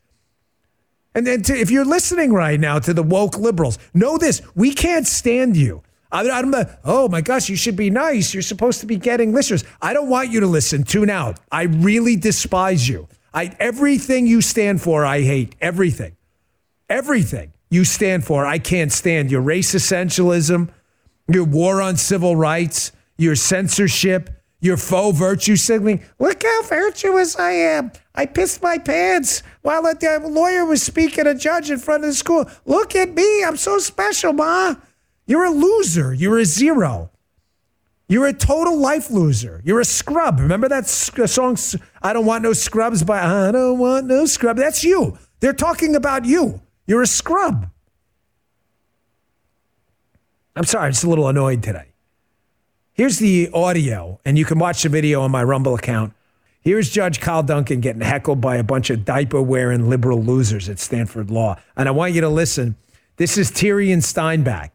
And 1.15 1.27
then 1.27 1.43
to, 1.43 1.55
if 1.55 1.71
you're 1.71 1.85
listening 1.85 2.33
right 2.33 2.59
now 2.59 2.79
to 2.79 2.95
the 2.95 3.03
woke 3.03 3.37
liberals, 3.37 3.79
know 3.93 4.17
this: 4.17 4.41
we 4.55 4.73
can't 4.73 5.07
stand 5.07 5.57
you. 5.57 5.83
I, 6.11 6.29
I'm 6.31 6.51
not, 6.51 6.79
oh 6.85 7.09
my 7.09 7.21
gosh, 7.21 7.49
you 7.49 7.57
should 7.57 7.77
be 7.77 7.91
nice. 7.91 8.33
You're 8.33 8.43
supposed 8.43 8.81
to 8.81 8.87
be 8.87 8.97
getting 8.97 9.33
listeners. 9.33 9.65
I 9.81 9.93
don't 9.93 10.09
want 10.09 10.31
you 10.31 10.41
to 10.41 10.47
listen. 10.47 10.85
Tune 10.85 11.11
out. 11.11 11.39
I 11.51 11.65
really 11.65 12.17
despise 12.17 12.89
you. 12.89 13.09
I 13.35 13.55
everything 13.59 14.27
you 14.27 14.41
stand 14.41 14.83
for, 14.83 15.05
I 15.05 15.21
hate. 15.21 15.55
Everything, 15.61 16.17
everything 16.89 17.53
you 17.73 17.85
stand 17.85 18.25
for, 18.25 18.45
I 18.45 18.59
can't 18.59 18.93
stand. 18.93 19.31
Your 19.31 19.41
race 19.41 19.75
essentialism, 19.75 20.69
your 21.29 21.45
war 21.45 21.81
on 21.81 21.97
civil 21.97 22.37
rights, 22.37 22.93
your 23.17 23.35
censorship, 23.35 24.31
your 24.61 24.77
faux 24.77 25.19
virtue 25.19 25.57
signaling. 25.57 26.05
Look 26.19 26.43
how 26.43 26.63
virtuous 26.65 27.39
I 27.39 27.53
am. 27.53 27.91
I 28.15 28.27
pissed 28.27 28.63
my 28.63 28.77
pants 28.77 29.43
while 29.63 29.83
the 29.83 30.21
lawyer 30.23 30.67
was 30.67 30.83
speaking 30.83 31.27
a 31.27 31.35
judge 31.35 31.71
in 31.71 31.79
front 31.79 32.05
of 32.05 32.11
the 32.11 32.15
school. 32.15 32.49
Look 32.67 32.95
at 32.95 33.15
me. 33.15 33.43
I'm 33.43 33.57
so 33.57 33.79
special, 33.79 34.35
Ma. 34.35 34.75
You're 35.27 35.45
a 35.45 35.51
loser. 35.51 36.13
You're 36.13 36.39
a 36.39 36.45
zero. 36.45 37.11
You're 38.07 38.27
a 38.27 38.35
total 38.35 38.77
life 38.77 39.11
loser. 39.11 39.63
You're 39.65 39.81
a 39.81 39.87
scrub. 39.87 40.39
Remember 40.41 40.69
that 40.69 40.85
uh, 41.19 41.27
song, 41.27 41.57
I 42.03 42.13
Don't 42.13 42.27
Want 42.27 42.43
No 42.43 42.53
Scrubs 42.53 43.03
by 43.03 43.19
I 43.19 43.51
Don't 43.51 43.79
Want 43.79 44.07
No 44.07 44.27
Scrub? 44.27 44.59
That's 44.59 44.85
you. 44.85 45.17
They're 45.41 45.55
talking 45.55 45.97
about 45.97 46.27
you. 46.27 46.61
You're 46.87 47.03
a 47.03 47.07
scrub. 47.07 47.69
I'm 50.55 50.65
sorry, 50.65 50.87
I'm 50.87 50.93
just 50.93 51.05
a 51.05 51.09
little 51.09 51.29
annoyed 51.29 51.63
today. 51.63 51.87
Here's 52.93 53.19
the 53.19 53.51
audio, 53.55 54.21
and 54.25 54.37
you 54.37 54.45
can 54.45 54.59
watch 54.59 54.83
the 54.83 54.89
video 54.89 55.23
on 55.23 55.31
my 55.31 55.43
Rumble 55.43 55.75
account. 55.75 56.13
Here's 56.61 56.91
Judge 56.91 57.21
Kyle 57.21 57.43
Duncan 57.43 57.81
getting 57.81 58.03
heckled 58.03 58.41
by 58.41 58.57
a 58.57 58.63
bunch 58.63 58.91
of 58.91 59.05
diaper 59.05 59.41
wearing 59.41 59.89
liberal 59.89 60.23
losers 60.23 60.69
at 60.69 60.79
Stanford 60.79 61.31
Law. 61.31 61.59
And 61.77 61.89
I 61.89 61.93
want 61.93 62.13
you 62.13 62.21
to 62.21 62.29
listen. 62.29 62.77
This 63.17 63.39
is 63.39 63.51
Tirien 63.51 64.03
Steinbach, 64.03 64.71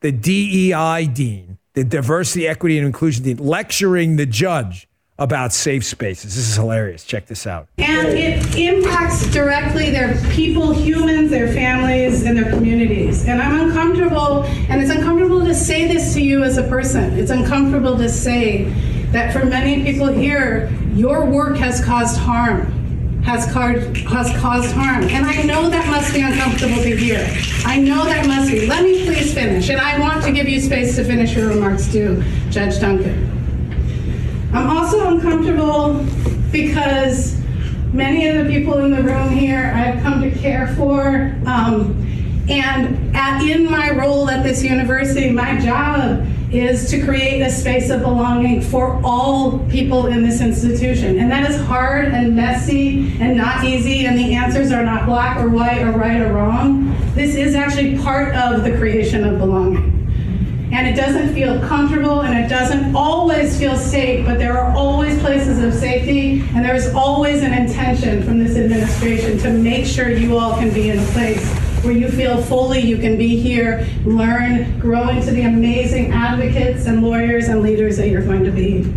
the 0.00 0.10
DEI 0.10 1.06
dean, 1.06 1.58
the 1.74 1.84
diversity, 1.84 2.48
equity, 2.48 2.78
and 2.78 2.86
inclusion 2.86 3.24
dean, 3.24 3.36
lecturing 3.36 4.16
the 4.16 4.26
judge 4.26 4.88
about 5.20 5.52
safe 5.52 5.84
spaces. 5.84 6.34
This 6.34 6.48
is 6.48 6.56
hilarious. 6.56 7.04
Check 7.04 7.26
this 7.26 7.46
out. 7.46 7.68
And 7.76 8.08
it 8.08 8.56
impacts 8.56 9.30
directly 9.30 9.90
their 9.90 10.18
people, 10.32 10.72
humans, 10.72 11.30
their 11.30 11.48
families, 11.48 12.24
and 12.24 12.36
their 12.36 12.50
communities. 12.50 13.26
And 13.26 13.40
I'm 13.40 13.68
uncomfortable, 13.68 14.44
and 14.44 14.80
it's 14.80 14.90
uncomfortable 14.90 15.44
to 15.44 15.54
say 15.54 15.86
this 15.86 16.14
to 16.14 16.22
you 16.22 16.42
as 16.42 16.56
a 16.56 16.62
person. 16.62 17.18
It's 17.18 17.30
uncomfortable 17.30 17.98
to 17.98 18.08
say 18.08 18.64
that 19.12 19.32
for 19.32 19.44
many 19.44 19.84
people 19.84 20.08
here, 20.08 20.72
your 20.94 21.26
work 21.26 21.58
has 21.58 21.84
caused 21.84 22.16
harm. 22.16 22.78
Has 23.20 23.44
caused, 23.52 23.98
has 23.98 24.34
caused 24.40 24.72
harm. 24.72 25.04
And 25.04 25.26
I 25.26 25.42
know 25.42 25.68
that 25.68 25.86
must 25.88 26.14
be 26.14 26.22
uncomfortable 26.22 26.82
to 26.82 26.96
hear. 26.96 27.28
I 27.66 27.78
know 27.78 28.04
that 28.04 28.26
must 28.26 28.50
be. 28.50 28.66
Let 28.66 28.82
me 28.82 29.04
please 29.04 29.34
finish. 29.34 29.68
And 29.68 29.78
I 29.78 30.00
want 30.00 30.24
to 30.24 30.32
give 30.32 30.48
you 30.48 30.58
space 30.58 30.96
to 30.96 31.04
finish 31.04 31.36
your 31.36 31.48
remarks 31.48 31.92
too, 31.92 32.24
Judge 32.48 32.80
Duncan. 32.80 33.39
I'm 34.52 34.68
also 34.68 35.08
uncomfortable 35.08 36.04
because 36.50 37.40
many 37.92 38.26
of 38.26 38.44
the 38.44 38.52
people 38.52 38.78
in 38.84 38.90
the 38.90 39.02
room 39.02 39.28
here 39.28 39.72
I've 39.74 40.02
come 40.02 40.20
to 40.22 40.30
care 40.32 40.74
for. 40.76 41.36
Um, 41.46 41.96
and 42.48 43.14
at, 43.14 43.42
in 43.42 43.70
my 43.70 43.90
role 43.90 44.28
at 44.28 44.42
this 44.42 44.64
university, 44.64 45.30
my 45.30 45.60
job 45.60 46.26
is 46.50 46.90
to 46.90 47.00
create 47.04 47.42
a 47.42 47.50
space 47.50 47.90
of 47.90 48.00
belonging 48.00 48.60
for 48.60 49.00
all 49.04 49.60
people 49.68 50.06
in 50.06 50.24
this 50.24 50.40
institution. 50.40 51.20
And 51.20 51.30
that 51.30 51.48
is 51.48 51.60
hard 51.60 52.06
and 52.06 52.34
messy 52.34 53.16
and 53.20 53.36
not 53.36 53.62
easy, 53.62 54.06
and 54.06 54.18
the 54.18 54.34
answers 54.34 54.72
are 54.72 54.84
not 54.84 55.06
black 55.06 55.38
or 55.38 55.48
white 55.48 55.82
or 55.82 55.92
right 55.92 56.20
or 56.20 56.32
wrong. 56.32 56.92
This 57.14 57.36
is 57.36 57.54
actually 57.54 57.98
part 57.98 58.34
of 58.34 58.64
the 58.64 58.76
creation 58.76 59.22
of 59.22 59.38
belonging 59.38 59.89
and 60.72 60.86
it 60.86 60.94
doesn't 60.94 61.34
feel 61.34 61.60
comfortable 61.60 62.22
and 62.22 62.38
it 62.38 62.48
doesn't 62.48 62.94
always 62.94 63.58
feel 63.58 63.76
safe, 63.76 64.24
but 64.24 64.38
there 64.38 64.56
are 64.56 64.74
always 64.76 65.18
places 65.20 65.62
of 65.62 65.74
safety 65.74 66.40
and 66.54 66.64
there 66.64 66.74
is 66.74 66.94
always 66.94 67.42
an 67.42 67.52
intention 67.52 68.22
from 68.22 68.38
this 68.38 68.56
administration 68.56 69.36
to 69.38 69.50
make 69.50 69.84
sure 69.84 70.10
you 70.10 70.38
all 70.38 70.54
can 70.54 70.72
be 70.72 70.90
in 70.90 70.98
a 70.98 71.06
place 71.06 71.44
where 71.82 71.92
you 71.92 72.08
feel 72.08 72.40
fully 72.42 72.80
you 72.80 72.98
can 72.98 73.16
be 73.16 73.36
here, 73.40 73.86
learn, 74.04 74.78
grow 74.78 75.08
into 75.08 75.30
the 75.32 75.42
amazing 75.42 76.12
advocates 76.12 76.86
and 76.86 77.02
lawyers 77.02 77.48
and 77.48 77.62
leaders 77.62 77.96
that 77.96 78.08
you're 78.08 78.24
going 78.24 78.44
to 78.44 78.50
be. 78.50 78.92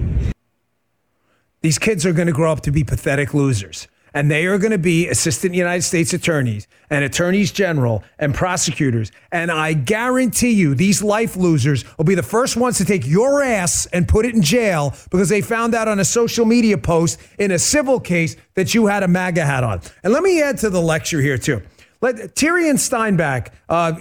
These 1.62 1.80
kids 1.80 2.06
are 2.06 2.14
going 2.14 2.28
to 2.28 2.34
grow 2.34 2.52
up 2.52 2.62
to 2.62 2.72
be 2.72 2.84
pathetic 2.84 3.34
losers 3.34 3.88
and 4.14 4.30
they 4.30 4.46
are 4.46 4.58
going 4.58 4.72
to 4.72 4.78
be 4.78 5.08
assistant 5.08 5.56
United 5.56 5.82
States 5.82 6.14
attorneys 6.14 6.68
and 6.90 7.04
attorneys 7.04 7.52
general 7.52 8.04
and 8.20 8.34
prosecutors. 8.36 9.12
And 9.32 9.52
I 9.52 9.74
guarantee 9.74 10.52
you, 10.52 10.76
these 10.76 11.02
life 11.02 11.36
losers 11.36 11.86
will 11.98 12.06
be 12.06 12.16
the 12.16 12.24
first 12.24 12.56
ones 12.56 12.78
to 12.78 12.86
take 12.86 13.08
your 13.08 13.42
ass 13.42 13.86
and 13.88 14.08
put 14.08 14.26
it 14.26 14.36
in 14.36 14.42
jail 14.42 14.94
because 15.10 15.30
they 15.30 15.42
found 15.42 15.74
out 15.74 15.88
on 15.88 16.00
a 16.00 16.06
social 16.06 16.46
media 16.46 16.78
post 16.78 17.20
in 17.40 17.52
a 17.52 17.60
civil 17.60 18.00
case 18.00 18.36
that 18.54 18.74
you 18.74 18.86
had 18.86 19.04
a 19.04 19.08
MAGA 19.08 19.46
hat 19.46 19.64
on. 19.64 19.82
And 20.04 20.14
let 20.14 20.24
me 20.24 20.42
add 20.42 20.58
to 20.60 20.70
the 20.70 20.82
lecture 20.82 21.22
here, 21.22 21.38
too. 21.38 21.62
Let 22.02 22.36
Tirien 22.36 22.78
Steinbach 22.78 23.52
uh, 23.70 23.94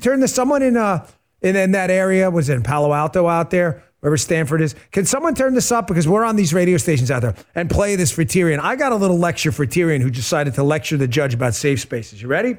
turn 0.00 0.20
to 0.20 0.28
someone 0.28 0.62
in, 0.62 0.76
uh, 0.76 1.06
in, 1.42 1.56
in 1.56 1.72
that 1.72 1.90
area, 1.90 2.30
was 2.30 2.48
it 2.48 2.54
in 2.54 2.62
Palo 2.62 2.92
Alto 2.92 3.28
out 3.28 3.50
there? 3.50 3.84
Wherever 4.00 4.16
Stanford 4.16 4.62
is. 4.62 4.74
Can 4.92 5.04
someone 5.04 5.34
turn 5.34 5.54
this 5.54 5.70
up? 5.70 5.86
Because 5.86 6.08
we're 6.08 6.24
on 6.24 6.36
these 6.36 6.54
radio 6.54 6.78
stations 6.78 7.10
out 7.10 7.20
there 7.20 7.34
and 7.54 7.68
play 7.68 7.96
this 7.96 8.10
for 8.10 8.24
Tirien. 8.24 8.58
I 8.58 8.74
got 8.76 8.92
a 8.92 8.96
little 8.96 9.18
lecture 9.18 9.52
for 9.52 9.66
Tirien 9.66 10.00
who 10.00 10.10
decided 10.10 10.54
to 10.54 10.62
lecture 10.62 10.96
the 10.96 11.06
judge 11.06 11.34
about 11.34 11.54
safe 11.54 11.80
spaces. 11.80 12.22
You 12.22 12.28
ready? 12.28 12.56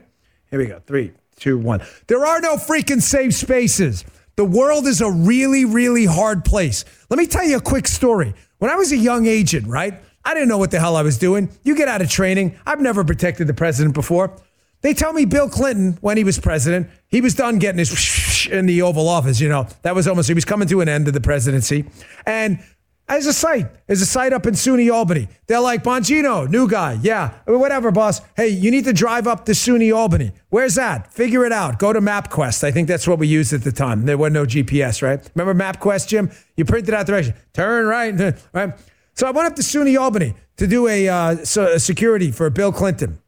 Here 0.52 0.60
we 0.60 0.68
go. 0.68 0.82
Three, 0.86 1.14
two, 1.38 1.58
one. 1.58 1.82
There 2.08 2.26
are 2.26 2.40
no 2.42 2.58
freaking 2.58 3.02
safe 3.02 3.34
spaces. 3.34 4.06
The 4.36 4.46
world 4.46 4.86
is 4.86 5.02
a 5.02 5.10
really, 5.10 5.66
really 5.66 6.06
hard 6.06 6.46
place. 6.46 6.86
Let 7.10 7.18
me 7.18 7.26
tell 7.26 7.44
you 7.44 7.58
a 7.58 7.62
quick 7.62 7.88
story. 7.88 8.34
When 8.60 8.70
I 8.70 8.76
was 8.76 8.92
a 8.92 8.98
young 8.98 9.26
agent, 9.26 9.68
right? 9.68 9.96
I 10.24 10.34
didn't 10.36 10.50
know 10.50 10.60
what 10.60 10.72
the 10.72 10.80
hell 10.80 10.96
I 10.96 11.02
was 11.02 11.18
doing. 11.18 11.50
You 11.64 11.76
get 11.76 11.88
out 11.88 12.02
of 12.02 12.10
training. 12.10 12.60
I've 12.66 12.80
never 12.80 13.04
protected 13.04 13.48
the 13.48 13.54
president 13.56 13.96
before. 13.96 14.36
They 14.82 14.94
tell 14.94 15.14
me 15.14 15.26
Bill 15.26 15.50
Clinton, 15.50 15.98
when 16.02 16.18
he 16.18 16.24
was 16.24 16.40
president, 16.40 16.90
he 17.08 17.22
was 17.22 17.36
done 17.36 17.60
getting 17.60 17.80
his 17.80 17.92
in 18.48 18.66
the 18.66 18.82
Oval 18.82 19.08
Office. 19.08 19.40
You 19.40 19.50
know, 19.50 19.68
that 19.82 19.96
was 19.96 20.08
almost, 20.08 20.28
he 20.28 20.34
was 20.34 20.46
coming 20.46 20.68
to 20.68 20.82
an 20.82 20.90
end 20.90 21.08
of 21.08 21.14
the 21.14 21.22
presidency. 21.22 21.86
And 22.26 22.60
as 23.12 23.26
a 23.26 23.34
site, 23.34 23.68
as 23.90 24.02
a 24.02 24.06
site 24.06 24.32
up 24.32 24.46
in 24.46 24.54
SUNY 24.54 24.92
Albany, 24.92 25.28
they're 25.48 25.60
like, 25.60 25.84
Bongino, 25.84 26.50
new 26.50 26.68
guy. 26.68 26.98
Yeah, 27.02 27.34
whatever, 27.46 27.92
boss. 27.92 28.22
Hey, 28.38 28.48
you 28.48 28.72
need 28.72 28.86
to 28.86 28.94
drive 28.94 29.28
up 29.28 29.46
to 29.46 29.52
SUNY 29.52 29.94
Albany. 29.94 30.32
Where's 30.50 30.76
that? 30.76 31.12
Figure 31.12 31.46
it 31.46 31.52
out. 31.52 31.78
Go 31.78 31.92
to 31.92 32.00
MapQuest. 32.00 32.64
I 32.64 32.72
think 32.72 32.88
that's 32.88 33.08
what 33.08 33.20
we 33.20 33.28
used 33.28 33.52
at 33.52 33.64
the 33.64 33.72
time. 33.74 34.06
There 34.06 34.18
were 34.18 34.30
no 34.30 34.46
GPS, 34.46 35.02
right? 35.02 35.30
Remember 35.36 35.62
MapQuest, 35.62 36.08
Jim? 36.08 36.32
You 36.56 36.64
printed 36.64 36.94
out 36.94 37.06
direction. 37.06 37.34
Turn 37.54 37.86
right, 37.86 38.34
right? 38.54 38.74
So 39.14 39.28
I 39.28 39.32
went 39.32 39.48
up 39.48 39.56
to 39.58 39.62
SUNY 39.62 40.00
Albany 40.00 40.34
to 40.56 40.68
do 40.68 40.88
a, 40.88 41.10
uh, 41.10 41.36
so, 41.44 41.66
a 41.74 41.80
security 41.80 42.32
for 42.32 42.50
Bill 42.50 42.72
Clinton. 42.72 43.21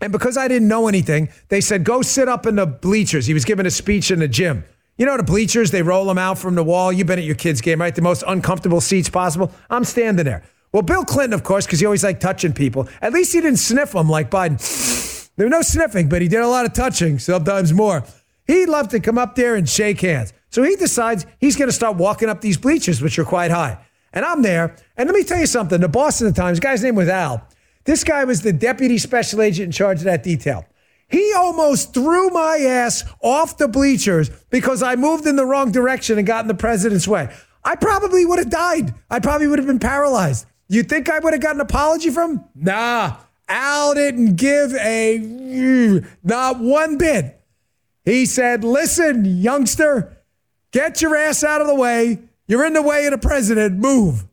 And 0.00 0.12
because 0.12 0.36
I 0.36 0.48
didn't 0.48 0.68
know 0.68 0.88
anything, 0.88 1.28
they 1.48 1.60
said, 1.60 1.84
go 1.84 2.02
sit 2.02 2.28
up 2.28 2.46
in 2.46 2.56
the 2.56 2.66
bleachers. 2.66 3.26
He 3.26 3.34
was 3.34 3.44
giving 3.44 3.66
a 3.66 3.70
speech 3.70 4.10
in 4.10 4.18
the 4.18 4.28
gym. 4.28 4.64
You 4.96 5.06
know 5.06 5.16
the 5.16 5.24
bleachers, 5.24 5.70
they 5.72 5.82
roll 5.82 6.04
them 6.04 6.18
out 6.18 6.38
from 6.38 6.54
the 6.54 6.62
wall. 6.62 6.92
You've 6.92 7.08
been 7.08 7.18
at 7.18 7.24
your 7.24 7.34
kid's 7.34 7.60
game, 7.60 7.80
right? 7.80 7.94
The 7.94 8.02
most 8.02 8.22
uncomfortable 8.26 8.80
seats 8.80 9.08
possible. 9.08 9.50
I'm 9.68 9.84
standing 9.84 10.24
there. 10.24 10.44
Well, 10.72 10.82
Bill 10.82 11.04
Clinton, 11.04 11.34
of 11.34 11.42
course, 11.42 11.66
because 11.66 11.80
he 11.80 11.86
always 11.86 12.04
liked 12.04 12.20
touching 12.20 12.52
people. 12.52 12.88
At 13.00 13.12
least 13.12 13.32
he 13.32 13.40
didn't 13.40 13.58
sniff 13.58 13.92
them 13.92 14.08
like 14.08 14.30
Biden. 14.30 14.60
There 15.36 15.46
was 15.46 15.50
no 15.50 15.62
sniffing, 15.62 16.08
but 16.08 16.22
he 16.22 16.28
did 16.28 16.42
a 16.42 16.46
lot 16.46 16.64
of 16.64 16.74
touching, 16.74 17.18
sometimes 17.18 17.72
more. 17.72 18.04
He'd 18.46 18.68
love 18.68 18.86
to 18.90 19.00
come 19.00 19.18
up 19.18 19.34
there 19.34 19.56
and 19.56 19.68
shake 19.68 20.00
hands. 20.00 20.32
So 20.50 20.62
he 20.62 20.76
decides 20.76 21.26
he's 21.40 21.56
going 21.56 21.68
to 21.68 21.72
start 21.72 21.96
walking 21.96 22.28
up 22.28 22.40
these 22.40 22.56
bleachers, 22.56 23.02
which 23.02 23.18
are 23.18 23.24
quite 23.24 23.50
high. 23.50 23.84
And 24.12 24.24
I'm 24.24 24.42
there. 24.42 24.76
And 24.96 25.08
let 25.08 25.16
me 25.16 25.24
tell 25.24 25.40
you 25.40 25.46
something. 25.46 25.80
The 25.80 25.88
boss 25.88 26.22
at 26.22 26.32
the 26.32 26.40
time, 26.40 26.54
guy's 26.54 26.84
name 26.84 26.94
was 26.94 27.08
Al. 27.08 27.48
This 27.84 28.04
guy 28.04 28.24
was 28.24 28.42
the 28.42 28.52
deputy 28.52 28.98
special 28.98 29.42
agent 29.42 29.66
in 29.66 29.72
charge 29.72 29.98
of 29.98 30.04
that 30.04 30.22
detail. 30.22 30.66
He 31.08 31.32
almost 31.36 31.94
threw 31.94 32.30
my 32.30 32.58
ass 32.58 33.04
off 33.20 33.58
the 33.58 33.68
bleachers 33.68 34.30
because 34.50 34.82
I 34.82 34.96
moved 34.96 35.26
in 35.26 35.36
the 35.36 35.44
wrong 35.44 35.70
direction 35.70 36.18
and 36.18 36.26
got 36.26 36.44
in 36.44 36.48
the 36.48 36.54
president's 36.54 37.06
way. 37.06 37.32
I 37.62 37.76
probably 37.76 38.24
would 38.24 38.38
have 38.38 38.50
died. 38.50 38.94
I 39.10 39.20
probably 39.20 39.46
would 39.46 39.58
have 39.58 39.66
been 39.66 39.78
paralyzed. 39.78 40.46
You 40.68 40.82
think 40.82 41.10
I 41.10 41.18
would 41.18 41.32
have 41.32 41.42
got 41.42 41.54
an 41.54 41.60
apology 41.60 42.10
from 42.10 42.32
him? 42.32 42.44
Nah. 42.54 43.16
Al 43.48 43.94
didn't 43.94 44.36
give 44.36 44.74
a 44.74 45.18
not 46.22 46.58
one 46.58 46.96
bit. 46.96 47.40
He 48.04 48.26
said, 48.26 48.64
Listen, 48.64 49.24
youngster, 49.24 50.16
get 50.72 51.02
your 51.02 51.14
ass 51.14 51.44
out 51.44 51.60
of 51.60 51.66
the 51.66 51.74
way. 51.74 52.20
You're 52.46 52.64
in 52.64 52.72
the 52.72 52.82
way 52.82 53.06
of 53.06 53.12
the 53.12 53.18
president. 53.18 53.78
Move. 53.78 54.24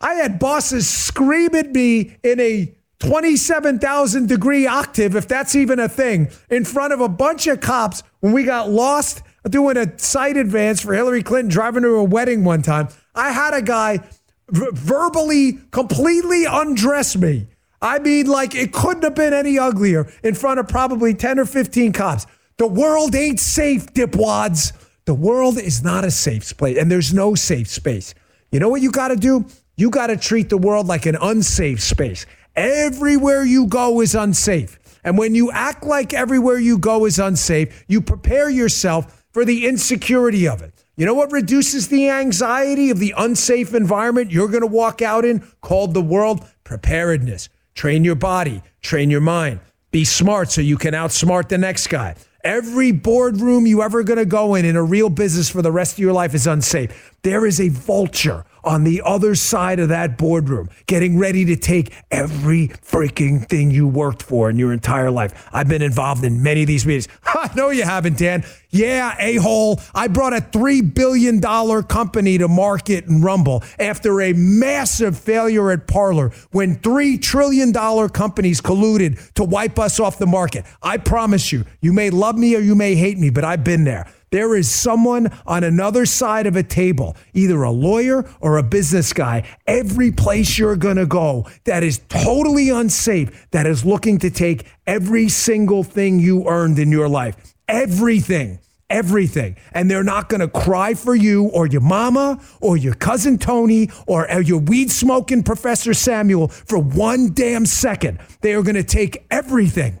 I 0.00 0.14
had 0.14 0.38
bosses 0.38 0.88
scream 0.88 1.54
at 1.54 1.72
me 1.72 2.16
in 2.22 2.40
a 2.40 2.74
27,000 3.00 4.28
degree 4.28 4.66
octave, 4.66 5.14
if 5.14 5.28
that's 5.28 5.54
even 5.54 5.78
a 5.78 5.88
thing, 5.88 6.30
in 6.50 6.64
front 6.64 6.92
of 6.92 7.00
a 7.00 7.08
bunch 7.08 7.46
of 7.46 7.60
cops 7.60 8.02
when 8.20 8.32
we 8.32 8.44
got 8.44 8.70
lost 8.70 9.22
doing 9.48 9.76
a 9.76 9.98
site 9.98 10.36
advance 10.36 10.80
for 10.80 10.94
Hillary 10.94 11.22
Clinton 11.22 11.50
driving 11.50 11.82
to 11.82 11.94
a 11.94 12.04
wedding 12.04 12.44
one 12.44 12.62
time. 12.62 12.88
I 13.14 13.30
had 13.32 13.54
a 13.54 13.62
guy 13.62 14.00
v- 14.48 14.68
verbally 14.72 15.58
completely 15.70 16.44
undress 16.44 17.16
me. 17.16 17.46
I 17.80 18.00
mean, 18.00 18.26
like 18.26 18.54
it 18.54 18.72
couldn't 18.72 19.04
have 19.04 19.14
been 19.14 19.32
any 19.32 19.58
uglier 19.58 20.12
in 20.22 20.34
front 20.34 20.58
of 20.58 20.68
probably 20.68 21.14
10 21.14 21.38
or 21.38 21.44
15 21.44 21.92
cops. 21.92 22.26
The 22.56 22.66
world 22.66 23.14
ain't 23.14 23.38
safe, 23.38 23.86
dipwads. 23.94 24.72
The 25.04 25.14
world 25.14 25.58
is 25.58 25.82
not 25.82 26.04
a 26.04 26.10
safe 26.10 26.56
place, 26.56 26.76
and 26.76 26.90
there's 26.90 27.14
no 27.14 27.34
safe 27.34 27.68
space. 27.68 28.14
You 28.50 28.58
know 28.58 28.68
what 28.68 28.82
you 28.82 28.90
got 28.90 29.08
to 29.08 29.16
do? 29.16 29.46
You 29.78 29.90
got 29.90 30.08
to 30.08 30.16
treat 30.16 30.48
the 30.48 30.58
world 30.58 30.88
like 30.88 31.06
an 31.06 31.16
unsafe 31.22 31.80
space. 31.80 32.26
Everywhere 32.56 33.44
you 33.44 33.68
go 33.68 34.00
is 34.00 34.16
unsafe. 34.16 34.76
And 35.04 35.16
when 35.16 35.36
you 35.36 35.52
act 35.52 35.84
like 35.84 36.12
everywhere 36.12 36.58
you 36.58 36.78
go 36.78 37.04
is 37.04 37.20
unsafe, 37.20 37.84
you 37.86 38.00
prepare 38.00 38.50
yourself 38.50 39.24
for 39.30 39.44
the 39.44 39.68
insecurity 39.68 40.48
of 40.48 40.62
it. 40.62 40.74
You 40.96 41.06
know 41.06 41.14
what 41.14 41.30
reduces 41.30 41.86
the 41.86 42.10
anxiety 42.10 42.90
of 42.90 42.98
the 42.98 43.14
unsafe 43.16 43.72
environment 43.72 44.32
you're 44.32 44.48
going 44.48 44.62
to 44.62 44.66
walk 44.66 45.00
out 45.00 45.24
in 45.24 45.46
called 45.60 45.94
the 45.94 46.02
world? 46.02 46.44
Preparedness. 46.64 47.48
Train 47.74 48.04
your 48.04 48.16
body, 48.16 48.62
train 48.82 49.10
your 49.10 49.20
mind. 49.20 49.60
Be 49.92 50.04
smart 50.04 50.50
so 50.50 50.60
you 50.60 50.76
can 50.76 50.92
outsmart 50.92 51.50
the 51.50 51.56
next 51.56 51.86
guy. 51.86 52.16
Every 52.42 52.90
boardroom 52.90 53.64
you 53.66 53.82
ever 53.82 54.02
going 54.02 54.18
to 54.18 54.24
go 54.24 54.56
in 54.56 54.64
in 54.64 54.74
a 54.74 54.82
real 54.82 55.08
business 55.08 55.48
for 55.48 55.62
the 55.62 55.70
rest 55.70 55.92
of 55.92 55.98
your 56.00 56.12
life 56.12 56.34
is 56.34 56.48
unsafe. 56.48 57.12
There 57.22 57.46
is 57.46 57.60
a 57.60 57.68
vulture 57.68 58.44
on 58.68 58.84
the 58.84 59.00
other 59.02 59.34
side 59.34 59.80
of 59.80 59.88
that 59.88 60.18
boardroom, 60.18 60.68
getting 60.84 61.18
ready 61.18 61.42
to 61.46 61.56
take 61.56 61.90
every 62.10 62.68
freaking 62.68 63.48
thing 63.48 63.70
you 63.70 63.88
worked 63.88 64.22
for 64.22 64.50
in 64.50 64.58
your 64.58 64.74
entire 64.74 65.10
life. 65.10 65.48
I've 65.54 65.68
been 65.68 65.80
involved 65.80 66.22
in 66.22 66.42
many 66.42 66.60
of 66.60 66.66
these 66.66 66.84
meetings. 66.84 67.08
I 67.24 67.50
know 67.56 67.70
you 67.70 67.84
haven't, 67.84 68.18
Dan. 68.18 68.44
Yeah, 68.70 69.16
a 69.18 69.36
hole. 69.36 69.80
I 69.94 70.08
brought 70.08 70.34
a 70.34 70.42
$3 70.42 70.94
billion 70.94 71.40
company 71.84 72.36
to 72.36 72.46
market 72.46 73.06
and 73.06 73.24
Rumble 73.24 73.64
after 73.78 74.20
a 74.20 74.34
massive 74.34 75.18
failure 75.18 75.70
at 75.70 75.86
Parler 75.86 76.28
when 76.50 76.76
$3 76.76 77.22
trillion 77.22 77.72
companies 77.72 78.60
colluded 78.60 79.32
to 79.32 79.44
wipe 79.44 79.78
us 79.78 79.98
off 79.98 80.18
the 80.18 80.26
market. 80.26 80.66
I 80.82 80.98
promise 80.98 81.52
you, 81.52 81.64
you 81.80 81.94
may 81.94 82.10
love 82.10 82.36
me 82.36 82.54
or 82.54 82.60
you 82.60 82.74
may 82.74 82.94
hate 82.94 83.18
me, 83.18 83.30
but 83.30 83.44
I've 83.44 83.64
been 83.64 83.84
there. 83.84 84.12
There 84.30 84.54
is 84.54 84.70
someone 84.70 85.30
on 85.46 85.64
another 85.64 86.06
side 86.06 86.46
of 86.46 86.56
a 86.56 86.62
table, 86.62 87.16
either 87.32 87.62
a 87.62 87.70
lawyer 87.70 88.28
or 88.40 88.58
a 88.58 88.62
business 88.62 89.12
guy, 89.12 89.48
every 89.66 90.12
place 90.12 90.58
you're 90.58 90.76
going 90.76 90.96
to 90.96 91.06
go 91.06 91.46
that 91.64 91.82
is 91.82 92.00
totally 92.08 92.70
unsafe, 92.70 93.48
that 93.50 93.66
is 93.66 93.84
looking 93.84 94.18
to 94.18 94.30
take 94.30 94.66
every 94.86 95.28
single 95.28 95.82
thing 95.82 96.18
you 96.18 96.46
earned 96.46 96.78
in 96.78 96.90
your 96.92 97.08
life. 97.08 97.54
Everything 97.68 98.58
everything. 98.90 99.56
And 99.72 99.90
they're 99.90 100.04
not 100.04 100.28
going 100.28 100.40
to 100.40 100.48
cry 100.48 100.94
for 100.94 101.14
you 101.14 101.48
or 101.48 101.66
your 101.66 101.80
mama 101.80 102.40
or 102.60 102.76
your 102.76 102.94
cousin 102.94 103.38
Tony 103.38 103.90
or 104.06 104.26
your 104.40 104.60
weed 104.60 104.90
smoking 104.90 105.42
Professor 105.42 105.94
Samuel 105.94 106.48
for 106.48 106.78
one 106.78 107.32
damn 107.34 107.66
second. 107.66 108.18
They 108.40 108.54
are 108.54 108.62
going 108.62 108.76
to 108.76 108.84
take 108.84 109.26
everything. 109.30 110.00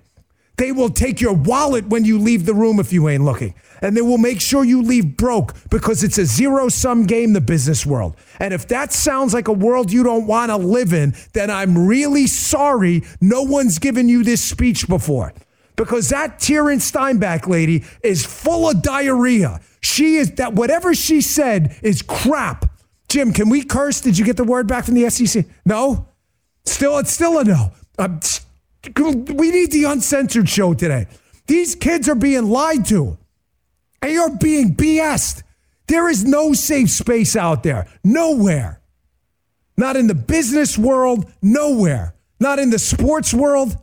They 0.58 0.72
will 0.72 0.90
take 0.90 1.20
your 1.20 1.34
wallet 1.34 1.86
when 1.86 2.04
you 2.04 2.18
leave 2.18 2.44
the 2.44 2.52
room 2.52 2.80
if 2.80 2.92
you 2.92 3.08
ain't 3.08 3.24
looking. 3.24 3.54
And 3.80 3.96
they 3.96 4.02
will 4.02 4.18
make 4.18 4.40
sure 4.40 4.64
you 4.64 4.82
leave 4.82 5.16
broke 5.16 5.54
because 5.70 6.02
it's 6.02 6.18
a 6.18 6.26
zero 6.26 6.68
sum 6.68 7.06
game, 7.06 7.32
the 7.32 7.40
business 7.40 7.86
world. 7.86 8.16
And 8.40 8.52
if 8.52 8.66
that 8.68 8.92
sounds 8.92 9.32
like 9.32 9.46
a 9.46 9.52
world 9.52 9.92
you 9.92 10.02
don't 10.02 10.26
want 10.26 10.50
to 10.50 10.56
live 10.56 10.92
in, 10.92 11.14
then 11.32 11.48
I'm 11.48 11.86
really 11.86 12.26
sorry 12.26 13.04
no 13.20 13.42
one's 13.42 13.78
given 13.78 14.08
you 14.08 14.24
this 14.24 14.42
speech 14.42 14.88
before 14.88 15.32
because 15.76 16.08
that 16.08 16.40
Taryn 16.40 16.80
Steinbach 16.80 17.46
lady 17.46 17.84
is 18.02 18.26
full 18.26 18.68
of 18.68 18.82
diarrhea. 18.82 19.60
She 19.80 20.16
is 20.16 20.32
that 20.32 20.54
whatever 20.54 20.92
she 20.92 21.20
said 21.20 21.78
is 21.82 22.02
crap. 22.02 22.68
Jim, 23.08 23.32
can 23.32 23.48
we 23.48 23.62
curse? 23.62 24.00
Did 24.00 24.18
you 24.18 24.24
get 24.24 24.36
the 24.36 24.44
word 24.44 24.66
back 24.66 24.84
from 24.84 24.94
the 24.94 25.08
SEC? 25.08 25.46
No? 25.64 26.08
Still, 26.66 26.98
it's 26.98 27.12
still 27.12 27.38
a 27.38 27.44
no. 27.44 27.72
Um, 27.96 28.18
we 28.96 29.50
need 29.50 29.72
the 29.72 29.84
uncensored 29.84 30.48
show 30.48 30.74
today. 30.74 31.06
These 31.46 31.74
kids 31.74 32.08
are 32.08 32.14
being 32.14 32.48
lied 32.48 32.86
to. 32.86 33.18
They 34.00 34.16
are 34.16 34.30
being 34.30 34.74
BS'd. 34.74 35.42
There 35.86 36.08
is 36.08 36.24
no 36.24 36.52
safe 36.52 36.90
space 36.90 37.36
out 37.36 37.62
there. 37.62 37.86
Nowhere. 38.04 38.80
Not 39.76 39.96
in 39.96 40.06
the 40.06 40.14
business 40.14 40.76
world, 40.76 41.30
nowhere. 41.40 42.14
Not 42.40 42.58
in 42.58 42.70
the 42.70 42.78
sports 42.78 43.32
world, 43.32 43.76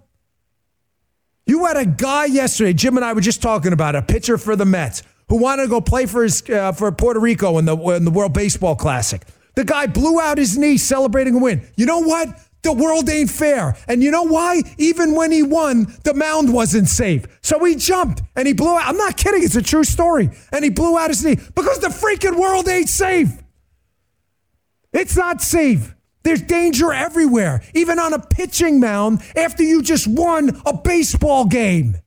you 1.46 1.66
had 1.66 1.78
a 1.78 1.86
guy 1.86 2.26
yesterday, 2.26 2.74
Jim 2.74 2.98
and 2.98 3.06
I 3.06 3.14
were 3.14 3.22
just 3.22 3.42
talking 3.42 3.72
about 3.72 3.96
a 3.96 4.02
pitcher 4.02 4.38
for 4.38 4.56
the 4.56 4.66
Mets 4.66 5.04
who 5.30 5.38
wanted 5.38 5.64
to 5.64 5.70
go 5.70 5.80
play 5.80 6.06
for 6.06 6.24
his 6.24 6.48
uh, 6.50 6.72
for 6.72 6.92
Puerto 6.92 7.20
Rico 7.20 7.58
in 7.60 7.66
the 7.66 7.78
in 7.90 8.04
the 8.06 8.12
World 8.12 8.34
Baseball 8.34 8.76
Classic. 8.76 9.22
The 9.56 9.64
guy 9.64 9.88
blew 9.88 10.20
out 10.20 10.38
his 10.38 10.58
knee 10.58 10.78
celebrating 10.78 11.36
a 11.36 11.40
win. 11.40 11.66
You 11.76 11.86
know 11.86 12.00
what? 12.00 12.30
The 12.66 12.74
world 12.74 13.08
ain't 13.12 13.30
fair. 13.30 13.78
And 13.88 14.02
you 14.02 14.10
know 14.10 14.24
why? 14.24 14.64
Even 14.80 15.14
when 15.14 15.32
he 15.32 15.44
won, 15.44 15.86
the 16.04 16.16
mound 16.16 16.52
wasn't 16.52 16.88
safe. 16.88 17.28
So 17.44 17.64
he 17.64 17.76
jumped 17.76 18.24
and 18.36 18.48
he 18.48 18.54
blew 18.54 18.76
out. 18.76 18.88
I'm 18.88 18.98
not 18.98 19.18
kidding. 19.18 19.44
It's 19.44 19.56
a 19.56 19.62
true 19.62 19.84
story. 19.84 20.32
And 20.52 20.64
he 20.64 20.72
blew 20.72 20.98
out 20.98 21.12
his 21.12 21.24
knee 21.24 21.36
because 21.54 21.78
the 21.78 21.90
freaking 21.90 22.40
world 22.40 22.68
ain't 22.68 22.90
safe. 22.90 23.30
It's 24.92 25.16
not 25.16 25.44
safe. 25.44 25.94
There's 26.24 26.42
danger 26.42 26.92
everywhere, 26.92 27.62
even 27.76 28.00
on 28.00 28.14
a 28.14 28.20
pitching 28.20 28.80
mound 28.80 29.22
after 29.36 29.62
you 29.62 29.84
just 29.84 30.08
won 30.08 30.60
a 30.66 30.76
baseball 30.76 31.46
game. 31.46 31.98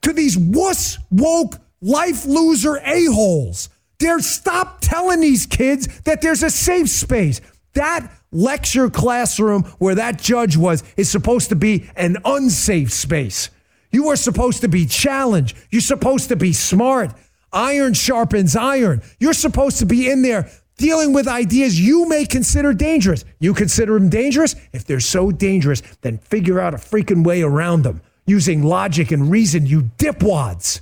To 0.00 0.14
these 0.14 0.38
wuss, 0.38 0.96
woke, 1.10 1.56
life 1.82 2.24
loser 2.24 2.76
a-holes. 2.76 3.68
There, 3.98 4.20
stop 4.20 4.78
telling 4.80 5.20
these 5.20 5.44
kids 5.44 6.00
that 6.04 6.22
there's 6.22 6.42
a 6.42 6.48
safe 6.48 6.88
space. 6.88 7.42
That 7.74 8.10
lecture 8.32 8.90
classroom 8.90 9.62
where 9.78 9.94
that 9.94 10.20
judge 10.20 10.56
was 10.56 10.84
is 10.96 11.10
supposed 11.10 11.48
to 11.48 11.56
be 11.56 11.88
an 11.96 12.16
unsafe 12.24 12.92
space. 12.92 13.50
You 13.90 14.08
are 14.08 14.16
supposed 14.16 14.60
to 14.60 14.68
be 14.68 14.86
challenged. 14.86 15.56
You're 15.70 15.80
supposed 15.80 16.28
to 16.28 16.36
be 16.36 16.52
smart. 16.52 17.12
Iron 17.52 17.94
sharpens 17.94 18.54
iron. 18.54 19.02
You're 19.18 19.32
supposed 19.32 19.78
to 19.78 19.86
be 19.86 20.08
in 20.08 20.22
there 20.22 20.50
dealing 20.76 21.12
with 21.12 21.28
ideas 21.28 21.78
you 21.78 22.08
may 22.08 22.24
consider 22.24 22.72
dangerous. 22.72 23.24
You 23.38 23.52
consider 23.52 23.94
them 23.94 24.08
dangerous? 24.08 24.54
If 24.72 24.84
they're 24.84 25.00
so 25.00 25.30
dangerous, 25.30 25.82
then 26.00 26.18
figure 26.18 26.58
out 26.58 26.74
a 26.74 26.78
freaking 26.78 27.24
way 27.24 27.42
around 27.42 27.82
them 27.82 28.00
using 28.26 28.62
logic 28.62 29.10
and 29.10 29.30
reason, 29.30 29.66
you 29.66 29.90
dipwads. 29.98 30.80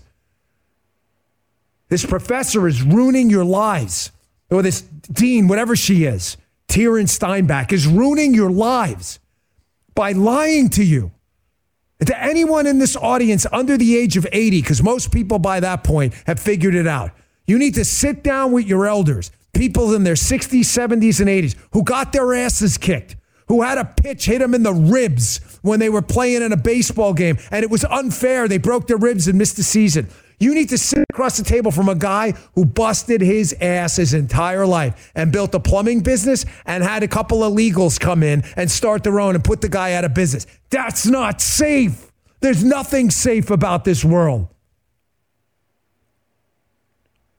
This 1.88 2.04
professor 2.04 2.68
is 2.68 2.82
ruining 2.82 3.30
your 3.30 3.44
lives. 3.44 4.12
Or 4.50 4.62
this 4.62 4.82
dean, 4.82 5.48
whatever 5.48 5.74
she 5.74 6.04
is, 6.04 6.36
Taryn 6.68 7.08
Steinbach, 7.08 7.72
is 7.72 7.86
ruining 7.86 8.34
your 8.34 8.50
lives 8.50 9.18
by 9.94 10.12
lying 10.12 10.68
to 10.70 10.84
you. 10.84 11.12
To 12.06 12.22
anyone 12.22 12.66
in 12.66 12.78
this 12.78 12.96
audience 12.96 13.46
under 13.52 13.76
the 13.76 13.96
age 13.96 14.16
of 14.16 14.26
80, 14.30 14.60
because 14.60 14.82
most 14.82 15.10
people 15.10 15.38
by 15.40 15.60
that 15.60 15.82
point 15.82 16.14
have 16.26 16.38
figured 16.38 16.74
it 16.74 16.86
out, 16.86 17.10
you 17.46 17.58
need 17.58 17.74
to 17.74 17.84
sit 17.84 18.22
down 18.22 18.52
with 18.52 18.66
your 18.66 18.86
elders 18.86 19.32
people 19.58 19.94
in 19.94 20.04
their 20.04 20.14
60s, 20.14 20.60
70s, 20.60 21.20
and 21.20 21.28
80s 21.28 21.56
who 21.72 21.82
got 21.82 22.12
their 22.12 22.32
asses 22.32 22.78
kicked, 22.78 23.16
who 23.48 23.62
had 23.62 23.76
a 23.76 23.84
pitch 23.84 24.26
hit 24.26 24.38
them 24.38 24.54
in 24.54 24.62
the 24.62 24.72
ribs 24.72 25.58
when 25.62 25.80
they 25.80 25.88
were 25.88 26.02
playing 26.02 26.42
in 26.42 26.52
a 26.52 26.56
baseball 26.56 27.12
game, 27.12 27.38
and 27.50 27.64
it 27.64 27.70
was 27.70 27.84
unfair. 27.84 28.46
They 28.46 28.58
broke 28.58 28.86
their 28.86 28.96
ribs 28.96 29.26
and 29.26 29.36
missed 29.36 29.56
the 29.56 29.64
season. 29.64 30.08
You 30.40 30.54
need 30.54 30.68
to 30.68 30.78
sit 30.78 31.04
across 31.10 31.36
the 31.36 31.42
table 31.42 31.72
from 31.72 31.88
a 31.88 31.96
guy 31.96 32.32
who 32.54 32.64
busted 32.64 33.20
his 33.20 33.54
ass 33.60 33.96
his 33.96 34.14
entire 34.14 34.66
life 34.66 35.10
and 35.14 35.32
built 35.32 35.54
a 35.54 35.60
plumbing 35.60 36.00
business 36.00 36.44
and 36.64 36.84
had 36.84 37.02
a 37.02 37.08
couple 37.08 37.42
of 37.42 37.52
legals 37.52 37.98
come 37.98 38.22
in 38.22 38.44
and 38.56 38.70
start 38.70 39.02
their 39.02 39.18
own 39.18 39.34
and 39.34 39.42
put 39.42 39.60
the 39.60 39.68
guy 39.68 39.94
out 39.94 40.04
of 40.04 40.14
business. 40.14 40.46
That's 40.70 41.06
not 41.06 41.40
safe. 41.40 42.12
There's 42.40 42.62
nothing 42.62 43.10
safe 43.10 43.50
about 43.50 43.84
this 43.84 44.04
world. 44.04 44.48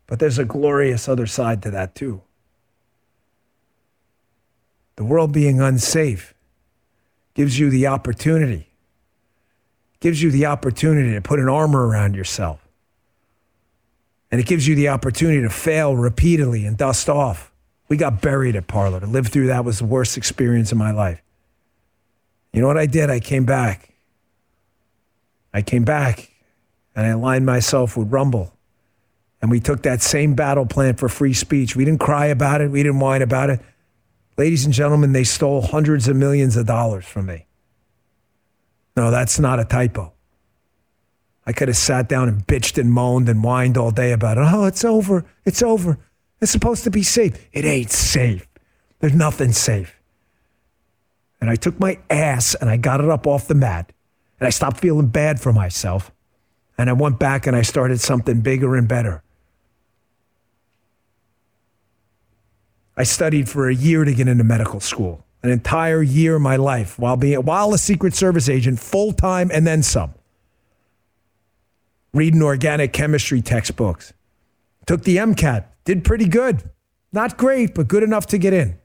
But 0.06 0.20
there's 0.20 0.40
a 0.40 0.46
glorious 0.46 1.08
other 1.08 1.28
side 1.28 1.62
to 1.64 1.72
that, 1.72 1.96
too. 1.96 2.22
The 4.98 5.06
world 5.06 5.32
being 5.32 5.62
unsafe 5.62 6.34
gives 7.34 7.58
you 7.58 7.70
the 7.70 7.88
opportunity, 7.88 8.68
gives 10.02 10.22
you 10.22 10.32
the 10.32 10.48
opportunity 10.48 11.14
to 11.14 11.22
put 11.22 11.40
an 11.40 11.48
armor 11.48 11.88
around 11.88 12.16
yourself. 12.16 12.69
And 14.32 14.40
it 14.40 14.48
gives 14.48 14.68
you 14.68 14.76
the 14.76 14.90
opportunity 14.90 15.42
to 15.42 15.50
fail 15.50 15.96
repeatedly 15.96 16.66
and 16.66 16.78
dust 16.78 17.10
off. 17.10 17.52
We 17.88 17.98
got 17.98 18.22
buried 18.22 18.56
at 18.56 18.68
Parler. 18.68 19.00
To 19.00 19.08
live 19.08 19.28
through 19.28 19.48
that 19.48 19.66
was 19.66 19.80
the 19.80 19.86
worst 19.86 20.18
experience 20.18 20.72
of 20.72 20.78
my 20.78 20.92
life. 20.92 21.22
You 22.54 22.62
know 22.62 22.68
what 22.68 22.78
I 22.78 22.86
did? 22.86 23.10
I 23.10 23.20
came 23.20 23.46
back. 23.46 23.94
I 25.54 25.62
came 25.62 25.84
back 25.84 26.32
and 26.96 27.06
I 27.06 27.10
aligned 27.10 27.46
myself 27.46 27.98
with 27.98 28.12
Rumble. 28.12 28.54
And 29.42 29.50
we 29.50 29.60
took 29.60 29.84
that 29.84 30.02
same 30.02 30.36
battle 30.36 30.66
plan 30.66 30.96
for 30.96 31.10
free 31.10 31.34
speech. 31.34 31.76
We 31.76 31.86
didn't 31.86 32.02
cry 32.02 32.28
about 32.28 32.62
it. 32.62 32.70
We 32.70 32.84
didn't 32.84 33.00
whine 33.00 33.22
about 33.22 33.50
it. 33.50 33.62
Ladies 34.38 34.66
and 34.66 34.74
gentlemen, 34.74 35.14
they 35.14 35.24
stole 35.24 35.62
hundreds 35.62 36.08
of 36.08 36.16
millions 36.16 36.56
of 36.56 36.66
dollars 36.66 37.06
from 37.06 37.26
me. 37.26 37.46
No, 38.96 39.12
that's 39.12 39.40
not 39.40 39.60
a 39.60 39.66
typo. 39.66 40.14
I 41.50 41.52
could 41.52 41.68
have 41.68 41.78
sat 41.78 42.08
down 42.08 42.30
and 42.30 42.46
bitched 42.46 42.78
and 42.78 42.92
moaned 42.92 43.28
and 43.28 43.42
whined 43.42 43.76
all 43.76 43.90
day 43.90 44.12
about 44.12 44.38
it. 44.38 44.44
Oh, 44.46 44.66
it's 44.66 44.86
over. 44.86 45.26
It's 45.46 45.64
over. 45.64 45.98
It's 46.40 46.52
supposed 46.52 46.84
to 46.84 46.92
be 46.92 47.02
safe. 47.02 47.44
It 47.52 47.66
ain't 47.66 47.90
safe. 47.90 48.48
There's 49.00 49.16
nothing 49.16 49.52
safe. 49.52 50.00
And 51.42 51.50
I 51.50 51.56
took 51.56 51.80
my 51.80 51.98
ass 52.08 52.54
and 52.54 52.70
I 52.70 52.78
got 52.78 53.02
it 53.02 53.10
up 53.10 53.26
off 53.26 53.48
the 53.48 53.56
mat 53.56 53.92
and 54.40 54.46
I 54.46 54.52
stopped 54.52 54.78
feeling 54.78 55.08
bad 55.08 55.42
for 55.42 55.52
myself. 55.52 56.12
And 56.78 56.88
I 56.88 56.94
went 56.94 57.18
back 57.18 57.48
and 57.48 57.56
I 57.56 57.64
started 57.64 58.00
something 58.00 58.42
bigger 58.42 58.76
and 58.76 58.88
better. 58.88 59.24
I 62.96 63.02
studied 63.02 63.50
for 63.50 63.68
a 63.68 63.74
year 63.74 64.06
to 64.06 64.14
get 64.14 64.28
into 64.28 64.44
medical 64.44 64.82
school, 64.82 65.26
an 65.42 65.50
entire 65.50 66.04
year 66.04 66.36
of 66.36 66.44
my 66.44 66.58
life 66.58 67.00
while 67.00 67.18
being 67.18 67.44
while 67.44 67.74
a 67.74 67.80
Secret 67.80 68.14
Service 68.14 68.48
agent, 68.48 68.80
full 68.80 69.14
time 69.14 69.50
and 69.52 69.66
then 69.66 69.82
some. 69.82 70.14
Reading 72.14 72.42
organic 72.42 72.94
chemistry 72.94 73.42
textbooks. 73.42 74.14
Took 74.88 75.04
the 75.04 75.18
MCAT, 75.18 75.66
did 75.86 76.04
pretty 76.04 76.28
good. 76.28 76.70
Not 77.12 77.38
great, 77.38 77.76
but 77.76 77.88
good 77.88 78.04
enough 78.04 78.26
to 78.28 78.38
get 78.38 78.54
in. 78.54 78.78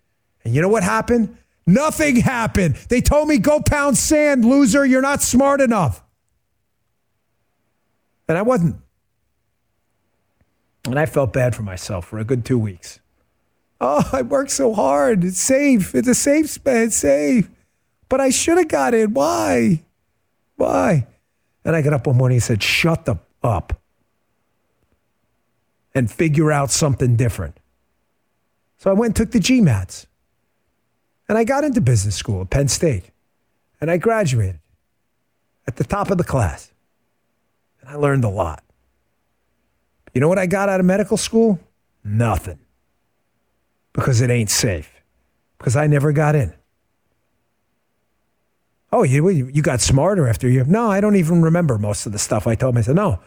And 0.45 0.55
you 0.55 0.61
know 0.61 0.69
what 0.69 0.83
happened? 0.83 1.37
Nothing 1.67 2.17
happened. 2.17 2.77
They 2.89 3.01
told 3.01 3.29
me, 3.29 3.39
go 3.39 3.61
pound 3.61 3.97
sand, 3.97 4.45
loser. 4.45 4.85
You're 4.85 5.03
not 5.03 5.23
smart 5.23 5.61
enough. 5.61 6.03
And 8.29 8.37
I 8.37 8.43
wasn't. 8.43 8.77
And 10.87 10.99
I 10.99 11.07
felt 11.07 11.33
bad 11.33 11.55
for 11.55 11.63
myself 11.63 12.07
for 12.07 12.19
a 12.19 12.25
good 12.25 12.45
two 12.45 12.59
weeks. 12.59 13.01
Oh, 13.81 14.09
I 14.13 14.23
worked 14.23 14.51
so 14.51 14.75
hard. 14.75 15.25
It's 15.25 15.39
safe. 15.39 15.95
It's 15.95 16.09
a 16.09 16.15
safe. 16.15 16.59
It's 16.67 16.97
safe. 16.97 17.51
But 18.09 18.21
I 18.21 18.31
should 18.31 18.59
have 18.59 18.69
got 18.69 18.93
in. 18.93 19.15
Why? 19.15 19.83
Why? 20.57 21.07
And 21.65 21.75
I 21.75 21.83
got 21.83 21.93
up 21.93 22.07
one 22.07 22.17
morning 22.17 22.37
and 22.37 22.43
said, 22.43 22.63
shut 22.63 23.05
the 23.05 23.17
up 23.43 23.81
and 25.95 26.11
figure 26.11 26.51
out 26.51 26.71
something 26.71 27.17
different. 27.17 27.59
So 28.79 28.91
I 28.91 28.95
went 28.95 29.11
and 29.11 29.17
took 29.17 29.31
the 29.31 29.39
GMATs. 29.39 30.07
And 31.29 31.39
I 31.39 31.45
got 31.45 31.65
into 31.65 31.81
business 31.81 32.17
school 32.17 32.43
at 32.43 32.51
Penn 32.51 32.69
State. 32.69 33.05
And 33.81 33.91
I 33.91 33.97
graduated 33.97 34.61
at 35.67 35.77
the 35.77 35.85
top 35.85 36.11
of 36.11 36.19
the 36.19 36.25
class. 36.25 36.71
And 37.81 37.89
I 37.89 37.95
learned 37.95 38.25
a 38.25 38.29
lot. 38.29 38.63
You 40.13 40.21
know 40.21 40.29
what 40.29 40.39
I 40.39 40.47
got 40.47 40.69
out 40.69 40.81
of 40.81 40.87
medical 40.87 41.17
school? 41.17 41.59
Nothing. 42.05 42.59
Because 43.93 44.21
it 44.21 44.31
ain't 44.31 44.51
safe. 44.51 44.93
Because 45.59 45.77
I 45.77 45.87
never 45.87 46.13
got 46.13 46.35
in. 46.35 46.53
Oh, 48.97 49.03
you, 49.03 49.29
you 49.29 49.61
got 49.61 49.81
smarter 49.81 50.29
after 50.29 50.49
you. 50.49 50.63
No, 50.69 50.89
I 50.89 51.01
don't 51.01 51.17
even 51.17 51.43
remember 51.43 51.79
most 51.79 52.07
of 52.07 52.13
the 52.13 52.19
stuff 52.19 52.47
I 52.47 52.55
told 52.55 52.77
him. 52.77 52.79
I 52.79 52.83
said, 52.83 52.95
No, 52.95 53.19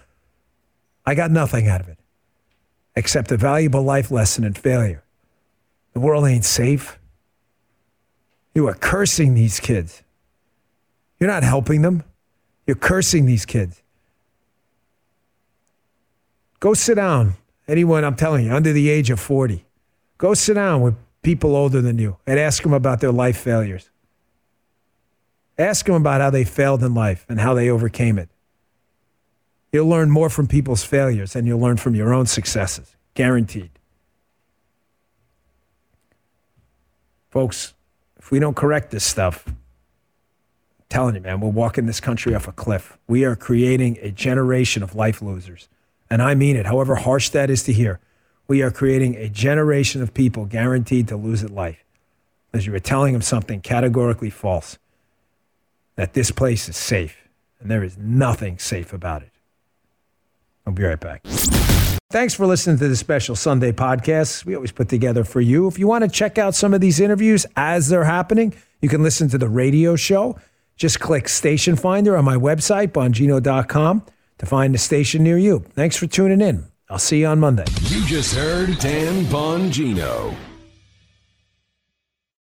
I 1.06 1.14
got 1.14 1.30
nothing 1.30 1.68
out 1.68 1.81
of 1.81 1.89
it 1.89 1.98
except 2.95 3.34
a 3.34 3.38
valuable 3.38 3.84
life 3.84 4.10
lesson 4.10 4.45
in 4.45 4.53
failure. 4.53 5.03
The 5.91 5.99
world 5.99 6.26
ain't 6.26 6.45
safe. 6.45 6.98
You 8.56 8.65
are 8.69 8.76
cursing 8.76 9.34
these 9.34 9.60
kids. 9.60 10.03
You're 11.19 11.30
not 11.30 11.44
helping 11.44 11.81
them. 11.81 12.06
You're 12.65 12.77
cursing 12.77 13.26
these 13.26 13.45
kids. 13.45 13.81
Go 16.61 16.73
sit 16.76 16.95
down. 16.95 17.34
Anyone, 17.68 18.06
I'm 18.06 18.15
telling 18.15 18.45
you, 18.45 18.53
under 18.53 18.72
the 18.72 18.89
age 18.89 19.10
of 19.10 19.19
40, 19.19 19.65
go 20.18 20.34
sit 20.34 20.53
down 20.53 20.81
with 20.81 20.95
people 21.23 21.57
older 21.57 21.81
than 21.81 21.98
you 21.98 22.15
and 22.26 22.39
ask 22.39 22.64
them 22.64 22.72
about 22.72 23.02
their 23.02 23.11
life 23.11 23.38
failures. 23.38 23.89
Ask 25.58 25.86
them 25.86 25.96
about 25.96 26.22
how 26.22 26.30
they 26.30 26.44
failed 26.44 26.84
in 26.84 26.94
life 26.94 27.26
and 27.28 27.40
how 27.40 27.54
they 27.54 27.70
overcame 27.70 28.20
it. 28.20 28.30
You'll 29.72 29.88
learn 29.88 30.10
more 30.10 30.30
from 30.30 30.48
people's 30.48 30.84
failures 30.84 31.34
than 31.34 31.46
you'll 31.46 31.60
learn 31.60 31.78
from 31.78 31.96
your 31.96 32.14
own 32.14 32.26
successes. 32.26 32.96
Guaranteed. 33.16 33.72
Folks, 37.30 37.74
if 38.18 38.32
we 38.32 38.40
don't 38.40 38.56
correct 38.56 38.92
this 38.92 39.04
stuff, 39.04 39.46
I'm 39.48 39.56
telling 40.90 41.16
you, 41.16 41.22
man, 41.22 41.40
we're 41.40 41.50
walking 41.50 41.86
this 41.86 42.00
country 42.00 42.34
off 42.34 42.48
a 42.48 42.52
cliff. 42.52 42.98
We 43.08 43.26
are 43.26 43.36
creating 43.36 43.98
a 44.02 44.12
generation 44.12 44.84
of 44.84 44.96
life 44.96 45.22
losers. 45.22 45.68
And 46.10 46.22
I 46.22 46.36
mean 46.36 46.56
it, 46.56 46.68
however 46.68 46.96
harsh 46.96 47.30
that 47.30 47.50
is 47.50 47.64
to 47.64 47.74
hear. 47.74 48.00
We 48.48 48.62
are 48.62 48.72
creating 48.72 49.16
a 49.16 49.28
generation 49.28 50.02
of 50.02 50.14
people 50.14 50.46
guaranteed 50.46 51.08
to 51.10 51.18
lose 51.18 51.44
at 51.44 51.50
life 51.50 51.84
because 52.52 52.66
you 52.66 52.72
were 52.72 52.80
telling 52.80 53.12
them 53.12 53.22
something 53.22 53.60
categorically 53.60 54.30
false 54.30 54.78
that 55.98 56.14
this 56.14 56.32
place 56.32 56.69
is 56.69 56.78
safe. 56.78 57.28
And 57.60 57.69
there 57.69 57.84
is 57.84 57.98
nothing 57.98 58.57
safe 58.60 58.94
about 58.94 59.24
it. 59.24 59.32
I'll 60.65 60.74
be 60.74 60.84
right 60.84 60.99
back. 60.99 61.24
Thanks 62.10 62.34
for 62.34 62.45
listening 62.45 62.78
to 62.78 62.88
the 62.88 62.95
special 62.95 63.36
Sunday 63.36 63.74
podcast 63.74 64.45
we 64.45 64.56
always 64.56 64.72
put 64.72 64.88
together 64.88 65.26
for 65.26 65.41
you. 65.41 65.68
If 65.68 65.78
you 65.78 65.88
want 65.88 66.06
to 66.06 66.10
check 66.10 66.38
out 66.38 66.56
some 66.56 66.74
of 66.74 66.80
these 66.80 67.02
interviews 67.02 67.45
as 67.57 67.90
they're 67.90 68.06
happening, 68.06 68.53
you 68.82 68.88
can 68.88 69.03
listen 69.03 69.28
to 69.30 69.38
the 69.38 69.49
radio 69.49 69.98
show. 69.98 70.40
Just 70.78 70.99
click 70.99 71.28
Station 71.28 71.76
Finder 71.76 72.15
on 72.15 72.24
my 72.24 72.36
website, 72.36 72.90
bongino.com, 72.90 74.06
to 74.38 74.45
find 74.45 74.76
a 74.76 74.78
station 74.78 75.24
near 75.24 75.38
you. 75.38 75.65
Thanks 75.74 75.98
for 75.98 76.07
tuning 76.07 76.40
in. 76.40 76.65
I'll 76.90 76.99
see 76.99 77.19
you 77.22 77.28
on 77.28 77.40
Monday. 77.40 77.65
You 77.84 78.06
just 78.06 78.34
heard 78.36 78.78
Dan 78.80 79.26
Bongino. 79.26 80.34